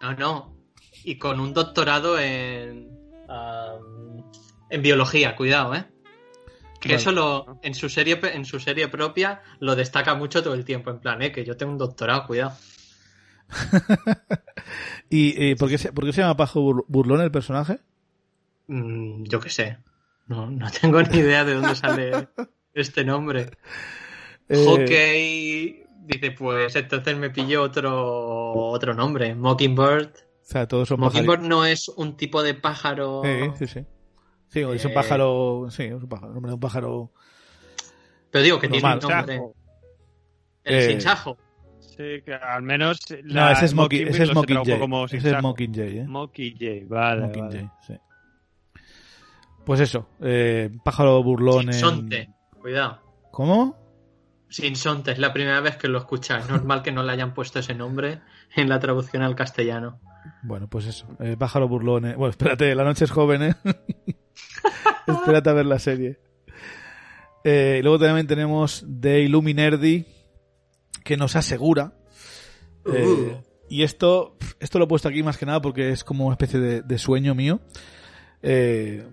No, 0.00 0.14
no. 0.14 0.56
Y 1.04 1.16
con 1.18 1.40
un 1.40 1.52
doctorado 1.52 2.18
en. 2.18 2.88
en 4.70 4.82
biología, 4.82 5.34
cuidado, 5.34 5.74
¿eh? 5.74 5.84
Que 6.80 6.90
Vale. 6.90 6.96
eso 7.00 7.10
lo, 7.10 7.58
en 7.62 7.74
su 7.74 7.88
serie 7.88 8.20
en 8.22 8.44
su 8.44 8.60
serie 8.60 8.86
propia 8.86 9.42
lo 9.58 9.74
destaca 9.74 10.14
mucho 10.14 10.42
todo 10.44 10.54
el 10.54 10.64
tiempo, 10.64 10.90
en 10.90 11.00
plan, 11.00 11.20
eh, 11.22 11.32
que 11.32 11.44
yo 11.44 11.56
tengo 11.56 11.72
un 11.72 11.78
doctorado, 11.78 12.24
cuidado. 12.26 12.52
¿Y 15.10 15.42
eh, 15.42 15.56
¿por, 15.56 15.68
qué 15.68 15.78
se, 15.78 15.92
por 15.92 16.04
qué 16.04 16.12
se 16.12 16.20
llama 16.20 16.36
Bur- 16.60 16.84
Burlón 16.88 17.20
el 17.22 17.30
personaje? 17.30 17.80
Mm, 18.68 19.24
yo 19.24 19.40
qué 19.40 19.50
sé. 19.50 19.78
No, 20.26 20.48
no 20.50 20.70
tengo 20.70 21.02
ni 21.02 21.18
idea 21.18 21.44
de 21.44 21.54
dónde 21.54 21.74
sale 21.74 22.28
este 22.74 23.04
nombre. 23.04 23.50
Eh, 24.48 24.64
Hockey 24.66 25.82
dice, 26.06 26.30
pues 26.32 26.74
entonces 26.76 27.16
me 27.16 27.30
pillo 27.30 27.62
otro 27.62 28.52
otro 28.52 28.94
nombre, 28.94 29.34
Mockingbird. 29.34 30.08
O 30.08 30.50
sea, 30.50 30.66
todos 30.66 30.88
son 30.88 31.00
Mockingbird 31.00 31.36
pajaritos. 31.40 31.48
no 31.48 31.64
es 31.66 31.88
un 31.88 32.16
tipo 32.16 32.42
de 32.42 32.54
pájaro. 32.54 33.22
Sí, 33.24 33.50
sí, 33.58 33.66
sí. 33.66 33.86
Sí, 34.48 34.60
es 34.60 34.84
un 34.86 34.90
Eh, 34.90 34.94
pájaro... 34.94 35.66
Sí, 35.70 35.82
es 35.82 35.92
un 36.02 36.08
pájaro. 36.08 36.32
un 36.32 36.60
pájaro... 36.60 37.12
Pero 38.30 38.44
digo 38.44 38.58
que 38.58 38.68
Normal. 38.68 38.98
tiene 38.98 39.14
un 39.14 39.16
nombre. 39.18 39.36
Chajo. 39.36 39.54
El 40.64 40.74
Eh, 40.74 40.88
sinsajo. 40.88 41.38
Sí, 41.80 42.22
que 42.24 42.32
al 42.34 42.62
menos. 42.62 42.98
No, 43.24 43.34
la 43.34 43.52
ese 43.52 43.66
es, 43.66 43.74
Mockingbird 43.74 44.14
ese 44.14 44.22
es 44.24 44.34
Mockingjay. 44.34 44.78
como 44.78 45.04
Ese 45.04 45.16
es. 45.18 45.42
Mockingjay, 45.42 45.98
¿eh? 45.98 46.04
Mockingjay, 46.06 46.84
vale. 46.84 47.26
Mockingjay, 47.26 47.62
vale. 47.64 47.70
sí. 47.86 47.94
Pues 49.66 49.80
eso, 49.80 50.08
eh, 50.22 50.70
pájaro 50.82 51.22
burlón 51.22 51.66
en... 51.66 51.72
Sinsonte. 51.74 52.30
Cuidado. 52.58 53.02
¿Cómo? 53.30 53.76
Sinsonte, 54.48 55.12
es 55.12 55.18
la 55.18 55.32
primera 55.32 55.60
vez 55.60 55.76
que 55.76 55.88
lo 55.88 55.98
escuchas. 55.98 56.44
Es 56.44 56.50
normal 56.50 56.82
que 56.82 56.92
no 56.92 57.02
le 57.02 57.12
hayan 57.12 57.34
puesto 57.34 57.58
ese 57.58 57.74
nombre 57.74 58.20
en 58.56 58.68
la 58.68 58.78
traducción 58.80 59.22
al 59.22 59.34
castellano. 59.34 60.00
Bueno, 60.42 60.68
pues 60.68 60.86
eso. 60.86 61.06
eh, 61.20 61.36
pájaro 61.38 61.68
burlón. 61.68 62.06
eh. 62.06 62.14
Bueno, 62.16 62.30
espérate, 62.30 62.74
la 62.74 62.84
noche 62.84 63.04
es 63.04 63.10
joven, 63.10 63.42
¿eh? 63.42 63.54
espérate 65.06 65.50
a 65.50 65.52
ver 65.52 65.66
la 65.66 65.78
serie. 65.78 66.18
Eh, 67.44 67.80
luego 67.82 67.98
también 67.98 68.26
tenemos 68.26 68.84
The 69.00 69.20
Illuminerdi, 69.22 70.06
que 71.04 71.16
nos 71.16 71.36
asegura. 71.36 71.92
eh, 72.86 73.04
Uh. 73.06 73.42
y 73.70 73.82
esto, 73.82 74.36
esto 74.60 74.78
lo 74.78 74.86
he 74.86 74.88
puesto 74.88 75.08
aquí 75.08 75.22
más 75.22 75.36
que 75.36 75.44
nada 75.46 75.60
porque 75.60 75.90
es 75.90 76.02
como 76.04 76.24
una 76.26 76.34
especie 76.34 76.58
de, 76.58 76.82
de 76.82 76.98
sueño 76.98 77.34
mío. 77.34 77.60
eh, 78.42 79.06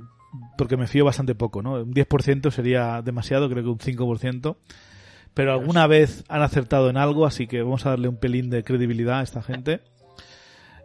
porque 0.57 0.75
me 0.75 0.87
fío 0.87 1.05
bastante 1.05 1.33
poco, 1.33 1.61
¿no? 1.61 1.73
Un 1.75 1.93
10% 1.93 2.51
sería 2.51 3.01
demasiado, 3.01 3.49
creo 3.49 3.63
que 3.63 3.69
un 3.69 3.77
5%. 3.79 4.57
Pero 5.35 5.51
alguna 5.51 5.85
vez 5.85 6.23
han 6.29 6.41
acertado 6.41 6.89
en 6.89 6.97
algo, 6.97 7.25
así 7.25 7.45
que 7.45 7.61
vamos 7.61 7.85
a 7.85 7.91
darle 7.91 8.07
un 8.07 8.17
pelín 8.17 8.49
de 8.49 8.63
credibilidad 8.63 9.19
a 9.19 9.23
esta 9.23 9.43
gente. 9.43 9.81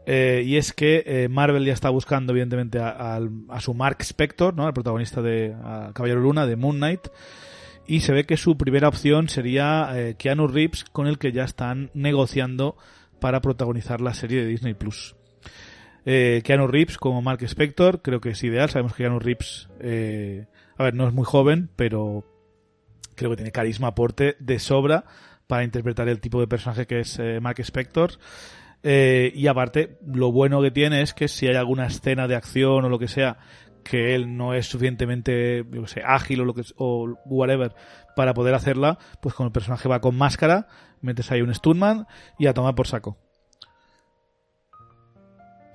Eh, 0.06 0.42
y 0.44 0.56
es 0.56 0.72
que 0.72 1.04
eh, 1.06 1.28
Marvel 1.28 1.64
ya 1.64 1.72
está 1.72 1.88
buscando, 1.88 2.32
evidentemente, 2.32 2.80
a, 2.80 3.20
a, 3.48 3.60
su 3.60 3.74
Mark 3.74 3.98
Spector, 4.00 4.54
¿no? 4.56 4.66
El 4.66 4.74
protagonista 4.74 5.22
de 5.22 5.54
Caballero 5.94 6.20
Luna, 6.20 6.46
de 6.46 6.56
Moon 6.56 6.76
Knight. 6.76 7.08
Y 7.86 8.00
se 8.00 8.12
ve 8.12 8.24
que 8.24 8.36
su 8.36 8.56
primera 8.56 8.88
opción 8.88 9.28
sería 9.28 9.90
eh, 9.94 10.16
Keanu 10.18 10.48
Reeves, 10.48 10.84
con 10.84 11.06
el 11.06 11.18
que 11.18 11.30
ya 11.30 11.44
están 11.44 11.90
negociando 11.94 12.76
para 13.20 13.40
protagonizar 13.40 14.00
la 14.00 14.14
serie 14.14 14.40
de 14.40 14.46
Disney 14.46 14.74
Plus. 14.74 15.14
Keanu 16.04 16.66
Reeves 16.66 16.98
como 16.98 17.22
Mark 17.22 17.40
Spector, 17.42 18.02
creo 18.02 18.20
que 18.20 18.30
es 18.30 18.42
ideal. 18.42 18.68
Sabemos 18.68 18.94
que 18.94 19.04
Keanu 19.04 19.20
Reeves, 19.20 19.68
eh, 19.78 20.46
a 20.76 20.82
ver, 20.82 20.94
no 20.94 21.06
es 21.06 21.14
muy 21.14 21.24
joven, 21.24 21.70
pero 21.76 22.24
creo 23.20 23.30
que 23.30 23.36
tiene 23.36 23.52
carisma, 23.52 23.88
aporte 23.88 24.36
de 24.40 24.58
sobra 24.58 25.04
para 25.46 25.62
interpretar 25.62 26.08
el 26.08 26.20
tipo 26.20 26.40
de 26.40 26.46
personaje 26.46 26.86
que 26.86 27.00
es 27.00 27.18
eh, 27.18 27.38
Mark 27.38 27.60
Spector. 27.60 28.12
Eh, 28.82 29.30
y 29.34 29.46
aparte, 29.46 29.98
lo 30.06 30.32
bueno 30.32 30.62
que 30.62 30.70
tiene 30.70 31.02
es 31.02 31.12
que 31.12 31.28
si 31.28 31.46
hay 31.46 31.54
alguna 31.54 31.86
escena 31.86 32.26
de 32.26 32.34
acción 32.34 32.82
o 32.82 32.88
lo 32.88 32.98
que 32.98 33.08
sea 33.08 33.36
que 33.84 34.14
él 34.14 34.38
no 34.38 34.54
es 34.54 34.66
suficientemente 34.66 35.66
yo 35.70 35.86
sé, 35.86 36.02
ágil 36.02 36.40
o 36.40 36.44
lo 36.46 36.54
que 36.54 36.62
o 36.76 37.14
whatever 37.26 37.74
para 38.16 38.32
poder 38.32 38.54
hacerla, 38.54 38.98
pues 39.20 39.34
con 39.34 39.44
el 39.44 39.52
personaje 39.52 39.86
va 39.86 40.00
con 40.00 40.16
máscara, 40.16 40.66
metes 41.02 41.30
ahí 41.30 41.42
un 41.42 41.54
stuntman 41.54 42.06
y 42.38 42.46
a 42.46 42.54
tomar 42.54 42.74
por 42.74 42.86
saco. 42.86 43.18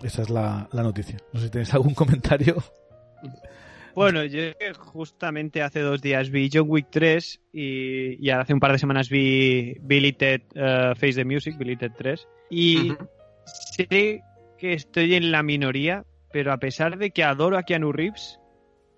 Esa 0.02 0.24
es 0.24 0.32
la, 0.32 0.68
la 0.72 0.82
noticia. 0.82 1.20
No 1.32 1.40
sé 1.40 1.46
si 1.46 1.52
tenéis 1.52 1.74
algún 1.76 1.94
comentario. 1.94 2.56
Bueno, 3.96 4.26
yo 4.26 4.42
justamente 4.78 5.62
hace 5.62 5.80
dos 5.80 6.02
días 6.02 6.30
vi 6.30 6.50
John 6.52 6.66
Wick 6.68 6.88
3 6.92 7.42
y, 7.54 8.26
y 8.26 8.30
hace 8.30 8.54
un 8.54 8.60
par 8.60 8.74
de 8.74 8.78
semanas 8.78 9.10
vi 9.10 9.78
Billy 9.82 10.12
Ted 10.12 10.42
uh, 10.56 10.96
Face 10.96 11.14
the 11.14 11.24
Music, 11.24 11.58
Billy 11.58 11.78
Ted 11.78 11.94
3. 11.98 12.28
Y 12.50 12.94
sé 13.46 14.22
que 14.58 14.74
estoy 14.74 15.16
en 15.16 15.32
la 15.32 15.44
minoría, 15.44 16.04
pero 16.34 16.52
a 16.52 16.58
pesar 16.58 16.98
de 16.98 17.12
que 17.12 17.24
adoro 17.24 17.58
a 17.58 17.64
Keanu 17.64 17.94
Reeves, 17.94 18.38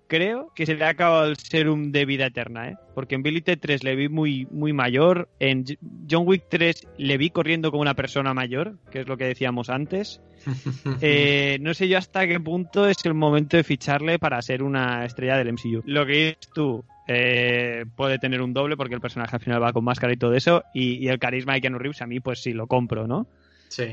creo 0.08 0.52
que 0.54 0.66
se 0.66 0.74
le 0.74 0.84
ha 0.84 0.88
acabado 0.88 1.26
el 1.26 1.36
serum 1.36 1.92
de 1.92 2.04
vida 2.04 2.26
eterna, 2.26 2.70
¿eh? 2.70 2.76
Porque 2.94 3.14
en 3.14 3.22
Billy 3.22 3.42
Ted 3.42 3.58
3 3.60 3.84
le 3.84 3.94
vi 3.94 4.08
muy, 4.08 4.48
muy 4.50 4.72
mayor, 4.72 5.28
en 5.38 5.64
John 6.10 6.26
Wick 6.26 6.46
3 6.48 6.88
le 6.96 7.18
vi 7.18 7.30
corriendo 7.30 7.70
como 7.70 7.82
una 7.82 7.94
persona 7.94 8.34
mayor, 8.34 8.78
que 8.90 9.00
es 9.00 9.08
lo 9.08 9.16
que 9.16 9.26
decíamos 9.26 9.70
antes. 9.70 10.20
Eh, 11.00 11.58
no 11.60 11.74
sé 11.74 11.88
yo 11.88 11.98
hasta 11.98 12.26
qué 12.26 12.40
punto 12.40 12.88
es 12.88 13.04
el 13.04 13.14
momento 13.14 13.56
de 13.56 13.64
ficharle 13.64 14.18
para 14.18 14.40
ser 14.40 14.62
una 14.62 15.04
estrella 15.04 15.36
del 15.36 15.52
MCU. 15.52 15.82
Lo 15.84 16.06
que 16.06 16.30
es 16.30 16.38
tú, 16.54 16.84
eh, 17.06 17.84
puede 17.96 18.18
tener 18.18 18.40
un 18.40 18.52
doble 18.52 18.76
porque 18.76 18.94
el 18.94 19.00
personaje 19.00 19.36
al 19.36 19.42
final 19.42 19.62
va 19.62 19.72
con 19.72 19.84
máscara 19.84 20.12
y 20.12 20.16
todo 20.16 20.34
eso, 20.34 20.64
y, 20.72 20.94
y 20.94 21.08
el 21.08 21.18
carisma 21.18 21.54
de 21.54 21.60
Keanu 21.60 21.78
Reeves 21.78 22.02
a 22.02 22.06
mí 22.06 22.20
pues 22.20 22.40
sí 22.40 22.52
lo 22.52 22.66
compro, 22.66 23.06
¿no? 23.06 23.26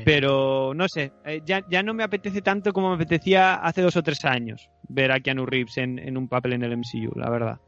Pero 0.04 0.72
no 0.74 0.88
sé, 0.88 1.12
eh, 1.24 1.42
ya, 1.44 1.64
ya, 1.68 1.82
no 1.82 1.94
me 1.94 2.02
apetece 2.02 2.42
tanto 2.42 2.72
como 2.72 2.88
me 2.88 2.96
apetecía 2.96 3.54
hace 3.56 3.82
dos 3.82 3.96
o 3.96 4.02
tres 4.02 4.24
años 4.24 4.70
ver 4.88 5.12
a 5.12 5.20
Keanu 5.20 5.46
Reeves 5.46 5.76
en, 5.78 5.98
en 5.98 6.16
un 6.16 6.28
papel 6.28 6.54
en 6.54 6.62
el 6.62 6.76
MCU, 6.76 7.18
la 7.18 7.30
verdad. 7.30 7.60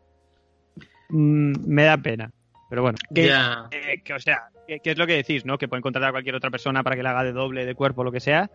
Mm, 1.10 1.52
me 1.66 1.84
da 1.84 1.96
pena. 1.96 2.30
Pero 2.68 2.82
bueno, 2.82 2.98
que, 3.14 3.28
eh, 3.28 4.02
que 4.04 4.12
o 4.12 4.18
sea, 4.18 4.48
que, 4.66 4.80
es 4.84 4.98
lo 4.98 5.06
que 5.06 5.14
decís, 5.14 5.46
¿no? 5.46 5.56
Que 5.56 5.68
pueden 5.68 5.82
contratar 5.82 6.10
a 6.10 6.12
cualquier 6.12 6.34
otra 6.34 6.50
persona 6.50 6.82
para 6.82 6.96
que 6.96 7.02
le 7.02 7.08
haga 7.08 7.24
de 7.24 7.32
doble, 7.32 7.64
de 7.64 7.74
cuerpo, 7.74 8.04
lo 8.04 8.12
que 8.12 8.20
sea, 8.20 8.50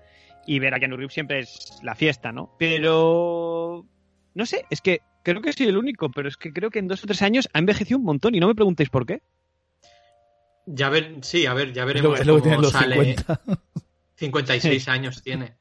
y 0.45 0.59
ver 0.59 0.73
a 0.73 0.79
Keanu 0.79 0.97
Reeves 0.97 1.13
siempre 1.13 1.39
es 1.39 1.79
la 1.81 1.95
fiesta, 1.95 2.31
¿no? 2.31 2.55
Pero 2.59 3.85
no 4.35 4.45
sé, 4.45 4.65
es 4.69 4.81
que 4.81 5.01
creo 5.23 5.41
que 5.41 5.53
soy 5.53 5.67
el 5.67 5.77
único, 5.77 6.11
pero 6.11 6.27
es 6.27 6.37
que 6.37 6.53
creo 6.53 6.69
que 6.69 6.79
en 6.79 6.87
dos 6.87 7.03
o 7.03 7.07
tres 7.07 7.23
años 7.23 7.49
ha 7.53 7.59
envejecido 7.59 7.97
un 7.97 8.05
montón 8.05 8.35
y 8.35 8.39
no 8.39 8.47
me 8.47 8.55
preguntéis 8.55 8.89
por 8.89 9.05
qué. 9.05 9.21
Ya 10.65 10.89
ver, 10.89 11.17
sí, 11.21 11.45
a 11.45 11.53
ver, 11.53 11.73
ya 11.73 11.85
veremos 11.85 12.19
es 12.19 12.25
lo, 12.25 12.37
es 12.37 12.45
lo 12.45 12.55
cómo 12.55 12.69
sale. 12.69 12.95
50. 12.95 13.41
56 14.15 14.87
años 14.87 15.21
tiene. 15.21 15.57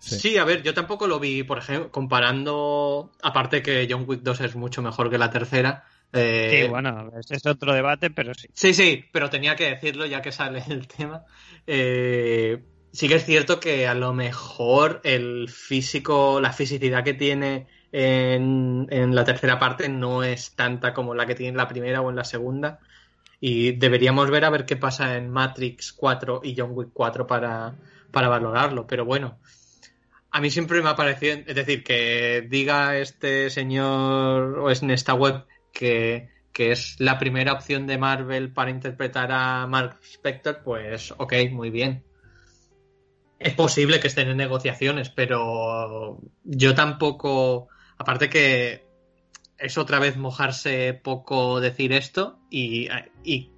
Sí. 0.00 0.18
sí. 0.18 0.38
a 0.38 0.44
ver, 0.44 0.62
yo 0.62 0.74
tampoco 0.74 1.06
lo 1.06 1.18
vi, 1.20 1.42
por 1.42 1.58
ejemplo, 1.58 1.90
comparando, 1.90 3.12
aparte 3.22 3.62
que 3.62 3.86
John 3.90 4.04
Wick 4.06 4.22
2 4.22 4.40
es 4.40 4.56
mucho 4.56 4.82
mejor 4.82 5.10
que 5.10 5.18
la 5.18 5.30
tercera. 5.30 5.84
Eh... 6.12 6.62
Sí, 6.64 6.68
bueno, 6.68 7.10
es 7.16 7.46
otro 7.46 7.74
debate, 7.74 8.10
pero 8.10 8.34
sí. 8.34 8.48
Sí, 8.52 8.74
sí, 8.74 9.04
pero 9.12 9.30
tenía 9.30 9.56
que 9.56 9.70
decirlo 9.70 10.06
ya 10.06 10.22
que 10.22 10.32
sale 10.32 10.62
el 10.68 10.88
tema. 10.88 11.24
Eh, 11.66 12.64
sí 12.92 13.08
que 13.08 13.16
es 13.16 13.24
cierto 13.24 13.60
que 13.60 13.86
a 13.86 13.94
lo 13.94 14.12
mejor 14.14 15.00
el 15.04 15.48
físico, 15.48 16.40
la 16.40 16.52
fisicidad 16.52 17.04
que 17.04 17.14
tiene 17.14 17.66
en, 17.92 18.86
en 18.90 19.14
la 19.14 19.24
tercera 19.24 19.58
parte 19.58 19.88
no 19.88 20.22
es 20.22 20.54
tanta 20.54 20.94
como 20.94 21.14
la 21.14 21.26
que 21.26 21.34
tiene 21.34 21.50
en 21.50 21.56
la 21.56 21.68
primera 21.68 22.00
o 22.00 22.10
en 22.10 22.16
la 22.16 22.24
segunda. 22.24 22.80
Y 23.40 23.72
deberíamos 23.72 24.30
ver 24.30 24.44
a 24.44 24.50
ver 24.50 24.64
qué 24.64 24.76
pasa 24.76 25.16
en 25.16 25.30
Matrix 25.30 25.92
4 25.92 26.40
y 26.42 26.54
John 26.56 26.72
Wick 26.72 26.90
4 26.92 27.26
para, 27.26 27.76
para 28.10 28.28
valorarlo. 28.28 28.86
Pero 28.86 29.04
bueno, 29.04 29.38
a 30.30 30.40
mí 30.40 30.50
siempre 30.50 30.82
me 30.82 30.90
ha 30.90 30.96
parecido, 30.96 31.38
es 31.46 31.54
decir, 31.54 31.84
que 31.84 32.46
diga 32.48 32.96
este 32.98 33.50
señor 33.50 34.58
o 34.58 34.70
es 34.70 34.82
en 34.82 34.90
esta 34.90 35.14
web 35.14 35.44
que, 35.72 36.28
que 36.52 36.72
es 36.72 36.96
la 36.98 37.18
primera 37.18 37.52
opción 37.52 37.86
de 37.86 37.98
Marvel 37.98 38.52
para 38.52 38.70
interpretar 38.70 39.30
a 39.30 39.66
Mark 39.66 40.00
Spector, 40.02 40.62
pues 40.64 41.14
ok, 41.16 41.34
muy 41.52 41.70
bien. 41.70 42.04
Es 43.38 43.54
posible 43.54 44.00
que 44.00 44.08
estén 44.08 44.28
en 44.28 44.36
negociaciones, 44.36 45.10
pero 45.10 46.18
yo 46.42 46.74
tampoco, 46.74 47.68
aparte 47.96 48.28
que 48.28 48.87
es 49.58 49.76
otra 49.76 49.98
vez 49.98 50.16
mojarse 50.16 50.94
poco 50.94 51.60
decir 51.60 51.92
esto 51.92 52.38
y, 52.50 52.88
y, 53.24 53.50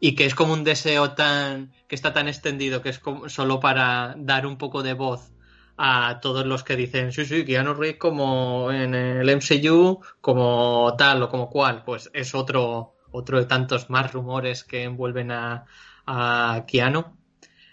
y, 0.00 0.14
que 0.14 0.26
es 0.26 0.34
como 0.34 0.52
un 0.52 0.64
deseo 0.64 1.12
tan 1.12 1.72
que 1.88 1.94
está 1.94 2.12
tan 2.12 2.28
extendido 2.28 2.82
que 2.82 2.88
es 2.90 2.98
como, 2.98 3.28
solo 3.28 3.60
para 3.60 4.14
dar 4.18 4.46
un 4.46 4.58
poco 4.58 4.82
de 4.82 4.94
voz 4.94 5.32
a 5.76 6.18
todos 6.20 6.44
los 6.46 6.64
que 6.64 6.76
dicen 6.76 7.12
sí 7.12 7.24
sí 7.24 7.44
Keanu 7.44 7.74
Reeves 7.74 7.98
como 7.98 8.70
en 8.72 8.94
el 8.94 9.28
MCU 9.30 10.00
como 10.20 10.94
tal 10.98 11.22
o 11.22 11.28
como 11.28 11.48
cual 11.48 11.84
pues 11.84 12.10
es 12.12 12.34
otro 12.34 12.96
otro 13.12 13.38
de 13.38 13.46
tantos 13.46 13.88
más 13.88 14.12
rumores 14.12 14.64
que 14.64 14.82
envuelven 14.84 15.30
a, 15.30 15.64
a 16.06 16.66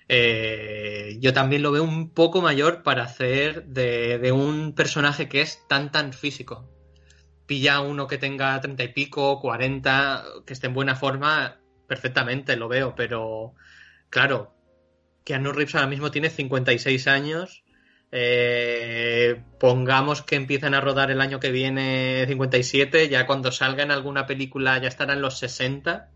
eh, 0.09 1.17
yo 1.19 1.33
también 1.33 1.61
lo 1.63 1.71
veo 1.71 1.83
un 1.83 2.11
poco 2.11 2.41
mayor 2.41 2.81
para 2.81 3.03
hacer 3.03 3.65
de, 3.65 4.19
de 4.19 4.31
un 4.31 4.73
personaje 4.73 5.27
que 5.27 5.41
es 5.41 5.67
tan 5.67 5.91
tan 5.91 6.13
físico 6.13 6.76
pilla 7.47 7.81
uno 7.81 8.07
que 8.07 8.17
tenga 8.17 8.59
treinta 8.61 8.83
y 8.83 8.89
pico, 8.89 9.39
cuarenta, 9.39 10.23
que 10.45 10.53
esté 10.53 10.67
en 10.67 10.73
buena 10.73 10.95
forma, 10.95 11.57
perfectamente 11.87 12.55
lo 12.57 12.67
veo, 12.67 12.93
pero 12.95 13.55
claro, 14.09 14.53
Keanu 15.23 15.51
Reeves 15.51 15.75
ahora 15.75 15.87
mismo 15.87 16.11
tiene 16.11 16.29
56 16.29 17.07
años. 17.07 17.63
Eh, 18.11 19.41
pongamos 19.59 20.21
que 20.21 20.35
empiezan 20.35 20.73
a 20.73 20.79
rodar 20.79 21.11
el 21.11 21.19
año 21.19 21.41
que 21.41 21.51
viene 21.51 22.25
57, 22.27 23.09
ya 23.09 23.27
cuando 23.27 23.51
salga 23.51 23.83
en 23.83 23.91
alguna 23.91 24.25
película 24.25 24.77
ya 24.77 24.87
estarán 24.87 25.21
los 25.21 25.39
60. 25.39 26.09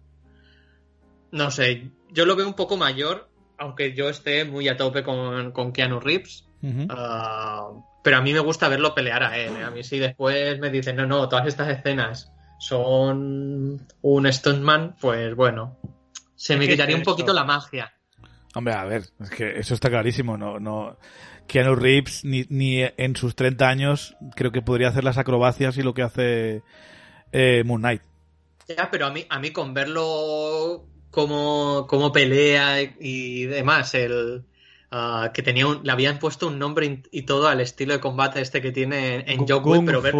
No 1.31 1.51
sé, 1.51 1.91
yo 2.09 2.25
lo 2.25 2.35
veo 2.35 2.47
un 2.47 2.53
poco 2.53 2.77
mayor, 2.77 3.29
aunque 3.57 3.93
yo 3.93 4.09
esté 4.09 4.45
muy 4.45 4.67
a 4.69 4.77
tope 4.77 5.03
con, 5.03 5.51
con 5.51 5.73
Keanu 5.73 5.99
Reeves. 5.99 6.45
Pero 8.03 8.17
a 8.17 8.21
mí 8.21 8.33
me 8.33 8.39
gusta 8.39 8.67
verlo 8.67 8.95
pelear 8.95 9.23
a 9.23 9.37
él. 9.37 9.55
¿eh? 9.57 9.63
A 9.63 9.69
mí 9.69 9.83
si 9.83 9.99
después 9.99 10.59
me 10.59 10.69
dicen, 10.69 10.95
no, 10.95 11.05
no, 11.05 11.29
todas 11.29 11.47
estas 11.47 11.69
escenas 11.69 12.31
son 12.59 13.87
un 14.01 14.33
stuntman, 14.33 14.95
pues 14.99 15.35
bueno, 15.35 15.77
se 16.35 16.57
me 16.57 16.67
quitaría 16.67 16.95
un 16.95 17.03
poquito 17.03 17.33
la 17.33 17.43
magia. 17.43 17.93
Hombre, 18.53 18.73
a 18.73 18.83
ver, 18.83 19.03
es 19.19 19.29
que 19.29 19.59
eso 19.59 19.73
está 19.73 19.89
clarísimo. 19.89 20.37
No, 20.37 20.59
no, 20.59 20.97
Keanu 21.47 21.75
Reeves 21.75 22.25
ni, 22.25 22.45
ni 22.49 22.81
en 22.81 23.15
sus 23.15 23.35
30 23.35 23.67
años 23.67 24.15
creo 24.35 24.51
que 24.51 24.61
podría 24.61 24.89
hacer 24.89 25.03
las 25.03 25.17
acrobacias 25.17 25.77
y 25.77 25.83
lo 25.83 25.93
que 25.93 26.03
hace 26.03 26.63
eh, 27.31 27.63
Moon 27.65 27.81
Knight. 27.81 28.01
Ya, 28.67 28.89
pero 28.91 29.07
a 29.07 29.11
mí, 29.11 29.25
a 29.29 29.39
mí 29.39 29.51
con 29.51 29.73
verlo 29.73 30.85
como, 31.09 31.87
como 31.87 32.11
pelea 32.11 32.81
y 32.81 33.45
demás, 33.45 33.93
el, 33.95 34.45
Uh, 34.93 35.31
que 35.33 35.41
tenía 35.41 35.67
un, 35.67 35.83
le 35.83 35.91
habían 35.93 36.19
puesto 36.19 36.47
un 36.47 36.59
nombre 36.59 37.01
y 37.11 37.21
todo 37.21 37.47
al 37.47 37.61
estilo 37.61 37.93
de 37.93 38.01
combate 38.01 38.41
este 38.41 38.61
que 38.61 38.73
tiene 38.73 39.23
en 39.25 39.47
John 39.47 39.85
pero 39.85 40.01
ver, 40.01 40.13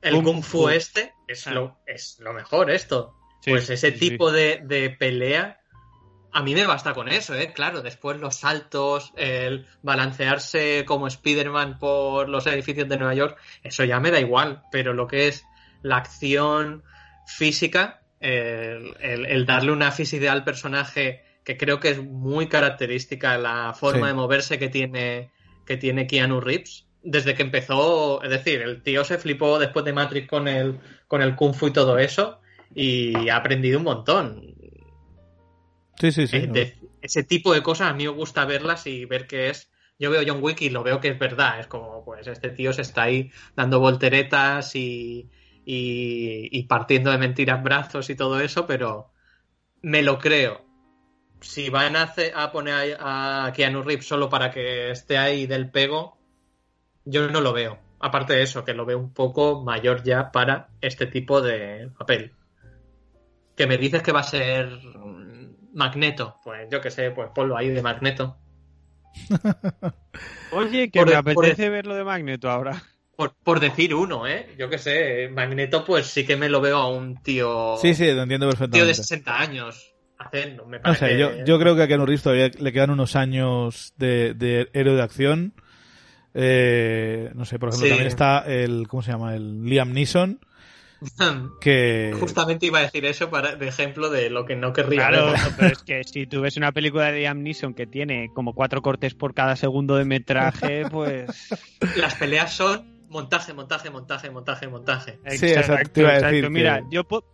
el 0.00 0.22
Kung, 0.22 0.42
Fu, 0.42 0.70
este 0.70 1.12
es, 1.28 1.46
ah. 1.46 1.50
lo, 1.50 1.80
es 1.86 2.18
lo 2.18 2.32
mejor 2.32 2.70
esto. 2.70 3.14
Sí, 3.42 3.50
pues 3.50 3.68
ese 3.68 3.92
sí, 3.92 3.98
tipo 3.98 4.30
sí. 4.30 4.36
De, 4.36 4.62
de, 4.64 4.88
pelea, 4.88 5.60
a 6.32 6.42
mí 6.42 6.54
me 6.54 6.66
basta 6.66 6.94
con 6.94 7.10
eso, 7.10 7.34
¿eh? 7.34 7.52
Claro, 7.52 7.82
después 7.82 8.18
los 8.18 8.36
saltos, 8.36 9.12
el 9.16 9.66
balancearse 9.82 10.86
como 10.86 11.06
Spider-Man 11.06 11.78
por 11.78 12.30
los 12.30 12.46
edificios 12.46 12.88
de 12.88 12.96
Nueva 12.96 13.12
York, 13.12 13.38
eso 13.62 13.84
ya 13.84 14.00
me 14.00 14.10
da 14.10 14.18
igual, 14.18 14.62
pero 14.72 14.94
lo 14.94 15.06
que 15.06 15.28
es 15.28 15.44
la 15.82 15.98
acción 15.98 16.84
física, 17.26 18.00
el, 18.18 18.96
el, 19.00 19.26
el 19.26 19.44
darle 19.44 19.72
una 19.72 19.92
física 19.92 20.32
al 20.32 20.44
personaje 20.44 21.22
que 21.50 21.56
creo 21.56 21.80
que 21.80 21.90
es 21.90 22.00
muy 22.00 22.46
característica 22.46 23.36
la 23.36 23.74
forma 23.74 24.02
sí. 24.02 24.06
de 24.06 24.14
moverse 24.14 24.58
que 24.60 24.68
tiene, 24.68 25.32
que 25.66 25.76
tiene 25.76 26.06
Keanu 26.06 26.40
Reeves. 26.40 26.86
Desde 27.02 27.34
que 27.34 27.42
empezó, 27.42 28.22
es 28.22 28.30
decir, 28.30 28.62
el 28.62 28.82
tío 28.82 29.04
se 29.04 29.18
flipó 29.18 29.58
después 29.58 29.84
de 29.84 29.92
Matrix 29.92 30.28
con 30.28 30.46
el, 30.46 30.78
con 31.08 31.22
el 31.22 31.34
Kung 31.34 31.54
Fu 31.54 31.66
y 31.66 31.72
todo 31.72 31.98
eso. 31.98 32.40
y 32.72 33.28
ha 33.28 33.36
aprendido 33.36 33.78
un 33.78 33.84
montón. 33.84 34.54
Sí, 35.98 36.12
sí, 36.12 36.28
sí. 36.28 36.46
De- 36.46 36.76
ese 37.02 37.24
tipo 37.24 37.52
de 37.52 37.64
cosas 37.64 37.90
a 37.90 37.94
mí 37.94 38.04
me 38.04 38.10
gusta 38.10 38.44
verlas 38.44 38.86
y 38.86 39.06
ver 39.06 39.26
que 39.26 39.50
es. 39.50 39.68
Yo 39.98 40.12
veo 40.12 40.22
John 40.24 40.40
Wick 40.40 40.62
y 40.62 40.70
lo 40.70 40.84
veo 40.84 41.00
que 41.00 41.08
es 41.08 41.18
verdad. 41.18 41.58
Es 41.58 41.66
como, 41.66 42.04
pues, 42.04 42.28
este 42.28 42.50
tío 42.50 42.72
se 42.72 42.82
está 42.82 43.02
ahí 43.02 43.32
dando 43.56 43.80
volteretas 43.80 44.76
y, 44.76 45.28
y, 45.64 46.48
y 46.52 46.62
partiendo 46.68 47.10
de 47.10 47.18
mentiras 47.18 47.60
brazos 47.60 48.08
y 48.08 48.14
todo 48.14 48.38
eso, 48.40 48.68
pero 48.68 49.10
me 49.82 50.02
lo 50.02 50.18
creo. 50.20 50.69
Si 51.40 51.70
van 51.70 51.96
a, 51.96 52.02
hacer- 52.02 52.32
a 52.34 52.52
poner 52.52 52.96
a, 53.00 53.46
a 53.46 53.52
Keanu 53.52 53.82
Reeves 53.82 54.06
solo 54.06 54.28
para 54.28 54.50
que 54.50 54.90
esté 54.90 55.18
ahí 55.18 55.46
del 55.46 55.70
pego, 55.70 56.18
yo 57.04 57.28
no 57.28 57.40
lo 57.40 57.52
veo. 57.52 57.78
Aparte 58.00 58.34
de 58.34 58.42
eso, 58.42 58.64
que 58.64 58.74
lo 58.74 58.86
veo 58.86 58.98
un 58.98 59.12
poco 59.12 59.62
mayor 59.62 60.02
ya 60.02 60.30
para 60.32 60.68
este 60.80 61.06
tipo 61.06 61.40
de 61.42 61.90
papel. 61.98 62.32
Que 63.56 63.66
me 63.66 63.76
dices 63.78 64.02
que 64.02 64.12
va 64.12 64.20
a 64.20 64.24
ser 64.24 64.68
Magneto. 65.74 66.36
Pues 66.44 66.68
yo 66.70 66.80
que 66.80 66.90
sé, 66.90 67.10
pues 67.10 67.30
ponlo 67.34 67.56
ahí 67.56 67.68
de 67.70 67.82
Magneto. 67.82 68.38
Oye, 70.52 70.90
que 70.90 71.00
Por 71.00 71.08
me 71.08 71.12
por 71.34 71.44
apetece 71.44 71.68
ver 71.68 71.86
lo 71.86 71.94
de 71.94 72.04
Magneto 72.04 72.50
ahora. 72.50 72.82
Por, 73.16 73.34
por 73.44 73.60
decir 73.60 73.94
uno, 73.94 74.26
¿eh? 74.26 74.54
Yo 74.58 74.70
que 74.70 74.78
sé, 74.78 75.28
Magneto, 75.28 75.84
pues 75.84 76.06
sí 76.06 76.24
que 76.26 76.36
me 76.36 76.48
lo 76.48 76.60
veo 76.60 76.78
a 76.78 76.88
un 76.88 77.22
tío. 77.22 77.76
Sí, 77.76 77.94
sí, 77.94 78.10
lo 78.12 78.22
entiendo 78.22 78.46
tío 78.46 78.50
de 78.50 78.58
perfectamente. 78.58 78.94
60 78.94 79.38
años 79.38 79.89
haciendo. 80.20 80.64
Me 80.66 80.76
No 80.78 80.82
parece. 80.84 81.08
sé, 81.08 81.18
yo, 81.18 81.30
yo 81.44 81.58
creo 81.58 81.74
que 81.76 81.82
a 81.82 81.88
Keanu 81.88 82.06
Reeves 82.06 82.22
todavía 82.22 82.50
le 82.58 82.72
quedan 82.72 82.90
unos 82.90 83.16
años 83.16 83.92
de, 83.96 84.34
de 84.34 84.68
héroe 84.72 84.94
de 84.94 85.02
acción. 85.02 85.54
Eh, 86.34 87.30
no 87.34 87.44
sé, 87.44 87.58
por 87.58 87.70
ejemplo, 87.70 87.86
Sí. 87.86 87.90
también 87.90 88.08
está 88.08 88.40
el, 88.46 88.86
¿cómo 88.88 89.02
se 89.02 89.10
llama? 89.12 89.34
El 89.34 89.64
Liam 89.64 89.92
Neeson, 89.92 90.38
que... 91.60 92.14
Justamente 92.18 92.66
iba 92.66 92.78
a 92.78 92.82
decir 92.82 93.04
eso 93.06 93.30
para, 93.30 93.56
de 93.56 93.66
ejemplo 93.68 94.10
de 94.10 94.30
lo 94.30 94.44
que 94.44 94.54
no 94.56 94.72
querría 94.72 95.08
Claro, 95.08 95.32
ver. 95.32 95.40
pero 95.56 95.72
es 95.72 95.82
que 95.82 96.04
si 96.04 96.26
tú 96.26 96.40
ves 96.42 96.56
una 96.56 96.72
película 96.72 97.06
de 97.10 97.18
Liam 97.20 97.42
Neeson 97.42 97.74
que 97.74 97.86
tiene 97.86 98.28
como 98.34 98.54
cuatro 98.54 98.80
cortes 98.82 99.14
por 99.14 99.34
cada 99.34 99.56
segundo 99.56 99.96
de 99.96 100.04
metraje, 100.04 100.84
pues... 100.90 101.48
Las 101.96 102.14
peleas 102.14 102.52
son 102.52 103.00
montaje, 103.08 103.52
montaje, 103.52 103.90
montaje, 103.90 104.30
montaje, 104.30 104.68
montaje. 104.68 105.18
Sí, 105.30 105.46
exacto, 105.46 105.90
te 105.90 106.00
iba 106.02 106.10
a 106.10 106.20
decir 106.20 106.48
Mira, 106.50 106.78
que- 106.80 106.84
yo 106.94 107.02
po- 107.04 107.24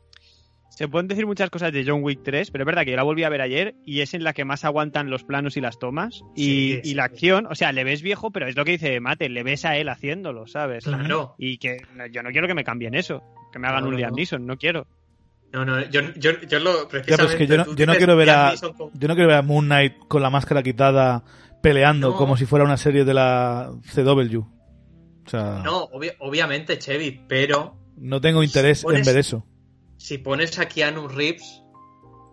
se 0.77 0.89
pueden 0.89 1.09
decir 1.09 1.27
muchas 1.27 1.49
cosas 1.51 1.73
de 1.73 1.85
John 1.87 2.03
Wick 2.05 2.21
3, 2.23 2.51
pero 2.51 2.63
es 2.63 2.67
verdad 2.67 2.85
que 2.85 2.91
yo 2.91 2.97
la 2.97 3.03
volví 3.03 3.25
a 3.25 3.29
ver 3.31 3.41
ayer 3.41 3.75
y 3.85 4.01
es 4.03 4.13
en 4.13 4.23
la 4.25 4.35
que 4.35 4.45
más 4.45 4.65
aguantan 4.65 5.09
los 5.11 5.25
planos 5.25 5.57
y 5.57 5.61
las 5.63 5.79
tomas 5.79 6.23
y, 6.37 6.45
Sí, 6.75 6.81
y 6.85 6.89
sí. 6.91 6.95
la 6.95 7.05
acción, 7.05 7.47
o 7.47 7.55
sea, 7.55 7.73
le 7.73 7.83
ves 7.83 8.03
viejo, 8.03 8.31
pero 8.31 8.47
es 8.47 8.57
lo 8.57 8.65
que 8.65 8.73
dice 8.73 9.01
Mate, 9.01 9.29
le 9.31 9.43
ves 9.43 9.65
a 9.65 9.77
él 9.79 9.89
haciéndolo, 9.89 10.47
¿sabes? 10.47 10.85
Claro. 10.85 11.35
Y 11.39 11.57
que 11.59 11.79
no, 11.95 12.07
yo 12.07 12.23
no 12.23 12.31
quiero 12.31 12.47
que 12.47 12.55
me 12.55 12.63
cambien 12.63 12.95
eso, 12.95 13.23
que 13.53 13.59
me 13.59 13.69
hagan 13.69 13.81
No, 13.85 13.87
un 13.89 13.93
no, 13.95 13.99
Liam 13.99 14.11
no. 14.11 14.17
Neeson, 14.17 14.47
no 14.47 14.57
quiero. 14.59 14.87
No, 15.53 15.65
no, 15.65 15.81
yo, 15.89 16.01
yo, 16.17 16.33
yo 16.47 16.59
lo 16.61 16.83
Ya, 16.83 16.89
precisamente. 16.89 17.39
que 17.39 17.47
yo 17.47 17.57
no, 17.57 17.75
yo 17.75 17.87
no 17.87 17.95
quiero 17.95 18.15
ver 18.17 18.27
Liam 18.27 18.39
a, 18.55 18.55
con- 18.77 18.91
yo 18.93 19.09
no 19.09 19.15
quiero 19.15 19.29
ver 19.29 19.37
a 19.39 19.43
Moon 19.43 19.65
Knight 19.65 19.95
con 20.09 20.21
la 20.21 20.29
máscara 20.29 20.63
quitada 20.63 21.25
peleando 21.63 22.11
No. 22.11 22.17
como 22.17 22.37
si 22.37 22.45
fuera 22.45 22.65
una 22.67 22.77
serie 22.77 23.05
de 23.05 23.15
la 23.15 23.71
CW. 23.95 24.41
O 24.41 25.29
sea, 25.31 25.63
no, 25.65 25.65
No, 25.65 25.85
obvia- 25.93 26.15
obviamente, 26.21 26.79
Chevy, 26.79 27.23
pero 27.27 27.77
tengo 28.21 28.43
interés 28.43 28.85
en 28.85 28.91
pones- 28.91 29.07
ver 29.07 29.17
eso. 29.17 29.47
Si 29.97 30.19
pones 30.19 30.59
a 30.59 30.67
Keanu 30.69 31.09
Reeves, 31.09 31.63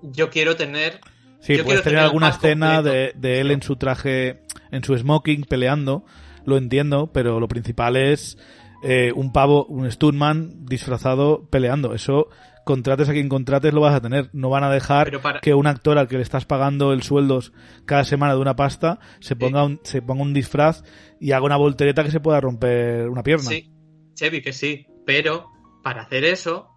yo 0.01 0.29
quiero 0.29 0.55
tener. 0.55 0.99
Sí, 1.39 1.57
yo 1.57 1.65
puedes 1.65 1.83
tener 1.83 1.99
alguna 1.99 2.29
escena 2.29 2.81
de, 2.81 3.13
él 3.21 3.51
en 3.51 3.61
su 3.61 3.75
traje, 3.75 4.43
en 4.71 4.83
su 4.83 4.97
smoking 4.97 5.43
peleando, 5.43 6.05
lo 6.45 6.57
entiendo, 6.57 7.11
pero 7.11 7.39
lo 7.39 7.47
principal 7.47 7.97
es 7.97 8.37
eh, 8.83 9.11
un 9.13 9.33
pavo, 9.33 9.65
un 9.65 9.89
stuntman 9.91 10.65
disfrazado 10.65 11.47
peleando. 11.49 11.93
Eso, 11.93 12.29
contrates 12.63 13.09
a 13.09 13.13
quien 13.13 13.27
contrates, 13.27 13.73
lo 13.73 13.81
vas 13.81 13.95
a 13.95 14.01
tener. 14.01 14.29
No 14.33 14.49
van 14.49 14.63
a 14.63 14.69
dejar 14.69 15.19
para- 15.21 15.41
que 15.41 15.53
un 15.53 15.67
actor 15.67 15.97
al 15.97 16.07
que 16.07 16.15
le 16.15 16.23
estás 16.23 16.45
pagando 16.45 16.93
el 16.93 17.03
sueldo 17.03 17.41
cada 17.85 18.05
semana 18.05 18.35
de 18.35 18.39
una 18.39 18.55
pasta 18.55 18.99
se 19.19 19.35
ponga, 19.35 19.63
un, 19.65 19.81
se 19.83 20.01
ponga 20.01 20.21
un 20.21 20.33
disfraz 20.33 20.83
y 21.19 21.31
haga 21.31 21.45
una 21.45 21.57
voltereta 21.57 22.03
que 22.03 22.11
se 22.11 22.19
pueda 22.21 22.39
romper 22.39 23.09
una 23.09 23.23
pierna. 23.23 23.49
Sí, 23.49 23.69
Chevy, 24.13 24.41
que 24.41 24.53
sí. 24.53 24.85
Pero 25.05 25.49
para 25.83 26.03
hacer 26.03 26.23
eso, 26.23 26.72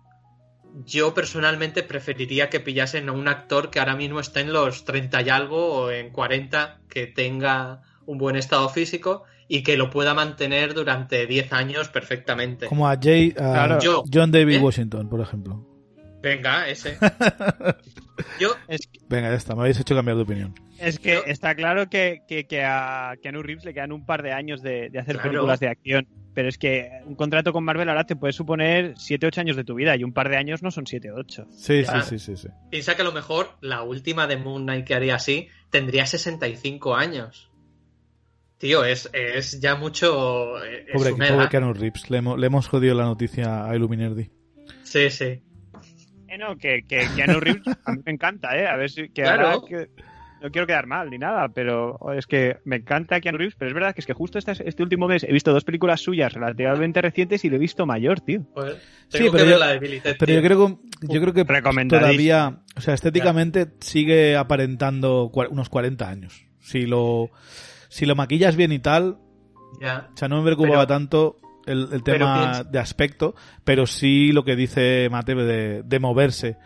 yo 0.85 1.15
personalmente 1.15 1.83
preferiría 1.83 2.51
que 2.51 2.61
pillasen 2.61 3.09
a 3.09 3.13
un 3.13 3.29
actor 3.29 3.71
que 3.71 3.79
ahora 3.79 3.97
mismo 3.97 4.21
esté 4.21 4.41
en 4.41 4.53
los 4.53 4.85
30 4.85 5.23
y 5.23 5.29
algo 5.29 5.73
o 5.73 5.91
en 5.91 6.11
40, 6.11 6.81
que 6.89 7.07
tenga 7.07 7.83
un 8.05 8.19
buen 8.19 8.37
estado 8.37 8.69
físico 8.69 9.25
y 9.49 9.63
que 9.63 9.77
lo 9.77 9.91
pueda 9.91 10.15
mantener 10.15 10.75
durante 10.75 11.27
10 11.27 11.53
años 11.53 11.89
perfectamente. 11.89 12.67
Como 12.67 12.89
a, 12.89 12.99
Jay, 13.01 13.31
a 13.31 13.35
Claro. 13.35 13.79
Yo. 13.81 14.05
John 14.13 14.31
David 14.31 14.57
¿Eh? 14.57 14.61
Washington, 14.61 15.09
por 15.09 15.21
ejemplo. 15.21 15.65
Venga, 16.23 16.69
ese. 16.69 16.99
Yo, 18.41 18.55
Es, 18.69 18.89
Venga, 19.09 19.29
ya 19.31 19.37
está, 19.37 19.55
me 19.55 19.63
habéis 19.63 19.79
hecho 19.81 19.95
cambiar 19.95 20.17
de 20.17 20.23
opinión. 20.23 20.55
es 20.79 20.99
que 20.99 21.15
Yo- 21.15 21.25
está 21.27 21.55
claro 21.55 21.89
que, 21.91 22.23
que, 22.29 22.47
que 22.47 22.63
a 22.65 23.15
Keanu 23.23 23.43
Reeves 23.43 23.65
le 23.65 23.75
quedan 23.75 23.93
un 23.93 24.05
par 24.07 24.23
de 24.23 24.33
años 24.33 24.63
de, 24.63 24.89
de 24.91 24.99
hacer 24.99 25.17
Claro. 25.17 25.31
películas 25.31 25.61
de 25.61 25.69
acción. 25.69 26.07
Pero 26.35 26.49
es 26.51 26.59
que 26.59 26.91
un 27.07 27.15
contrato 27.15 27.53
con 27.55 27.65
Marvel 27.65 27.89
ahora 27.89 28.05
te 28.05 28.15
puede 28.15 28.33
suponer 28.35 28.95
7-8 28.97 29.39
años 29.39 29.57
de 29.57 29.65
tu 29.65 29.75
vida 29.75 29.97
y 29.97 30.05
un 30.05 30.13
par 30.13 30.29
de 30.29 30.37
años 30.37 30.63
no 30.63 30.71
son 30.71 30.85
7-8. 30.85 31.47
Sí, 31.51 31.83
Claro. 31.83 32.03
sí, 32.03 32.19
sí, 32.19 32.37
sí, 32.37 32.43
sí. 32.43 32.49
piensa 32.71 32.95
que 32.95 33.01
a 33.03 33.07
lo 33.07 33.13
mejor 33.13 33.57
la 33.63 33.83
última 33.83 34.27
de 34.27 34.37
Moon 34.37 34.65
Knight 34.65 34.85
que 34.87 34.95
haría 34.95 35.15
así 35.15 35.49
tendría 35.71 36.05
65 36.05 36.95
años. 36.95 37.51
Tío, 38.59 38.85
es, 38.85 39.09
es 39.13 39.61
ya 39.61 39.77
mucho. 39.77 40.63
Es 40.65 40.87
Pobre, 40.93 41.11
pobre. 41.13 41.49
Keanu 41.51 41.73
Reeves, 41.75 42.09
le 42.11 42.19
hemos, 42.19 42.39
le 42.39 42.47
hemos 42.47 42.69
jodido 42.69 42.95
la 42.95 43.05
noticia 43.05 43.67
a 43.69 43.77
Illuminerdi. 43.77 44.31
Sí, 44.83 45.11
sí. 45.11 45.43
Eh, 46.37 46.39
no, 46.39 46.57
que, 46.57 46.85
que 46.87 47.07
Keanu 47.17 47.41
Reeves 47.41 47.63
a 47.85 47.93
mí 47.93 48.01
me 48.05 48.13
encanta, 48.13 48.57
¿eh? 48.57 48.67
A 48.67 48.77
ver 48.77 48.91
si. 48.91 49.09
Que 49.09 49.23
Claro. 49.23 49.49
ahora 49.49 49.67
que- 49.69 49.89
no 50.43 50.51
quiero 50.51 50.67
quedar 50.67 50.87
mal 50.87 51.09
ni 51.09 51.17
nada, 51.17 51.49
pero 51.49 51.99
es 52.13 52.27
que 52.27 52.59
me 52.67 52.77
encanta 52.77 53.21
Keanu 53.23 53.39
Reeves, 53.39 53.55
pero 53.59 53.69
es 53.71 53.75
verdad 53.75 53.95
que 53.95 54.03
es 54.03 54.07
que 54.07 54.13
justo 54.13 54.39
este, 54.39 54.53
este 54.69 54.83
último 54.83 55.09
mes 55.09 55.25
he 55.25 55.33
visto 55.33 55.51
dos 55.51 55.65
películas 55.65 56.03
suyas 56.03 56.35
relativamente 56.35 57.01
recientes 57.01 57.43
y 57.47 57.49
lo 57.49 57.57
he 57.57 57.59
visto 57.59 57.87
mayor, 57.87 58.21
tío. 58.21 58.43
Pues, 58.55 58.75
Sí, 59.09 59.29
pero 59.33 59.45
que 59.45 59.51
yo- 59.51 59.59
la 59.59 59.79
Pero 60.19 60.33
yo 60.35 60.43
creo 60.43 60.67
que, 60.67 60.77
yo 61.09 61.21
creo 61.23 61.33
que 61.33 61.45
todavía, 61.89 62.59
o 62.77 62.81
sea, 62.83 62.93
estéticamente 62.93 63.69
sigue 63.81 64.37
aparentando 64.37 65.31
unos 65.51 65.69
40 65.71 66.09
años. 66.09 66.45
Si 66.61 66.85
lo, 66.87 67.31
si 67.89 68.05
lo 68.05 68.15
maquillas 68.15 68.57
bien 68.57 68.73
y 68.73 68.79
tal, 68.79 69.17
Ya. 69.81 70.11
o 70.13 70.17
sea, 70.17 70.29
no 70.29 70.39
me 70.39 70.45
preocupaba 70.45 70.87
Pero- 70.87 70.87
tanto 70.99 71.37
el, 71.67 72.03
tema 72.03 72.63
de 72.65 72.79
aspecto, 72.79 73.35
pero 73.65 73.87
sí 73.87 74.33
lo 74.33 74.45
que 74.45 74.57
dice 74.57 75.09
Mate 75.11 75.35
de, 75.35 75.83
de 75.83 75.99
moverse 75.99 76.57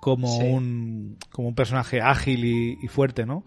como 0.00 0.28
Sí. 0.28 0.46
un, 0.46 1.18
como 1.30 1.48
un 1.48 1.54
personaje 1.54 2.00
ágil 2.00 2.44
y, 2.44 2.78
y 2.82 2.88
fuerte, 2.88 3.26
¿no? 3.26 3.44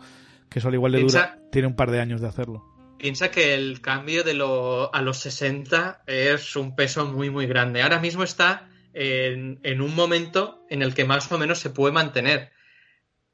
Que 0.50 0.60
eso 0.60 0.68
al 0.70 0.74
igual 0.74 0.94
Piensa- 0.94 1.20
dura, 1.36 1.40
tiene 1.52 1.68
un 1.68 1.76
par 1.76 1.92
de 1.92 2.00
años 2.02 2.20
de 2.22 2.28
hacerlo. 2.28 2.64
Piensa 2.98 3.30
que 3.30 3.54
el 3.54 3.80
cambio 3.82 4.24
de 4.24 4.34
lo, 4.34 4.94
a 4.94 5.02
los 5.04 5.20
60 5.20 6.02
es 6.08 6.56
un 6.56 6.76
peso 6.76 7.06
muy, 7.06 7.30
muy 7.30 7.46
grande. 7.46 7.84
Ahora 7.84 8.00
mismo 8.00 8.24
está 8.24 8.70
en, 8.94 9.60
en 9.62 9.82
un 9.82 9.94
momento 9.94 10.66
en 10.72 10.82
el 10.82 10.96
que 10.96 11.06
más 11.06 11.32
o 11.32 11.38
menos 11.38 11.60
se 11.60 11.70
puede 11.70 11.94
mantener. 11.94 12.50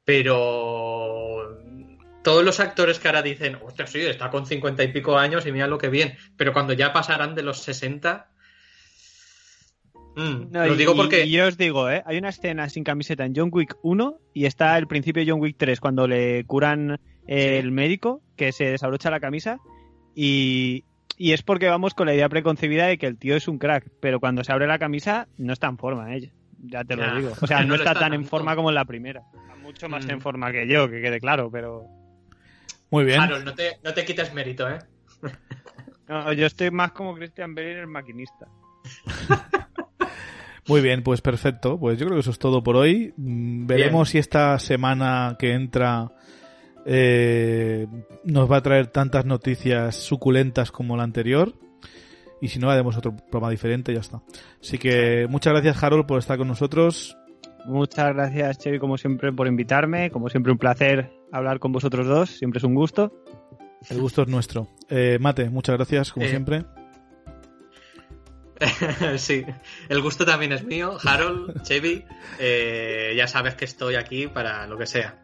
Pero 0.04 1.33
todos 2.24 2.42
los 2.44 2.58
actores 2.58 2.98
que 2.98 3.06
ahora 3.08 3.22
dicen, 3.22 3.56
hostia, 3.62 3.86
sí, 3.86 4.00
está 4.00 4.30
con 4.30 4.46
50 4.46 4.82
y 4.82 4.88
pico 4.88 5.16
años 5.16 5.46
y 5.46 5.52
mira 5.52 5.68
lo 5.68 5.78
que 5.78 5.88
bien. 5.88 6.16
Pero 6.36 6.52
cuando 6.52 6.72
ya 6.72 6.92
pasarán 6.92 7.34
de 7.36 7.42
los 7.44 7.60
60. 7.62 8.28
mm, 10.16 10.50
No, 10.50 10.66
lo 10.66 10.74
y- 10.74 10.76
digo 10.76 10.94
y- 10.94 10.96
porque. 10.96 11.24
Y, 11.26 11.30
yo 11.32 11.46
os 11.46 11.56
digo, 11.56 11.90
¿eh? 11.90 12.02
Hay 12.06 12.18
una 12.18 12.30
escena 12.30 12.68
sin 12.68 12.84
camiseta 12.84 13.24
en 13.24 13.34
John 13.36 13.50
Wick 13.52 13.76
1 13.82 14.18
y 14.32 14.46
está 14.46 14.76
el 14.78 14.86
principio 14.86 15.24
de 15.24 15.30
John 15.30 15.40
Wick 15.40 15.56
3 15.58 15.80
cuando 15.80 16.06
le 16.08 16.44
curan 16.46 16.98
eh, 17.26 17.58
el 17.58 17.70
médico 17.72 18.22
que 18.36 18.52
se 18.52 18.64
desabrocha 18.66 19.10
la 19.10 19.20
camisa 19.20 19.58
y, 20.14 20.84
y 21.16 21.32
es 21.32 21.42
porque 21.42 21.68
vamos 21.68 21.94
con 21.94 22.06
la 22.06 22.14
idea 22.14 22.28
preconcebida 22.28 22.86
de 22.86 22.98
que 22.98 23.06
el 23.06 23.16
tío 23.18 23.36
es 23.36 23.48
un 23.48 23.58
crack, 23.58 23.88
pero 24.00 24.20
cuando 24.20 24.44
se 24.44 24.52
abre 24.52 24.66
la 24.66 24.78
camisa 24.78 25.26
no 25.38 25.52
está 25.52 25.66
en 25.68 25.78
forma, 25.78 26.14
¿eh? 26.16 26.30
Ya 26.66 26.84
te 26.84 26.96
lo 26.96 27.02
Ya, 27.04 27.14
digo. 27.16 27.32
O 27.40 27.46
sea, 27.46 27.62
no 27.64 27.74
está, 27.74 27.90
está 27.90 28.00
tan 28.00 28.14
en 28.14 28.24
forma 28.24 28.54
como 28.56 28.70
en 28.70 28.74
la 28.76 28.84
primera. 28.84 29.22
Está 29.34 29.56
mucho 29.56 29.88
más 29.88 30.06
Mm. 30.06 30.10
en 30.10 30.20
forma 30.20 30.52
que 30.52 30.66
yo, 30.68 30.88
que 30.88 31.00
quede 31.02 31.20
claro, 31.20 31.50
pero... 31.50 31.84
Muy 32.94 33.04
bien. 33.06 33.18
Harold, 33.18 33.44
no 33.44 33.54
te, 33.54 33.78
no 33.82 33.92
te 33.92 34.04
quites 34.04 34.32
mérito, 34.32 34.68
¿eh? 34.68 34.78
No, 36.06 36.32
yo 36.32 36.46
estoy 36.46 36.70
más 36.70 36.92
como 36.92 37.12
Christian 37.14 37.56
Bale 37.56 37.80
el 37.80 37.86
maquinista. 37.88 38.46
Muy 40.68 40.80
bien, 40.80 41.02
pues 41.02 41.20
perfecto. 41.20 41.76
Pues 41.76 41.98
yo 41.98 42.06
creo 42.06 42.18
que 42.18 42.20
eso 42.20 42.30
es 42.30 42.38
todo 42.38 42.62
por 42.62 42.76
hoy. 42.76 43.12
Mm, 43.16 43.66
Veremos 43.66 44.10
si 44.10 44.18
esta 44.18 44.56
semana 44.60 45.34
que 45.38 45.54
entra 45.54 46.12
eh, 46.86 47.88
nos 48.22 48.48
va 48.48 48.58
a 48.58 48.62
traer 48.62 48.88
tantas 48.88 49.24
noticias 49.24 49.96
suculentas 49.96 50.70
como 50.70 50.96
la 50.96 51.02
anterior. 51.02 51.52
Y 52.40 52.48
si 52.48 52.60
no, 52.60 52.70
haremos 52.70 52.96
otro 52.96 53.16
programa 53.16 53.50
diferente 53.50 53.90
y 53.90 53.96
ya 53.96 54.02
está. 54.02 54.22
Así 54.60 54.78
que 54.78 55.26
muchas 55.28 55.52
gracias, 55.52 55.82
Harold, 55.82 56.06
por 56.06 56.20
estar 56.20 56.38
con 56.38 56.46
nosotros. 56.46 57.16
Muchas 57.64 58.14
gracias, 58.14 58.58
Chevy, 58.58 58.78
como 58.78 58.98
siempre, 58.98 59.32
por 59.32 59.46
invitarme. 59.46 60.10
Como 60.10 60.28
siempre, 60.28 60.52
un 60.52 60.58
placer 60.58 61.10
hablar 61.32 61.58
con 61.58 61.72
vosotros 61.72 62.06
dos. 62.06 62.30
Siempre 62.30 62.58
es 62.58 62.64
un 62.64 62.74
gusto. 62.74 63.12
El 63.88 64.00
gusto 64.00 64.22
es 64.22 64.28
nuestro. 64.28 64.68
Eh, 64.88 65.18
Mate, 65.20 65.50
muchas 65.50 65.76
gracias, 65.76 66.12
como 66.12 66.26
Eh, 66.26 66.30
siempre. 66.30 66.64
sí, 69.16 69.44
el 69.88 70.00
gusto 70.00 70.24
también 70.24 70.52
es 70.52 70.64
mío. 70.64 70.96
Harold, 71.04 71.62
Chevy, 71.62 72.04
eh, 72.38 73.14
ya 73.16 73.26
sabes 73.26 73.54
que 73.56 73.64
estoy 73.64 73.96
aquí 73.96 74.28
para 74.28 74.66
lo 74.66 74.78
que 74.78 74.86
sea. 74.86 75.23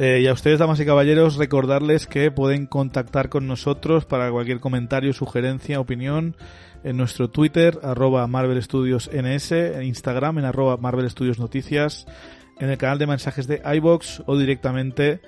Eh, 0.00 0.20
y 0.22 0.28
a 0.28 0.32
ustedes, 0.32 0.60
damas 0.60 0.78
y 0.78 0.86
caballeros, 0.86 1.34
recordarles 1.36 2.06
que 2.06 2.30
pueden 2.30 2.66
contactar 2.66 3.28
con 3.28 3.48
nosotros 3.48 4.04
para 4.04 4.30
cualquier 4.30 4.60
comentario, 4.60 5.12
sugerencia, 5.12 5.80
opinión 5.80 6.36
en 6.84 6.96
nuestro 6.96 7.30
Twitter, 7.30 7.80
arroba 7.82 8.24
Marvel 8.28 8.62
Studios 8.62 9.10
NS, 9.12 9.50
en 9.50 9.82
Instagram, 9.82 10.38
en 10.38 10.44
arroba 10.44 10.76
Marvel 10.76 11.10
Studios 11.10 11.40
Noticias, 11.40 12.06
en 12.60 12.70
el 12.70 12.78
canal 12.78 12.98
de 12.98 13.08
mensajes 13.08 13.48
de 13.48 13.60
iBox 13.74 14.22
o 14.26 14.38
directamente 14.38 15.20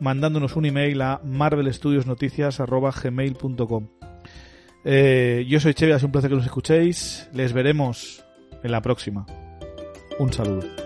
mandándonos 0.00 0.56
un 0.56 0.66
email 0.66 1.00
a 1.02 1.20
marvelstudiosnoticias.gmail.com. 1.22 3.88
Eh, 4.84 5.46
yo 5.48 5.60
soy 5.60 5.74
Chevy, 5.74 5.92
es 5.92 6.02
un 6.02 6.10
placer 6.10 6.30
que 6.30 6.36
nos 6.36 6.46
escuchéis. 6.46 7.28
Les 7.32 7.52
veremos 7.52 8.24
en 8.64 8.72
la 8.72 8.82
próxima. 8.82 9.24
Un 10.18 10.32
saludo. 10.32 10.85